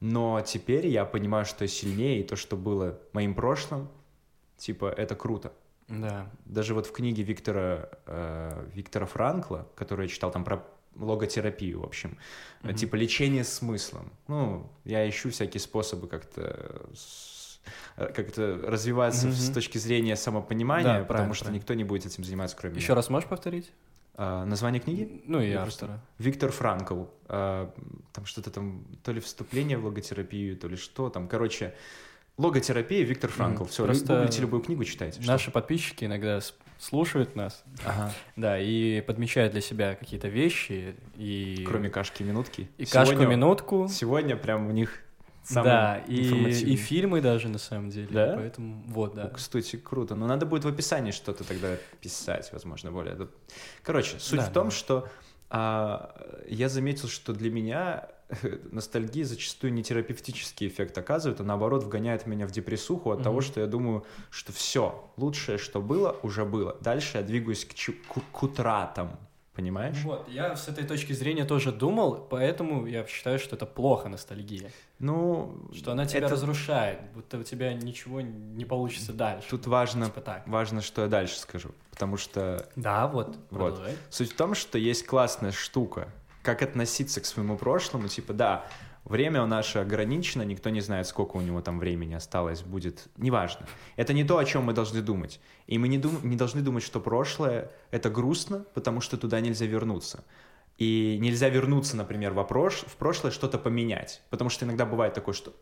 Но 0.00 0.40
теперь 0.44 0.86
я 0.88 1.04
понимаю, 1.04 1.44
что 1.46 1.64
я 1.64 1.68
сильнее, 1.68 2.20
и 2.20 2.22
то, 2.24 2.36
что 2.36 2.56
было 2.56 2.98
моим 3.12 3.34
прошлым, 3.34 3.88
типа, 4.58 4.86
это 4.90 5.14
круто. 5.14 5.52
Да. 5.88 6.30
Даже 6.44 6.74
вот 6.74 6.86
в 6.86 6.92
книге 6.92 7.22
Виктора, 7.22 7.88
э, 8.06 8.68
Виктора 8.74 9.06
Франкла, 9.06 9.68
которую 9.76 10.08
я 10.08 10.12
читал 10.12 10.30
там 10.32 10.44
про 10.44 10.64
логотерапию, 10.96 11.80
в 11.80 11.84
общем, 11.84 12.18
Мгм. 12.62 12.74
типа 12.74 12.96
лечение 12.96 13.44
смыслом. 13.44 14.10
Ну, 14.28 14.68
я 14.84 15.08
ищу 15.08 15.30
всякие 15.30 15.60
способы 15.60 16.08
как-то 16.08 16.86
с- 17.66 18.00
э, 18.00 18.12
как-то 18.12 18.60
развиваться 18.64 19.30
с 19.32 19.44
Мгм. 19.46 19.54
точки 19.54 19.78
зрения 19.78 20.16
самопонимания, 20.16 21.00
Да, 21.00 21.04
потому 21.04 21.34
что 21.34 21.44
правильно. 21.44 21.60
никто 21.60 21.74
не 21.74 21.84
будет 21.84 22.06
этим 22.06 22.24
заниматься, 22.24 22.56
кроме 22.56 22.76
Еще 22.76 22.86
меня. 22.88 22.94
раз 22.96 23.10
можешь 23.10 23.28
повторить? 23.28 23.72
А, 24.18 24.44
название 24.46 24.80
книги? 24.80 25.22
Ну 25.26 25.40
и 25.42 25.50
Я 25.50 25.60
просто- 25.62 25.84
автора. 25.86 26.00
Виктор 26.18 26.50
Франкл. 26.50 27.04
а, 27.28 27.70
там 28.12 28.24
что-то 28.24 28.50
там, 28.50 28.86
то 29.02 29.12
ли 29.12 29.20
вступление 29.20 29.76
в 29.78 29.84
логотерапию, 29.84 30.56
то 30.56 30.68
ли 30.68 30.76
что 30.76 31.10
там. 31.10 31.28
Короче, 31.28 31.74
логотерапия 32.38 33.04
Виктор 33.04 33.30
Франкл. 33.30 33.62
Мгм. 33.64 33.70
Все, 33.70 33.84
Просто 33.84 34.14
гуглите 34.16 34.40
любую 34.42 34.62
книгу, 34.62 34.84
читайте. 34.84 35.20
Что? 35.22 35.30
Наши 35.32 35.50
подписчики 35.50 36.04
иногда 36.04 36.40
с- 36.40 36.54
слушают 36.78 37.36
нас, 37.36 37.64
Ага. 37.84 38.12
да, 38.36 38.58
и 38.58 39.00
подмечают 39.00 39.52
для 39.52 39.62
себя 39.62 39.94
какие-то 39.94 40.28
вещи, 40.28 40.94
и... 41.16 41.64
Кроме 41.66 41.88
кашки 41.88 42.22
и 42.22 42.26
минутки. 42.26 42.68
И 42.78 42.84
Сегодня- 42.84 43.12
кашку-минутку. 43.16 43.88
Сегодня 43.90 44.36
прям 44.36 44.66
у 44.66 44.70
них 44.72 45.00
самый 45.46 45.64
Да, 45.64 45.98
и, 46.08 46.72
и 46.72 46.76
фильмы 46.76 47.20
даже, 47.20 47.48
на 47.48 47.58
самом 47.58 47.90
деле. 47.90 48.08
Да? 48.10 48.34
Поэтому, 48.36 48.82
вот, 48.88 49.14
да. 49.14 49.28
Кстати, 49.28 49.76
круто. 49.76 50.14
Но 50.14 50.26
надо 50.26 50.44
будет 50.46 50.64
в 50.64 50.68
описании 50.68 51.12
что-то 51.12 51.44
тогда 51.44 51.76
писать, 52.00 52.50
возможно, 52.52 52.90
более. 52.90 53.28
Короче, 53.82 54.18
суть 54.18 54.40
Да, 54.40 54.46
в 54.46 54.52
том, 54.52 54.68
да. 54.68 54.70
что 54.74 55.08
а, 55.50 56.42
я 56.48 56.68
заметил, 56.68 57.08
что 57.08 57.32
для 57.32 57.50
меня 57.50 58.08
ностальгия 58.72 59.24
зачастую 59.24 59.72
не 59.72 59.82
терапевтический 59.84 60.66
эффект 60.66 60.98
оказывает, 60.98 61.40
а 61.40 61.44
наоборот 61.44 61.84
вгоняет 61.84 62.26
меня 62.26 62.46
в 62.46 62.50
депрессуху 62.50 63.10
от 63.12 63.18
Мгм. 63.18 63.24
того, 63.24 63.40
что 63.40 63.60
я 63.60 63.66
думаю, 63.66 64.04
что 64.30 64.52
все, 64.52 65.10
лучшее, 65.16 65.58
что 65.58 65.80
было, 65.80 66.16
уже 66.22 66.44
было. 66.44 66.76
Дальше 66.80 67.18
я 67.18 67.22
двигаюсь 67.22 67.64
к, 67.64 67.74
чу- 67.74 67.94
к- 68.12 68.20
к 68.32 68.42
утратам. 68.42 69.16
Понимаешь? 69.56 69.96
Вот, 70.04 70.28
я 70.28 70.54
с 70.54 70.68
этой 70.68 70.84
точки 70.84 71.14
зрения 71.14 71.46
тоже 71.46 71.72
думал, 71.72 72.16
поэтому 72.30 72.86
я 72.86 73.06
считаю, 73.06 73.38
что 73.38 73.56
это 73.56 73.64
плохо 73.64 74.10
ностальгия. 74.10 74.70
Ну, 74.98 75.56
Что 75.74 75.92
она 75.92 76.04
тебя 76.04 76.20
это- 76.26 76.28
разрушает, 76.34 77.00
будто 77.14 77.38
у 77.38 77.42
тебя 77.42 77.72
ничего 77.72 78.20
не 78.20 78.66
получится 78.66 79.14
дальше. 79.14 79.48
Тут 79.48 79.66
важно, 79.66 80.06
Типа 80.06 80.20
так. 80.20 80.46
важно, 80.46 80.82
что 80.82 81.02
я 81.02 81.08
дальше 81.08 81.38
скажу. 81.38 81.70
Потому 81.90 82.18
что 82.18 82.68
Да, 82.76 83.06
вот, 83.06 83.28
Вот. 83.28 83.48
продолжай. 83.48 83.96
Суть 84.10 84.32
в 84.32 84.36
том, 84.36 84.54
что 84.54 84.76
есть 84.76 85.06
классная 85.06 85.52
штука, 85.52 86.08
как 86.42 86.60
относиться 86.60 87.22
к 87.22 87.24
своему 87.24 87.56
прошлому. 87.56 88.08
Типа, 88.08 88.34
да, 88.34 88.66
время 89.06 89.42
у 89.42 89.46
наше 89.46 89.78
ограничено, 89.78 90.42
никто 90.42 90.70
не 90.70 90.80
знает, 90.80 91.06
сколько 91.06 91.36
у 91.36 91.40
него 91.40 91.60
там 91.62 91.78
времени 91.78 92.14
осталось, 92.14 92.62
будет, 92.62 93.08
неважно. 93.16 93.66
Это 93.96 94.12
не 94.12 94.24
то, 94.24 94.38
о 94.38 94.44
чем 94.44 94.64
мы 94.64 94.72
должны 94.72 95.02
думать. 95.02 95.40
И 95.66 95.78
мы 95.78 95.88
не, 95.88 95.98
дум- 95.98 96.20
не 96.22 96.36
должны 96.36 96.60
думать, 96.60 96.82
что 96.82 97.00
прошлое— 97.00 97.70
это 97.90 98.10
грустно, 98.10 98.64
потому 98.74 99.00
что 99.00 99.16
туда 99.16 99.40
нельзя 99.40 99.66
вернуться. 99.66 100.24
И 100.78 101.16
нельзя 101.22 101.48
вернуться, 101.48 101.96
например, 101.96 102.34
в, 102.34 102.44
прош... 102.44 102.80
в 102.80 102.96
прошлое, 102.96 103.32
что-то 103.32 103.58
поменять. 103.58 104.20
Потому 104.28 104.50
что 104.50 104.66
иногда 104.66 104.84
бывает 104.84 105.14
такое, 105.14 105.34
что 105.34 105.54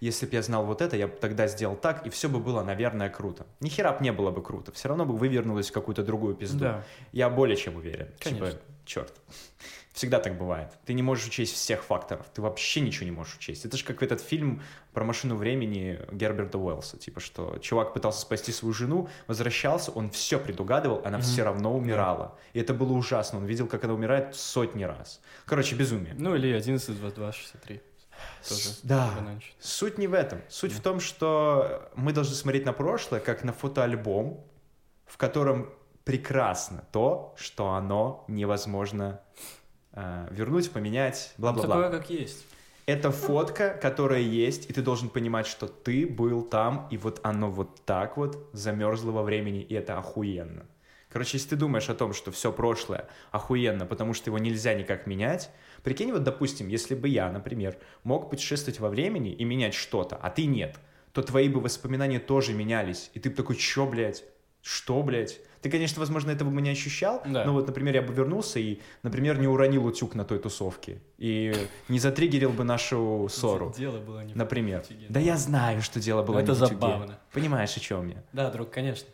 если 0.00 0.26
бы 0.26 0.34
я 0.34 0.42
знал 0.42 0.66
вот 0.66 0.82
это, 0.82 0.96
я 0.96 1.08
бы 1.08 1.16
тогда 1.16 1.46
сделал 1.46 1.76
так, 1.76 2.06
и 2.06 2.10
все 2.10 2.28
бы 2.28 2.40
было, 2.40 2.62
наверное, 2.62 3.08
круто. 3.08 3.46
Ни 3.60 3.70
хера 3.70 3.92
б 3.92 3.98
не 4.02 4.12
было 4.12 4.30
бы 4.30 4.42
круто. 4.42 4.70
Все 4.72 4.88
равно 4.88 5.06
бы 5.06 5.16
вывернулось 5.16 5.70
в 5.70 5.72
какую-то 5.72 6.02
другую 6.02 6.34
пизду. 6.34 6.58
Да. 6.58 6.84
Я 7.12 7.30
более 7.30 7.56
чем 7.56 7.76
уверен. 7.76 8.08
Конечно. 8.18 8.50
Типа, 8.50 8.60
черт. 8.84 9.14
Всегда 9.92 10.20
так 10.20 10.38
бывает. 10.38 10.68
Ты 10.86 10.92
не 10.94 11.02
можешь 11.02 11.26
учесть 11.26 11.54
всех 11.54 11.82
факторов. 11.82 12.26
Ты 12.32 12.40
вообще 12.42 12.80
ничего 12.80 13.06
не 13.06 13.10
можешь 13.10 13.34
учесть. 13.36 13.64
Это 13.64 13.76
же 13.76 13.84
как 13.84 14.02
этот 14.04 14.20
фильм 14.20 14.62
про 14.92 15.04
машину 15.04 15.34
времени 15.34 15.98
Герберта 16.12 16.58
Уэллса. 16.58 16.96
Типа, 16.96 17.18
что 17.18 17.58
чувак 17.58 17.92
пытался 17.92 18.20
спасти 18.20 18.52
свою 18.52 18.72
жену, 18.72 19.08
возвращался, 19.26 19.90
он 19.90 20.10
все 20.10 20.38
предугадывал, 20.38 21.02
она 21.04 21.18
Мгм. 21.18 21.22
все 21.26 21.42
равно 21.42 21.76
умирала. 21.76 22.38
И 22.52 22.60
это 22.60 22.72
было 22.72 22.92
ужасно. 22.92 23.38
Он 23.38 23.46
видел, 23.46 23.66
как 23.66 23.82
она 23.84 23.94
умирает 23.94 24.36
сотни 24.36 24.84
раз. 24.84 25.20
Короче, 25.44 25.74
безумие. 25.74 26.14
Ну 26.16 26.36
или 26.36 26.52
11, 26.52 26.96
22, 26.98 27.32
63. 27.32 27.80
Тоже. 28.48 28.68
Да. 28.84 29.10
Суть 29.58 29.98
не 29.98 30.06
в 30.06 30.14
этом. 30.14 30.40
Суть 30.48 30.72
в 30.72 30.80
том, 30.80 31.00
что 31.00 31.90
мы 31.96 32.12
должны 32.12 32.34
смотреть 32.36 32.64
на 32.64 32.72
прошлое 32.72 33.18
как 33.20 33.42
на 33.44 33.52
фотоальбом, 33.52 34.44
в 35.06 35.16
котором 35.16 35.68
прекрасно 36.04 36.84
то, 36.92 37.34
что 37.36 37.70
оно 37.70 38.24
невозможно 38.28 39.20
э, 39.92 40.28
вернуть, 40.30 40.70
поменять, 40.70 41.34
бла-бла-бла. 41.38 41.76
Ну, 41.76 41.82
Такое, 41.82 41.98
как 41.98 42.10
есть. 42.10 42.44
Это 42.86 43.12
фотка, 43.12 43.78
которая 43.80 44.20
есть, 44.20 44.68
и 44.68 44.72
ты 44.72 44.82
должен 44.82 45.10
понимать, 45.10 45.46
что 45.46 45.68
ты 45.68 46.06
был 46.06 46.42
там, 46.42 46.88
и 46.90 46.96
вот 46.96 47.20
оно 47.22 47.50
вот 47.50 47.80
так 47.84 48.16
вот 48.16 48.48
замерзло 48.52 49.12
во 49.12 49.22
времени, 49.22 49.62
и 49.62 49.74
это 49.74 49.96
охуенно. 49.96 50.66
Короче, 51.08 51.36
если 51.38 51.50
ты 51.50 51.56
думаешь 51.56 51.88
о 51.88 51.94
том, 51.94 52.12
что 52.12 52.30
все 52.30 52.52
прошлое 52.52 53.08
охуенно, 53.32 53.84
потому 53.84 54.14
что 54.14 54.30
его 54.30 54.38
нельзя 54.38 54.74
никак 54.74 55.06
менять, 55.06 55.50
прикинь, 55.82 56.12
вот, 56.12 56.22
допустим, 56.22 56.68
если 56.68 56.94
бы 56.94 57.08
я, 57.08 57.30
например, 57.30 57.76
мог 58.04 58.30
путешествовать 58.30 58.80
во 58.80 58.88
времени 58.88 59.32
и 59.32 59.44
менять 59.44 59.74
что-то, 59.74 60.16
а 60.16 60.30
ты 60.30 60.46
нет, 60.46 60.76
то 61.12 61.22
твои 61.22 61.48
бы 61.48 61.60
воспоминания 61.60 62.20
тоже 62.20 62.54
менялись. 62.54 63.10
И 63.14 63.20
ты 63.20 63.30
бы 63.30 63.36
такой, 63.36 63.56
чё, 63.56 63.86
блядь? 63.86 64.24
Что, 64.62 65.02
блядь? 65.02 65.40
Ты, 65.62 65.68
конечно, 65.70 66.00
возможно, 66.00 66.30
этого 66.30 66.48
бы 66.50 66.62
не 66.62 66.70
ощущал, 66.70 67.22
Да. 67.26 67.44
но 67.44 67.52
вот, 67.52 67.66
например, 67.66 67.94
я 67.94 68.02
бы 68.02 68.14
вернулся 68.14 68.58
и, 68.58 68.78
например, 69.02 69.38
не 69.38 69.46
уронил 69.46 69.84
утюг 69.84 70.14
на 70.14 70.24
той 70.24 70.38
тусовке 70.38 71.00
и 71.18 71.54
не 71.88 71.98
затриггерил 71.98 72.50
бы 72.50 72.64
нашу 72.64 73.28
ссору. 73.30 73.74
Дело 73.76 73.98
было 73.98 74.24
не 74.24 74.32
Например. 74.34 74.82
Да 75.10 75.20
я 75.20 75.36
знаю, 75.36 75.82
что 75.82 76.00
дело 76.00 76.22
было 76.22 76.38
Это 76.38 76.52
не 76.52 76.56
утюге. 76.58 76.66
забавно. 76.80 77.18
Понимаешь, 77.32 77.76
о 77.76 77.80
чем 77.80 78.08
я? 78.08 78.22
Да, 78.32 78.50
друг, 78.50 78.70
конечно. 78.70 79.08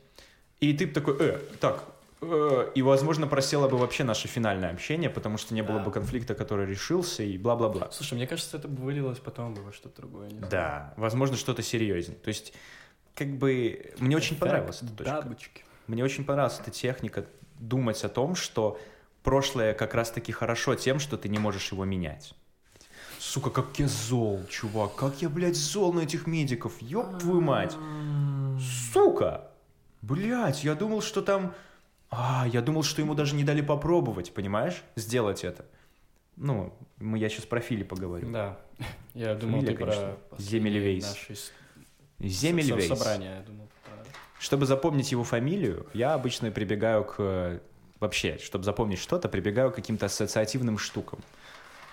И 0.61 0.73
ты 0.73 0.87
б 0.87 0.93
такой, 0.93 1.17
э, 1.19 1.39
так, 1.61 1.85
э, 2.23 2.71
и, 2.77 2.83
возможно, 2.83 3.27
просело 3.27 3.69
бы 3.69 3.77
вообще 3.77 4.05
наше 4.05 4.29
финальное 4.29 4.71
общение, 4.71 5.11
потому 5.11 5.39
что 5.39 5.53
не 5.53 5.63
было 5.63 5.79
Да. 5.81 5.85
бы 5.85 5.91
конфликта, 5.91 6.35
который 6.35 6.65
решился, 6.67 7.25
и 7.25 7.37
бла-бла-бла. 7.39 7.91
Слушай, 7.91 8.15
мне 8.15 8.27
кажется, 8.29 8.57
это 8.57 8.69
бы 8.69 8.83
вылилось 8.85 9.19
потом 9.19 9.53
бы 9.55 9.63
во 9.63 9.73
что-то 9.73 10.01
другое. 10.03 10.29
не 10.31 10.39
знаю. 10.39 10.51
Да, 10.51 10.95
возможно, 10.97 11.37
что-то 11.37 11.63
серьезнее. 11.63 12.17
То 12.19 12.29
есть, 12.29 12.55
как 13.17 13.29
бы, 13.37 13.93
мне 13.99 14.17
очень 14.17 14.29
Эффект 14.37 14.41
понравилась 14.41 14.81
эта 14.83 14.93
точка. 14.93 15.13
Бабочки. 15.23 15.63
Мне 15.87 16.05
очень 16.05 16.25
понравилась 16.25 16.59
эта 16.61 16.71
техника 16.71 17.27
думать 17.59 18.03
о 18.05 18.09
том, 18.09 18.35
что 18.35 18.79
прошлое 19.23 19.75
как 19.75 19.95
раз-таки 19.95 20.33
хорошо 20.33 20.75
тем, 20.75 20.99
что 20.99 21.17
ты 21.17 21.29
не 21.29 21.39
можешь 21.39 21.73
его 21.73 21.85
менять. 21.85 22.35
Сука, 23.19 23.51
как 23.51 23.79
я 23.79 23.89
зол, 23.89 24.45
чувак, 24.49 24.95
как 24.95 25.23
я, 25.23 25.29
блядь, 25.29 25.57
зол 25.57 25.93
на 25.93 26.01
этих 26.01 26.27
медиков, 26.27 26.81
ёб 26.81 27.19
твою 27.19 27.41
мать. 27.41 27.75
Сука! 28.93 29.51
Блядь, 30.03 30.65
я 30.65 30.75
думал, 30.75 31.03
что 31.03 31.23
там... 31.23 31.55
А, 32.11 32.47
я 32.53 32.63
думал, 32.63 32.83
что 32.85 33.03
ему 33.03 33.15
даже 33.15 33.35
не 33.35 33.43
дали 33.43 33.61
попробовать, 33.63 34.33
понимаешь, 34.33 34.83
сделать 34.95 35.43
это. 35.45 35.65
Ну, 36.37 36.73
мы, 36.99 37.19
я 37.19 37.29
сейчас 37.29 37.47
про 37.47 37.61
Филиппа 37.61 37.97
говорю. 37.97 38.31
Да. 38.31 38.59
Я 39.15 39.35
думал, 39.35 39.61
Фамилия, 39.61 39.77
ты 39.77 39.85
конечно. 39.85 40.17
про 40.31 40.39
Земельвейс. 40.39 41.09
наше 41.09 41.35
с- 41.35 41.53
Земельвейс. 42.21 42.89
со- 42.89 42.95
собрание, 42.95 43.37
я 43.39 43.43
думал. 43.43 43.67
Чтобы 44.39 44.67
запомнить 44.67 45.11
его 45.13 45.25
фамилию, 45.25 45.87
я 45.95 46.15
обычно 46.15 46.51
прибегаю 46.51 47.05
к... 47.05 47.61
Вообще, 48.01 48.37
чтобы 48.39 48.65
запомнить 48.65 48.99
что-то, 48.99 49.29
прибегаю 49.29 49.71
к 49.73 49.75
каким-то 49.75 50.07
ассоциативным 50.07 50.77
штукам. 50.77 51.21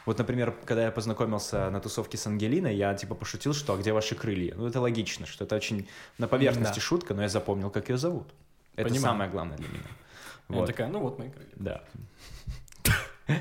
Вот, 0.05 0.17
например, 0.17 0.53
когда 0.65 0.83
я 0.83 0.91
познакомился 0.91 1.69
на 1.69 1.79
тусовке 1.79 2.17
с 2.17 2.27
Ангелиной, 2.27 2.75
я 2.75 2.93
типа 2.93 3.15
пошутил, 3.15 3.53
что 3.53 3.73
«А 3.73 3.77
где 3.77 3.93
ваши 3.93 4.13
крылья?» 4.15 4.53
Ну, 4.55 4.67
это 4.67 4.81
логично, 4.81 5.25
что 5.25 5.45
это 5.45 5.55
очень 5.55 5.87
на 6.17 6.27
поверхности 6.27 6.75
Да. 6.75 6.81
шутка, 6.81 7.13
но 7.13 7.21
я 7.21 7.29
запомнил, 7.29 7.69
как 7.69 7.87
ее 7.87 7.97
зовут. 7.97 8.27
Это 8.75 8.89
Понимаю. 8.89 9.01
самое 9.13 9.29
главное 9.29 9.55
для 9.57 9.69
меня. 9.69 9.83
Она 10.49 10.57
Вот. 10.59 10.65
такая, 10.67 10.89
ну 10.89 10.99
вот 10.99 11.17
мои 11.19 11.29
крылья. 11.29 11.53
Да. 11.55 11.83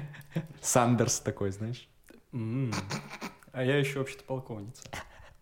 Сандерс 0.61 1.19
такой, 1.21 1.51
знаешь. 1.51 1.89
А 2.33 3.65
я 3.65 3.77
еще 3.77 3.99
вообще-то 3.99 4.23
полковница. 4.25 4.85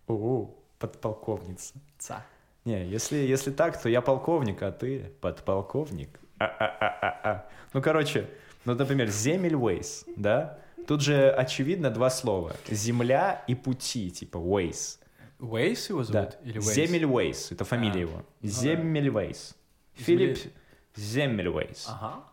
О, 0.09 0.55
подполковница. 0.79 1.75
Ца. 1.99 2.25
Не, 2.65 2.85
если, 2.87 3.17
если 3.17 3.51
так, 3.51 3.81
то 3.81 3.89
я 3.89 4.01
полковник, 4.01 4.63
а 4.63 4.71
ты 4.73 5.13
подполковник. 5.21 6.21
А-а-а-а-а. 6.39 7.47
Ну, 7.73 7.83
короче, 7.83 8.29
ну, 8.65 8.75
например, 8.75 9.09
Земельвейс, 9.09 10.05
да? 10.17 10.59
Тут 10.87 11.01
же 11.03 11.31
очевидно 11.31 11.91
два 11.91 12.11
слова. 12.11 12.55
Земля 12.69 13.45
и 13.47 13.55
пути, 13.55 14.11
типа 14.11 14.39
Ways. 14.39 14.99
Уэйс 15.39 15.89
его 15.91 16.01
Да. 16.01 16.05
зовут? 16.05 16.39
Или 16.45 16.59
Уэйс? 16.59 16.75
Земельвейс, 16.75 17.53
это 17.53 17.65
фамилия 17.65 17.99
А, 18.01 18.01
его. 18.01 18.17
ну 18.17 18.25
да. 18.43 18.49
Земельвейс. 18.49 19.57
Филипп 19.95 20.39
Земельвейс. 20.97 21.87
Ага. 21.89 22.25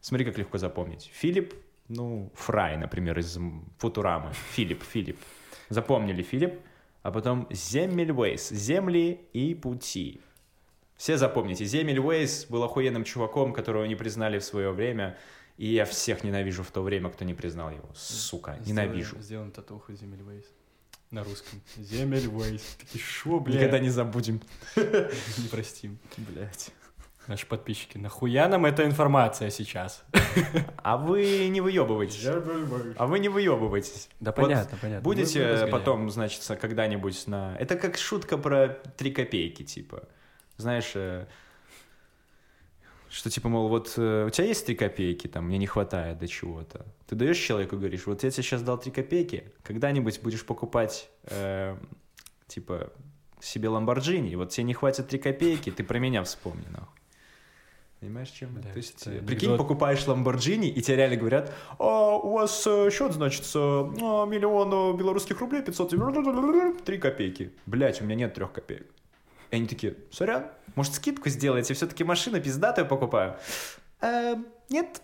Смотри, 0.00 0.24
как 0.26 0.38
легко 0.38 0.58
запомнить. 0.58 1.10
Филипп, 1.14 1.54
ну, 1.88 2.30
Фрай, 2.34 2.76
например, 2.76 3.18
из 3.18 3.38
Футурамы. 3.78 4.32
Филипп, 4.52 4.82
Филипп. 4.82 5.18
Запомнили 5.68 6.22
Филипп, 6.22 6.60
а 7.04 7.10
потом 7.12 7.46
Земельвейс. 7.50 8.48
Земли 8.48 9.20
и 9.34 9.54
пути. 9.54 10.20
Все 10.96 11.18
запомните, 11.18 11.66
Земельвейс 11.66 12.46
был 12.46 12.64
охуенным 12.64 13.04
чуваком, 13.04 13.52
которого 13.52 13.84
не 13.84 13.94
признали 13.94 14.38
в 14.38 14.44
свое 14.44 14.72
время, 14.72 15.18
и 15.58 15.66
я 15.66 15.84
всех 15.84 16.24
ненавижу 16.24 16.62
в 16.62 16.70
то 16.70 16.82
время, 16.82 17.10
кто 17.10 17.26
не 17.26 17.34
признал 17.34 17.70
его. 17.70 17.90
Сука, 17.94 18.58
ненавижу. 18.64 19.20
Сделаем, 19.20 19.50
татуху 19.50 19.92
Земельвейс. 19.92 20.46
На 21.10 21.22
русском. 21.24 21.60
Земельвейс. 21.76 22.62
Такие, 22.80 23.04
шо, 23.04 23.38
бля? 23.38 23.56
Никогда 23.56 23.80
не 23.80 23.90
забудем. 23.90 24.40
не 24.76 25.48
простим. 25.50 25.98
Блять. 26.16 26.72
Наши 27.26 27.46
подписчики, 27.46 27.96
нахуя 27.96 28.48
нам 28.48 28.66
эта 28.66 28.84
информация 28.84 29.50
сейчас? 29.50 30.04
А 30.76 30.98
вы 30.98 31.48
не 31.48 31.60
выебываетесь. 31.60 32.26
А 32.96 33.06
вы 33.06 33.18
не 33.18 33.28
выебываетесь. 33.28 34.08
Да 34.20 34.32
Вот 34.32 34.42
понятно, 34.42 34.78
понятно. 34.80 35.02
Будете 35.02 35.42
разгоняем. 35.46 35.70
потом, 35.70 36.10
значит, 36.10 36.42
когда-нибудь 36.60 37.26
на... 37.26 37.56
Это 37.58 37.76
как 37.76 37.96
шутка 37.96 38.36
про 38.36 38.68
три 38.96 39.10
копейки, 39.10 39.62
типа. 39.62 40.02
Знаешь, 40.58 40.92
э, 40.94 41.26
что 43.08 43.30
типа, 43.30 43.48
мол, 43.48 43.68
вот 43.68 43.94
э, 43.96 44.26
у 44.26 44.30
тебя 44.30 44.46
есть 44.46 44.66
три 44.66 44.74
копейки, 44.74 45.26
там, 45.26 45.46
мне 45.46 45.56
не 45.56 45.66
хватает 45.66 46.18
до 46.18 46.28
чего-то. 46.28 46.84
Ты 47.06 47.14
даешь 47.14 47.38
человеку, 47.38 47.76
говоришь, 47.76 48.06
вот 48.06 48.22
я 48.22 48.30
тебе 48.30 48.42
сейчас 48.42 48.62
дал 48.62 48.76
три 48.76 48.90
копейки, 48.92 49.52
когда-нибудь 49.62 50.20
будешь 50.20 50.44
покупать, 50.44 51.08
э, 51.24 51.76
типа, 52.48 52.92
себе 53.40 53.68
Ламборджини, 53.68 54.34
вот 54.34 54.50
тебе 54.50 54.64
не 54.64 54.74
хватит 54.74 55.08
три 55.08 55.18
копейки, 55.18 55.70
ты 55.70 55.84
про 55.84 55.98
меня 55.98 56.22
вспомни, 56.24 56.66
нахуй. 56.70 56.93
Понимаешь, 58.04 58.28
чем? 58.28 58.54
я? 58.54 58.60
Блядь, 58.60 58.72
То 58.72 58.76
есть, 58.76 59.06
э, 59.06 59.10
анекдот. 59.10 59.26
прикинь, 59.26 59.56
покупаешь 59.56 60.06
Ламборджини, 60.06 60.68
и 60.68 60.82
тебе 60.82 60.98
реально 60.98 61.16
говорят, 61.16 61.54
а, 61.78 62.16
у 62.16 62.32
вас 62.32 62.66
э, 62.66 62.90
счет, 62.92 63.14
значит, 63.14 63.50
а, 63.54 64.26
миллион 64.26 64.94
э, 64.94 64.98
белорусских 64.98 65.40
рублей, 65.40 65.62
500, 65.62 66.84
три 66.84 66.98
копейки. 66.98 67.52
Блять, 67.64 68.02
у 68.02 68.04
меня 68.04 68.14
нет 68.14 68.34
трех 68.34 68.52
копеек. 68.52 68.86
И 69.50 69.56
они 69.56 69.66
такие, 69.66 69.96
сорян, 70.10 70.48
может, 70.74 70.92
скидку 70.92 71.30
сделаете, 71.30 71.72
все-таки 71.72 72.04
машина 72.04 72.40
пиздатая 72.40 72.84
покупаю. 72.84 73.38
«Эм, 74.02 74.44
нет. 74.68 75.00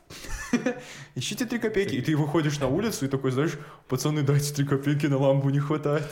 Ищите 1.15 1.47
три 1.47 1.59
копейки. 1.59 1.95
И 1.95 2.03
ты 2.03 2.15
выходишь 2.19 2.59
на 2.61 2.69
улицу 2.69 3.07
и 3.07 3.09
такой, 3.09 3.31
знаешь, 3.31 3.57
пацаны, 3.89 4.21
дайте 4.21 4.53
три 4.53 4.67
копейки, 4.67 5.07
на 5.07 5.17
лампу 5.17 5.49
не 5.49 5.59
хватает. 5.59 6.07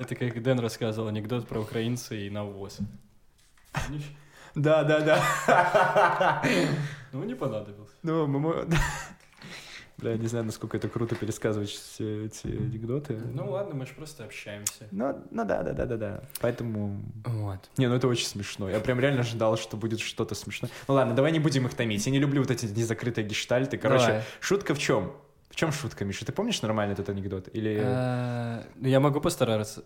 Это 0.00 0.14
как 0.14 0.42
Дэн 0.42 0.58
рассказывал 0.58 1.08
анекдот 1.08 1.46
про 1.46 1.60
украинца 1.60 2.14
и 2.14 2.30
навоз. 2.30 2.78
Да, 4.54 4.84
да, 4.84 5.00
да. 5.00 6.42
Ну, 7.12 7.24
не 7.24 7.34
понадобился. 7.34 7.92
Ну, 8.02 8.26
мы... 8.26 8.66
Бля, 9.98 10.16
не 10.16 10.26
знаю, 10.26 10.44
насколько 10.44 10.76
это 10.76 10.88
круто 10.88 11.14
пересказывать 11.14 11.68
все 11.70 12.26
эти 12.26 12.48
анекдоты. 12.48 13.14
Ну 13.14 13.50
ладно, 13.50 13.76
мы 13.76 13.86
же 13.86 13.94
просто 13.94 14.24
общаемся. 14.24 14.88
Ну, 14.90 15.22
ну 15.30 15.44
да, 15.44 15.62
да, 15.62 15.72
да, 15.72 15.86
да, 15.86 15.96
да. 15.96 16.22
Поэтому... 16.40 17.00
Вот. 17.24 17.70
Не, 17.76 17.86
ну 17.86 17.94
это 17.94 18.08
очень 18.08 18.26
смешно. 18.26 18.68
Я 18.68 18.80
прям 18.80 18.98
реально 18.98 19.20
ожидал, 19.20 19.56
что 19.56 19.76
будет 19.76 20.00
что-то 20.00 20.34
смешное. 20.34 20.70
Ну 20.88 20.94
ладно, 20.94 21.14
давай 21.14 21.30
не 21.30 21.38
будем 21.38 21.66
их 21.66 21.74
томить. 21.74 22.04
Я 22.04 22.10
не 22.10 22.18
люблю 22.18 22.40
вот 22.40 22.50
эти 22.50 22.66
незакрытые 22.66 23.26
гештальты. 23.26 23.78
Короче, 23.78 24.06
Давай. 24.06 24.22
шутка 24.40 24.74
в 24.74 24.78
чем? 24.80 25.12
В 25.50 25.54
чем 25.54 25.70
шутка, 25.70 26.04
Миша? 26.04 26.24
Ты 26.24 26.32
помнишь 26.32 26.62
нормально 26.62 26.94
этот 26.94 27.08
анекдот? 27.08 27.48
Или... 27.52 27.80
А, 27.84 28.64
ну, 28.74 28.88
Я 28.88 28.98
могу 28.98 29.20
постараться, 29.20 29.84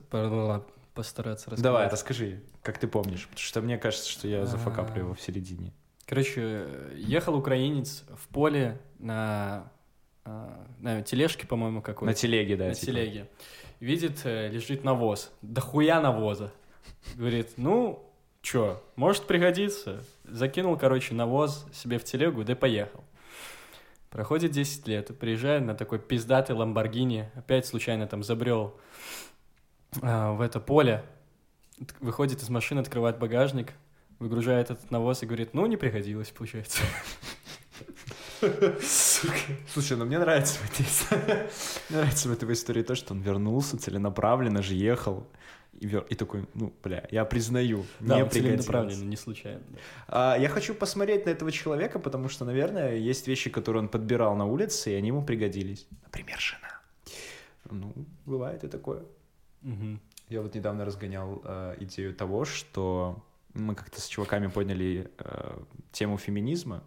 постараться 0.97 1.51
рассказать. 1.51 1.63
Давай, 1.63 1.89
расскажи, 1.89 2.43
как 2.63 2.79
ты 2.79 2.89
помнишь. 2.89 3.29
Потому 3.29 3.39
что 3.39 3.61
мне 3.61 3.79
кажется, 3.79 4.11
что 4.11 4.27
я 4.27 4.43
А. 4.43 4.47
зафакаплю 4.47 5.05
его 5.05 5.15
в 5.15 5.21
середине. 5.21 5.73
Короче, 6.07 6.67
ехал 6.97 7.37
украинец 7.37 8.05
в 8.17 8.29
поле 8.29 8.81
на, 8.99 9.71
а, 10.25 10.67
на 10.81 11.03
тележке, 11.03 11.47
по-моему, 11.47 11.83
какой-то. 11.83 12.07
На 12.07 12.15
телеге, 12.15 12.57
да. 12.57 12.67
на 12.67 12.75
типа. 12.75 12.87
телеге. 12.87 13.29
Видит, 13.79 14.21
э, 14.25 14.49
лежит 14.49 14.83
навоз. 14.85 15.33
Да 15.43 15.61
хуя 15.61 16.01
навоза. 16.01 16.53
Говорит, 17.15 17.51
ну, 17.57 18.11
чё, 18.41 18.83
может 18.97 19.27
пригодиться. 19.27 20.03
Закинул, 20.25 20.77
короче, 20.77 21.15
навоз 21.15 21.67
себе 21.73 21.99
в 21.99 22.05
телегу, 22.05 22.43
да 22.45 22.53
и 22.55 22.57
поехал. 22.57 23.05
Проходит 24.11 24.53
10 24.53 24.89
лет, 24.89 25.19
приезжает 25.19 25.63
на 25.65 25.75
такой 25.75 25.99
пиздатый 25.99 26.57
Ламборгини, 26.57 27.31
опять 27.35 27.67
случайно 27.67 28.07
там 28.07 28.23
забрел 28.23 28.69
а, 28.69 28.81
в 30.01 30.41
это 30.41 30.61
поле, 30.61 31.05
выходит 32.01 32.43
из 32.43 32.49
машины, 32.49 32.81
открывает 32.81 33.19
багажник, 33.19 33.73
выгружает 34.19 34.71
этот 34.71 34.91
навоз 34.91 35.23
и 35.23 35.27
говорит, 35.27 35.55
ну, 35.55 35.67
не 35.67 35.77
пригодилось, 35.77 36.31
получается. 36.31 36.83
Слушай, 38.81 39.97
ну 39.97 40.05
мне 40.05 40.19
нравится 40.19 40.59
в 40.59 40.71
этой 40.71 40.87
истории, 40.87 41.49
мне 41.89 41.99
нравится 41.99 42.29
в 42.29 42.33
этой 42.33 42.53
истории 42.53 42.83
то, 42.83 42.95
что 42.95 43.15
он 43.15 43.21
вернулся 43.21 43.79
целенаправленно 43.79 44.63
же 44.63 44.75
ехал 44.75 45.27
и, 45.73 45.87
вер- 45.87 46.07
и 46.09 46.15
такой, 46.15 46.47
ну, 46.55 46.73
бля, 46.83 47.07
я 47.11 47.25
признаю, 47.25 47.85
Да, 48.01 48.17
не 48.17 48.23
он 48.25 48.31
целенаправленно, 48.31 49.05
не 49.05 49.17
случайно. 49.17 49.63
да. 49.69 49.79
А, 50.35 50.39
я 50.39 50.49
хочу 50.49 50.75
посмотреть 50.75 51.27
на 51.27 51.31
этого 51.31 51.51
человека, 51.53 51.99
потому 51.99 52.29
что, 52.29 52.45
наверное, 52.45 52.97
есть 52.97 53.27
вещи, 53.29 53.51
которые 53.51 53.83
он 53.83 53.89
подбирал 53.89 54.37
на 54.37 54.47
улице, 54.47 54.93
и 54.93 54.95
они 54.95 55.09
ему 55.09 55.25
пригодились. 55.25 55.87
Например, 56.05 56.39
жена. 56.39 56.81
Ну, 57.71 57.93
бывает 58.27 58.65
и 58.65 58.69
такое. 58.69 59.03
Мгм. 59.63 60.01
Я 60.29 60.43
вот 60.43 60.55
недавно 60.55 60.85
разгонял 60.85 61.41
э, 61.45 61.77
идею 61.81 62.15
того, 62.15 62.45
что 62.45 63.25
мы 63.55 63.75
как-то 63.75 64.01
с 64.01 64.07
чуваками 64.07 64.49
подняли 64.49 65.11
э, 65.19 65.59
тему 65.93 66.19
феминизма, 66.19 66.83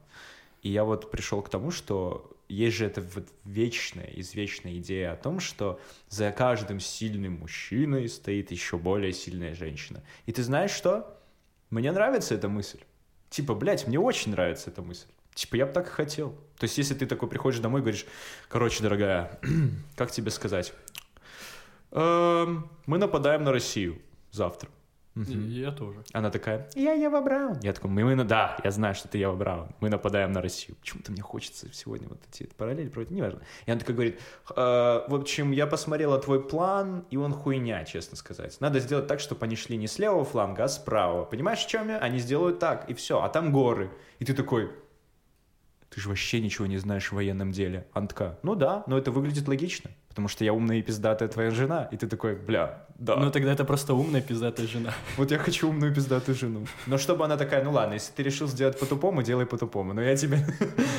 и 0.61 0.69
я 0.69 0.83
вот 0.83 1.09
пришел 1.09 1.41
к 1.41 1.49
тому, 1.49 1.71
что 1.71 2.35
есть 2.49 2.77
же 2.77 2.85
эта 2.85 3.01
вот 3.01 3.27
вечная, 3.45 4.09
извечная 4.15 4.77
идея 4.77 5.13
о 5.13 5.15
том, 5.15 5.39
что 5.39 5.79
за 6.09 6.31
каждым 6.31 6.79
сильным 6.79 7.39
мужчиной 7.39 8.09
стоит 8.09 8.51
еще 8.51 8.77
более 8.77 9.13
сильная 9.13 9.53
женщина. 9.53 10.03
И 10.25 10.31
ты 10.31 10.43
знаешь 10.43 10.71
что? 10.71 11.17
Мне 11.69 11.91
нравится 11.91 12.33
эта 12.33 12.49
мысль. 12.49 12.79
Типа, 13.29 13.53
блядь, 13.53 13.87
мне 13.87 13.99
очень 13.99 14.31
нравится 14.31 14.71
эта 14.71 14.81
мысль. 14.81 15.07
Типа, 15.35 15.55
я 15.55 15.67
бы 15.67 15.71
так 15.71 15.87
и 15.87 15.91
хотел. 15.91 16.31
То 16.57 16.63
есть, 16.63 16.77
если 16.79 16.95
ты 16.95 17.05
такой 17.05 17.29
приходишь 17.29 17.59
домой 17.59 17.81
и 17.81 17.83
говоришь, 17.83 18.05
короче, 18.49 18.81
дорогая, 18.81 19.39
как 19.95 20.11
тебе 20.11 20.31
сказать? 20.31 20.73
«Эм, 21.91 22.69
мы 22.85 22.97
нападаем 22.97 23.43
на 23.43 23.51
Россию 23.51 23.99
завтра. 24.31 24.69
Я 25.15 25.71
тоже. 25.71 26.01
Она 26.13 26.29
такая, 26.29 26.69
я 26.75 26.93
Ева 26.93 27.19
Браун. 27.19 27.59
Я 27.61 27.73
такой, 27.73 27.89
мы, 27.89 28.05
мы 28.05 28.15
на- 28.15 28.23
да, 28.23 28.57
я 28.63 28.71
знаю, 28.71 28.95
что 28.95 29.09
ты 29.09 29.17
Ева 29.17 29.35
Браун. 29.35 29.67
Мы 29.81 29.89
нападаем 29.89 30.31
на 30.31 30.41
Россию. 30.41 30.77
Почему-то 30.79 31.11
мне 31.11 31.21
хочется 31.21 31.67
сегодня 31.73 32.07
вот 32.07 32.21
эти 32.31 32.47
параллели 32.55 32.87
проводить, 32.87 33.11
неважно. 33.11 33.41
И 33.65 33.71
она 33.71 33.79
такая 33.79 33.95
говорит, 33.95 34.19
«Э, 34.51 35.03
в 35.07 35.13
общем, 35.15 35.51
я 35.51 35.67
посмотрела 35.67 36.19
твой 36.19 36.41
план, 36.41 37.05
и 37.09 37.17
он 37.17 37.33
хуйня, 37.33 37.83
честно 37.83 38.15
сказать. 38.15 38.61
Надо 38.61 38.79
сделать 38.79 39.07
так, 39.07 39.19
чтобы 39.19 39.43
они 39.45 39.57
шли 39.57 39.75
не 39.75 39.87
с 39.87 39.99
левого 39.99 40.23
фланга, 40.23 40.63
а 40.63 40.67
с 40.69 40.77
правого. 40.77 41.25
Понимаешь, 41.25 41.59
в 41.65 41.67
чем 41.67 41.89
я? 41.89 41.97
Они 41.97 42.19
сделают 42.19 42.59
так, 42.59 42.89
и 42.89 42.93
все. 42.93 43.21
А 43.21 43.27
там 43.27 43.51
горы. 43.51 43.91
И 44.19 44.25
ты 44.25 44.33
такой, 44.33 44.71
ты 45.89 45.99
же 45.99 46.07
вообще 46.07 46.39
ничего 46.39 46.65
не 46.67 46.77
знаешь 46.77 47.09
в 47.11 47.13
военном 47.15 47.51
деле. 47.51 47.87
Она 47.91 48.07
такая, 48.07 48.37
ну 48.43 48.55
да, 48.55 48.83
но 48.87 48.97
это 48.97 49.11
выглядит 49.11 49.47
логично, 49.49 49.89
потому 50.19 50.27
что 50.27 50.43
я 50.43 50.51
умная 50.53 50.79
и 50.79 50.81
пиздатая 50.81 51.29
твоя 51.29 51.49
жена. 51.49 51.87
И 51.91 51.97
ты 51.97 52.05
такой, 52.05 52.35
бля, 52.35 52.83
да. 52.95 53.15
Ну 53.15 53.31
тогда 53.31 53.53
это 53.53 53.63
просто 53.63 53.93
умная 53.93 54.21
пиздатая 54.21 54.67
жена. 54.67 54.93
Вот 55.17 55.31
я 55.31 55.37
хочу 55.37 55.69
умную 55.69 55.95
пиздатую 55.95 56.35
жену. 56.35 56.65
Но 56.87 56.97
чтобы 56.97 57.23
она 57.23 57.37
такая, 57.37 57.63
ну 57.63 57.71
ладно, 57.71 57.93
если 57.93 58.11
ты 58.11 58.21
решил 58.23 58.47
сделать 58.49 58.77
по-тупому, 58.77 59.23
делай 59.23 59.45
по-тупому. 59.45 59.93
Но 59.93 60.01
я 60.01 60.17
тебе... 60.17 60.39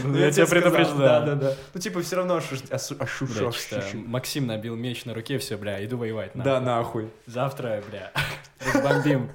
Ну, 0.03 0.13
ну, 0.13 0.19
я 0.19 0.31
тебя 0.31 0.47
сказал. 0.47 0.63
предупреждал. 0.73 0.99
Да, 0.99 1.21
да, 1.21 1.35
да. 1.35 1.55
Ну 1.75 1.81
типа 1.81 2.01
все 2.01 2.17
равно 2.17 2.39
ошуш- 2.39 2.71
осу- 2.71 2.97
ошуш- 2.97 3.39
Бля, 3.39 3.49
ошуш- 3.49 3.67
что-то 3.67 3.97
Максим 3.99 4.47
набил 4.47 4.75
меч 4.75 5.05
на 5.05 5.13
руке, 5.13 5.37
все, 5.37 5.59
бля, 5.59 5.85
иду 5.85 5.99
воевать. 5.99 6.31
Да, 6.35 6.59
нахуй. 6.61 7.03
нахуй. 7.03 7.11
Завтра, 7.27 7.83
бля, 7.91 8.11
бомбим. 8.83 9.29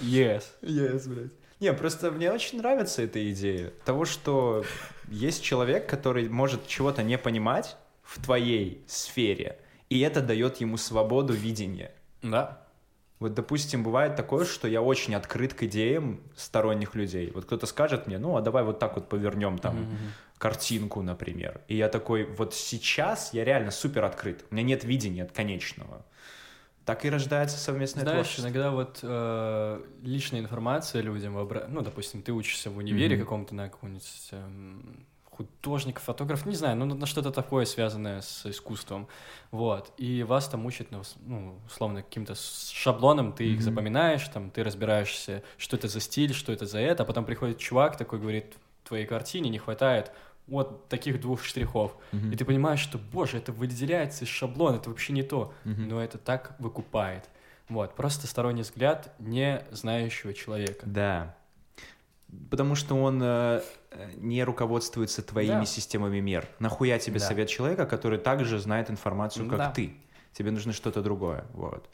Yes. 0.00 0.44
Yes, 0.62 1.06
блядь. 1.06 1.32
Не, 1.60 1.74
просто 1.74 2.10
мне 2.10 2.32
очень 2.32 2.58
нравится 2.58 3.02
эта 3.02 3.30
идея 3.30 3.70
того, 3.84 4.06
что 4.06 4.64
есть 5.08 5.42
человек, 5.44 5.86
который 5.86 6.30
может 6.30 6.66
чего-то 6.66 7.02
не 7.02 7.18
понимать 7.18 7.76
в 8.02 8.22
твоей 8.22 8.84
сфере, 8.86 9.58
и 9.88 10.00
это 10.00 10.20
дает 10.20 10.60
ему 10.60 10.76
свободу 10.76 11.32
видения. 11.32 11.92
Да. 12.22 12.62
Вот, 13.18 13.34
допустим, 13.34 13.84
бывает 13.84 14.16
такое, 14.16 14.44
что 14.44 14.66
я 14.66 14.82
очень 14.82 15.14
открыт 15.14 15.54
к 15.54 15.62
идеям 15.62 16.20
сторонних 16.36 16.96
людей. 16.96 17.30
Вот 17.32 17.44
кто-то 17.44 17.66
скажет 17.66 18.08
мне, 18.08 18.18
ну, 18.18 18.36
а 18.36 18.40
давай 18.40 18.64
вот 18.64 18.80
так 18.80 18.96
вот 18.96 19.08
повернем 19.08 19.58
там 19.58 19.86
картинку, 20.38 21.02
например. 21.02 21.60
И 21.68 21.76
я 21.76 21.88
такой, 21.88 22.24
вот 22.24 22.52
сейчас 22.52 23.32
я 23.32 23.44
реально 23.44 23.70
супер 23.70 24.04
открыт. 24.04 24.44
У 24.50 24.54
меня 24.54 24.64
нет 24.64 24.82
видения 24.82 25.24
конечного. 25.26 26.04
Так 26.84 27.04
и 27.04 27.10
рождается 27.10 27.58
совместное 27.58 28.02
Знаешь, 28.02 28.26
творчество. 28.26 28.42
иногда 28.42 28.70
вот 28.72 28.98
э, 29.02 29.84
личная 30.02 30.40
информация 30.40 31.00
людям, 31.00 31.34
ну, 31.68 31.82
допустим, 31.82 32.22
ты 32.22 32.32
учишься 32.32 32.70
в 32.70 32.78
универе 32.78 33.14
Мгм. 33.14 33.24
каком-то 33.24 33.54
на 33.54 33.68
какого-нибудь 33.68 34.28
эм, 34.32 35.06
художник, 35.36 35.98
фотограф, 36.00 36.44
не 36.46 36.54
знаю, 36.54 36.76
ну, 36.76 36.84
на 36.86 37.06
что-то 37.06 37.30
такое, 37.30 37.64
связанное 37.64 38.20
с 38.20 38.44
искусством, 38.46 39.08
вот, 39.50 39.92
и 39.96 40.22
вас 40.22 40.48
там 40.48 40.66
учат, 40.66 40.90
ну, 40.90 41.02
ну, 41.24 41.58
условно, 41.66 42.02
каким-то 42.02 42.34
шаблоном, 42.34 43.32
ты 43.32 43.44
их 43.44 43.56
Мгм. 43.56 43.62
запоминаешь, 43.62 44.28
там, 44.28 44.50
ты 44.50 44.62
разбираешься, 44.62 45.42
что 45.56 45.76
это 45.76 45.88
за 45.88 46.00
стиль, 46.00 46.34
что 46.34 46.52
это 46.52 46.66
за 46.66 46.78
это, 46.80 47.02
а 47.02 47.06
потом 47.06 47.24
приходит 47.24 47.58
чувак 47.58 47.96
такой, 47.96 48.18
говорит, 48.18 48.54
твоей 48.84 49.06
картине 49.06 49.48
не 49.48 49.58
хватает 49.58 50.12
вот 50.46 50.88
таких 50.88 51.20
двух 51.20 51.42
штрихов, 51.44 51.96
Мгм. 52.12 52.32
и 52.32 52.36
ты 52.36 52.44
понимаешь, 52.44 52.80
что, 52.80 52.98
боже, 52.98 53.38
это 53.38 53.52
выделяется 53.52 54.24
из 54.24 54.28
шаблона, 54.28 54.76
это 54.76 54.90
вообще 54.90 55.12
не 55.14 55.22
то, 55.22 55.54
Мгм. 55.64 55.88
но 55.88 56.02
это 56.02 56.18
так 56.18 56.56
выкупает. 56.58 57.28
Вот, 57.68 57.94
просто 57.94 58.26
сторонний 58.26 58.62
взгляд 58.62 59.14
не 59.18 59.64
знающего 59.70 60.34
человека. 60.34 60.84
Да. 60.84 61.36
Потому 62.50 62.74
что 62.74 62.94
он 62.94 63.20
э, 63.22 63.62
э, 63.90 64.10
не 64.16 64.42
руководствуется 64.44 65.22
твоими 65.22 65.50
Да. 65.60 65.64
системами 65.66 66.20
мер. 66.20 66.48
Нахуя 66.60 66.98
тебе 66.98 67.18
Да. 67.20 67.26
совет 67.26 67.48
человека, 67.48 67.84
который 67.86 68.18
также 68.18 68.58
знает 68.58 68.90
информацию, 68.90 69.48
как 69.48 69.58
Да. 69.58 69.70
ты? 69.70 69.94
Тебе 70.32 70.50
нужно 70.50 70.72
что-то 70.72 71.02
другое. 71.02 71.44
Вот. 71.52 71.88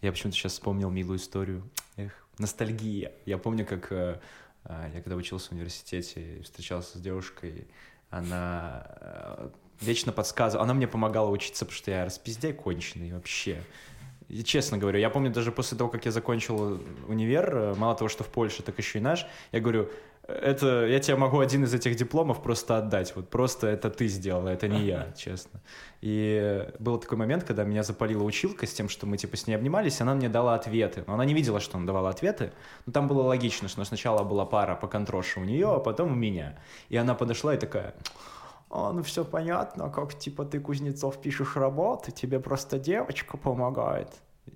Я 0.00 0.10
почему-то 0.10 0.36
сейчас 0.36 0.52
вспомнил 0.54 0.90
милую 0.90 1.18
историю. 1.18 1.70
Эх, 1.96 2.12
ностальгия. 2.38 3.12
Я 3.26 3.38
помню, 3.38 3.64
как 3.64 3.92
э, 3.92 4.18
э, 4.64 4.90
я 4.94 5.00
когда 5.02 5.14
учился 5.14 5.50
в 5.50 5.52
университете 5.52 6.40
встречался 6.42 6.98
с 6.98 7.00
девушкой, 7.00 7.68
она 8.10 8.86
э, 9.00 9.50
вечно 9.80 10.10
подсказывала. 10.12 10.64
Она 10.64 10.74
мне 10.74 10.88
помогала 10.88 11.30
учиться, 11.30 11.64
потому 11.64 11.76
что 11.76 11.90
я 11.92 12.04
распиздяй 12.04 12.52
конченый 12.54 13.12
вообще. 13.12 13.62
И 14.30 14.44
честно 14.44 14.78
говорю, 14.78 15.00
я 15.00 15.10
помню 15.10 15.30
даже 15.32 15.50
после 15.50 15.76
того, 15.76 15.90
как 15.90 16.04
я 16.04 16.12
закончил 16.12 16.80
универ, 17.08 17.52
э, 17.52 17.74
мало 17.74 17.96
того, 17.96 18.08
что 18.08 18.22
в 18.22 18.28
Польше, 18.28 18.62
так 18.62 18.78
еще 18.78 18.98
и 18.98 19.02
наш, 19.02 19.26
я 19.50 19.60
говорю, 19.60 19.88
это 20.28 20.86
я 20.86 21.00
тебе 21.00 21.16
могу 21.16 21.40
один 21.40 21.64
из 21.64 21.74
этих 21.74 21.96
дипломов 21.96 22.40
просто 22.40 22.78
отдать. 22.78 23.12
Вот 23.16 23.28
просто 23.28 23.66
это 23.66 23.90
ты 23.90 24.06
сделала, 24.06 24.48
это 24.48 24.68
не 24.68 24.84
я, 24.84 25.12
честно. 25.16 25.60
И 26.00 26.64
был 26.78 26.98
такой 26.98 27.18
момент, 27.18 27.42
когда 27.42 27.64
меня 27.64 27.82
запалила 27.82 28.22
училка 28.22 28.66
с 28.66 28.72
тем, 28.72 28.88
что 28.88 29.04
мы 29.06 29.16
типа 29.16 29.36
с 29.36 29.48
ней 29.48 29.54
обнимались, 29.54 30.00
она 30.00 30.14
мне 30.14 30.28
дала 30.28 30.54
ответы. 30.54 31.02
Но 31.08 31.14
она 31.14 31.24
не 31.24 31.34
видела, 31.34 31.58
что 31.58 31.78
она 31.78 31.86
давала 31.86 32.10
ответы. 32.10 32.52
Но 32.86 32.92
там 32.92 33.08
было 33.08 33.22
логично, 33.22 33.68
что 33.68 33.84
сначала 33.84 34.22
была 34.22 34.46
пара 34.46 34.76
по 34.76 34.86
контроше 34.86 35.40
у 35.40 35.44
нее, 35.44 35.74
а 35.74 35.80
потом 35.80 36.12
у 36.12 36.14
меня. 36.14 36.56
И 36.88 36.96
она 36.96 37.14
подошла 37.14 37.54
и 37.54 37.58
такая, 37.58 37.94
а, 38.70 38.92
ну 38.92 39.02
все 39.02 39.24
понятно, 39.24 39.90
как 39.90 40.14
типа 40.18 40.44
ты, 40.44 40.60
Кузнецов, 40.60 41.20
пишешь 41.20 41.56
работы, 41.56 42.12
тебе 42.12 42.38
просто 42.38 42.78
девочка 42.78 43.36
помогает. 43.36 44.08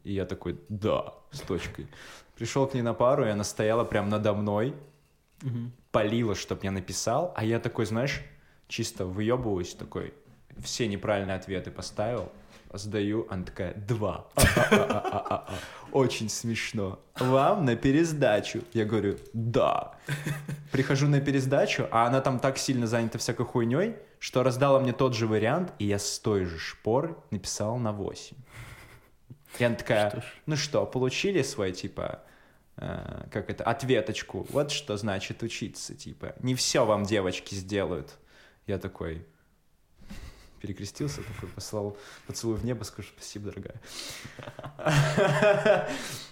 И 0.04 0.12
я 0.12 0.24
такой, 0.24 0.60
да, 0.68 1.14
с 1.30 1.40
точкой. 1.40 1.88
Пришел 2.36 2.66
к 2.66 2.74
ней 2.74 2.82
на 2.82 2.94
пару, 2.94 3.24
и 3.26 3.28
она 3.28 3.44
стояла 3.44 3.84
прям 3.84 4.08
надо 4.08 4.32
мной, 4.32 4.74
полила, 5.90 6.34
чтоб 6.34 6.64
я 6.64 6.70
написал, 6.70 7.32
а 7.36 7.44
я 7.44 7.58
такой, 7.58 7.86
знаешь, 7.86 8.22
чисто 8.68 9.04
выебываюсь 9.04 9.74
такой, 9.74 10.14
все 10.62 10.86
неправильные 10.86 11.36
ответы 11.36 11.70
поставил, 11.70 12.30
сдаю, 12.78 13.26
она 13.30 13.44
такая, 13.44 13.74
два. 13.74 14.26
Очень 15.92 16.28
смешно. 16.28 17.00
Вам 17.18 17.64
на 17.64 17.76
пересдачу? 17.76 18.62
Я 18.72 18.84
говорю, 18.84 19.18
да. 19.32 19.94
Прихожу 20.72 21.06
на 21.08 21.20
пересдачу, 21.20 21.86
а 21.90 22.06
она 22.06 22.20
там 22.20 22.38
так 22.38 22.58
сильно 22.58 22.86
занята 22.86 23.18
всякой 23.18 23.46
хуйней, 23.46 23.96
что 24.18 24.42
раздала 24.42 24.80
мне 24.80 24.92
тот 24.92 25.14
же 25.14 25.26
вариант, 25.26 25.72
и 25.78 25.86
я 25.86 25.98
с 25.98 26.18
той 26.18 26.44
же 26.44 26.58
шпоры 26.58 27.16
написал 27.30 27.78
на 27.78 27.92
8. 27.92 28.36
И 29.58 29.64
она 29.64 29.76
такая, 29.76 30.10
Что 30.10 30.22
ну 30.46 30.56
что, 30.56 30.84
получили 30.86 31.42
свой, 31.42 31.72
типа, 31.72 32.22
э, 32.76 33.26
как 33.30 33.50
это, 33.50 33.64
ответочку. 33.64 34.46
Вот 34.50 34.72
что 34.72 34.96
значит 34.96 35.42
учиться, 35.42 35.94
типа. 35.94 36.34
Не 36.40 36.54
все 36.54 36.84
вам 36.84 37.04
девочки 37.04 37.54
сделают. 37.54 38.18
Я 38.66 38.78
такой 38.78 39.26
перекрестился, 40.64 41.20
такой 41.22 41.50
послал 41.50 41.96
поцелуй 42.26 42.56
в 42.56 42.64
небо, 42.64 42.84
скажу 42.84 43.08
спасибо, 43.14 43.50
дорогая. 43.50 43.80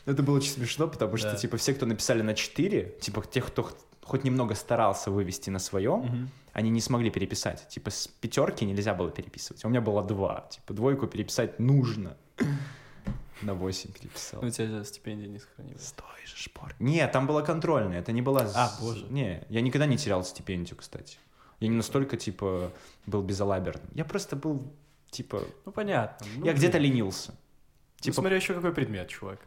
Это 0.07 0.23
было 0.23 0.39
очень 0.39 0.53
смешно, 0.53 0.89
потому 0.89 1.19
что, 1.19 1.37
типа, 1.37 1.59
все, 1.59 1.75
кто 1.75 1.85
написали 1.85 2.23
на 2.23 2.35
4, 2.35 2.97
типа, 2.99 3.23
тех, 3.31 3.47
кто 3.47 3.71
хоть 4.03 4.25
немного 4.25 4.55
старался 4.55 5.11
вывести 5.11 5.51
на 5.51 5.59
своем, 5.59 6.31
они 6.55 6.71
не 6.71 6.81
смогли 6.81 7.11
переписать. 7.11 7.69
Типа, 7.69 7.91
с 7.91 8.09
пятерки 8.09 8.65
нельзя 8.65 8.95
было 8.95 9.11
переписывать. 9.11 9.65
У 9.65 9.69
меня 9.69 9.81
было 9.81 10.03
два. 10.03 10.47
Типа, 10.51 10.73
двойку 10.73 11.07
переписать 11.07 11.59
нужно. 11.59 12.17
На 13.43 13.55
8 13.55 13.93
переписал. 13.93 14.41
Ну, 14.41 14.49
у 14.49 14.51
тебя 14.51 14.85
стипендия 14.85 15.29
не 15.29 15.41
сохранилась. 15.41 15.89
Стой 15.89 16.27
же, 16.27 16.37
шпор. 16.37 16.77
Не, 16.79 17.07
там 17.09 17.27
была 17.27 17.43
контрольная, 17.43 17.99
это 17.99 18.13
не 18.13 18.23
была... 18.23 18.49
А, 18.55 18.73
боже. 18.81 19.05
Не, 19.11 19.45
я 19.49 19.61
никогда 19.63 19.87
не 19.87 19.99
терял 19.99 20.25
стипендию, 20.25 20.77
кстати. 20.77 21.19
Я 21.63 21.69
не 21.69 21.77
настолько, 21.77 22.17
типа, 22.17 22.73
был 23.07 23.23
безалаберным. 23.23 23.87
Я 23.95 24.05
просто 24.05 24.35
был, 24.35 24.73
типа... 25.11 25.45
Ну, 25.65 25.71
понятно. 25.71 26.27
Ну, 26.37 26.45
я 26.45 26.55
где-то 26.55 26.79
ленился. 26.79 27.31
Ну, 27.31 27.37
Типа, 28.01 28.17
смотря 28.17 28.35
еще 28.37 28.53
какой 28.53 28.73
предмет, 28.75 29.07
чувак. 29.09 29.39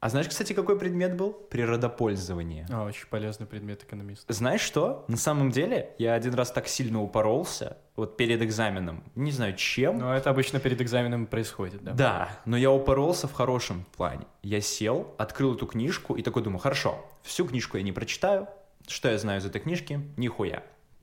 а 0.00 0.08
знаешь, 0.10 0.28
кстати, 0.28 0.52
какой 0.52 0.78
предмет 0.78 1.16
был? 1.16 1.32
Природопользование. 1.32 2.66
А, 2.70 2.84
очень 2.84 3.06
полезный 3.06 3.46
предмет 3.46 3.84
экономист. 3.84 4.26
Знаешь 4.28 4.60
что? 4.60 5.06
На 5.08 5.16
самом 5.16 5.50
деле, 5.50 5.94
я 5.96 6.12
один 6.12 6.34
раз 6.34 6.52
так 6.52 6.68
сильно 6.68 7.02
упоролся, 7.02 7.78
вот 7.96 8.18
перед 8.18 8.42
экзаменом, 8.42 9.02
не 9.14 9.32
знаю 9.32 9.56
чем. 9.56 9.96
Но 9.96 10.14
это 10.14 10.28
обычно 10.28 10.60
перед 10.60 10.82
экзаменом 10.82 11.26
происходит, 11.26 11.82
да? 11.82 11.92
Да, 11.92 12.28
но 12.44 12.58
я 12.58 12.70
упоролся 12.70 13.26
в 13.28 13.32
хорошем 13.32 13.86
плане. 13.96 14.26
Я 14.42 14.60
сел, 14.60 15.14
открыл 15.16 15.54
эту 15.54 15.66
книжку 15.66 16.16
и 16.16 16.22
такой 16.22 16.42
думаю, 16.42 16.58
хорошо, 16.58 17.02
всю 17.22 17.46
книжку 17.46 17.78
я 17.78 17.82
не 17.82 17.92
прочитаю, 17.92 18.46
что 18.88 19.08
я 19.10 19.18
знаю 19.18 19.40
из 19.40 19.46
этой 19.46 19.60
книжки? 19.60 20.00
Нихуя. 20.16 20.62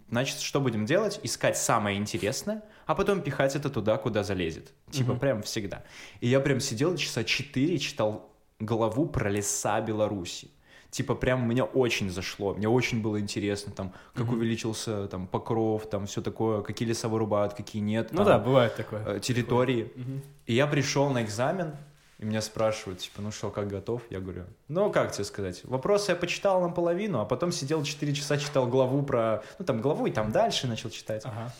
Значит, 0.09 0.39
что 0.39 0.61
будем 0.61 0.85
делать? 0.85 1.19
Искать 1.23 1.57
самое 1.57 1.97
интересное, 1.97 2.63
а 2.85 2.93
потом 2.95 3.21
пихать 3.21 3.55
это 3.55 3.69
туда, 3.69 3.97
куда 3.97 4.23
залезет. 4.23 4.71
Типа 4.91 5.11
Мгм. 5.11 5.19
прям 5.19 5.41
всегда. 5.41 5.83
И 6.21 6.27
я 6.27 6.39
прям 6.39 6.59
сидел 6.59 6.95
часа 6.95 7.23
четыре, 7.23 7.79
читал 7.79 8.29
главу 8.59 9.07
про 9.07 9.29
леса 9.29 9.81
Беларуси. 9.81 10.51
Типа 10.91 11.15
прям 11.15 11.41
мне 11.41 11.63
очень 11.63 12.09
зашло, 12.09 12.53
мне 12.53 12.69
очень 12.69 13.01
было 13.01 13.19
интересно, 13.19 13.73
там, 13.73 13.93
как 14.13 14.27
Мгм. 14.27 14.35
увеличился 14.35 15.07
там 15.07 15.27
покров, 15.27 15.89
там 15.89 16.05
все 16.05 16.21
такое, 16.21 16.61
какие 16.61 16.87
леса 16.87 17.09
вырубают, 17.09 17.53
какие 17.53 17.81
нет, 17.81 18.09
Ну 18.11 18.17
там, 18.19 18.25
да, 18.25 18.39
бывает 18.39 18.75
такое. 18.75 19.03
э, 19.17 19.19
территории. 19.19 19.91
Мгм. 19.95 20.21
И 20.45 20.53
я 20.53 20.67
пришел 20.67 21.09
на 21.09 21.23
экзамен, 21.23 21.75
и 22.17 22.25
меня 22.25 22.41
спрашивают, 22.41 22.99
типа, 22.99 23.21
ну 23.21 23.31
что, 23.31 23.49
как 23.49 23.67
готов? 23.67 24.01
Я 24.09 24.19
говорю, 24.19 24.45
ну 24.69 24.89
как 24.91 25.11
тебе 25.11 25.25
сказать? 25.25 25.61
Вопросы 25.65 26.11
я 26.11 26.15
почитал 26.15 26.61
наполовину, 26.61 27.19
а 27.19 27.25
потом 27.25 27.51
сидел 27.51 27.83
4 27.83 28.13
часа, 28.13 28.37
читал 28.37 28.67
главу 28.67 29.03
про, 29.03 29.43
ну 29.59 29.65
там 29.65 29.81
главу 29.81 30.05
и 30.05 30.11
там 30.11 30.31
дальше 30.31 30.67
начал 30.67 30.89
читать. 30.89 31.23
Ага. 31.25 31.51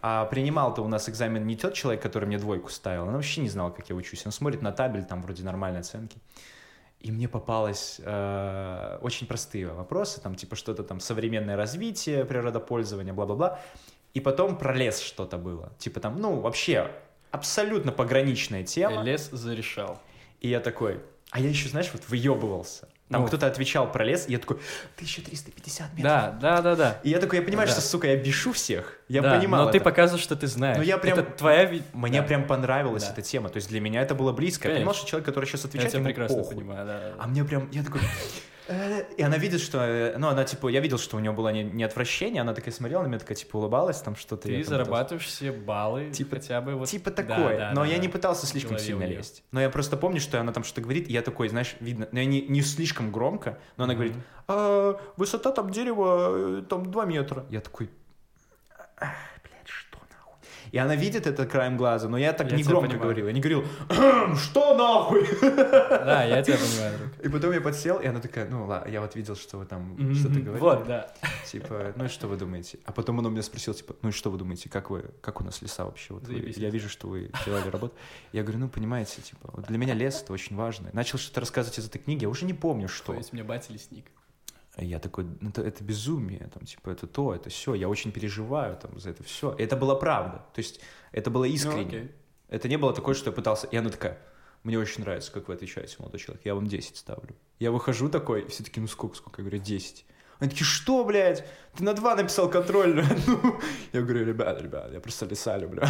А 0.00 0.24
принимал-то 0.26 0.82
у 0.82 0.88
нас 0.88 1.08
экзамен 1.08 1.46
не 1.46 1.56
тот 1.56 1.74
человек, 1.74 2.00
который 2.00 2.24
мне 2.24 2.38
двойку 2.38 2.70
ставил, 2.70 3.02
он 3.06 3.14
вообще 3.14 3.40
не 3.42 3.48
знал, 3.48 3.72
как 3.72 3.88
я 3.90 3.96
учусь. 3.96 4.24
Он 4.24 4.32
смотрит 4.32 4.62
на 4.62 4.72
табель, 4.72 5.04
там 5.04 5.22
вроде 5.22 5.42
нормальные 5.42 5.80
оценки. 5.80 6.18
И 7.00 7.12
мне 7.12 7.28
попалось 7.28 8.00
э, 8.02 8.98
очень 9.02 9.26
простые 9.26 9.68
вопросы, 9.68 10.20
там 10.20 10.34
типа 10.34 10.56
что-то 10.56 10.82
там 10.82 11.00
современное 11.00 11.56
развитие, 11.56 12.24
природопользование, 12.24 13.12
бла-бла-бла. 13.12 13.60
И 14.14 14.20
потом 14.20 14.56
про 14.56 14.74
лес 14.74 15.00
что-то 15.00 15.36
было. 15.36 15.72
Типа 15.78 16.00
там, 16.00 16.20
ну, 16.20 16.40
вообще 16.40 16.90
абсолютно 17.30 17.92
пограничная 17.92 18.62
тема. 18.64 19.02
Лес 19.02 19.28
зарешал. 19.30 20.00
И 20.40 20.48
я 20.48 20.60
такой, 20.60 21.00
а 21.30 21.40
я 21.40 21.48
еще, 21.48 21.68
знаешь, 21.68 21.90
вот 21.92 22.02
выебывался. 22.08 22.88
Там 23.10 23.22
Ну. 23.22 23.26
кто-то 23.26 23.46
отвечал 23.46 23.90
про 23.90 24.04
лес, 24.04 24.26
и 24.28 24.32
я 24.32 24.38
такой, 24.38 24.58
1350 24.96 25.94
метров. 25.94 26.02
Да, 26.04 26.30
да, 26.40 26.60
да, 26.60 26.76
да. 26.76 27.00
И 27.04 27.08
я 27.08 27.18
такой, 27.18 27.38
я 27.38 27.44
понимаю, 27.44 27.66
Да. 27.66 27.72
что, 27.72 27.80
сука, 27.80 28.06
я 28.06 28.16
бешу 28.16 28.52
всех. 28.52 28.98
Я 29.08 29.22
Да, 29.22 29.34
понимал 29.38 29.64
Но 29.64 29.70
ты 29.70 29.78
это. 29.78 29.84
показываешь, 29.84 30.22
что 30.22 30.36
ты 30.36 30.46
знаешь. 30.46 30.76
Ну, 30.76 30.82
я 30.82 30.98
прям- 30.98 31.18
Это 31.18 31.30
твоя... 31.32 31.72
Мне 31.94 32.20
да. 32.20 32.26
прям 32.26 32.46
понравилась 32.46 33.04
Да. 33.04 33.12
эта 33.12 33.22
тема. 33.22 33.48
То 33.48 33.56
есть 33.56 33.68
для 33.70 33.80
меня 33.80 34.02
это 34.02 34.14
было 34.14 34.32
близко. 34.32 34.68
Я 34.68 34.74
Конечно. 34.74 34.80
понимал, 34.80 34.94
что 34.94 35.08
человек, 35.08 35.24
который 35.24 35.46
сейчас 35.46 35.62
Я 35.62 35.68
отвечает, 35.68 35.90
тебя 35.92 35.98
ему 36.00 36.06
прекрасно 36.08 36.44
понимаю, 36.44 36.86
да, 36.86 36.98
да, 36.98 37.08
да. 37.08 37.14
А 37.18 37.26
мне 37.26 37.44
прям, 37.44 37.70
я 37.70 37.82
такой... 37.82 38.02
И 39.16 39.22
она 39.22 39.38
видит, 39.38 39.60
что, 39.60 39.78
э, 39.78 40.18
ну, 40.18 40.28
она, 40.28 40.44
типа, 40.44 40.68
я 40.68 40.80
видел, 40.80 40.98
что 40.98 41.16
у 41.16 41.20
нее 41.20 41.32
было 41.32 41.48
не, 41.48 41.64
не 41.64 41.84
отвращение, 41.84 42.42
она 42.42 42.52
такая 42.54 42.72
смотрела 42.74 43.02
на 43.02 43.06
меня, 43.06 43.18
такая, 43.18 43.36
типа, 43.36 43.56
улыбалась, 43.56 44.00
там 44.02 44.14
что-то. 44.14 44.48
Ты 44.48 44.56
там 44.56 44.64
зарабатываешь 44.64 45.24
все 45.26 45.52
баллы, 45.52 46.10
Типа- 46.10 46.36
хотя 46.36 46.60
бы 46.60 46.74
вот... 46.74 46.88
Типа 46.88 47.10
Да, 47.10 47.22
такое. 47.22 47.58
да, 47.58 47.70
но 47.74 47.80
да, 47.82 47.86
я 47.86 47.96
да. 47.96 48.02
не 48.02 48.08
пытался 48.08 48.46
слишком 48.46 48.72
голове 48.76 48.86
сильно 48.86 49.04
лезть. 49.04 49.42
Но 49.52 49.60
я 49.60 49.70
просто 49.70 49.96
помню, 49.96 50.20
что 50.20 50.38
она 50.40 50.52
там 50.52 50.64
что-то 50.64 50.82
говорит, 50.82 51.08
и 51.08 51.12
я 51.12 51.22
такой, 51.22 51.48
знаешь, 51.48 51.76
видно, 51.80 52.08
но 52.12 52.18
я 52.18 52.26
не, 52.26 52.42
не 52.42 52.60
слишком 52.62 53.10
громко, 53.10 53.58
но 53.76 53.84
она 53.84 53.94
говорит, 53.94 54.14
Мгм. 54.14 54.24
«А, 54.48 55.00
высота 55.16 55.50
там 55.52 55.70
дерева, 55.70 56.58
э, 56.58 56.62
там 56.68 56.90
2 56.90 57.04
метра. 57.06 57.46
Я 57.50 57.60
такой, 57.60 57.90
«Ах, 58.98 59.10
блядь, 59.44 59.66
что 59.68 59.98
нахуй? 60.10 60.36
И 60.72 60.78
она 60.78 60.94
видит 60.96 61.26
это 61.26 61.46
краем 61.46 61.76
глаза, 61.76 62.08
но 62.08 62.18
я 62.18 62.32
так 62.32 62.50
Я 62.50 62.56
не 62.56 62.62
громко 62.62 62.88
понимаю. 62.88 63.02
говорил. 63.02 63.26
Я 63.26 63.32
не 63.32 63.40
говорил, 63.40 63.64
«Ахм, 63.88 64.36
что 64.36 64.74
нахуй? 64.76 65.26
Да, 65.40 66.24
я 66.24 66.42
тебя 66.42 66.56
понимаю, 66.56 66.98
друг. 66.98 67.24
И 67.24 67.28
потом 67.28 67.52
я 67.52 67.60
подсел, 67.60 67.98
и 67.98 68.06
она 68.06 68.20
такая, 68.20 68.48
ну 68.48 68.66
ладно, 68.66 68.90
я 68.90 69.00
вот 69.00 69.14
видел, 69.16 69.36
что 69.36 69.58
вы 69.58 69.66
там 69.66 69.92
Мгм. 69.94 70.14
что-то 70.14 70.34
говорили. 70.40 70.60
Вот, 70.60 70.86
да. 70.86 71.12
Типа, 71.46 71.92
ну 71.96 72.04
и 72.04 72.08
что 72.08 72.26
вы 72.28 72.36
думаете? 72.36 72.78
А 72.84 72.92
потом 72.92 73.18
он 73.18 73.26
у 73.26 73.30
меня 73.30 73.42
спросил, 73.42 73.74
типа, 73.74 73.96
ну 74.02 74.10
и 74.10 74.12
что 74.12 74.30
вы 74.30 74.38
думаете, 74.38 74.68
как 74.68 74.90
вы, 74.90 75.04
как 75.20 75.40
у 75.40 75.44
нас 75.44 75.62
леса 75.62 75.84
вообще? 75.84 76.14
Вот 76.14 76.26
вы- 76.28 76.52
я 76.56 76.70
вижу, 76.70 76.88
что 76.88 77.08
вы 77.08 77.30
делали 77.46 77.68
работу. 77.70 77.94
Я 78.32 78.42
говорю, 78.42 78.58
ну 78.60 78.68
понимаете, 78.68 79.22
типа, 79.22 79.50
вот 79.52 79.66
для 79.66 79.78
меня 79.78 79.94
лес 79.94 80.22
это 80.22 80.32
очень 80.32 80.56
важно. 80.56 80.90
Начал 80.92 81.18
что-то 81.18 81.40
рассказывать 81.40 81.78
из 81.78 81.86
этой 81.86 81.98
книги, 81.98 82.22
я 82.22 82.28
уже 82.28 82.44
не 82.44 82.54
помню, 82.54 82.88
что. 82.88 83.12
То 83.12 83.18
есть 83.18 83.32
мне 83.32 83.42
батя 83.42 83.72
лесник. 83.72 84.04
Я 84.80 84.98
такой, 85.00 85.24
ну 85.40 85.48
это, 85.50 85.62
это 85.62 85.82
безумие, 85.82 86.48
там, 86.54 86.64
типа, 86.64 86.90
это 86.90 87.06
то, 87.06 87.34
это 87.34 87.50
все, 87.50 87.74
я 87.74 87.88
очень 87.88 88.12
переживаю 88.12 88.76
там 88.76 88.98
за 88.98 89.10
это 89.10 89.22
все. 89.24 89.54
Это 89.58 89.76
была 89.76 89.94
правда, 89.96 90.44
то 90.54 90.58
есть 90.60 90.80
это 91.12 91.30
было 91.30 91.44
Ну, 91.44 91.50
искренне. 91.52 91.86
окей. 91.86 92.10
Это 92.48 92.68
не 92.68 92.78
было 92.78 92.94
такое, 92.94 93.14
что 93.14 93.30
я 93.30 93.32
пытался... 93.36 93.66
И 93.66 93.76
она 93.76 93.90
такая, 93.90 94.18
мне 94.62 94.78
очень 94.78 95.02
нравится, 95.02 95.32
как 95.32 95.48
вы 95.48 95.54
отвечаете, 95.54 95.96
молодой 95.98 96.20
человек, 96.20 96.44
я 96.44 96.54
вам 96.54 96.66
10 96.66 96.96
ставлю. 96.96 97.34
Я 97.58 97.70
выхожу 97.72 98.08
такой, 98.08 98.46
все 98.48 98.62
таки 98.64 98.80
ну 98.80 98.86
сколько, 98.86 99.16
сколько? 99.16 99.42
Я 99.42 99.48
говорю, 99.48 99.62
10. 99.62 100.06
Они 100.40 100.50
такие, 100.50 100.64
что, 100.66 101.04
блядь? 101.04 101.44
Ты 101.76 101.84
на 101.84 101.94
2 101.94 102.14
написал 102.16 102.48
контрольную. 102.48 103.06
Ну, 103.26 103.60
я 103.92 104.02
говорю, 104.02 104.24
ребята, 104.24 104.62
ребята, 104.62 104.90
я 104.92 105.00
просто 105.00 105.26
леса 105.26 105.56
люблю. 105.58 105.82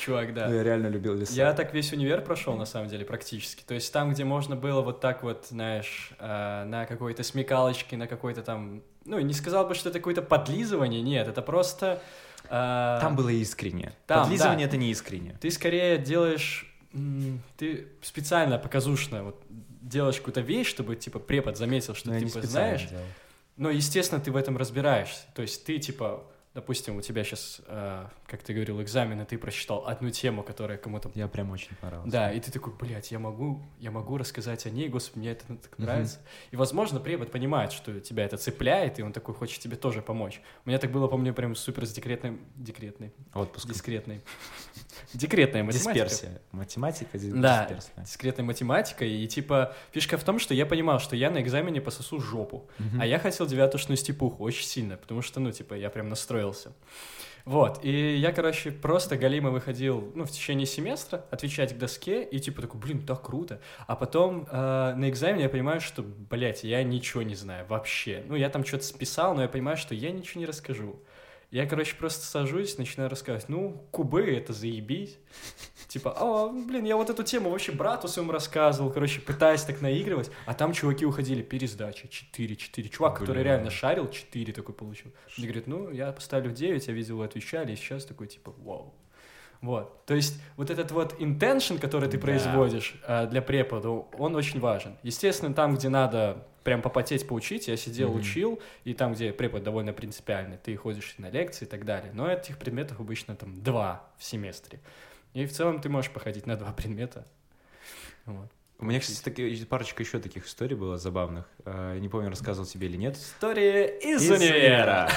Чувак, 0.00 0.34
да. 0.34 0.48
Ну, 0.48 0.54
Я 0.54 0.62
реально 0.62 0.88
любил 0.88 1.14
леса. 1.14 1.32
Я 1.34 1.52
так 1.52 1.72
весь 1.74 1.92
универ 1.92 2.22
прошел, 2.22 2.56
на 2.56 2.64
самом 2.66 2.88
деле, 2.88 3.04
практически. 3.04 3.62
То 3.62 3.74
есть 3.74 3.92
там, 3.92 4.12
где 4.12 4.24
можно 4.24 4.56
было 4.56 4.80
вот 4.82 5.00
так 5.00 5.22
вот, 5.22 5.46
знаешь, 5.50 6.12
э, 6.18 6.64
на 6.64 6.86
какой-то 6.86 7.22
смекалочке, 7.22 7.96
на 7.96 8.06
какой-то 8.06 8.42
там... 8.42 8.82
Ну, 9.04 9.18
не 9.20 9.32
сказал 9.34 9.66
бы, 9.66 9.74
что 9.74 9.88
это 9.90 9.98
какое-то 9.98 10.22
подлизывание, 10.22 11.02
нет, 11.02 11.28
это 11.28 11.42
просто... 11.42 12.00
э, 12.44 12.98
Там 13.00 13.16
было 13.16 13.28
искренне. 13.30 13.92
Там, 14.06 14.22
Подлизывание 14.24 14.66
да. 14.66 14.70
это 14.70 14.76
не 14.76 14.90
искренне. 14.90 15.36
Ты 15.40 15.50
скорее 15.50 15.98
делаешь... 15.98 16.68
Ты 17.56 17.88
специально 18.02 18.58
показушно 18.58 19.24
вот 19.24 19.42
делаешь 19.48 20.16
какую-то 20.16 20.40
вещь, 20.42 20.68
чтобы, 20.68 20.94
типа, 20.96 21.18
препод 21.18 21.56
заметил, 21.56 21.94
что 21.94 22.10
Но 22.10 22.18
ты, 22.18 22.26
типа, 22.26 22.46
знаешь. 22.46 22.86
делал. 22.88 23.02
Но, 23.56 23.70
естественно, 23.70 24.20
ты 24.20 24.30
в 24.32 24.36
этом 24.36 24.56
разбираешься. 24.56 25.22
То 25.34 25.42
есть 25.42 25.64
ты, 25.64 25.78
типа, 25.78 26.24
допустим, 26.54 26.96
у 26.96 27.00
тебя 27.00 27.24
сейчас, 27.24 27.60
как 28.32 28.42
ты 28.42 28.54
говорил, 28.54 28.80
экзамен, 28.80 29.20
и 29.20 29.24
ты 29.26 29.36
прочитал 29.36 29.86
одну 29.86 30.08
тему, 30.08 30.42
которая 30.42 30.78
кому-то 30.78 31.10
Я 31.14 31.28
прям 31.28 31.50
очень 31.50 31.76
понравился. 31.76 32.10
Да, 32.10 32.32
и 32.32 32.40
ты 32.40 32.50
такой, 32.50 32.72
блядь, 32.72 33.10
я 33.12 33.18
могу, 33.18 33.62
я 33.78 33.90
могу 33.90 34.16
рассказать 34.16 34.64
о 34.64 34.70
ней, 34.70 34.88
господи, 34.88 35.18
мне 35.18 35.30
это 35.32 35.44
так 35.56 35.78
нравится. 35.78 36.18
И, 36.50 36.56
возможно, 36.56 36.98
препод 36.98 37.30
понимает, 37.30 37.72
что 37.72 38.00
тебя 38.00 38.24
это 38.24 38.38
цепляет, 38.38 38.98
и 38.98 39.02
он 39.02 39.12
такой 39.12 39.34
хочет 39.34 39.60
тебе 39.60 39.76
тоже 39.76 40.00
помочь. 40.00 40.40
У 40.64 40.70
меня 40.70 40.78
так 40.78 40.90
было, 40.90 41.08
помню, 41.08 41.34
прям 41.34 41.54
супер 41.54 41.84
с 41.86 41.92
декретной, 41.92 42.38
декретной, 42.56 43.12
Отпуск. 43.34 43.68
дискретной, 43.68 44.22
декретная 45.12 45.62
математика. 45.62 45.92
Дисперсия. 45.92 46.40
Математика, 46.52 47.18
Да, 47.18 47.66
дисперсная. 47.66 48.04
дискретной 48.06 48.44
математикой, 48.44 49.12
и 49.12 49.28
типа 49.28 49.74
фишка 49.90 50.16
в 50.16 50.24
том, 50.24 50.38
что 50.38 50.54
я 50.54 50.64
понимал, 50.64 51.00
что 51.00 51.16
я 51.16 51.30
на 51.30 51.42
экзамене 51.42 51.82
пососу 51.82 52.18
жопу, 52.18 52.68
а 52.98 53.04
я 53.06 53.18
хотел 53.18 53.46
девятушную 53.46 53.98
степуху 53.98 54.42
очень 54.42 54.64
сильно, 54.64 54.96
потому 54.96 55.20
что, 55.20 55.38
ну, 55.38 55.52
типа, 55.52 55.74
я 55.74 55.90
прям 55.90 56.08
настроился. 56.08 56.72
Вот, 57.44 57.84
и 57.84 58.16
я, 58.16 58.32
короче, 58.32 58.70
просто 58.70 59.16
галимо 59.16 59.50
выходил, 59.50 60.12
ну, 60.14 60.24
в 60.24 60.30
течение 60.30 60.66
семестра 60.66 61.24
отвечать 61.30 61.74
к 61.74 61.78
доске, 61.78 62.22
и 62.22 62.38
типа 62.38 62.62
такой, 62.62 62.80
блин, 62.80 63.04
так 63.04 63.22
круто. 63.22 63.60
А 63.86 63.96
потом 63.96 64.46
э, 64.50 64.94
на 64.96 65.08
экзамене 65.08 65.44
я 65.44 65.48
понимаю, 65.48 65.80
что, 65.80 66.02
блядь, 66.02 66.62
я 66.62 66.82
ничего 66.84 67.22
не 67.22 67.34
знаю 67.34 67.66
вообще. 67.68 68.22
Ну, 68.28 68.36
я 68.36 68.48
там 68.48 68.64
что-то 68.64 68.84
списал, 68.84 69.34
но 69.34 69.42
я 69.42 69.48
понимаю, 69.48 69.76
что 69.76 69.94
я 69.94 70.12
ничего 70.12 70.40
не 70.40 70.46
расскажу. 70.46 71.02
Я, 71.52 71.66
короче, 71.66 71.94
просто 71.96 72.24
сажусь, 72.24 72.78
начинаю 72.78 73.10
рассказывать. 73.10 73.48
Ну, 73.50 73.86
кубы— 73.90 74.22
это 74.36 74.52
заебись. 74.54 75.18
Типа, 75.88 76.14
а, 76.16 76.48
блин, 76.48 76.84
я 76.84 76.96
вот 76.96 77.10
эту 77.10 77.22
тему 77.22 77.50
вообще 77.50 77.72
брату 77.72 78.08
своему 78.08 78.32
рассказывал, 78.32 78.90
короче, 78.90 79.20
пытаясь 79.20 79.62
так 79.62 79.82
наигрывать, 79.82 80.30
а 80.46 80.54
там 80.54 80.72
чуваки 80.72 81.04
уходили, 81.04 81.42
пересдача, 81.42 82.08
4, 82.08 82.56
4. 82.56 82.88
Чувак, 82.88 83.18
который 83.18 83.42
Бля. 83.42 83.52
реально 83.56 83.68
шарил, 83.70 84.08
4 84.08 84.52
такой 84.54 84.74
получил. 84.74 85.12
И 85.36 85.42
говорит, 85.42 85.66
ну, 85.66 85.90
я 85.90 86.10
поставлю 86.12 86.50
9, 86.52 86.86
я 86.88 86.94
видел, 86.94 87.18
вы 87.18 87.26
отвечали, 87.26 87.72
и 87.72 87.76
сейчас 87.76 88.06
такой, 88.06 88.28
типа, 88.28 88.54
вау. 88.56 88.94
Вот, 89.60 90.06
то 90.06 90.14
есть 90.14 90.40
вот 90.56 90.70
этот 90.70 90.90
вот 90.90 91.20
intention, 91.20 91.78
который 91.78 92.08
ты 92.08 92.16
Да. 92.16 92.22
производишь 92.22 92.94
э, 93.06 93.26
для 93.26 93.42
препода, 93.42 93.90
он 93.90 94.34
очень 94.34 94.58
важен. 94.58 94.96
Естественно, 95.04 95.52
там, 95.54 95.76
где 95.76 95.88
надо 95.90 96.46
прям 96.64 96.82
попотеть, 96.82 97.26
поучить, 97.26 97.68
я 97.68 97.76
сидел, 97.76 98.10
Мгм. 98.10 98.20
учил, 98.20 98.60
и 98.84 98.94
там, 98.94 99.14
где 99.14 99.32
препод 99.32 99.62
довольно 99.62 99.92
принципиальный, 99.92 100.56
ты 100.58 100.76
ходишь 100.76 101.14
на 101.18 101.30
лекции 101.30 101.64
и 101.64 101.68
так 101.68 101.84
далее. 101.84 102.10
Но 102.14 102.30
этих 102.30 102.58
предметов 102.58 103.00
обычно 103.00 103.34
там 103.36 103.62
два 103.62 104.04
в 104.18 104.24
семестре. 104.24 104.80
И 105.34 105.46
в 105.46 105.52
целом 105.52 105.80
ты 105.80 105.88
можешь 105.88 106.10
походить 106.10 106.46
на 106.46 106.56
два 106.56 106.72
предмета. 106.76 107.26
Вот. 108.26 108.48
У 108.78 108.84
меня, 108.84 108.98
кстати, 108.98 109.22
таки- 109.22 109.64
парочка 109.66 110.02
еще 110.02 110.18
таких 110.18 110.44
историй 110.46 110.74
было 110.76 110.98
забавных. 110.98 111.48
Э, 111.64 111.98
Не 112.00 112.08
помню, 112.08 112.30
рассказывал 112.30 112.66
тебе 112.66 112.88
или 112.88 112.96
нет. 112.96 113.16
История 113.16 113.86
из, 113.86 114.22
Из 114.22 114.30
универа. 114.30 115.08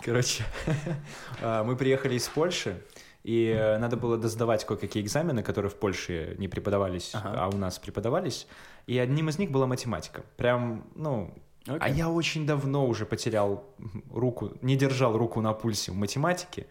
Короче, 0.00 0.44
а, 1.42 1.64
мы 1.64 1.76
приехали 1.76 2.14
из 2.14 2.26
Польши, 2.28 2.80
и 3.24 3.48
э, 3.56 3.78
надо 3.78 3.96
было 3.96 4.16
досдавать 4.16 4.64
кое-какие 4.64 5.02
экзамены, 5.02 5.42
которые 5.42 5.70
в 5.70 5.74
Польше 5.76 6.34
не 6.38 6.48
преподавались, 6.48 7.10
Ага. 7.14 7.34
а 7.36 7.48
у 7.48 7.56
нас 7.56 7.78
преподавались. 7.78 8.46
И 8.86 8.98
одним 8.98 9.28
из 9.28 9.38
них 9.38 9.50
была 9.50 9.66
математика. 9.66 10.22
Прям, 10.36 10.84
ну... 10.94 11.34
А 11.66 11.74
Окей. 11.74 11.96
я 11.96 12.08
очень 12.08 12.46
давно 12.46 12.86
уже 12.86 13.04
потерял 13.04 13.62
руку, 14.10 14.52
не 14.62 14.74
держал 14.76 15.18
руку 15.18 15.42
на 15.42 15.52
пульсе 15.52 15.92
в 15.92 15.96
математике. 15.96 16.66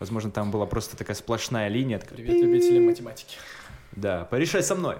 Возможно, 0.00 0.30
там 0.32 0.50
была 0.50 0.66
просто 0.66 0.96
такая 0.96 1.14
сплошная 1.14 1.68
линия. 1.68 1.98
такая, 2.00 2.16
Привет, 2.16 2.42
любители 2.42 2.80
математики. 2.84 3.36
Да, 3.92 4.24
порешай 4.24 4.62
со 4.64 4.74
мной. 4.74 4.96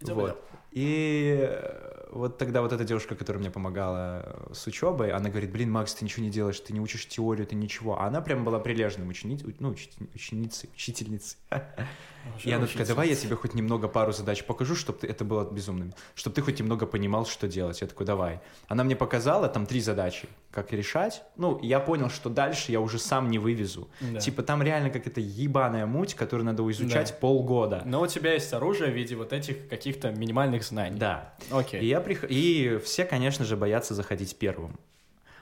Идем, 0.00 0.14
Вот. 0.16 0.30
идем. 0.30 0.38
И 0.72 1.38
э, 1.48 2.03
вот 2.14 2.38
тогда 2.38 2.62
вот 2.62 2.72
эта 2.72 2.84
девушка, 2.84 3.16
которая 3.16 3.40
мне 3.40 3.50
помогала 3.50 4.22
э, 4.24 4.54
с 4.54 4.66
учебой, 4.66 5.10
она 5.10 5.28
говорит, 5.28 5.50
блин, 5.50 5.70
Макс, 5.70 5.94
ты 5.94 6.04
ничего 6.04 6.24
не 6.24 6.30
делаешь, 6.30 6.60
ты 6.60 6.72
не 6.72 6.80
учишь 6.80 7.06
теорию, 7.06 7.46
ты 7.46 7.56
ничего. 7.56 8.00
А 8.00 8.06
она 8.06 8.20
прям 8.20 8.44
была 8.44 8.60
прилежной 8.60 9.08
ученицей, 9.08 9.54
ну, 9.58 9.74
ученицей, 10.14 10.70
учительницей. 10.72 11.38
И 12.42 12.50
она 12.52 12.66
такая, 12.66 12.86
давай 12.86 13.08
я 13.08 13.14
тебе 13.14 13.36
хоть 13.36 13.54
немного 13.54 13.88
пару 13.88 14.12
задач 14.12 14.44
покажу, 14.44 14.74
чтобы 14.74 15.06
это 15.06 15.24
было 15.24 15.50
безумным, 15.50 15.94
чтобы 16.14 16.34
ты 16.36 16.42
хоть 16.42 16.58
немного 16.58 16.86
понимал, 16.86 17.26
что 17.26 17.48
делать. 17.48 17.80
Я 17.80 17.86
такой, 17.86 18.06
давай. 18.06 18.40
Она 18.68 18.84
мне 18.84 18.96
показала 18.96 19.48
там 19.48 19.66
три 19.66 19.80
задачи, 19.80 20.28
как 20.50 20.72
решать. 20.72 21.22
Ну, 21.36 21.58
я 21.62 21.80
понял, 21.80 22.10
что 22.10 22.30
дальше 22.30 22.72
я 22.72 22.80
уже 22.80 22.98
сам 22.98 23.30
не 23.30 23.38
вывезу. 23.38 23.88
Да. 24.00 24.20
Типа 24.20 24.42
там 24.42 24.62
реально 24.62 24.90
какая-то 24.90 25.20
ебаная 25.20 25.86
муть, 25.86 26.14
которую 26.14 26.46
надо 26.46 26.68
изучать 26.70 27.10
Да. 27.10 27.16
полгода. 27.20 27.82
Но 27.84 28.00
у 28.02 28.06
тебя 28.06 28.32
есть 28.34 28.52
оружие 28.52 28.90
в 28.90 28.94
виде 28.94 29.16
вот 29.16 29.32
этих 29.32 29.68
каких-то 29.68 30.10
минимальных 30.10 30.64
знаний. 30.64 30.98
Да. 30.98 31.34
Окей. 31.50 31.80
И, 31.80 31.86
я 31.86 32.00
прих... 32.00 32.24
и 32.28 32.78
все, 32.84 33.04
конечно 33.04 33.44
же, 33.44 33.56
боятся 33.56 33.94
заходить 33.94 34.36
первым. 34.36 34.78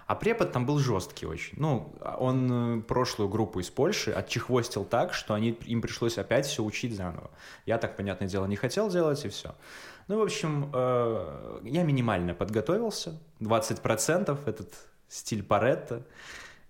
А 0.07 0.15
препод 0.15 0.53
там 0.53 0.67
был 0.67 0.79
жесткий 0.79 1.27
очень. 1.27 1.55
Ну, 1.59 1.95
он 2.19 2.79
э, 2.79 2.83
прошлую 2.83 3.29
группу 3.29 3.61
из 3.61 3.71
Польши 3.71 4.11
отчехвостил 4.11 4.85
так, 4.85 5.15
что 5.15 5.35
они, 5.35 5.51
им 5.67 5.81
пришлось 5.81 6.19
опять 6.19 6.47
все 6.47 6.63
учить 6.63 6.95
заново. 6.95 7.31
Я 7.67 7.79
так, 7.79 7.97
понятное 7.97 8.29
дело, 8.29 8.47
не 8.47 8.57
хотел 8.57 8.89
делать, 8.91 9.25
и 9.25 9.29
все. 9.29 9.55
Ну, 10.09 10.19
в 10.19 10.23
общем, 10.23 10.71
э, 10.75 11.61
я 11.65 11.85
минимально 11.85 12.35
подготовился. 12.35 13.19
20% 13.41 14.39
этот 14.47 14.75
стиль 15.09 15.43
Паретта. 15.43 16.03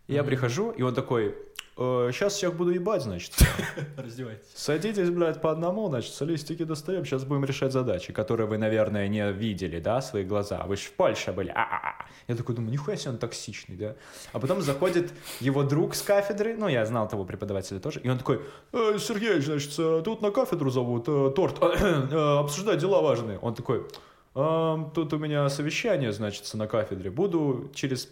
Я 0.09 0.23
Мгм. 0.23 0.29
прихожу, 0.31 0.71
и 0.71 0.83
он 0.83 0.95
такой, 0.95 1.35
сейчас 1.77 2.35
всех 2.35 2.55
буду 2.55 2.71
ебать, 2.71 3.03
значит. 3.03 3.33
Раздевайтесь. 3.97 4.47
Садитесь, 4.55 5.11
блядь, 5.11 5.41
по 5.41 5.51
одному, 5.51 5.89
значит, 5.89 6.13
с 6.13 6.21
листики 6.25 6.65
достаем, 6.65 7.05
сейчас 7.05 7.25
будем 7.25 7.45
решать 7.45 7.73
задачи, 7.73 8.13
которые 8.13 8.47
вы, 8.47 8.59
наверное, 8.59 9.09
не 9.09 9.33
видели, 9.33 9.81
да, 9.81 10.01
свои 10.03 10.25
глаза. 10.25 10.65
Вы 10.67 10.77
же 10.77 10.83
в 10.83 10.93
Польше 10.93 11.33
были. 11.33 11.49
А-а-а. 11.49 12.07
Я 12.29 12.37
такой 12.37 12.55
думаю, 12.55 12.73
нихуя 12.73 12.97
себе 12.97 13.13
он 13.13 13.19
токсичный, 13.19 13.77
да. 13.77 13.97
А 14.33 14.39
потом 14.39 14.61
заходит 14.61 15.13
его 15.41 15.63
друг 15.63 15.95
с 15.95 16.03
кафедры, 16.03 16.57
ну, 16.57 16.69
я 16.69 16.85
знал 16.87 17.09
того 17.09 17.25
преподавателя 17.25 17.81
тоже, 17.81 18.01
и 18.01 18.09
он 18.09 18.19
такой, 18.19 18.41
«Э, 18.73 18.97
Сергей, 18.99 19.41
значит, 19.41 19.75
э, 19.79 20.03
тут 20.05 20.23
на 20.23 20.31
кафедру 20.31 20.71
зовут, 20.71 21.05
э, 21.09 21.33
торт, 21.35 21.59
э, 21.61 22.39
обсуждать 22.41 22.79
дела 22.79 23.01
важные. 23.01 23.39
Он 23.39 23.55
такой, 23.55 23.87
«Ам, 24.35 24.93
тут 24.95 25.13
у 25.13 25.19
меня 25.19 25.49
совещание, 25.49 26.13
значит, 26.13 26.53
на 26.55 26.67
кафедре, 26.67 27.11
буду 27.11 27.71
через 27.75 28.07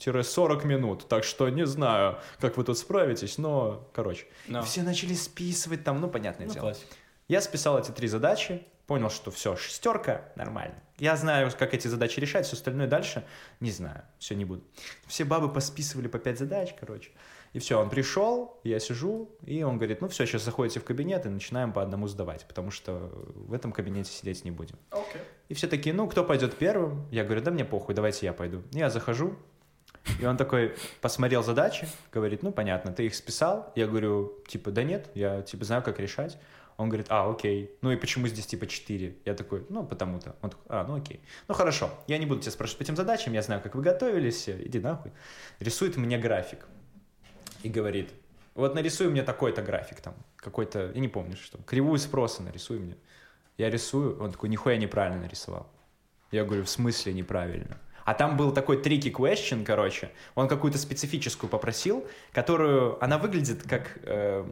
5-40 0.00 0.66
минут, 0.66 1.08
так 1.08 1.24
что 1.24 1.48
не 1.48 1.66
знаю, 1.66 2.18
как 2.40 2.56
вы 2.56 2.64
тут 2.64 2.78
справитесь, 2.78 3.38
но, 3.38 3.88
короче. 3.92 4.26
No. 4.48 4.62
Все 4.64 4.82
начали 4.82 5.14
списывать 5.14 5.84
там, 5.84 6.00
ну, 6.00 6.08
понятное 6.08 6.46
Ну, 6.46 6.52
дело. 6.52 6.62
классика. 6.64 6.94
Я 7.28 7.40
списал 7.40 7.78
эти 7.78 7.90
три 7.90 8.08
задачи, 8.08 8.66
понял, 8.86 9.08
что 9.10 9.30
все, 9.30 9.54
шестерка, 9.54 10.24
нормально. 10.34 10.74
Я 10.98 11.16
знаю, 11.16 11.50
как 11.56 11.74
эти 11.74 11.86
задачи 11.86 12.18
решать, 12.18 12.44
все 12.46 12.56
остальное 12.56 12.88
дальше 12.88 13.24
не 13.60 13.70
знаю, 13.70 14.02
все 14.18 14.34
не 14.34 14.44
буду. 14.44 14.62
Все 15.06 15.24
бабы 15.24 15.48
посписывали 15.52 16.08
по 16.08 16.18
пять 16.18 16.38
задач, 16.38 16.74
короче. 16.78 17.10
И 17.52 17.58
все, 17.58 17.80
он 17.80 17.88
пришел, 17.90 18.60
я 18.64 18.78
сижу, 18.78 19.30
и 19.44 19.62
он 19.62 19.76
говорит, 19.76 20.00
ну 20.00 20.08
все, 20.08 20.24
сейчас 20.26 20.44
заходите 20.44 20.78
в 20.80 20.84
кабинет 20.84 21.26
и 21.26 21.28
начинаем 21.28 21.72
по 21.72 21.82
одному 21.82 22.06
сдавать, 22.06 22.46
потому 22.46 22.70
что 22.70 23.10
в 23.34 23.52
этом 23.52 23.72
кабинете 23.72 24.10
сидеть 24.12 24.44
не 24.44 24.50
будем. 24.52 24.76
Окей. 24.90 25.22
И 25.48 25.54
все 25.54 25.66
такие, 25.66 25.92
ну, 25.92 26.08
кто 26.08 26.22
пойдет 26.22 26.56
первым? 26.56 27.06
Я 27.10 27.24
говорю, 27.24 27.40
да 27.42 27.50
мне 27.50 27.64
похуй, 27.64 27.94
давайте 27.94 28.26
я 28.26 28.32
пойду. 28.32 28.62
Я 28.70 28.88
захожу, 28.88 29.36
и 30.20 30.24
он 30.24 30.36
такой 30.36 30.76
посмотрел 31.00 31.42
задачи, 31.42 31.88
говорит, 32.12 32.42
ну, 32.42 32.52
понятно, 32.52 32.92
ты 32.92 33.06
их 33.06 33.14
списал? 33.14 33.72
Я 33.74 33.86
говорю, 33.86 34.42
типа, 34.48 34.70
да 34.70 34.82
нет, 34.82 35.10
я, 35.14 35.42
типа, 35.42 35.64
знаю, 35.64 35.82
как 35.82 36.00
решать. 36.00 36.38
Он 36.76 36.88
говорит, 36.88 37.08
а, 37.10 37.30
окей. 37.30 37.70
Ну 37.82 37.90
и 37.90 37.96
почему 37.96 38.26
здесь 38.26 38.46
типа 38.46 38.66
4? 38.66 39.16
Я 39.26 39.34
такой, 39.34 39.66
ну, 39.68 39.84
потому-то. 39.84 40.34
Он 40.40 40.48
такой, 40.48 40.64
а, 40.70 40.84
ну 40.86 40.96
окей. 40.96 41.20
Ну 41.46 41.54
хорошо, 41.54 41.90
я 42.06 42.16
не 42.16 42.24
буду 42.24 42.40
тебя 42.40 42.52
спрашивать 42.52 42.78
по 42.78 42.82
этим 42.84 42.96
задачам, 42.96 43.34
я 43.34 43.42
знаю, 43.42 43.60
как 43.60 43.74
вы 43.74 43.82
готовились, 43.82 44.36
все, 44.36 44.56
иди 44.64 44.78
нахуй. 44.78 45.12
Рисует 45.58 45.98
мне 45.98 46.16
график 46.16 46.66
и 47.62 47.68
говорит, 47.68 48.10
вот 48.54 48.74
нарисуй 48.74 49.10
мне 49.10 49.22
такой-то 49.22 49.60
график 49.60 50.00
там, 50.00 50.14
какой-то, 50.36 50.90
я 50.94 51.00
не 51.00 51.08
помню 51.08 51.36
что, 51.36 51.58
кривую 51.58 51.98
спроса 51.98 52.42
нарисуй 52.42 52.78
мне. 52.78 52.96
Я 53.58 53.68
рисую, 53.68 54.18
он 54.18 54.32
такой, 54.32 54.48
нихуя 54.48 54.78
неправильно 54.78 55.20
нарисовал. 55.20 55.70
Я 56.30 56.44
говорю, 56.44 56.64
в 56.64 56.70
смысле 56.70 57.12
неправильно? 57.12 57.78
А 58.04 58.14
там 58.14 58.36
был 58.36 58.52
такой 58.52 58.76
tricky 58.78 59.12
question, 59.12 59.64
короче. 59.64 60.10
Он 60.34 60.48
какую-то 60.48 60.78
специфическую 60.78 61.50
попросил, 61.50 62.06
которую... 62.32 63.02
Она 63.02 63.18
выглядит 63.18 63.62
как 63.62 63.98
э, 64.02 64.44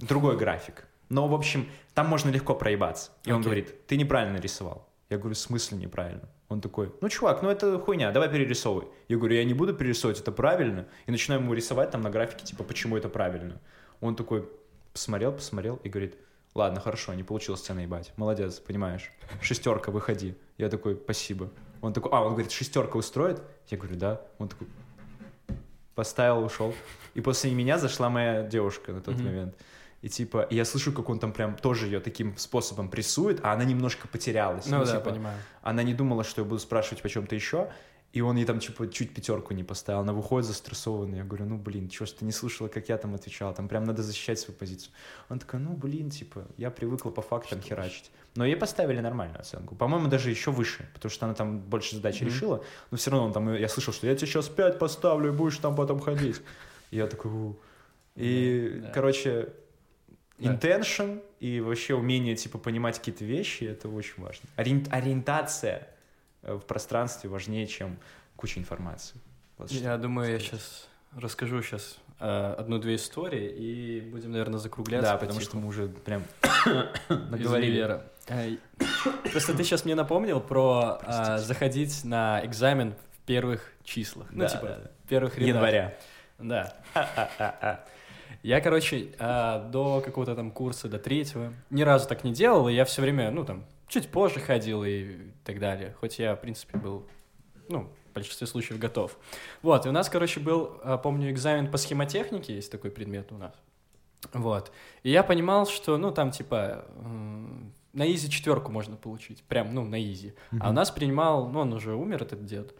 другой 0.00 0.36
график. 0.36 0.86
Но, 1.08 1.28
в 1.28 1.34
общем, 1.34 1.68
там 1.94 2.08
можно 2.08 2.30
легко 2.30 2.54
проебаться. 2.54 3.10
И 3.24 3.30
он 3.30 3.40
Окей. 3.40 3.44
говорит, 3.44 3.86
ты 3.86 3.96
неправильно 3.96 4.38
рисовал. 4.38 4.88
Я 5.08 5.18
говорю, 5.18 5.34
в 5.34 5.38
смысле 5.38 5.78
неправильно? 5.78 6.28
Он 6.48 6.60
такой, 6.60 6.92
ну, 7.00 7.08
чувак, 7.08 7.42
ну 7.42 7.50
это 7.50 7.78
хуйня, 7.78 8.10
давай 8.12 8.28
перерисовывай. 8.28 8.88
Я 9.08 9.16
говорю, 9.16 9.36
я 9.36 9.44
не 9.44 9.54
буду 9.54 9.74
перерисовывать, 9.74 10.20
это 10.20 10.32
правильно. 10.32 10.86
И 11.06 11.10
начинаю 11.10 11.40
ему 11.40 11.54
рисовать 11.54 11.90
там 11.90 12.02
на 12.02 12.10
графике, 12.10 12.44
типа, 12.44 12.64
почему 12.64 12.96
это 12.96 13.08
правильно. 13.08 13.60
Он 14.00 14.14
такой 14.14 14.48
посмотрел, 14.92 15.32
посмотрел 15.32 15.76
и 15.84 15.88
говорит, 15.88 16.16
ладно, 16.54 16.80
хорошо, 16.80 17.14
не 17.14 17.22
получилось 17.22 17.62
тебя 17.62 17.76
наебать. 17.76 18.12
Молодец, 18.16 18.58
понимаешь. 18.60 19.12
Шестерка, 19.40 19.90
выходи. 19.90 20.36
Я 20.58 20.68
такой, 20.68 20.96
спасибо. 20.96 21.50
Он 21.82 21.92
такой, 21.92 22.10
а, 22.12 22.22
он 22.22 22.32
говорит, 22.32 22.50
шестерка 22.52 22.96
устроит? 22.98 23.42
Я 23.68 23.78
говорю, 23.78 23.96
да. 23.96 24.20
Он 24.38 24.48
такой, 24.48 24.66
поставил, 25.94 26.44
ушел. 26.44 26.74
И 27.14 27.20
после 27.20 27.50
меня 27.52 27.78
зашла 27.78 28.10
моя 28.10 28.42
девушка 28.42 28.92
на 28.92 29.00
тот 29.00 29.14
Мгм. 29.16 29.24
момент. 29.24 29.54
И 30.02 30.08
типа, 30.08 30.42
и 30.42 30.54
я 30.54 30.64
слышу, 30.64 30.92
как 30.92 31.08
он 31.08 31.18
там 31.18 31.32
прям 31.32 31.56
тоже 31.56 31.86
ее 31.86 32.00
таким 32.00 32.36
способом 32.36 32.88
прессует, 32.90 33.40
а 33.42 33.52
она 33.52 33.64
немножко 33.64 34.06
потерялась. 34.08 34.66
Ну 34.66 34.84
да, 34.84 34.98
типа, 34.98 35.10
понимаю. 35.10 35.38
она 35.62 35.82
не 35.82 35.94
думала, 35.94 36.22
что 36.22 36.42
я 36.42 36.44
буду 36.46 36.60
спрашивать 36.60 37.02
по 37.02 37.08
чем-то 37.08 37.34
еще, 37.34 37.70
и 38.16 38.22
он 38.22 38.36
ей 38.38 38.46
там, 38.46 38.58
типа, 38.60 38.86
чуть 38.88 39.14
пятерку 39.14 39.54
не 39.54 39.64
поставил. 39.64 40.00
Она 40.00 40.12
выходит 40.12 40.46
застрессованная. 40.46 41.18
Я 41.18 41.24
говорю, 41.24 41.44
ну, 41.44 41.58
блин, 41.58 41.88
чего 41.88 42.06
ж 42.06 42.12
ты 42.12 42.24
не 42.24 42.32
слушала, 42.32 42.68
как 42.68 42.88
я 42.88 42.96
там 42.96 43.14
отвечал? 43.14 43.54
Там 43.54 43.68
прям 43.68 43.84
надо 43.84 44.02
защищать 44.02 44.38
свою 44.40 44.58
позицию. 44.58 44.92
Он 45.28 45.38
такой, 45.38 45.60
ну, 45.60 45.74
блин, 45.74 46.08
типа, 46.10 46.46
я 46.56 46.70
привыкла 46.70 47.10
по 47.10 47.20
фактам 47.22 47.60
херачить. 47.60 48.10
Но 48.34 48.46
ей 48.46 48.56
поставили 48.56 49.00
нормальную 49.00 49.40
оценку. 49.40 49.74
По-моему, 49.74 50.08
даже 50.08 50.30
еще 50.30 50.50
выше, 50.50 50.88
потому 50.94 51.10
что 51.10 51.26
она 51.26 51.34
там 51.34 51.58
больше 51.58 51.96
задач 51.96 52.20
Мгм. 52.20 52.26
решила. 52.30 52.64
Но 52.90 52.96
все 52.96 53.10
равно 53.10 53.26
он 53.26 53.32
там, 53.32 53.54
я 53.54 53.68
слышал, 53.68 53.92
что 53.92 54.06
я 54.06 54.14
тебе 54.16 54.26
сейчас 54.28 54.48
пять 54.48 54.78
поставлю, 54.78 55.28
и 55.32 55.36
будешь 55.36 55.58
там 55.58 55.74
потом 55.76 56.00
ходить. 56.00 56.40
И 56.90 56.96
я 56.96 57.06
такой, 57.06 57.30
«У». 57.30 57.56
И, 58.14 58.80
Да. 58.82 58.90
короче, 58.94 59.48
intention 60.38 61.22
и 61.40 61.60
вообще 61.60 61.94
умение, 61.94 62.34
типа, 62.36 62.58
понимать 62.58 62.98
какие-то 62.98 63.24
вещи, 63.24 63.64
это 63.64 63.88
очень 63.88 64.22
важно. 64.22 64.48
Ориен- 64.56 64.88
Ориентация 64.90 65.76
э, 65.78 65.86
в 66.54 66.60
пространстве 66.60 67.28
важнее, 67.30 67.66
чем 67.66 67.98
куча 68.36 68.60
информации. 68.60 69.18
Вот 69.58 69.70
что 69.70 69.80
Я 69.82 69.96
думаю, 69.96 70.32
я 70.32 70.38
сказать. 70.38 70.60
сейчас 70.60 70.88
расскажу 71.16 71.62
сейчас 71.62 71.98
одну-две 72.18 72.96
истории 72.96 73.48
и 73.50 74.00
будем, 74.00 74.32
наверное, 74.32 74.58
закругляться. 74.58 75.12
Да, 75.12 75.18
потому 75.18 75.40
что 75.40 75.56
мы 75.56 75.68
уже 75.68 75.88
прям 75.88 76.22
наговорили. 77.08 78.00
Ай. 78.28 78.58
Просто 79.30 79.54
ты 79.54 79.62
сейчас 79.62 79.84
мне 79.84 79.94
напомнил 79.94 80.40
про 80.40 80.98
а, 81.02 81.38
заходить 81.38 82.04
на 82.04 82.44
экзамен 82.44 82.94
в 83.12 83.26
первых 83.26 83.72
числах. 83.84 84.26
Ну, 84.30 84.40
Да, 84.40 84.48
типа, 84.48 84.66
да, 84.66 84.76
да. 84.76 84.90
в 85.04 85.08
первых 85.08 85.38
рядах. 85.38 85.48
Января. 85.54 85.94
Да. 86.38 86.74
Я, 88.42 88.60
короче, 88.60 89.08
а, 89.18 89.68
до 89.68 90.00
какого-то 90.00 90.34
там 90.34 90.50
курса, 90.50 90.88
до 90.88 90.98
третьего, 90.98 91.52
ни 91.70 91.82
разу 91.82 92.08
так 92.08 92.24
не 92.24 92.32
делал, 92.32 92.68
и 92.68 92.74
я 92.74 92.84
все 92.84 93.02
время, 93.02 93.30
ну, 93.30 93.44
там, 93.44 93.64
чуть 93.88 94.08
позже 94.08 94.40
ходил 94.40 94.84
и 94.84 95.30
так 95.44 95.58
далее. 95.58 95.94
Хоть 96.00 96.18
я, 96.18 96.34
в 96.34 96.40
принципе, 96.40 96.78
был, 96.78 97.06
ну, 97.68 97.90
в 98.10 98.14
большинстве 98.14 98.46
случаев 98.46 98.78
готов. 98.78 99.16
Вот, 99.62 99.86
и 99.86 99.88
у 99.88 99.92
нас, 99.92 100.08
короче, 100.08 100.40
был, 100.40 100.80
а, 100.82 100.98
помню, 100.98 101.30
экзамен 101.30 101.70
по 101.70 101.76
схемотехнике, 101.78 102.54
есть 102.54 102.70
такой 102.70 102.90
предмет 102.90 103.30
у 103.32 103.36
нас. 103.36 103.54
Вот. 104.32 104.72
И 105.02 105.10
я 105.10 105.22
понимал, 105.22 105.66
что, 105.66 105.98
ну, 105.98 106.10
там, 106.10 106.30
типа, 106.30 106.86
на 107.92 108.12
easy 108.12 108.30
четверку 108.30 108.72
можно 108.72 108.96
получить. 108.96 109.42
Прям, 109.44 109.74
ну, 109.74 109.84
на 109.84 110.02
easy. 110.02 110.34
А 110.60 110.70
у 110.70 110.72
нас 110.72 110.90
принимал, 110.90 111.48
ну, 111.48 111.60
он 111.60 111.72
уже 111.72 111.94
умер, 111.94 112.22
этот 112.22 112.44
дед. 112.44 112.74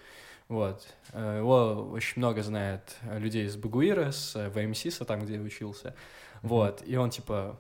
Вот. 0.49 0.87
Э, 1.13 1.39
Его 1.39 1.91
очень 1.91 2.15
много 2.17 2.43
знает 2.43 2.97
людей 3.03 3.47
из 3.47 3.57
БГУИРа, 3.57 4.13
с 4.13 4.37
э, 4.37 4.49
ВМСИСа, 4.49 5.05
там, 5.05 5.25
где 5.25 5.35
я 5.35 5.41
учился. 5.41 5.95
Вот. 6.43 6.83
И 6.87 6.97
он, 6.97 7.11
типа, 7.11 7.59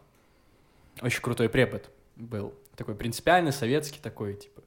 очень 1.03 1.21
крутой 1.21 1.49
препод 1.49 1.91
был. 2.15 2.55
Такой 2.77 2.95
принципиальный, 2.95 3.53
советский 3.53 4.01
такой, 4.01 4.35
типа, 4.35 4.63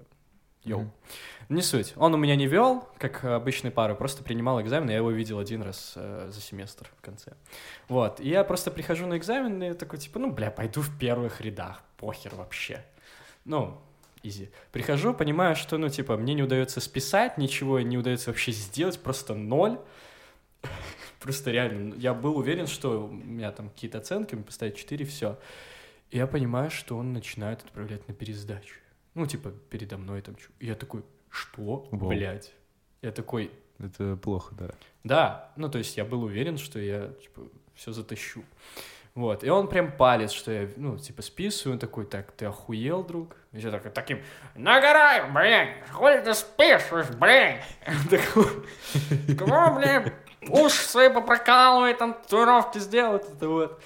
yo. 0.63 0.81
Мгм. 0.81 0.91
Не 1.49 1.63
суть. 1.63 1.93
Он 1.95 2.13
у 2.13 2.17
меня 2.17 2.35
не 2.35 2.45
вел, 2.45 2.87
как 2.99 3.23
обычный 3.23 3.71
пары, 3.71 3.95
просто 3.95 4.23
принимал 4.23 4.61
экзамен, 4.61 4.89
я 4.89 4.97
его 4.97 5.09
видел 5.09 5.39
один 5.39 5.63
раз 5.63 5.93
э, 5.95 6.29
за 6.31 6.41
семестр 6.41 6.91
в 6.95 7.01
конце. 7.01 7.33
Вот. 7.87 8.19
И 8.19 8.29
я 8.29 8.43
просто 8.43 8.69
прихожу 8.69 9.07
на 9.07 9.17
экзамен 9.17 9.61
и 9.63 9.73
такой, 9.73 9.97
типа, 9.97 10.19
ну, 10.19 10.31
бля, 10.31 10.51
пойду 10.51 10.81
в 10.81 10.95
первых 10.99 11.41
рядах, 11.41 11.81
похер 11.97 12.35
вообще. 12.35 12.85
Ну, 13.45 13.81
изи. 14.21 14.51
Прихожу, 14.71 15.15
понимаю, 15.15 15.55
что, 15.55 15.79
ну, 15.79 15.89
типа, 15.89 16.17
мне 16.17 16.35
не 16.35 16.43
удается 16.43 16.81
списать, 16.81 17.39
ничего 17.39 17.79
не 17.79 17.97
удается 17.97 18.29
вообще 18.29 18.51
сделать, 18.51 18.99
просто 18.99 19.33
ноль. 19.33 19.79
Просто 21.19 21.51
реально, 21.51 21.95
я 21.95 22.13
был 22.13 22.37
уверен, 22.37 22.67
что 22.67 23.05
у 23.05 23.11
меня 23.11 23.51
там 23.51 23.69
какие-то 23.69 23.97
оценки, 23.97 24.35
мне 24.35 24.43
поставить 24.43 24.77
4, 24.77 25.05
все. 25.05 25.37
Я 26.11 26.27
понимаю, 26.27 26.71
что 26.71 26.97
он 26.97 27.13
начинает 27.13 27.61
отправлять 27.63 28.07
на 28.07 28.13
пересдачу. 28.13 28.75
Ну, 29.13 29.25
типа, 29.25 29.51
передо 29.69 29.97
мной 29.97 30.21
там. 30.21 30.35
я 30.59 30.75
такой, 30.75 31.03
что, 31.29 31.87
Вау. 31.91 32.09
блядь? 32.09 32.53
Я 33.01 33.11
такой, 33.11 33.51
Это 33.79 34.15
плохо, 34.17 34.55
да. 34.55 34.69
да, 35.03 35.51
ну, 35.55 35.69
то 35.69 35.77
есть 35.77 35.97
я 35.97 36.05
был 36.05 36.23
уверен, 36.23 36.57
что 36.57 36.79
я, 36.79 37.09
типа, 37.21 37.43
все 37.75 37.91
затащу. 37.91 38.43
Вот, 39.15 39.43
и 39.43 39.49
он 39.49 39.67
прям 39.67 39.91
палец, 39.91 40.31
что 40.31 40.51
я, 40.51 40.69
ну, 40.77 40.97
типа, 40.97 41.21
списываю, 41.21 41.73
он 41.73 41.79
такой, 41.79 42.05
так, 42.05 42.31
ты 42.31 42.45
охуел, 42.45 43.03
друг? 43.03 43.35
И 43.51 43.59
я 43.59 43.71
такой, 43.71 43.91
таким, 43.91 44.21
нагорай, 44.55 45.29
блядь, 45.31 45.89
хули 45.91 46.21
ты 46.21 46.33
списываешь, 46.33 47.09
блядь? 47.09 47.63
Такой, 48.09 48.45
кого, 49.37 49.75
блядь, 49.75 50.13
уши 50.47 50.81
свои 50.83 51.09
попрокалывай, 51.09 51.93
там, 51.95 52.13
татуировки 52.13 52.77
сделать, 52.79 53.25
это 53.29 53.47
вот. 53.49 53.81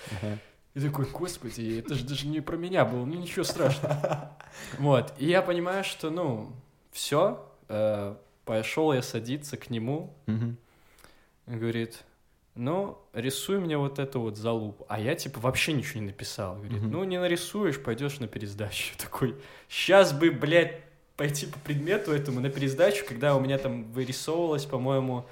И 0.76 0.80
такой, 0.80 1.06
господи, 1.06 1.80
это 1.80 1.94
же 1.94 2.04
даже 2.04 2.28
не 2.28 2.42
про 2.42 2.58
меня 2.58 2.84
было, 2.84 3.06
ну 3.06 3.14
ничего 3.16 3.44
страшного. 3.44 4.36
Вот, 4.80 5.14
и 5.20 5.28
я 5.28 5.42
понимаю, 5.42 5.84
что, 5.84 6.10
ну, 6.10 6.52
все, 6.92 7.46
пошел 8.46 8.92
я 8.94 9.02
садиться 9.04 9.56
к 9.58 9.70
нему, 9.70 10.14
говорит, 11.46 12.04
ну, 12.56 12.98
рисуй 13.14 13.60
мне 13.60 13.78
вот 13.78 14.00
эту 14.00 14.20
вот 14.20 14.38
залупу. 14.38 14.86
А 14.88 15.00
я, 15.00 15.16
типа, 15.16 15.40
вообще 15.40 15.74
ничего 15.74 16.00
не 16.02 16.08
написал. 16.08 16.56
Говорит, 16.56 16.84
ну, 16.84 17.04
не 17.04 17.20
нарисуешь, 17.20 17.82
пойдешь 17.82 18.20
на 18.20 18.28
пересдачу. 18.28 18.96
Такой, 18.98 19.36
сейчас 19.68 20.14
бы, 20.14 20.30
блядь, 20.32 20.80
пойти 21.18 21.48
по 21.48 21.58
предмету 21.60 22.12
этому 22.12 22.40
на 22.40 22.50
пересдачу, 22.50 23.06
когда 23.08 23.36
у 23.36 23.40
меня 23.40 23.58
там 23.58 23.92
вырисовывалась, 23.92 24.66
по-моему, 24.66 25.26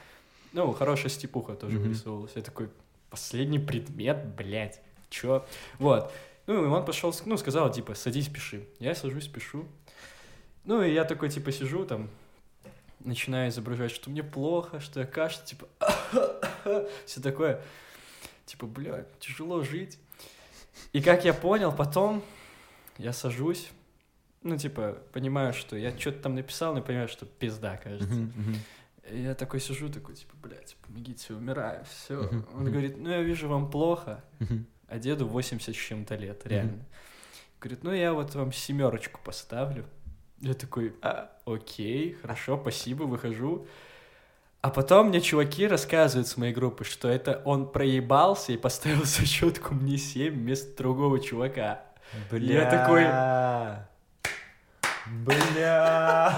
ну, 0.53 0.71
хорошая 0.73 1.09
степуха 1.09 1.53
тоже 1.53 1.75
Мгм. 1.77 1.83
вырисовывалась. 1.87 2.31
Я 2.35 2.41
такой, 2.41 2.69
последний 3.09 3.59
предмет, 3.59 4.25
блядь, 4.35 4.81
чё? 5.11 5.45
Вот. 5.77 6.11
Ну, 6.47 6.65
и 6.65 6.67
он 6.67 6.83
пошел, 6.83 7.13
ну, 7.25 7.37
сказал, 7.37 7.71
типа, 7.71 7.93
садись, 7.93 8.27
пиши. 8.27 8.65
Я 8.79 8.95
сажусь, 8.95 9.27
пишу. 9.27 9.67
Ну, 10.63 10.81
и 10.81 10.91
я 10.91 11.05
такой, 11.05 11.29
типа, 11.29 11.51
сижу 11.51 11.85
там, 11.85 12.09
начинаю 12.99 13.49
изображать, 13.49 13.91
что 13.91 14.09
мне 14.09 14.23
плохо, 14.23 14.79
что 14.79 14.99
я 14.99 15.05
кашляю, 15.05 15.45
типа, 15.47 15.67
все 17.05 17.21
такое. 17.21 17.61
Типа, 18.45 18.65
бля, 18.65 19.05
тяжело 19.19 19.63
жить. 19.63 19.99
И 20.93 21.01
как 21.01 21.25
я 21.25 21.33
понял, 21.33 21.71
потом 21.71 22.23
я 22.97 23.13
сажусь, 23.13 23.69
ну, 24.43 24.57
типа, 24.57 24.97
понимаю, 25.13 25.53
что 25.53 25.75
я 25.75 25.97
что-то 25.97 26.23
там 26.23 26.35
написал, 26.35 26.73
но 26.73 26.81
понимаю, 26.81 27.07
что 27.07 27.25
пизда, 27.25 27.77
кажется. 27.77 28.27
И 29.09 29.21
я 29.21 29.35
такой 29.35 29.59
сижу, 29.59 29.89
такой, 29.89 30.15
типа, 30.15 30.33
блядь, 30.41 30.75
помогите, 30.85 31.33
умираю, 31.33 31.85
все. 31.85 32.29
Он 32.53 32.65
говорит, 32.65 32.97
ну, 32.97 33.09
я 33.09 33.21
вижу, 33.21 33.47
вам 33.47 33.69
плохо. 33.69 34.23
А 34.91 34.99
деду 34.99 35.25
80 35.27 35.73
с 35.75 35.77
чем-то 35.79 36.15
лет, 36.15 36.45
реально. 36.45 36.85
Говорит, 37.59 37.83
ну, 37.83 37.93
я 37.93 38.13
вот 38.13 38.35
вам 38.35 38.51
семерочку 38.51 39.19
поставлю. 39.23 39.85
Я 40.39 40.53
такой, 40.53 40.95
«А, 41.01 41.31
окей, 41.45 42.13
хорошо, 42.21 42.57
спасибо, 42.59 43.03
выхожу. 43.03 43.67
А 44.61 44.69
потом 44.69 45.07
мне 45.07 45.21
чуваки 45.21 45.65
рассказывают 45.67 46.27
с 46.27 46.37
моей 46.37 46.53
группы, 46.53 46.83
что 46.83 47.07
это 47.07 47.41
он 47.45 47.67
проебался 47.71 48.51
и 48.53 48.57
поставил 48.57 49.03
зачетку 49.05 49.73
мне 49.73 49.97
7 49.97 50.33
вместо 50.33 50.75
другого 50.77 51.19
чувака. 51.19 51.81
Я 52.53 52.69
такой- 52.69 53.03
Бля. 55.07 56.31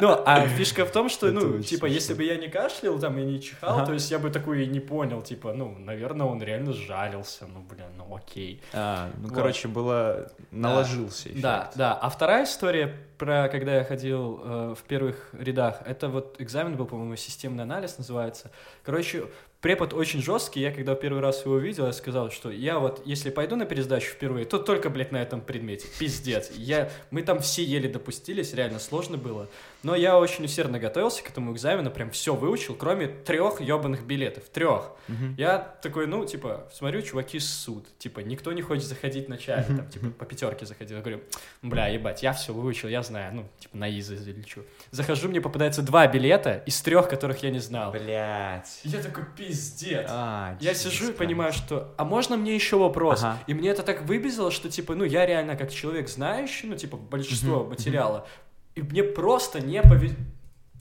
Ну, 0.00 0.22
а 0.24 0.46
фишка 0.48 0.84
в 0.84 0.90
том, 0.90 1.08
что, 1.08 1.28
Это 1.28 1.40
ну, 1.40 1.58
типа, 1.60 1.86
смешно. 1.86 1.86
если 1.86 2.14
бы 2.14 2.24
я 2.24 2.36
не 2.36 2.48
кашлял 2.48 2.98
там 2.98 3.18
и 3.18 3.22
не 3.24 3.40
чихал, 3.40 3.76
Ага. 3.78 3.86
то 3.86 3.92
есть 3.92 4.10
я 4.10 4.18
бы 4.18 4.30
такой 4.30 4.64
и 4.64 4.66
не 4.66 4.80
понял, 4.80 5.22
типа, 5.22 5.52
ну, 5.52 5.76
наверное, 5.78 6.26
он 6.26 6.42
реально 6.42 6.72
жалился, 6.72 7.46
ну, 7.46 7.60
блин, 7.60 7.86
ну, 7.96 8.14
окей. 8.14 8.62
А, 8.72 9.10
ну, 9.18 9.28
Вот. 9.28 9.34
короче, 9.36 9.68
было... 9.68 10.30
Наложился 10.50 11.28
эффект. 11.28 11.42
Да, 11.42 11.70
да. 11.74 11.94
А 11.94 12.08
вторая 12.10 12.44
история 12.44 12.94
про 13.18 13.48
когда 13.48 13.76
я 13.76 13.84
ходил 13.84 14.40
э, 14.42 14.74
в 14.78 14.82
первых 14.84 15.30
рядах, 15.32 15.82
это 15.84 16.08
вот 16.08 16.40
экзамен 16.40 16.76
был, 16.76 16.86
по-моему, 16.86 17.16
системный 17.16 17.64
анализ 17.64 17.98
называется. 17.98 18.50
Короче, 18.84 19.26
препод 19.62 19.94
очень 19.94 20.20
жесткий. 20.20 20.60
Я 20.60 20.72
когда 20.72 20.94
первый 20.94 21.22
раз 21.22 21.46
его 21.46 21.54
увидел, 21.54 21.86
я 21.86 21.92
сказал, 21.92 22.30
что 22.30 22.50
я 22.50 22.78
вот, 22.78 23.00
если 23.06 23.30
пойду 23.30 23.56
на 23.56 23.64
пересдачу 23.64 24.10
впервые, 24.10 24.44
то 24.44 24.58
только, 24.58 24.90
блядь, 24.90 25.12
на 25.12 25.22
этом 25.22 25.40
предмете. 25.40 25.86
Пиздец. 25.98 26.50
Я, 26.54 26.90
мы 27.10 27.22
там 27.22 27.40
все 27.40 27.64
еле 27.64 27.88
допустились, 27.88 28.52
реально 28.52 28.80
сложно 28.80 29.16
было. 29.16 29.48
Но 29.82 29.94
я 29.96 30.18
очень 30.18 30.44
усердно 30.44 30.78
готовился 30.78 31.22
к 31.24 31.30
этому 31.30 31.52
экзамену, 31.52 31.90
прям 31.90 32.10
все 32.10 32.34
выучил, 32.34 32.74
кроме 32.74 33.08
трех 33.08 33.60
ебаных 33.60 34.04
билетов. 34.04 34.44
Трех. 34.48 34.92
Мгм. 35.08 35.34
Я 35.36 35.58
такой, 35.58 36.06
ну, 36.06 36.24
типа, 36.24 36.68
смотрю, 36.72 37.02
чуваки 37.02 37.38
ссут. 37.40 37.86
Типа, 37.98 38.20
никто 38.20 38.52
не 38.52 38.62
хочет 38.62 38.84
заходить 38.84 39.28
на 39.28 39.38
чай, 39.38 39.64
там, 39.64 39.88
типа, 39.88 40.10
по 40.10 40.24
пятерке 40.24 40.66
заходил. 40.66 40.96
Я 40.98 41.02
говорю, 41.02 41.22
бля, 41.62 41.88
ебать, 41.88 42.22
я 42.22 42.32
все 42.32 42.52
выучил, 42.52 42.88
я 42.88 43.02
знаю, 43.02 43.34
ну, 43.34 43.48
типа, 43.58 43.76
на 43.76 43.88
изы 43.88 44.16
залечу. 44.16 44.64
Захожу, 44.90 45.28
мне 45.28 45.40
попадается 45.40 45.82
два 45.82 46.06
билета 46.06 46.62
из 46.66 46.80
трех, 46.82 47.08
которых 47.08 47.42
я 47.42 47.50
не 47.50 47.58
знал. 47.58 47.90
Блять. 47.90 48.80
Я 48.84 49.02
такой, 49.02 49.24
пиздец. 49.36 50.06
А, 50.08 50.56
Я 50.60 50.74
сижу 50.74 51.10
и 51.10 51.12
понимаю, 51.12 51.52
что, 51.52 51.92
а 51.96 52.04
можно 52.04 52.36
мне 52.36 52.54
еще 52.54 52.76
вопрос? 52.78 53.22
Ага. 53.22 53.38
И 53.46 53.54
мне 53.54 53.70
это 53.70 53.82
так 53.82 54.02
выбезило, 54.02 54.50
что, 54.50 54.70
типа, 54.70 54.94
ну, 54.94 55.04
я 55.04 55.26
реально 55.26 55.56
как 55.56 55.72
человек 55.72 56.08
знающий, 56.08 56.66
ну, 56.68 56.76
типа, 56.76 56.96
большинство 56.96 57.60
Мгм, 57.60 57.70
материала, 57.70 58.26
и 58.74 58.82
мне 58.82 59.02
просто 59.02 59.60
не 59.60 59.82
повезло. 59.82 60.16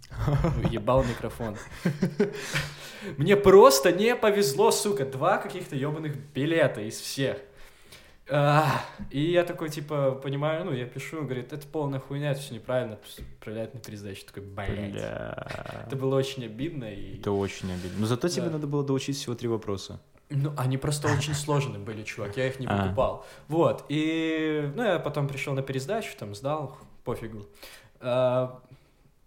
Ебал 0.72 1.04
микрофон. 1.04 1.56
Мне 3.18 3.36
просто 3.36 3.92
не 3.92 4.16
повезло, 4.16 4.72
сука, 4.72 5.06
два 5.06 5.38
каких-то 5.38 5.76
ебаных 5.76 6.16
билета 6.34 6.82
из 6.82 7.00
всех. 7.00 7.38
А, 8.30 8.86
И 9.10 9.32
я 9.32 9.44
такой, 9.44 9.70
типа, 9.70 10.12
понимаю, 10.12 10.64
ну, 10.66 10.72
я 10.72 10.86
пишу, 10.86 11.24
говорит, 11.24 11.52
это 11.52 11.68
полная 11.68 12.00
хуйня, 12.00 12.32
это 12.32 12.40
все 12.40 12.54
неправильно, 12.54 12.98
отправляют 13.18 13.74
на 13.74 13.80
пересдачу. 13.80 14.26
Такой, 14.26 14.44
блядь. 14.44 14.92
Бля. 14.94 15.84
Это 15.86 15.96
было 15.96 16.16
очень 16.16 16.46
обидно. 16.46 16.86
И... 16.86 17.20
Это 17.20 17.32
очень 17.32 17.72
обидно. 17.74 18.00
Но 18.00 18.06
зато 18.06 18.30
тебе 18.30 18.50
надо 18.50 18.68
было 18.68 18.84
доучить 18.86 19.18
всего 19.18 19.36
три 19.36 19.48
вопроса. 19.50 20.00
Ну, 20.30 20.54
они 20.58 20.78
просто 20.78 21.10
очень 21.12 21.34
сложные 21.34 21.80
были, 21.80 22.04
чувак, 22.04 22.38
я 22.38 22.48
их 22.48 22.58
не 22.60 22.68
А. 22.68 22.78
покупал. 22.84 23.26
Вот, 23.50 23.84
и, 23.90 24.72
ну, 24.76 24.84
я 24.84 25.00
потом 25.00 25.28
пришел 25.28 25.54
на 25.54 25.62
пересдачу, 25.62 26.16
там, 26.18 26.34
сдал, 26.36 26.78
пофигу. 27.04 27.46
А, 28.02 28.62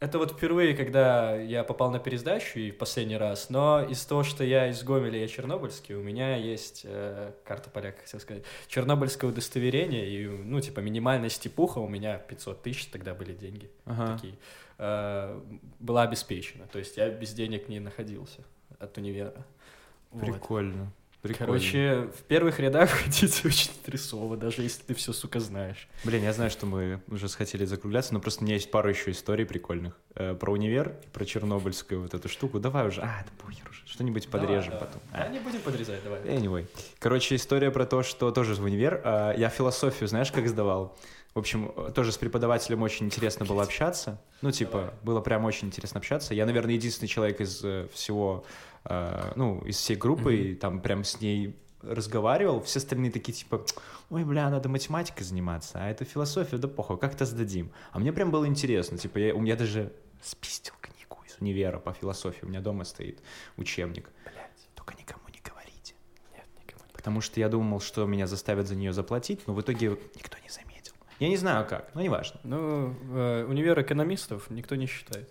Это 0.01 0.19
вот 0.19 0.33
впервые, 0.33 0.75
когда 0.77 1.35
я 1.35 1.65
попал 1.65 1.91
на 1.91 1.99
пересдачу 1.99 2.59
и 2.59 2.71
в 2.71 2.77
последний 2.77 3.17
раз, 3.17 3.49
но 3.49 3.83
из 3.83 4.05
того, 4.05 4.23
что 4.23 4.45
я 4.45 4.69
из 4.69 4.83
Гомеля, 4.83 5.19
я 5.19 5.29
чернобыльский, 5.29 5.95
у 5.95 6.03
меня 6.03 6.37
есть 6.37 6.83
э, 6.85 7.33
карта 7.45 7.71
поляка, 7.71 8.03
хотел 8.03 8.21
сказать, 8.21 8.43
чернобыльское 8.67 9.31
удостоверение, 9.31 10.07
и, 10.07 10.27
ну, 10.27 10.61
типа, 10.61 10.81
минимальная 10.81 11.31
степуха 11.31 11.79
у 11.79 11.89
меня 11.89 12.19
500 12.19 12.63
тысяч, 12.63 12.87
тогда 12.87 13.15
были 13.15 13.33
деньги 13.33 13.71
Ага. 13.87 14.15
такие, 14.17 14.35
э, 14.79 15.41
была 15.79 16.03
обеспечена, 16.03 16.67
то 16.67 16.79
есть 16.79 16.99
я 16.99 17.09
без 17.09 17.33
денег 17.33 17.69
не 17.71 17.81
находился 17.81 18.45
от 18.79 18.99
универа. 18.99 19.47
Вот. 20.11 20.27
Прикольно. 21.25 21.47
Короче, 21.55 22.09
в 22.19 22.23
первых 22.25 22.61
рядах 22.61 22.91
ходить 23.05 23.45
очень 23.47 23.71
стрессово, 23.71 24.37
даже 24.37 24.61
если 24.63 24.83
ты 24.83 24.95
все, 24.95 25.15
сука, 25.15 25.41
знаешь. 25.41 25.89
Блин, 26.05 26.23
я 26.23 26.35
знаю, 26.35 26.51
что 26.51 26.67
мы 26.67 27.01
уже 27.09 27.29
хотели 27.29 27.65
закругляться, 27.65 28.13
но 28.13 28.21
просто 28.21 28.43
у 28.43 28.45
меня 28.45 28.57
есть 28.57 28.71
пару 28.71 28.91
еще 28.91 29.11
историй 29.11 29.47
прикольных. 29.47 29.97
Э, 30.17 30.35
про 30.35 30.53
универ, 30.53 30.95
про 31.15 31.25
чернобыльскую 31.25 32.03
вот 32.03 32.13
эту 32.13 32.29
штуку. 32.29 32.61
Давай 32.61 32.87
уже. 32.87 33.01
А, 33.01 33.25
да 33.25 33.33
похер 33.43 33.67
уже. 33.71 33.81
Что-нибудь 33.87 34.29
подрежем 34.29 34.73
Давай, 34.73 34.87
потом. 34.87 35.01
давай. 35.11 35.27
А. 35.27 35.29
Да, 35.29 35.33
не 35.33 35.41
будем 35.41 35.61
подрезать, 35.61 36.05
давай. 36.05 36.21
Anyway. 36.21 36.67
Короче, 36.99 37.37
история 37.37 37.71
про 37.71 37.87
то, 37.87 38.03
что 38.03 38.31
тоже 38.31 38.55
в 38.57 38.63
универ. 38.63 39.01
а, 39.03 39.33
Я 39.35 39.49
философию, 39.49 40.09
знаешь, 40.09 40.31
как 40.31 40.47
сдавал? 40.47 40.95
В 41.35 41.39
общем, 41.41 41.73
э, 41.77 41.91
тоже 41.93 42.13
с 42.13 42.17
преподавателем 42.17 42.83
очень 42.83 43.07
интересно 43.07 43.45
было 43.45 43.65
общаться. 43.65 44.21
Ну, 44.41 44.53
типа, 44.53 44.95
было 45.03 45.21
прям 45.21 45.45
очень 45.45 45.69
интересно 45.69 45.99
общаться. 45.99 46.33
Я, 46.33 46.47
наверное, 46.47 46.75
единственный 46.75 47.09
человек 47.09 47.41
из 47.41 47.65
э, 47.65 47.89
всего, 47.93 48.45
э, 48.85 49.33
ну, 49.35 49.61
из 49.63 49.77
всей 49.77 49.97
группы, 49.97 50.37
и 50.37 50.55
там 50.55 50.81
прям 50.81 51.03
с 51.03 51.21
ней 51.21 51.57
разговаривал. 51.83 52.63
Все 52.63 52.79
остальные 52.79 53.11
такие, 53.11 53.33
типа, 53.33 53.65
ой, 54.11 54.25
бля, 54.25 54.49
надо 54.49 54.69
математикой 54.69 55.25
заниматься, 55.25 55.79
а 55.81 55.91
это 55.91 56.05
философия, 56.05 56.57
да 56.57 56.69
похуй, 56.69 56.99
как-то 56.99 57.25
сдадим. 57.25 57.73
А 57.91 57.99
мне 57.99 58.13
прям 58.13 58.31
было 58.31 58.47
интересно. 58.47 58.97
Типа, 58.97 59.19
я, 59.19 59.35
у 59.35 59.41
меня 59.41 59.57
даже 59.57 59.93
спиздил 60.23 60.75
книгу 60.81 61.19
из 61.27 61.37
универа 61.41 61.81
по 61.81 61.93
философии. 61.93 62.45
У 62.45 62.49
меня 62.49 62.61
дома 62.61 62.85
стоит 62.85 63.21
учебник. 63.57 64.09
Только 64.77 64.95
никому 64.95 65.25
не 65.33 65.41
говорите. 65.41 65.95
Нет, 66.33 66.47
никому 66.63 66.85
не 66.87 66.93
Потому 66.93 67.21
что 67.21 67.41
я 67.41 67.49
думал, 67.49 67.81
что 67.81 68.07
меня 68.07 68.29
заставят 68.29 68.69
за 68.69 68.77
нее 68.77 68.93
заплатить, 68.93 69.47
но 69.49 69.55
в 69.55 69.61
итоге 69.61 69.99
никто 70.15 70.39
не 70.39 70.49
заметил. 70.49 70.64
Я 71.21 71.29
не 71.29 71.37
знаю 71.37 71.67
как, 71.67 71.95
но 71.95 72.03
неважно. 72.03 72.41
Ну, 72.43 72.95
э, 73.13 73.45
универ 73.49 73.81
экономистов 73.81 74.51
никто 74.51 74.75
не 74.75 74.87
считает. 74.87 75.29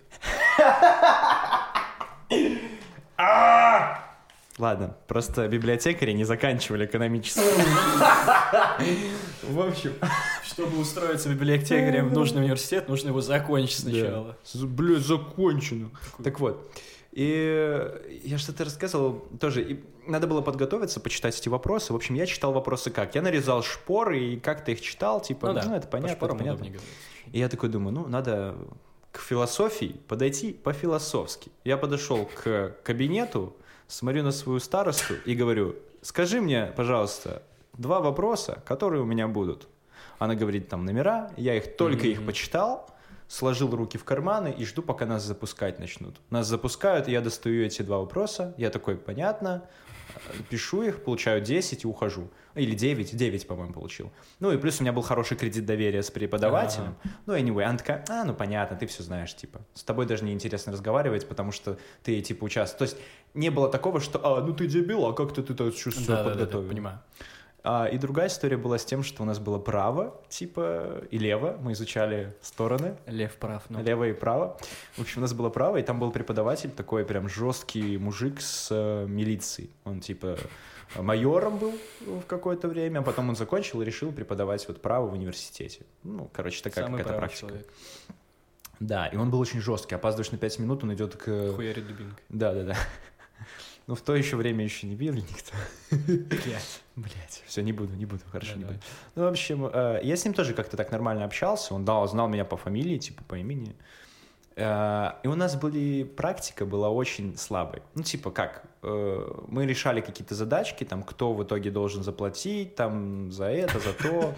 Ладно, 4.56 4.96
просто 5.08 5.48
библиотекари 5.48 6.12
не 6.12 6.24
заканчивали 6.24 6.86
экономический. 6.86 7.40
В 9.42 9.60
общем, 9.60 9.94
Чтобы 10.44 10.78
устроиться 10.78 11.28
библиотекарем 11.28 12.08
в 12.08 12.12
нужный 12.12 12.42
университет, 12.42 12.88
нужно 12.88 13.08
его 13.08 13.20
закончить 13.20 13.80
сначала. 13.80 14.36
Бля, 14.54 15.00
закончено. 15.00 15.90
Так 16.22 16.38
вот, 16.38 16.70
и 17.12 17.90
я 18.24 18.38
что-то 18.38 18.64
рассказывал 18.64 19.26
тоже, 19.40 19.62
и 19.62 19.84
надо 20.06 20.26
было 20.26 20.40
подготовиться, 20.40 21.00
почитать 21.00 21.38
эти 21.38 21.48
вопросы. 21.48 21.92
В 21.92 21.96
общем, 21.96 22.14
я 22.14 22.26
читал 22.26 22.52
вопросы 22.52 22.90
как? 22.90 23.14
Я 23.14 23.22
нарезал 23.22 23.62
шпоры 23.62 24.18
и 24.18 24.40
как-то 24.40 24.70
их 24.72 24.80
читал, 24.80 25.20
типа, 25.20 25.48
ну, 25.48 25.54
да, 25.54 25.76
это 25.76 25.86
по 25.86 25.98
понятно, 25.98 26.24
это 26.26 26.34
понятно. 26.36 26.66
И 27.32 27.38
я 27.38 27.48
такой 27.48 27.68
думаю, 27.68 27.92
ну, 27.94 28.06
надо 28.06 28.54
к 29.12 29.20
философии 29.20 30.00
подойти 30.08 30.52
по-философски. 30.52 31.50
Я 31.64 31.76
подошел 31.76 32.26
к 32.26 32.76
кабинету, 32.82 33.56
смотрю 33.86 34.22
на 34.22 34.32
свою 34.32 34.58
старосту 34.60 35.14
и 35.24 35.34
говорю, 35.34 35.76
скажи 36.02 36.40
мне, 36.40 36.72
пожалуйста, 36.76 37.42
два 37.74 38.00
вопроса, 38.00 38.62
которые 38.66 39.02
у 39.02 39.06
меня 39.06 39.28
будут. 39.28 39.68
Она 40.18 40.34
говорит 40.34 40.68
там 40.68 40.84
номера, 40.84 41.30
я 41.36 41.56
их 41.56 41.76
только 41.76 42.06
их 42.06 42.18
Мгм. 42.18 42.26
почитал, 42.26 42.90
сложил 43.28 43.74
руки 43.74 43.98
в 43.98 44.04
карманы 44.04 44.54
и 44.56 44.64
жду, 44.64 44.82
пока 44.82 45.06
нас 45.06 45.22
запускать 45.24 45.78
начнут. 45.78 46.16
Нас 46.30 46.46
запускают, 46.46 47.08
я 47.08 47.20
достаю 47.20 47.64
эти 47.64 47.82
два 47.82 47.98
вопроса, 47.98 48.54
я 48.58 48.70
такой, 48.70 48.96
понятно, 48.96 49.64
пишу 50.48 50.82
их, 50.82 51.02
получаю 51.04 51.40
10 51.40 51.84
и 51.84 51.86
ухожу. 51.86 52.30
Или 52.54 52.74
9, 52.74 53.16
9, 53.16 53.46
по-моему, 53.46 53.72
получил. 53.72 54.12
Ну 54.40 54.52
и 54.52 54.56
плюс 54.58 54.78
у 54.80 54.82
меня 54.82 54.92
был 54.92 55.02
хороший 55.02 55.36
кредит 55.36 55.66
доверия 55.66 56.02
с 56.02 56.10
преподавателем. 56.10 56.96
Ну, 57.26 57.36
anyway, 57.36 57.64
она 57.64 57.78
такая, 57.78 58.04
а, 58.08 58.24
ну 58.24 58.34
понятно, 58.34 58.76
ты 58.76 58.86
все 58.86 59.02
знаешь, 59.02 59.34
типа. 59.34 59.60
С 59.74 59.82
тобой 59.82 60.06
даже 60.06 60.24
неинтересно 60.24 60.72
разговаривать, 60.72 61.28
потому 61.28 61.50
что 61.52 61.78
ты, 62.02 62.20
типа, 62.20 62.44
участвуешь. 62.44 62.90
То 62.90 62.96
есть 62.96 63.06
не 63.34 63.50
было 63.50 63.68
такого, 63.68 64.00
что, 64.00 64.20
а, 64.22 64.40
ну 64.40 64.54
ты 64.54 64.66
дебил, 64.68 65.04
а 65.06 65.12
как 65.12 65.34
ты 65.34 65.42
ты 65.42 65.54
так 65.54 65.74
чувствуешь 65.74 66.06
Да, 66.06 66.16
да, 66.16 66.22
да, 66.22 66.28
да, 66.28 66.30
подготовил? 66.34 66.68
понимаю. 66.68 67.00
А, 67.66 67.86
и 67.86 67.96
другая 67.96 68.28
история 68.28 68.58
была 68.58 68.76
с 68.76 68.84
тем, 68.84 69.02
что 69.02 69.22
у 69.22 69.26
нас 69.26 69.38
было 69.38 69.58
право, 69.58 70.20
типа, 70.28 71.02
и 71.10 71.16
лево. 71.16 71.56
Мы 71.62 71.72
изучали 71.72 72.36
стороны, 72.42 72.98
Лев 73.06 73.36
прав, 73.36 73.62
ну. 73.70 73.82
лево 73.82 74.04
и 74.08 74.12
право. 74.12 74.58
В 74.96 75.00
общем, 75.00 75.18
у 75.18 75.22
нас 75.22 75.32
было 75.32 75.48
право, 75.48 75.78
и 75.78 75.82
там 75.82 75.98
был 75.98 76.12
преподаватель, 76.12 76.70
такой 76.70 77.06
прям 77.06 77.26
жесткий 77.26 77.96
мужик 77.96 78.42
с 78.42 78.68
э, 78.70 79.06
милицией. 79.08 79.70
Он, 79.84 80.00
типа, 80.00 80.36
майором 80.94 81.56
был 81.56 81.72
в 82.00 82.26
какое-то 82.26 82.68
время, 82.68 82.98
а 82.98 83.02
потом 83.02 83.30
он 83.30 83.36
закончил 83.36 83.80
и 83.80 83.84
решил 83.86 84.12
преподавать 84.12 84.68
вот 84.68 84.82
право 84.82 85.06
в 85.06 85.14
университете. 85.14 85.86
Ну, 86.02 86.28
короче, 86.34 86.62
такая 86.62 86.84
Самый 86.84 86.98
какая-то 86.98 87.18
практика. 87.18 87.46
человек. 87.46 87.66
Да, 88.78 89.06
и 89.06 89.16
он 89.16 89.30
был 89.30 89.40
очень 89.40 89.60
жесткий. 89.60 89.94
Опаздываешь 89.94 90.32
на 90.32 90.36
5 90.36 90.58
минут, 90.58 90.84
он 90.84 90.92
идет 90.92 91.16
к... 91.16 91.54
Хуярит 91.54 91.86
дубинкой. 91.86 92.24
Да, 92.28 92.52
да, 92.52 92.64
да. 92.64 92.76
Ну, 93.86 93.94
в 93.94 94.00
то 94.00 94.16
еще 94.16 94.36
время 94.36 94.64
еще 94.64 94.86
не 94.86 94.94
били 94.94 95.20
никто. 95.20 95.52
Блядь. 95.90 96.82
Блять, 96.96 97.42
все, 97.46 97.60
не 97.62 97.72
буду, 97.72 97.94
не 97.94 98.06
буду, 98.06 98.22
хорошо, 98.30 98.52
Да, 98.54 98.58
не 98.58 98.64
буду. 98.64 98.78
Ну, 99.14 99.24
в 99.24 99.26
общем, 99.26 99.66
э, 99.66 100.00
я 100.02 100.16
с 100.16 100.24
ним 100.24 100.32
тоже 100.32 100.54
как-то 100.54 100.76
так 100.76 100.90
нормально 100.90 101.24
общался, 101.24 101.74
он 101.74 101.84
дал, 101.84 102.06
знал 102.08 102.28
меня 102.28 102.44
по 102.44 102.56
фамилии, 102.56 102.98
типа 102.98 103.22
по 103.24 103.34
имени. 103.36 103.74
Э, 104.56 105.10
И 105.22 105.28
у 105.28 105.34
нас 105.34 105.56
были, 105.56 106.04
практика 106.04 106.64
была 106.64 106.88
очень 106.88 107.36
слабой. 107.36 107.82
Ну, 107.94 108.02
типа 108.02 108.30
как, 108.30 108.64
мы 109.48 109.66
решали 109.66 110.00
какие-то 110.00 110.34
задачки, 110.34 110.84
там, 110.84 111.02
кто 111.02 111.32
в 111.32 111.42
итоге 111.42 111.70
должен 111.70 112.02
заплатить, 112.02 112.74
там, 112.74 113.32
за 113.32 113.46
это, 113.46 113.78
за 113.78 113.92
то. 113.92 114.34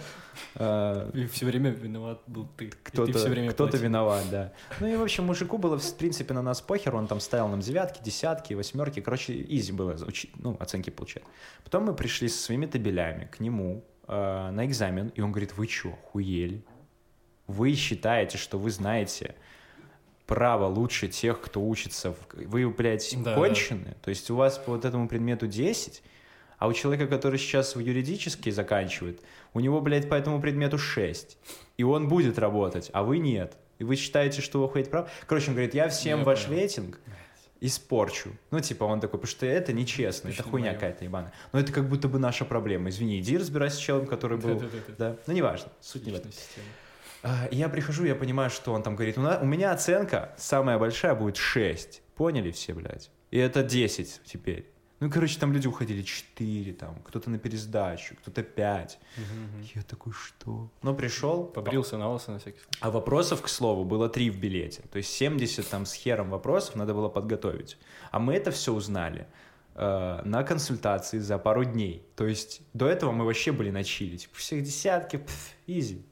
Э, 0.55 1.11
И 1.15 1.27
все 1.27 1.47
время 1.47 1.71
виноват 1.71 2.21
был 2.27 2.49
ты. 2.57 2.71
Кто-то, 2.83 3.19
все 3.19 3.29
время 3.29 3.51
кто-то 3.53 3.73
платил. 3.73 3.89
виноват, 3.89 4.25
да. 4.31 4.53
Ну 4.81 4.87
и, 4.87 4.97
в 4.97 5.03
общем, 5.03 5.25
мужику 5.25 5.59
было, 5.59 5.79
в 5.79 5.97
принципе, 5.97 6.35
на 6.35 6.43
нас 6.43 6.61
похер, 6.61 6.95
он 6.95 7.07
там 7.07 7.21
ставил 7.21 7.49
нам 7.49 7.61
девятки, 7.61 8.03
десятки, 8.03 8.55
восьмерки, 8.55 9.01
короче, 9.01 9.33
изи 9.49 9.73
было 9.73 9.97
ну, 10.37 10.57
оценки 10.61 10.91
получать. 10.91 11.25
Потом 11.65 11.85
мы 11.85 11.95
пришли 11.95 12.29
со 12.29 12.43
своими 12.43 12.67
табелями 12.67 13.29
к 13.33 13.41
нему 13.41 13.85
э, 14.09 14.51
на 14.51 14.65
экзамен, 14.67 15.09
и 15.09 15.21
он 15.21 15.33
говорит, 15.33 15.57
вы 15.57 15.67
чё, 15.67 15.91
хуели? 15.91 16.65
Вы 17.47 17.75
считаете, 17.75 18.39
что 18.39 18.59
вы 18.59 18.71
знаете 18.71 19.35
право 20.27 20.67
лучше 20.67 21.09
тех, 21.09 21.41
кто 21.41 21.63
учится, 21.63 22.13
в... 22.13 22.17
вы, 22.35 22.69
блядь, 22.69 23.15
Да. 23.23 23.35
кончены? 23.35 23.97
То 24.03 24.11
есть 24.11 24.31
у 24.31 24.37
вас 24.37 24.59
по 24.59 24.73
вот 24.73 24.85
этому 24.85 25.09
предмету 25.09 25.47
10, 25.47 26.03
а 26.59 26.69
у 26.69 26.73
человека, 26.73 27.07
который 27.07 27.39
сейчас 27.39 27.77
в 27.77 27.81
юридический 27.81 28.51
заканчивает, 28.51 29.21
у 29.55 29.61
него, 29.61 29.81
блядь, 29.81 30.09
по 30.09 30.15
этому 30.15 30.41
предмету 30.41 30.79
6. 30.79 31.39
И 31.77 31.85
он 31.85 32.09
будет 32.09 32.39
работать, 32.39 32.91
а 32.93 33.03
вы 33.03 33.19
нет. 33.19 33.57
И 33.79 33.85
вы 33.85 33.97
считаете, 33.97 34.41
что 34.41 34.63
вы 34.63 34.69
ходите 34.71 34.91
прав? 34.91 35.11
Короче, 35.27 35.49
он 35.49 35.55
говорит, 35.55 35.75
я 35.75 35.89
всем 35.89 36.21
Я 36.21 36.25
ваш 36.25 36.45
понял. 36.45 36.61
рейтинг 36.61 36.99
испорчу. 37.61 38.31
Ну, 38.51 38.61
типа, 38.61 38.85
он 38.85 39.01
такой, 39.01 39.19
потому 39.19 39.31
что 39.31 39.47
это 39.47 39.73
нечестно, 39.73 40.29
это 40.29 40.39
Точно 40.39 40.51
хуйня 40.51 40.75
какая-то 40.75 41.05
ебаная. 41.05 41.33
Но 41.53 41.61
это 41.61 41.73
как 41.73 41.89
будто 41.89 42.09
бы 42.09 42.19
наша 42.19 42.45
проблема. 42.45 42.91
Извини, 42.91 43.19
иди 43.21 43.37
разбирайся 43.39 43.77
с 43.77 43.81
челом, 43.81 44.07
который 44.07 44.39
был... 44.39 44.59
Да-да-да. 44.61 44.95
Да, 44.99 45.17
ну 45.27 45.33
неважно, 45.33 45.71
суть 45.81 46.05
не 46.07 46.13
в 46.13 46.17
этом. 46.17 46.33
Система. 46.33 46.67
А, 47.23 47.47
и 47.51 47.57
я 47.57 47.69
прихожу, 47.69 48.05
я 48.05 48.15
понимаю, 48.15 48.51
что 48.51 48.73
он 48.73 48.83
там 48.83 48.95
говорит, 48.95 49.19
у, 49.19 49.45
меня 49.45 49.73
оценка 49.73 50.35
самая 50.37 50.79
большая 50.79 51.15
будет 51.15 51.37
6. 51.37 52.03
Поняли 52.15 52.51
все, 52.51 52.75
блядь? 52.75 53.11
И 53.31 53.39
это 53.39 53.63
10 53.63 54.21
теперь. 54.25 54.71
Ну, 54.99 55.11
короче, 55.11 55.39
там 55.39 55.53
люди 55.53 55.67
уходили 55.69 56.01
4, 56.03 56.73
там, 56.73 56.97
кто-то 57.05 57.29
на 57.29 57.39
пересдачу, 57.39 58.17
кто-то 58.17 58.43
5. 58.43 58.99
Мгм. 59.17 59.69
Я 59.75 59.83
такой, 59.83 60.13
что? 60.15 60.71
Ну, 60.83 60.95
пришел, 60.95 61.45
Побрился 61.45 61.99
на 61.99 62.07
волосы 62.07 62.31
на 62.31 62.39
всякий 62.39 62.61
случай. 62.61 62.79
а 62.81 62.91
вопросов, 62.91 63.43
к 63.43 63.49
слову, 63.49 63.85
было 63.85 64.09
3 64.09 64.31
в 64.31 64.39
билете. 64.39 64.83
То 64.91 64.97
есть 64.97 65.13
70 65.13 65.69
там 65.69 65.85
с 65.85 65.93
хером 65.93 66.31
вопросов 66.31 66.77
надо 66.77 66.95
было 66.95 67.11
подготовить. 67.11 67.77
А 68.11 68.19
мы 68.19 68.35
это 68.35 68.51
все 68.51 68.73
узнали 68.73 69.27
э, 69.75 70.23
на 70.25 70.43
консультации 70.45 71.19
за 71.19 71.37
пару 71.37 71.65
дней. 71.65 72.03
То 72.17 72.27
есть 72.27 72.63
до 72.73 72.89
этого 72.89 73.13
мы 73.13 73.27
вообще 73.27 73.53
были 73.53 73.71
на 73.71 73.85
чили. 73.85 74.17
Типа 74.17 74.35
всех 74.39 74.63
десятки, 74.63 75.19
пф, 75.19 75.51
изи. 75.67 76.07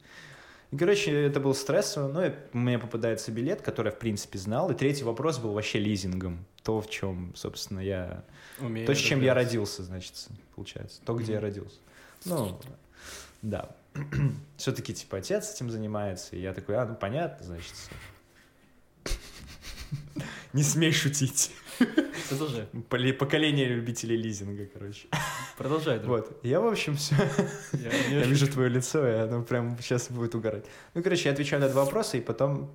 И, 0.71 0.77
короче, 0.77 1.11
это 1.11 1.39
был 1.39 1.53
стрессово. 1.53 2.11
Но 2.11 2.25
и 2.25 2.33
у 2.53 2.57
меня 2.57 2.79
попадается 2.79 3.31
билет, 3.31 3.61
который 3.61 3.87
я, 3.87 3.91
в 3.91 3.99
принципе, 3.99 4.37
знал. 4.39 4.71
И 4.71 4.75
третий 4.75 5.03
вопрос 5.03 5.37
был 5.37 5.53
вообще 5.53 5.79
лизингом. 5.79 6.45
То, 6.63 6.81
в 6.81 6.89
чем, 6.89 7.33
собственно, 7.35 7.79
я... 7.79 8.23
Умею 8.59 8.87
То, 8.87 8.95
с 8.95 8.97
чем 8.97 9.21
я 9.21 9.33
родился, 9.33 9.83
значит, 9.83 10.27
получается. 10.55 11.01
То, 11.05 11.13
где 11.13 11.33
я 11.33 11.37
Мгм. 11.39 11.45
родился. 11.47 11.77
Ну, 12.25 12.59
да. 13.41 13.69
Все-таки, 14.57 14.93
типа, 14.93 15.17
отец 15.17 15.53
этим 15.53 15.69
занимается. 15.69 16.35
И 16.35 16.41
я 16.41 16.53
такой, 16.53 16.75
а, 16.77 16.85
ну, 16.85 16.95
понятно, 16.95 17.45
значит. 17.45 17.73
Не 20.53 20.63
смей 20.63 20.91
шутить. 20.91 21.51
Продолжай. 22.29 23.13
Поколение 23.13 23.65
любителей 23.67 24.17
лизинга, 24.17 24.65
короче. 24.65 25.07
Продолжай, 25.57 25.99
друг. 25.99 26.09
Вот. 26.09 26.39
Я, 26.43 26.59
в 26.61 26.67
общем, 26.67 26.95
все. 26.95 27.15
Я- 27.73 28.19
Я 28.19 28.25
вижу 28.25 28.47
твое 28.47 28.69
лицо, 28.69 29.07
и 29.07 29.11
оно 29.13 29.43
прям 29.43 29.77
сейчас 29.81 30.09
будет 30.09 30.35
угорать. 30.35 30.65
Ну, 30.93 31.03
короче, 31.03 31.29
я 31.29 31.33
отвечаю 31.33 31.61
на 31.61 31.69
два 31.69 31.83
вопроса, 31.85 32.17
и 32.17 32.21
потом 32.21 32.71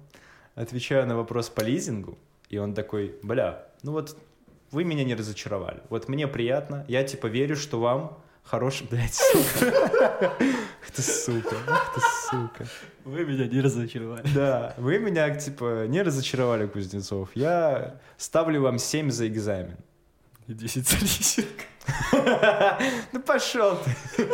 отвечаю 0.55 1.07
на 1.07 1.17
вопрос 1.17 1.49
по 1.49 1.63
лизингу. 1.63 2.19
И 2.49 2.59
он 2.59 2.75
такой, 2.75 3.15
бля, 3.23 3.69
ну 3.83 3.93
вот 3.93 4.17
вы 4.71 4.85
меня 4.85 5.05
не 5.05 5.15
разочаровали. 5.15 5.81
Вот 5.89 6.09
мне 6.09 6.27
приятно, 6.29 6.85
я 6.89 7.03
типа 7.05 7.27
верю, 7.29 7.57
что 7.57 7.81
вам 7.81 8.23
хороший... 8.51 8.87
Блядь, 8.91 9.15
сука. 9.15 10.35
Ты 10.95 11.03
сука, 11.03 11.57
ты 11.95 12.01
сука. 12.29 12.67
Вы 13.05 13.25
меня 13.25 13.47
не 13.47 13.61
разочаровали. 13.61 14.27
Да, 14.35 14.75
вы 14.77 14.99
меня, 14.99 15.31
типа, 15.35 15.87
не 15.87 16.03
разочаровали, 16.03 16.67
Кузнецов. 16.67 17.31
Я 17.35 18.01
ставлю 18.17 18.63
вам 18.63 18.79
7 18.79 19.11
за 19.11 19.29
экзамен. 19.29 19.77
И 20.49 20.55
10 20.55 20.89
за 20.89 20.97
лизинг. 20.97 21.47
Да 23.13 23.21
пошел 23.25 23.79
ты. 23.79 24.29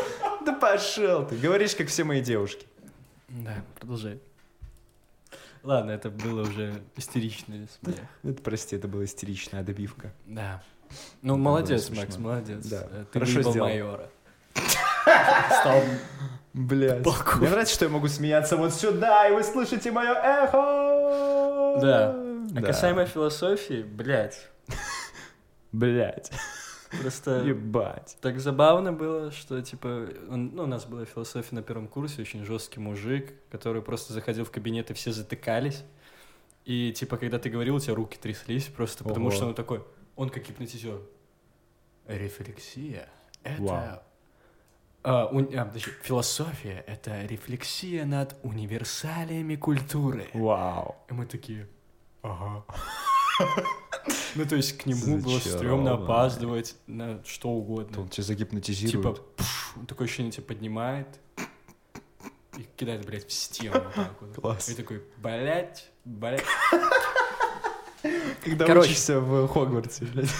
Да 0.44 0.52
пошел 0.52 1.26
ты. 1.26 1.36
Говоришь, 1.36 1.74
как 1.74 1.88
все 1.88 2.04
мои 2.04 2.20
девушки. 2.20 2.66
Да, 3.28 3.62
продолжай. 3.78 4.18
Ладно, 5.62 5.90
это 5.90 6.10
было 6.10 6.42
уже 6.42 6.80
истеричный 6.96 7.68
смех. 7.80 7.98
Это, 8.22 8.42
прости, 8.42 8.76
это 8.76 8.88
была 8.88 9.04
истеричная 9.04 9.62
добивка. 9.62 10.12
Да. 10.26 10.62
Ну, 11.22 11.36
молодец, 11.36 11.88
Макс, 11.90 12.14
смешно. 12.14 12.22
молодец. 12.28 12.66
Да. 12.66 12.86
Э, 12.90 13.04
Ты 13.12 13.18
Хорошо 13.20 13.42
сделал. 13.42 13.68
майора. 13.68 14.08
Стал. 15.60 15.82
Полковник. 17.04 17.36
Мне 17.40 17.50
нравится, 17.50 17.74
что 17.74 17.84
я 17.84 17.90
могу 17.90 18.08
смеяться 18.08 18.56
вот 18.56 18.72
сюда, 18.72 19.28
и 19.28 19.32
вы 19.32 19.42
слышите 19.42 19.90
мое 19.92 20.12
эхо. 20.14 21.78
Да. 21.82 22.16
А 22.56 22.62
касаемо 22.62 23.04
философии, 23.04 23.82
блядь, 23.82 24.48
Блядь. 25.72 26.30
просто 27.02 27.42
Ебать. 27.42 28.16
так 28.22 28.40
забавно 28.40 28.92
было, 28.94 29.30
что, 29.32 29.60
типа, 29.60 30.08
он- 30.30 30.52
ну, 30.54 30.62
у 30.62 30.66
нас 30.66 30.86
была 30.86 31.04
философия 31.04 31.54
на 31.56 31.62
первом 31.62 31.88
курсе, 31.88 32.22
очень 32.22 32.44
жесткий 32.46 32.80
мужик, 32.80 33.32
который 33.50 33.82
просто 33.82 34.14
заходил 34.14 34.44
в 34.46 34.50
кабинет, 34.50 34.90
и 34.90 34.94
все 34.94 35.12
затыкались. 35.12 35.82
И, 36.64 36.92
типа, 36.92 37.16
когда 37.18 37.38
ты 37.38 37.50
говорил, 37.50 37.76
у 37.76 37.80
тебя 37.80 37.94
руки 37.94 38.16
тряслись, 38.20 38.64
просто 38.66 39.04
потому 39.04 39.26
Ого. 39.26 39.36
что 39.36 39.46
он 39.46 39.54
такой, 39.54 39.84
он 40.16 40.30
как 40.30 40.42
гипнотизер. 40.46 41.00
Рефлексия— 42.06 43.08
это... 43.42 43.62
Вау. 43.62 44.02
А, 45.02 45.26
у- 45.26 45.38
а, 45.56 45.64
подожди, 45.64 45.90
философия— 46.02 46.82
это 46.86 47.24
рефлексия 47.26 48.04
над 48.04 48.36
универсалиями 48.42 49.54
культуры. 49.56 50.28
Вау. 50.34 50.96
И 51.08 51.12
мы 51.14 51.26
такие, 51.26 51.68
ага. 52.22 52.64
Ну, 54.34 54.44
то 54.46 54.56
есть 54.56 54.78
к 54.78 54.86
нему 54.86 55.18
было 55.18 55.38
стрёмно 55.38 55.94
опаздывать 55.94 56.76
на 56.86 57.22
что 57.24 57.50
угодно. 57.50 58.00
Он 58.00 58.08
тебя 58.08 58.22
Типа, 58.24 58.26
загипнотизирует. 58.26 59.36
пш, 59.36 59.76
он 59.76 59.86
такое 59.86 60.06
ощущение 60.06 60.32
тебя 60.32 60.44
поднимает 60.46 61.06
и 62.58 62.62
кидает, 62.76 63.04
блядь, 63.06 63.26
в 63.28 63.32
стену. 63.32 63.82
Класс. 64.34 64.68
И 64.70 64.74
такой, 64.74 65.04
блядь, 65.18 65.88
блядь. 66.04 66.42
Когда 68.46 68.64
Короче. 68.66 68.90
учишься 68.90 69.20
в 69.20 69.48
Хогвартсе, 69.48 70.04
блядь. 70.06 70.30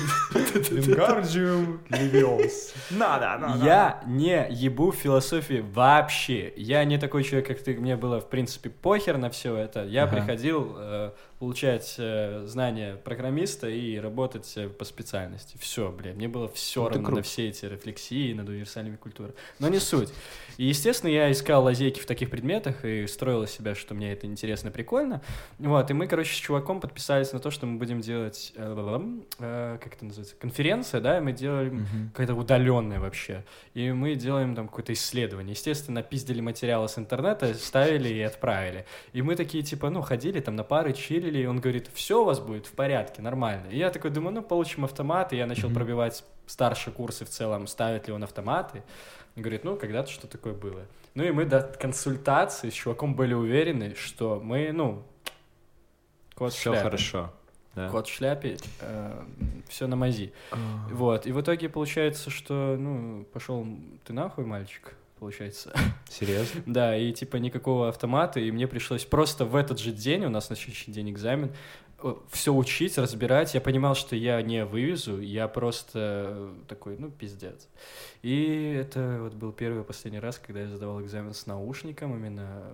Wingardium 0.70 1.78
Leviosa. 1.90 2.74
Надо, 2.90 3.36
надо. 3.46 3.64
Я 3.64 4.02
не 4.06 4.46
ебу 4.50 4.90
в 4.92 4.96
философии 4.96 5.64
вообще. 5.72 6.52
Я 6.56 6.84
не 6.84 6.98
такой 6.98 7.24
человек, 7.24 7.48
как 7.48 7.60
ты. 7.60 7.74
Мне 7.76 7.96
было, 7.96 8.20
в 8.20 8.28
принципе, 8.28 8.70
похер 8.70 9.18
на 9.18 9.30
все 9.30 9.56
это. 9.56 9.84
Я 9.84 10.04
Ага. 10.04 10.16
приходил 10.16 10.74
э, 10.78 11.10
получать 11.38 11.94
э, 11.98 12.44
знания 12.46 12.96
программиста 12.96 13.68
и 13.68 13.96
работать 13.98 14.52
э, 14.56 14.68
по 14.68 14.84
специальности. 14.84 15.56
Все, 15.60 15.90
блядь. 15.90 16.16
Мне 16.16 16.28
было 16.28 16.48
все 16.48 16.82
Ну, 16.84 16.88
равно 16.90 17.10
на 17.10 17.22
все 17.22 17.48
эти 17.48 17.66
рефлексии 17.66 18.32
над 18.32 18.48
универсальными 18.48 18.96
культурами. 18.96 19.34
Но 19.58 19.68
не 19.68 19.78
суть. 19.78 20.10
И, 20.56 20.64
естественно, 20.64 21.10
я 21.10 21.30
искал 21.30 21.64
лазейки 21.64 22.00
в 22.00 22.06
таких 22.06 22.30
предметах 22.30 22.84
и 22.84 23.06
строил 23.06 23.42
из 23.42 23.50
себя, 23.50 23.74
что 23.74 23.94
мне 23.94 24.12
это 24.12 24.26
интересно, 24.26 24.70
прикольно. 24.70 25.20
Вот, 25.58 25.90
и 25.90 25.94
мы, 25.94 26.06
короче, 26.06 26.32
с 26.32 26.36
чуваком 26.36 26.80
подписались 26.80 27.32
на 27.32 27.38
то, 27.40 27.50
что 27.50 27.66
мы 27.66 27.78
будем 27.78 28.00
делать, 28.00 28.52
э, 28.56 28.74
э, 29.38 29.78
как 29.82 29.94
это 29.94 30.04
называется, 30.04 30.34
конференция, 30.38 31.00
да, 31.00 31.18
и 31.18 31.20
мы 31.20 31.32
делали 31.32 31.70
Мгм. 31.70 32.10
какая-то 32.12 32.34
удаленная 32.34 33.00
вообще. 33.00 33.44
И 33.74 33.92
мы 33.92 34.14
делаем 34.14 34.54
там 34.54 34.68
какое-то 34.68 34.92
исследование. 34.92 35.52
Естественно, 35.52 36.02
пиздили 36.02 36.40
материалы 36.40 36.88
с 36.88 36.98
интернета, 36.98 37.52
ставили 37.54 38.08
и 38.08 38.20
отправили. 38.22 38.86
И 39.12 39.22
мы 39.22 39.36
такие, 39.36 39.62
типа, 39.62 39.90
ну, 39.90 40.00
ходили 40.02 40.40
там 40.40 40.56
на 40.56 40.64
пары, 40.64 40.92
чилили, 40.92 41.40
и 41.40 41.46
он 41.46 41.60
говорит, 41.60 41.88
все 41.92 42.22
у 42.22 42.24
вас 42.24 42.40
будет 42.40 42.66
в 42.66 42.72
порядке, 42.72 43.20
нормально. 43.22 43.66
И 43.70 43.78
я 43.78 43.90
такой 43.90 44.10
думаю, 44.10 44.34
ну, 44.34 44.42
получим 44.42 44.84
автомат, 44.84 45.32
и 45.32 45.36
я 45.36 45.46
начал 45.46 45.68
Мгм. 45.68 45.74
пробивать 45.74 46.24
старшие 46.46 46.94
курсы 46.94 47.24
в 47.24 47.28
целом, 47.28 47.66
ставит 47.66 48.06
ли 48.06 48.12
он 48.14 48.22
автоматы. 48.22 48.82
Он 49.36 49.42
говорит, 49.42 49.64
ну, 49.64 49.76
когда-то 49.76 50.10
что 50.10 50.26
такое 50.26 50.54
было. 50.54 50.86
Ну, 51.14 51.24
и 51.24 51.30
мы 51.30 51.44
до 51.44 51.62
консультации 51.62 52.70
с 52.70 52.72
чуваком 52.72 53.14
были 53.14 53.34
уверены, 53.34 53.94
что 53.94 54.40
мы, 54.42 54.72
ну, 54.72 55.02
кот 56.34 56.52
Все 56.52 56.70
шляпе. 56.70 56.82
хорошо. 56.82 57.32
Да. 57.74 57.90
Кот 57.90 58.06
в 58.06 58.12
шляпе, 58.12 58.56
все 59.68 59.86
на 59.86 59.96
мази. 59.96 60.32
Вот, 60.90 61.26
и 61.26 61.32
в 61.32 61.40
итоге 61.42 61.68
получается, 61.68 62.30
что, 62.30 62.76
ну, 62.78 63.26
пошел 63.34 63.66
ты 64.04 64.14
нахуй, 64.14 64.46
мальчик, 64.46 64.94
получается. 65.18 65.74
Серьезно? 66.08 66.62
да, 66.66 66.96
и 66.96 67.12
типа 67.12 67.36
никакого 67.36 67.90
автомата, 67.90 68.40
и 68.40 68.50
мне 68.50 68.66
пришлось 68.66 69.04
просто 69.04 69.44
в 69.44 69.54
этот 69.54 69.78
же 69.78 69.92
день, 69.92 70.24
у 70.24 70.30
нас 70.30 70.48
на 70.48 70.56
следующий 70.56 70.90
день 70.90 71.10
экзамен, 71.10 71.52
все 72.30 72.52
учить, 72.52 72.98
разбирать. 72.98 73.54
Я 73.54 73.60
понимал, 73.60 73.94
что 73.94 74.16
я 74.16 74.40
не 74.42 74.64
вывезу, 74.64 75.20
я 75.20 75.48
просто 75.48 76.50
такой, 76.68 76.96
ну, 76.98 77.10
пиздец. 77.10 77.68
И 78.22 78.76
это 78.78 79.18
вот 79.22 79.34
был 79.34 79.52
первый 79.52 79.80
и 79.80 79.84
последний 79.84 80.20
раз, 80.20 80.38
когда 80.38 80.60
я 80.60 80.68
задавал 80.68 81.00
экзамен 81.00 81.32
с 81.32 81.46
наушником, 81.46 82.14
именно 82.14 82.64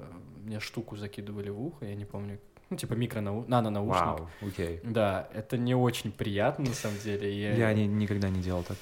мне 0.44 0.60
штуку 0.60 0.96
закидывали 0.96 1.50
в 1.50 1.60
ухо, 1.60 1.84
я 1.84 1.94
не 1.94 2.04
помню, 2.04 2.38
ну, 2.70 2.76
типа 2.76 2.94
микронау... 2.94 3.44
нано-наушник. 3.46 4.02
Вау, 4.02 4.28
окей. 4.40 4.80
Да, 4.82 5.28
это 5.34 5.56
не 5.58 5.74
очень 5.74 6.10
приятно, 6.10 6.64
на 6.66 6.74
самом 6.74 6.98
деле. 6.98 7.32
Я, 7.38 7.54
Я 7.54 7.74
ни- 7.74 7.82
никогда 7.82 8.28
не 8.28 8.40
делал 8.40 8.64
так. 8.64 8.78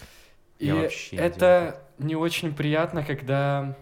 И 0.59 0.67
я 0.67 0.75
вообще 0.77 1.17
не 1.17 1.23
это 1.23 1.83
не 1.99 2.17
очень 2.17 2.55
приятно, 2.55 3.05
когда 3.05 3.77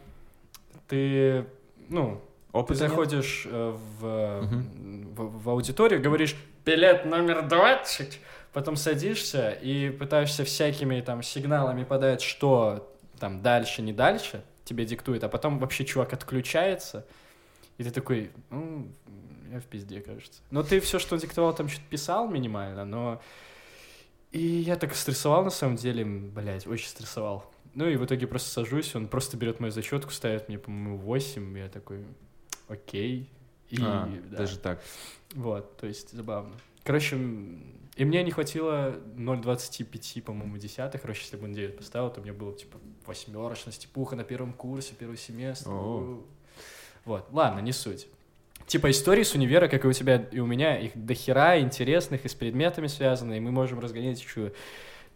ты, 0.86 1.44
ну, 1.88 2.20
Опыта 2.52 2.80
нет? 2.80 2.90
заходишь 2.90 3.46
э, 3.46 3.76
в, 4.00 4.40
в, 4.40 5.42
в 5.42 5.50
аудиторию, 5.50 6.00
говоришь 6.00 6.34
«билет 6.64 7.04
номер 7.04 7.46
20», 7.46 8.14
потом 8.52 8.76
садишься 8.76 9.50
и 9.50 9.90
пытаешься 9.90 10.44
всякими 10.44 11.00
там 11.00 11.22
сигналами 11.22 11.84
подать, 11.84 12.22
что 12.22 12.90
там 13.18 13.42
дальше, 13.42 13.82
не 13.82 13.92
дальше, 13.92 14.42
тебе 14.64 14.84
диктует, 14.84 15.24
а 15.24 15.28
потом 15.28 15.58
вообще 15.58 15.84
чувак 15.84 16.12
отключается, 16.12 17.06
и 17.76 17.84
ты 17.84 17.90
такой, 17.90 18.30
ну, 18.50 18.88
я 19.52 19.60
в 19.60 19.64
пизде, 19.64 20.00
кажется. 20.00 20.40
Но 20.50 20.62
ты 20.62 20.80
все, 20.80 20.98
что 20.98 21.14
он 21.14 21.20
диктовал, 21.20 21.54
там 21.54 21.68
что-то 21.68 21.86
писал 21.88 22.28
минимально, 22.28 22.84
но... 22.84 23.20
И 24.30 24.40
я 24.40 24.76
так 24.76 24.94
стрессовал, 24.94 25.42
на 25.42 25.50
самом 25.50 25.76
деле, 25.76 26.04
блядь, 26.04 26.66
очень 26.66 26.88
стрессовал. 26.88 27.50
Ну 27.74 27.86
и 27.86 27.96
в 27.96 28.04
итоге 28.04 28.26
просто 28.26 28.50
сажусь, 28.50 28.94
он 28.94 29.08
просто 29.08 29.38
берет 29.38 29.58
мою 29.58 29.72
зачетку, 29.72 30.10
ставит 30.10 30.48
мне, 30.48 30.58
по-моему, 30.58 30.98
8, 30.98 31.58
я 31.58 31.68
такой, 31.68 32.04
окей. 32.68 33.30
И, 33.70 33.78
А, 33.82 34.08
да. 34.30 34.38
Даже 34.38 34.58
так. 34.58 34.82
Вот, 35.34 35.76
то 35.76 35.86
есть 35.86 36.10
забавно. 36.12 36.54
Короче, 36.84 37.16
и 37.96 38.04
мне 38.04 38.22
не 38.22 38.30
хватило 38.30 38.98
0,25, 39.16 40.22
по-моему, 40.22 40.56
десятых. 40.56 41.02
Короче, 41.02 41.22
если 41.22 41.36
бы 41.36 41.44
он 41.44 41.52
9 41.52 41.76
поставил, 41.76 42.10
то 42.10 42.20
мне 42.20 42.32
было, 42.32 42.54
типа, 42.54 42.78
восьмерочная 43.06 43.72
степуха 43.72 44.16
на 44.16 44.24
первом 44.24 44.52
курсе, 44.52 44.94
первый 44.98 45.18
семестр. 45.18 45.68
О. 45.70 46.24
Вот, 47.04 47.26
ладно, 47.32 47.60
не 47.60 47.72
суть. 47.72 48.06
Типа 48.66 48.90
истории 48.90 49.22
с 49.22 49.34
универа, 49.34 49.66
как 49.66 49.84
и 49.84 49.88
у 49.88 49.92
тебя, 49.92 50.28
и 50.30 50.40
у 50.40 50.46
меня, 50.46 50.78
их 50.78 50.92
до 50.94 51.14
хера 51.14 51.58
интересных, 51.58 52.24
и 52.24 52.28
с 52.28 52.34
предметами 52.34 52.86
связаны, 52.86 53.38
и 53.38 53.40
мы 53.40 53.50
можем 53.50 53.80
разгонять 53.80 54.20
еще 54.20 54.52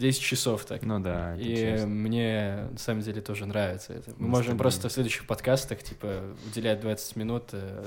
10 0.02 0.20
часов 0.20 0.64
так. 0.64 0.82
Ну 0.82 0.98
да, 0.98 1.36
И 1.36 1.54
честно. 1.56 1.86
мне 1.86 2.68
на 2.72 2.78
самом 2.78 3.02
деле 3.02 3.20
тоже 3.20 3.46
нравится 3.46 3.92
это. 3.92 4.12
Мы 4.18 4.28
можем 4.28 4.58
просто 4.58 4.88
в 4.88 4.92
следующих 4.92 5.26
подкастах, 5.26 5.82
типа, 5.82 6.34
уделять 6.46 6.80
20 6.80 7.16
минут 7.16 7.44
э, 7.52 7.84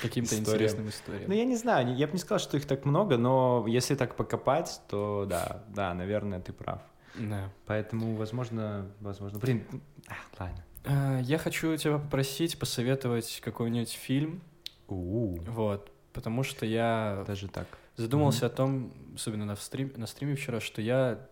каким-то 0.00 0.36
интересным 0.38 0.88
историям. 0.88 1.24
Ну, 1.28 1.34
я 1.34 1.44
не 1.44 1.56
знаю, 1.56 1.94
я 1.94 2.06
бы 2.06 2.14
не 2.14 2.18
сказал, 2.18 2.38
что 2.38 2.56
их 2.56 2.64
так 2.66 2.86
много, 2.86 3.18
но 3.18 3.66
если 3.68 3.94
так 3.94 4.16
покопать, 4.16 4.80
то 4.88 5.26
да, 5.28 5.62
да, 5.68 5.92
наверное, 5.92 6.40
ты 6.40 6.52
прав. 6.54 6.80
Да. 7.16 7.50
Поэтому, 7.66 8.16
возможно, 8.16 8.90
возможно... 9.00 9.38
Блин, 9.38 9.64
а, 10.08 10.14
ладно. 10.42 10.64
А, 10.84 11.20
Я 11.20 11.36
хочу 11.38 11.76
тебя 11.76 11.98
попросить 11.98 12.58
посоветовать 12.58 13.40
какой-нибудь 13.44 13.92
фильм, 13.92 14.40
вот, 14.88 15.92
потому 16.14 16.42
что 16.44 16.64
я 16.64 17.24
даже 17.26 17.48
так. 17.48 17.66
Задумался 17.96 18.46
о 18.46 18.50
том, 18.50 18.92
особенно 19.14 19.44
на, 19.44 19.56
стрим, 19.56 19.92
на 19.96 20.06
стриме 20.06 20.34
вчера, 20.34 20.60
что 20.60 20.82
я 20.82 21.26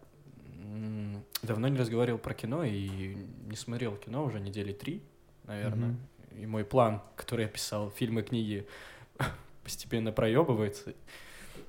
давно 1.43 1.69
не 1.69 1.79
разговаривал 1.79 2.19
про 2.19 2.35
кино 2.35 2.65
и 2.65 3.17
не 3.47 3.57
смотрел 3.57 3.97
кино 3.97 4.25
уже 4.25 4.41
недели 4.41 4.73
три, 4.73 5.03
наверное. 5.45 5.91
Мгм. 5.91 6.43
И 6.43 6.47
мой 6.47 6.65
план, 6.65 7.03
который 7.17 7.43
я 7.43 7.49
писал, 7.49 7.91
фильмы, 7.91 8.23
книги, 8.23 8.67
постепенно 9.65 10.13
проебывается. 10.13 10.95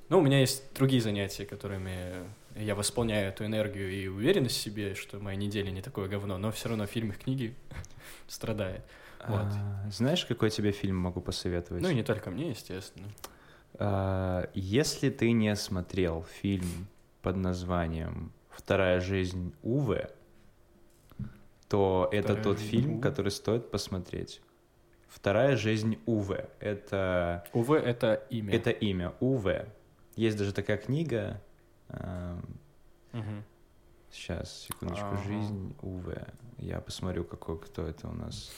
Но 0.10 0.20
у 0.20 0.22
меня 0.22 0.40
есть 0.40 0.74
другие 0.76 1.02
занятия, 1.02 1.46
которыми 1.46 2.14
я 2.56 2.76
восполняю 2.76 3.30
эту 3.30 3.46
энергию 3.46 3.92
и 3.92 4.08
уверенность 4.08 4.58
в 4.58 4.62
себе, 4.62 4.96
что 4.96 5.20
моя 5.20 5.36
неделя 5.36 5.72
не 5.72 5.82
такое 5.82 6.08
говно, 6.08 6.38
но 6.38 6.52
все 6.52 6.70
равно 6.70 6.86
фильмы, 6.86 7.14
книги 7.14 7.56
страдает. 8.28 8.84
Вот. 9.26 9.40
А, 9.40 9.90
знаешь, 9.90 10.26
какой 10.26 10.50
тебе 10.50 10.72
фильм 10.72 10.98
могу 10.98 11.22
посоветовать? 11.22 11.82
Ну 11.82 11.90
и 11.90 11.96
не 11.96 12.04
только 12.04 12.30
мне, 12.30 12.50
естественно. 12.50 13.08
А, 13.80 14.50
Если 14.54 15.10
ты 15.10 15.32
не 15.32 15.56
смотрел 15.56 16.24
фильм 16.42 16.88
под 17.22 17.38
названием 17.38 18.32
«Вторая 18.50 19.00
жизнь 19.00 19.54
Уве», 19.64 20.10
то 21.70 22.08
это 22.12 22.24
«Вторая 22.34 22.44
тот 22.44 22.60
фильм, 22.60 22.94
Уве»? 22.94 23.02
который 23.02 23.32
стоит 23.32 23.72
посмотреть. 23.72 24.42
«Вторая 25.08 25.56
жизнь 25.58 25.98
Уве»— 26.06 26.50
это, 26.60 27.44
Увы, 27.54 27.78
это 27.78 28.14
имя. 28.30 28.54
это 28.56 28.70
имя 28.72 29.14
Уве. 29.20 29.68
Есть 30.16 30.38
даже 30.38 30.54
такая 30.54 30.78
книга. 30.78 31.42
Мгм. 33.12 33.44
Сейчас, 34.12 34.62
секундочку. 34.64 35.06
Ага. 35.08 35.24
Жизнь 35.24 35.76
Уве. 35.82 36.28
Я 36.58 36.80
посмотрю, 36.82 37.24
какой, 37.24 37.60
кто 37.60 37.84
это 37.88 38.08
у 38.08 38.14
нас. 38.14 38.52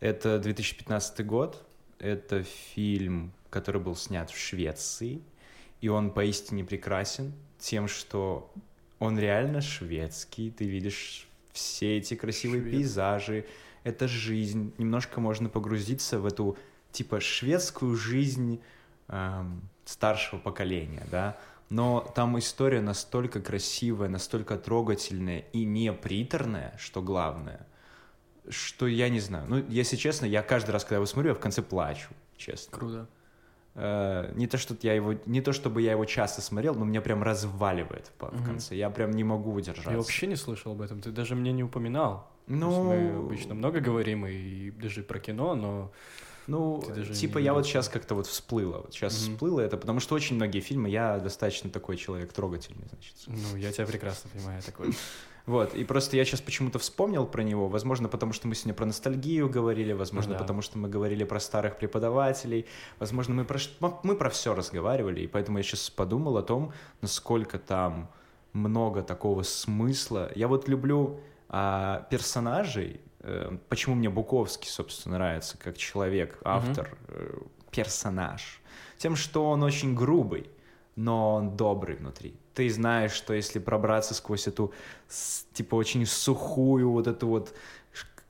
Это 0.00 0.38
2015 0.38 1.24
год. 1.24 1.64
Это 1.98 2.42
фильм, 2.44 3.32
который 3.50 3.80
был 3.80 3.96
снят 3.96 4.30
в 4.30 4.38
Швеции. 4.38 5.22
И 5.80 5.88
он 5.88 6.10
поистине 6.10 6.64
прекрасен 6.64 7.32
тем, 7.58 7.88
что 7.88 8.52
он 8.98 9.18
реально 9.18 9.60
шведский. 9.60 10.50
Ты 10.50 10.64
видишь 10.64 11.28
все 11.52 11.98
эти 11.98 12.14
красивые 12.14 12.62
Швед. 12.62 12.72
пейзажи. 12.72 13.46
Это 13.84 14.08
жизнь. 14.08 14.72
Немножко 14.78 15.20
можно 15.20 15.48
погрузиться 15.48 16.18
в 16.18 16.26
эту, 16.26 16.56
типа, 16.92 17.20
шведскую 17.20 17.96
жизнь 17.96 18.60
эм, 19.08 19.68
старшего 19.84 20.40
поколения, 20.40 21.06
да. 21.10 21.38
Но 21.70 22.00
там 22.14 22.38
история 22.38 22.80
настолько 22.80 23.40
красивая, 23.40 24.08
настолько 24.08 24.56
трогательная 24.56 25.40
и 25.52 25.64
не 25.64 25.92
приторная, 25.92 26.74
что 26.78 27.02
главное, 27.02 27.66
что 28.48 28.86
я 28.86 29.08
не 29.10 29.20
знаю. 29.20 29.46
Ну, 29.48 29.64
если 29.68 29.96
честно, 29.96 30.24
я 30.24 30.42
каждый 30.42 30.70
раз, 30.70 30.84
когда 30.84 30.96
его 30.96 31.06
смотрю, 31.06 31.30
я 31.30 31.34
в 31.34 31.40
конце 31.40 31.62
плачу, 31.62 32.08
честно. 32.36 32.78
Круто. 32.78 33.08
Э, 33.80 34.32
не 34.34 34.48
то, 34.48 34.58
что 34.58 34.76
я 34.82 34.92
его, 34.92 35.14
не 35.26 35.40
то, 35.40 35.52
чтобы 35.52 35.82
я 35.82 35.92
его 35.92 36.04
часто 36.04 36.42
смотрел, 36.42 36.74
но 36.74 36.84
меня 36.84 37.00
прям 37.00 37.22
разваливает 37.22 38.10
в, 38.18 38.36
в 38.36 38.44
конце. 38.44 38.74
Я 38.74 38.90
прям 38.90 39.12
не 39.12 39.22
могу 39.22 39.52
удержаться. 39.52 39.90
Я 39.92 39.96
вообще 39.98 40.26
не 40.26 40.34
слышал 40.34 40.72
об 40.72 40.82
этом, 40.82 41.00
ты 41.00 41.12
даже 41.12 41.36
мне 41.36 41.52
не 41.52 41.62
упоминал. 41.62 42.28
Ну, 42.48 42.82
Мы 42.82 43.18
обычно 43.18 43.54
много 43.54 43.78
говорим 43.78 44.26
и 44.26 44.70
даже 44.72 45.02
про 45.02 45.20
кино, 45.20 45.54
но 45.54 45.92
Ну, 46.48 46.82
типа 47.14 47.38
я 47.38 47.54
вот 47.54 47.66
сейчас 47.66 47.88
как-то 47.88 48.16
вот 48.16 48.26
всплыло. 48.26 48.78
Вот 48.78 48.94
сейчас 48.94 49.12
Мгм. 49.14 49.34
всплыло 49.34 49.60
это, 49.60 49.76
потому 49.76 50.00
что 50.00 50.16
очень 50.16 50.34
многие 50.34 50.60
фильмы, 50.60 50.88
я 50.88 51.20
достаточно 51.20 51.70
такой 51.70 51.96
человек 51.96 52.32
трогательный, 52.32 52.88
значит. 52.90 53.14
ну, 53.26 53.56
я 53.56 53.70
тебя 53.70 53.86
прекрасно 53.86 54.30
понимаю 54.30 54.60
такой. 54.62 54.92
Вот, 55.48 55.74
и 55.74 55.82
просто 55.82 56.18
я 56.18 56.26
сейчас 56.26 56.42
почему-то 56.42 56.78
вспомнил 56.78 57.26
про 57.26 57.42
него, 57.42 57.68
возможно, 57.68 58.08
потому 58.08 58.34
что 58.34 58.46
мы 58.46 58.54
сегодня 58.54 58.74
про 58.74 58.84
ностальгию 58.84 59.48
говорили, 59.48 59.94
возможно, 59.94 60.34
Да. 60.34 60.40
потому 60.40 60.60
что 60.60 60.76
мы 60.76 60.90
говорили 60.90 61.24
про 61.24 61.40
старых 61.40 61.78
преподавателей, 61.78 62.66
возможно, 62.98 63.34
мы 63.34 63.44
про, 63.46 63.58
мы 64.02 64.14
про 64.14 64.28
все 64.28 64.54
разговаривали, 64.54 65.22
и 65.22 65.26
поэтому 65.26 65.56
я 65.56 65.64
сейчас 65.64 65.88
подумал 65.88 66.36
о 66.36 66.42
том, 66.42 66.72
насколько 67.00 67.58
там 67.58 68.10
много 68.52 69.02
такого 69.02 69.42
смысла. 69.42 70.30
Я 70.34 70.48
вот 70.48 70.68
люблю 70.68 71.20
а, 71.48 72.06
персонажей, 72.10 73.00
э, 73.20 73.56
почему 73.70 73.94
мне 73.94 74.10
Буковский, 74.10 74.68
собственно, 74.68 75.16
нравится, 75.16 75.56
как 75.56 75.78
человек, 75.78 76.38
автор, 76.44 76.94
э, 77.08 77.38
персонаж, 77.70 78.60
тем, 78.98 79.16
что 79.16 79.48
он 79.48 79.62
очень 79.62 79.94
грубый, 79.94 80.50
но 80.94 81.36
он 81.36 81.56
добрый 81.56 81.96
внутри. 81.96 82.34
Ты 82.58 82.68
знаешь, 82.70 83.12
что 83.12 83.34
если 83.34 83.60
пробраться 83.60 84.14
сквозь 84.14 84.48
эту, 84.48 84.72
типа, 85.52 85.76
очень 85.76 86.04
сухую 86.06 86.90
вот 86.90 87.06
эту 87.06 87.28
вот 87.28 87.54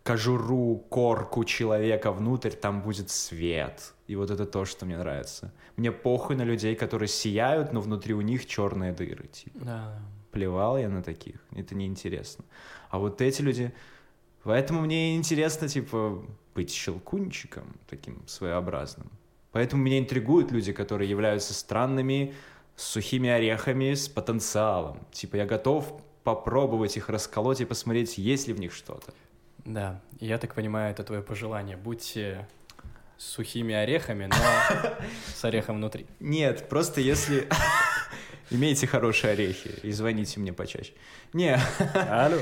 кожуру, 0.02 0.84
корку 0.90 1.44
человека 1.44 2.12
внутрь, 2.12 2.50
там 2.50 2.82
будет 2.82 3.08
свет. 3.08 3.94
И 4.06 4.16
вот 4.16 4.30
это 4.30 4.44
то, 4.44 4.66
что 4.66 4.84
мне 4.84 4.98
нравится. 4.98 5.50
Мне 5.76 5.92
похуй 5.92 6.36
на 6.36 6.44
людей, 6.44 6.76
которые 6.76 7.08
сияют, 7.08 7.72
но 7.72 7.80
внутри 7.80 8.12
у 8.12 8.20
них 8.20 8.44
черные 8.44 8.92
дыры. 8.92 9.28
Типа, 9.28 9.58
Да. 9.64 9.98
плевал 10.30 10.76
я 10.76 10.90
на 10.90 11.02
таких, 11.02 11.36
это 11.56 11.74
неинтересно. 11.74 12.44
А 12.90 12.98
вот 12.98 13.22
эти 13.22 13.40
люди... 13.40 13.72
Поэтому 14.42 14.82
мне 14.82 15.16
интересно, 15.16 15.68
типа, 15.68 16.22
быть 16.54 16.70
щелкунчиком 16.70 17.64
таким 17.88 18.28
своеобразным. 18.28 19.10
Поэтому 19.52 19.82
меня 19.82 19.98
интригуют 19.98 20.52
люди, 20.52 20.72
которые 20.74 21.08
являются 21.08 21.54
странными, 21.54 22.34
с 22.78 22.84
сухими 22.84 23.28
орехами, 23.28 23.92
с 23.92 24.08
потенциалом. 24.08 25.00
Типа, 25.10 25.34
я 25.34 25.46
готов 25.46 26.00
попробовать 26.22 26.96
их 26.96 27.08
расколоть 27.08 27.60
и 27.60 27.64
посмотреть, 27.64 28.18
есть 28.18 28.46
ли 28.46 28.54
в 28.54 28.60
них 28.60 28.72
что-то. 28.72 29.12
Да, 29.64 30.00
я 30.20 30.38
так 30.38 30.54
понимаю, 30.54 30.92
это 30.92 31.02
твое 31.02 31.20
пожелание. 31.20 31.76
Будьте 31.76 32.46
сухими 33.16 33.74
орехами, 33.74 34.26
но 34.26 34.36
с 35.34 35.44
орехом 35.44 35.78
внутри. 35.78 36.06
Нет, 36.20 36.68
просто 36.68 37.00
если 37.00 37.48
имеете 38.50 38.86
хорошие 38.86 39.32
орехи 39.32 39.74
и 39.82 39.90
звоните 39.90 40.38
мне 40.38 40.52
почаще. 40.52 40.92
Не, 41.32 41.58
Алло, 42.08 42.38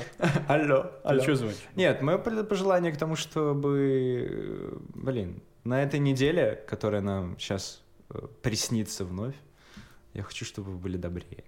алло, 0.49 0.91
алло. 1.03 1.19
ты 1.19 1.23
что 1.25 1.37
звонишь? 1.37 1.57
Нет, 1.77 2.03
мое 2.03 2.19
пожелание 2.19 2.93
к 2.93 2.99
тому, 2.99 3.17
чтобы, 3.17 4.29
э, 4.31 4.77
блин, 4.95 5.43
на 5.65 5.83
этой 5.83 5.99
неделе, 5.99 6.63
которая 6.69 7.01
нам 7.01 7.39
сейчас 7.39 7.83
приснится 8.43 9.07
вновь, 9.07 9.35
я 10.17 10.23
хочу, 10.23 10.45
чтобы 10.45 10.73
вы 10.73 10.79
были 10.79 10.97
добрее. 10.97 11.45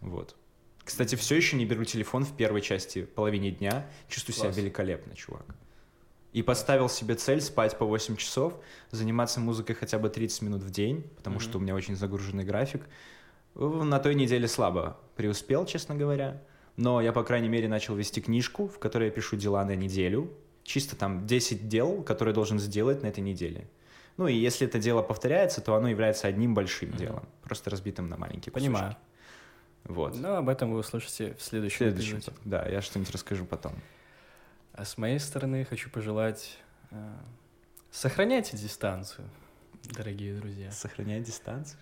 Вот. 0.00 0.36
Кстати, 0.84 1.14
все 1.14 1.36
еще 1.36 1.56
не 1.56 1.64
беру 1.64 1.84
телефон 1.84 2.24
в 2.24 2.36
первой 2.36 2.60
части, 2.60 3.04
половине 3.04 3.50
дня. 3.52 3.86
Чувствую 4.08 4.34
себя 4.34 4.46
Класс. 4.46 4.56
великолепно, 4.56 5.14
чувак. 5.14 5.44
И 6.32 6.42
поставил 6.42 6.88
себе 6.88 7.14
цель 7.14 7.40
спать 7.40 7.78
по 7.78 7.84
8 7.84 8.16
часов, 8.16 8.54
заниматься 8.90 9.38
музыкой 9.38 9.74
хотя 9.76 9.98
бы 9.98 10.08
30 10.08 10.42
минут 10.42 10.62
в 10.62 10.70
день, 10.70 11.02
потому 11.16 11.36
Мгм. 11.36 11.40
что 11.42 11.58
у 11.58 11.60
меня 11.60 11.74
очень 11.74 11.94
загруженный 11.94 12.44
график. 12.44 12.82
Э, 13.54 13.64
На 13.84 13.98
той 13.98 14.14
неделе 14.14 14.48
слабо 14.48 14.98
преуспел, 15.16 15.66
честно 15.66 15.94
говоря. 15.94 16.42
Но 16.76 17.00
я, 17.02 17.12
по 17.12 17.22
крайней 17.22 17.48
мере, 17.48 17.68
начал 17.68 17.94
вести 17.94 18.20
книжку, 18.22 18.66
в 18.66 18.78
которой 18.78 19.04
я 19.04 19.10
пишу 19.10 19.36
дела 19.36 19.64
на 19.64 19.76
неделю. 19.76 20.32
Чисто 20.64 20.96
там 20.96 21.26
10 21.26 21.68
дел, 21.68 22.02
которые 22.02 22.32
я 22.32 22.34
должен 22.34 22.58
сделать 22.58 23.02
на 23.02 23.08
этой 23.08 23.20
неделе. 23.20 23.68
Ну 24.16 24.26
и 24.28 24.34
если 24.34 24.66
это 24.66 24.78
дело 24.78 25.02
повторяется, 25.02 25.60
то 25.60 25.74
оно 25.74 25.88
является 25.88 26.28
одним 26.28 26.54
большим 26.54 26.90
Мгм. 26.90 26.98
делом, 26.98 27.28
просто 27.42 27.70
разбитым 27.70 28.08
на 28.08 28.16
маленькие 28.16 28.52
кусочки. 28.52 28.68
Понимаю. 28.72 28.96
Вот. 29.84 30.14
Но 30.16 30.36
об 30.36 30.48
этом 30.48 30.72
вы 30.72 30.78
услышите 30.78 31.34
в 31.34 31.42
следующем 31.42 31.78
Следующий, 31.78 32.12
эпизоде. 32.16 32.36
да, 32.44 32.64
я 32.68 32.80
что-нибудь 32.82 33.12
расскажу 33.12 33.44
потом. 33.44 33.72
А 34.74 34.84
с 34.84 34.96
моей 34.96 35.18
стороны 35.18 35.64
хочу 35.64 35.90
пожелать 35.90 36.56
э, 36.92 36.96
сохраняйте 37.90 38.56
дистанцию, 38.56 39.28
дорогие 39.84 40.34
друзья. 40.36 40.70
Сохранять 40.70 41.24
дистанцию? 41.24 41.78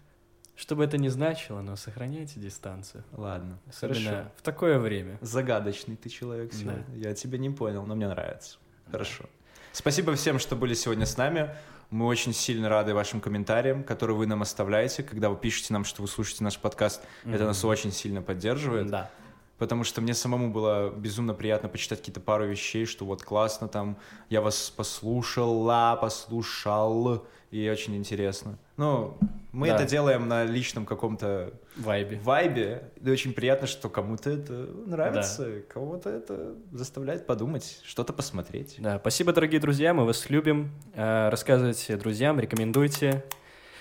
Что 0.57 0.77
бы 0.77 0.85
это 0.85 0.98
ни 0.98 1.09
значило, 1.09 1.61
но 1.62 1.77
сохраняйте 1.77 2.39
дистанцию. 2.40 3.02
Ладно, 3.12 3.59
Особенно 3.69 4.11
хорошо. 4.11 4.31
в 4.36 4.43
такое 4.43 4.78
время. 4.78 5.19
Загадочный 5.20 5.97
ты 5.97 6.09
человек 6.09 6.51
Да. 6.52 6.57
сегодня. 6.59 6.85
Я 6.97 7.15
тебя 7.15 7.39
не 7.39 7.51
понял, 7.51 7.85
но 7.86 7.94
мне 7.94 8.09
нравится. 8.09 8.59
Хорошо. 8.90 9.24
Спасибо 9.73 10.15
всем, 10.16 10.39
что 10.39 10.57
были 10.57 10.74
сегодня 10.74 11.07
с 11.07 11.16
нами. 11.16 11.55
Мы 11.91 12.07
очень 12.07 12.33
сильно 12.33 12.69
рады 12.69 12.95
вашим 12.95 13.21
комментариям, 13.21 13.83
которые 13.83 14.17
вы 14.17 14.27
нам 14.27 14.43
оставляете, 14.43 15.03
когда 15.03 15.29
вы 15.29 15.37
пишете 15.37 15.73
нам, 15.73 15.85
что 15.85 16.03
вы 16.03 16.09
слушаете 16.09 16.45
наш 16.45 16.57
подкаст. 16.59 17.03
Это 17.25 17.45
нас 17.45 17.65
очень 17.65 17.91
сильно 17.91 18.23
поддерживает. 18.23 18.89
Да. 18.89 19.11
Потому 19.59 19.85
что 19.85 20.01
мне 20.01 20.15
самому 20.15 20.51
было 20.51 20.91
безумно 20.91 21.35
приятно 21.35 21.69
почитать 21.69 21.99
какие-то 21.99 22.21
пару 22.21 22.47
вещей, 22.47 22.87
что 22.87 23.05
вот 23.05 23.23
классно 23.23 23.69
там, 23.69 23.99
я 24.31 24.41
вас 24.41 24.71
послушала, 24.71 25.99
послушал, 26.01 27.27
и 27.51 27.69
очень 27.69 27.97
интересно. 27.97 28.59
Ну, 28.81 29.19
мы 29.52 29.69
Да. 29.69 29.74
это 29.74 29.85
делаем 29.85 30.27
на 30.27 30.44
личном 30.44 30.86
каком-то 30.86 31.52
Вайбе. 31.77 32.19
вайбе, 32.24 32.90
и 32.98 33.11
очень 33.11 33.35
приятно, 33.35 33.66
что 33.66 33.90
кому-то 33.90 34.31
это 34.31 34.52
нравится, 34.86 35.61
кого-то 35.69 36.09
это 36.09 36.55
заставляет 36.73 37.27
подумать, 37.27 37.81
что-то 37.85 38.15
посмотреть. 38.15 38.77
Да, 38.78 38.98
спасибо, 38.98 39.35
дорогие 39.35 39.61
друзья, 39.61 39.93
мы 39.93 40.07
вас 40.07 40.31
любим. 40.31 40.70
Э, 40.94 41.28
Рассказывайте 41.28 41.94
друзьям, 41.98 42.40
рекомендуйте. 42.40 43.23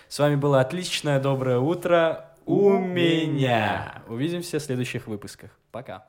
С 0.09 0.19
вами 0.19 0.35
было 0.35 0.59
отличное 0.59 1.21
доброе 1.21 1.59
утро 1.59 2.35
у 2.45 2.71
У 2.71 2.77
меня. 2.79 3.23
меня. 3.29 4.03
Увидимся 4.09 4.59
в 4.59 4.61
следующих 4.63 5.07
выпусках. 5.07 5.51
Пока. 5.71 6.08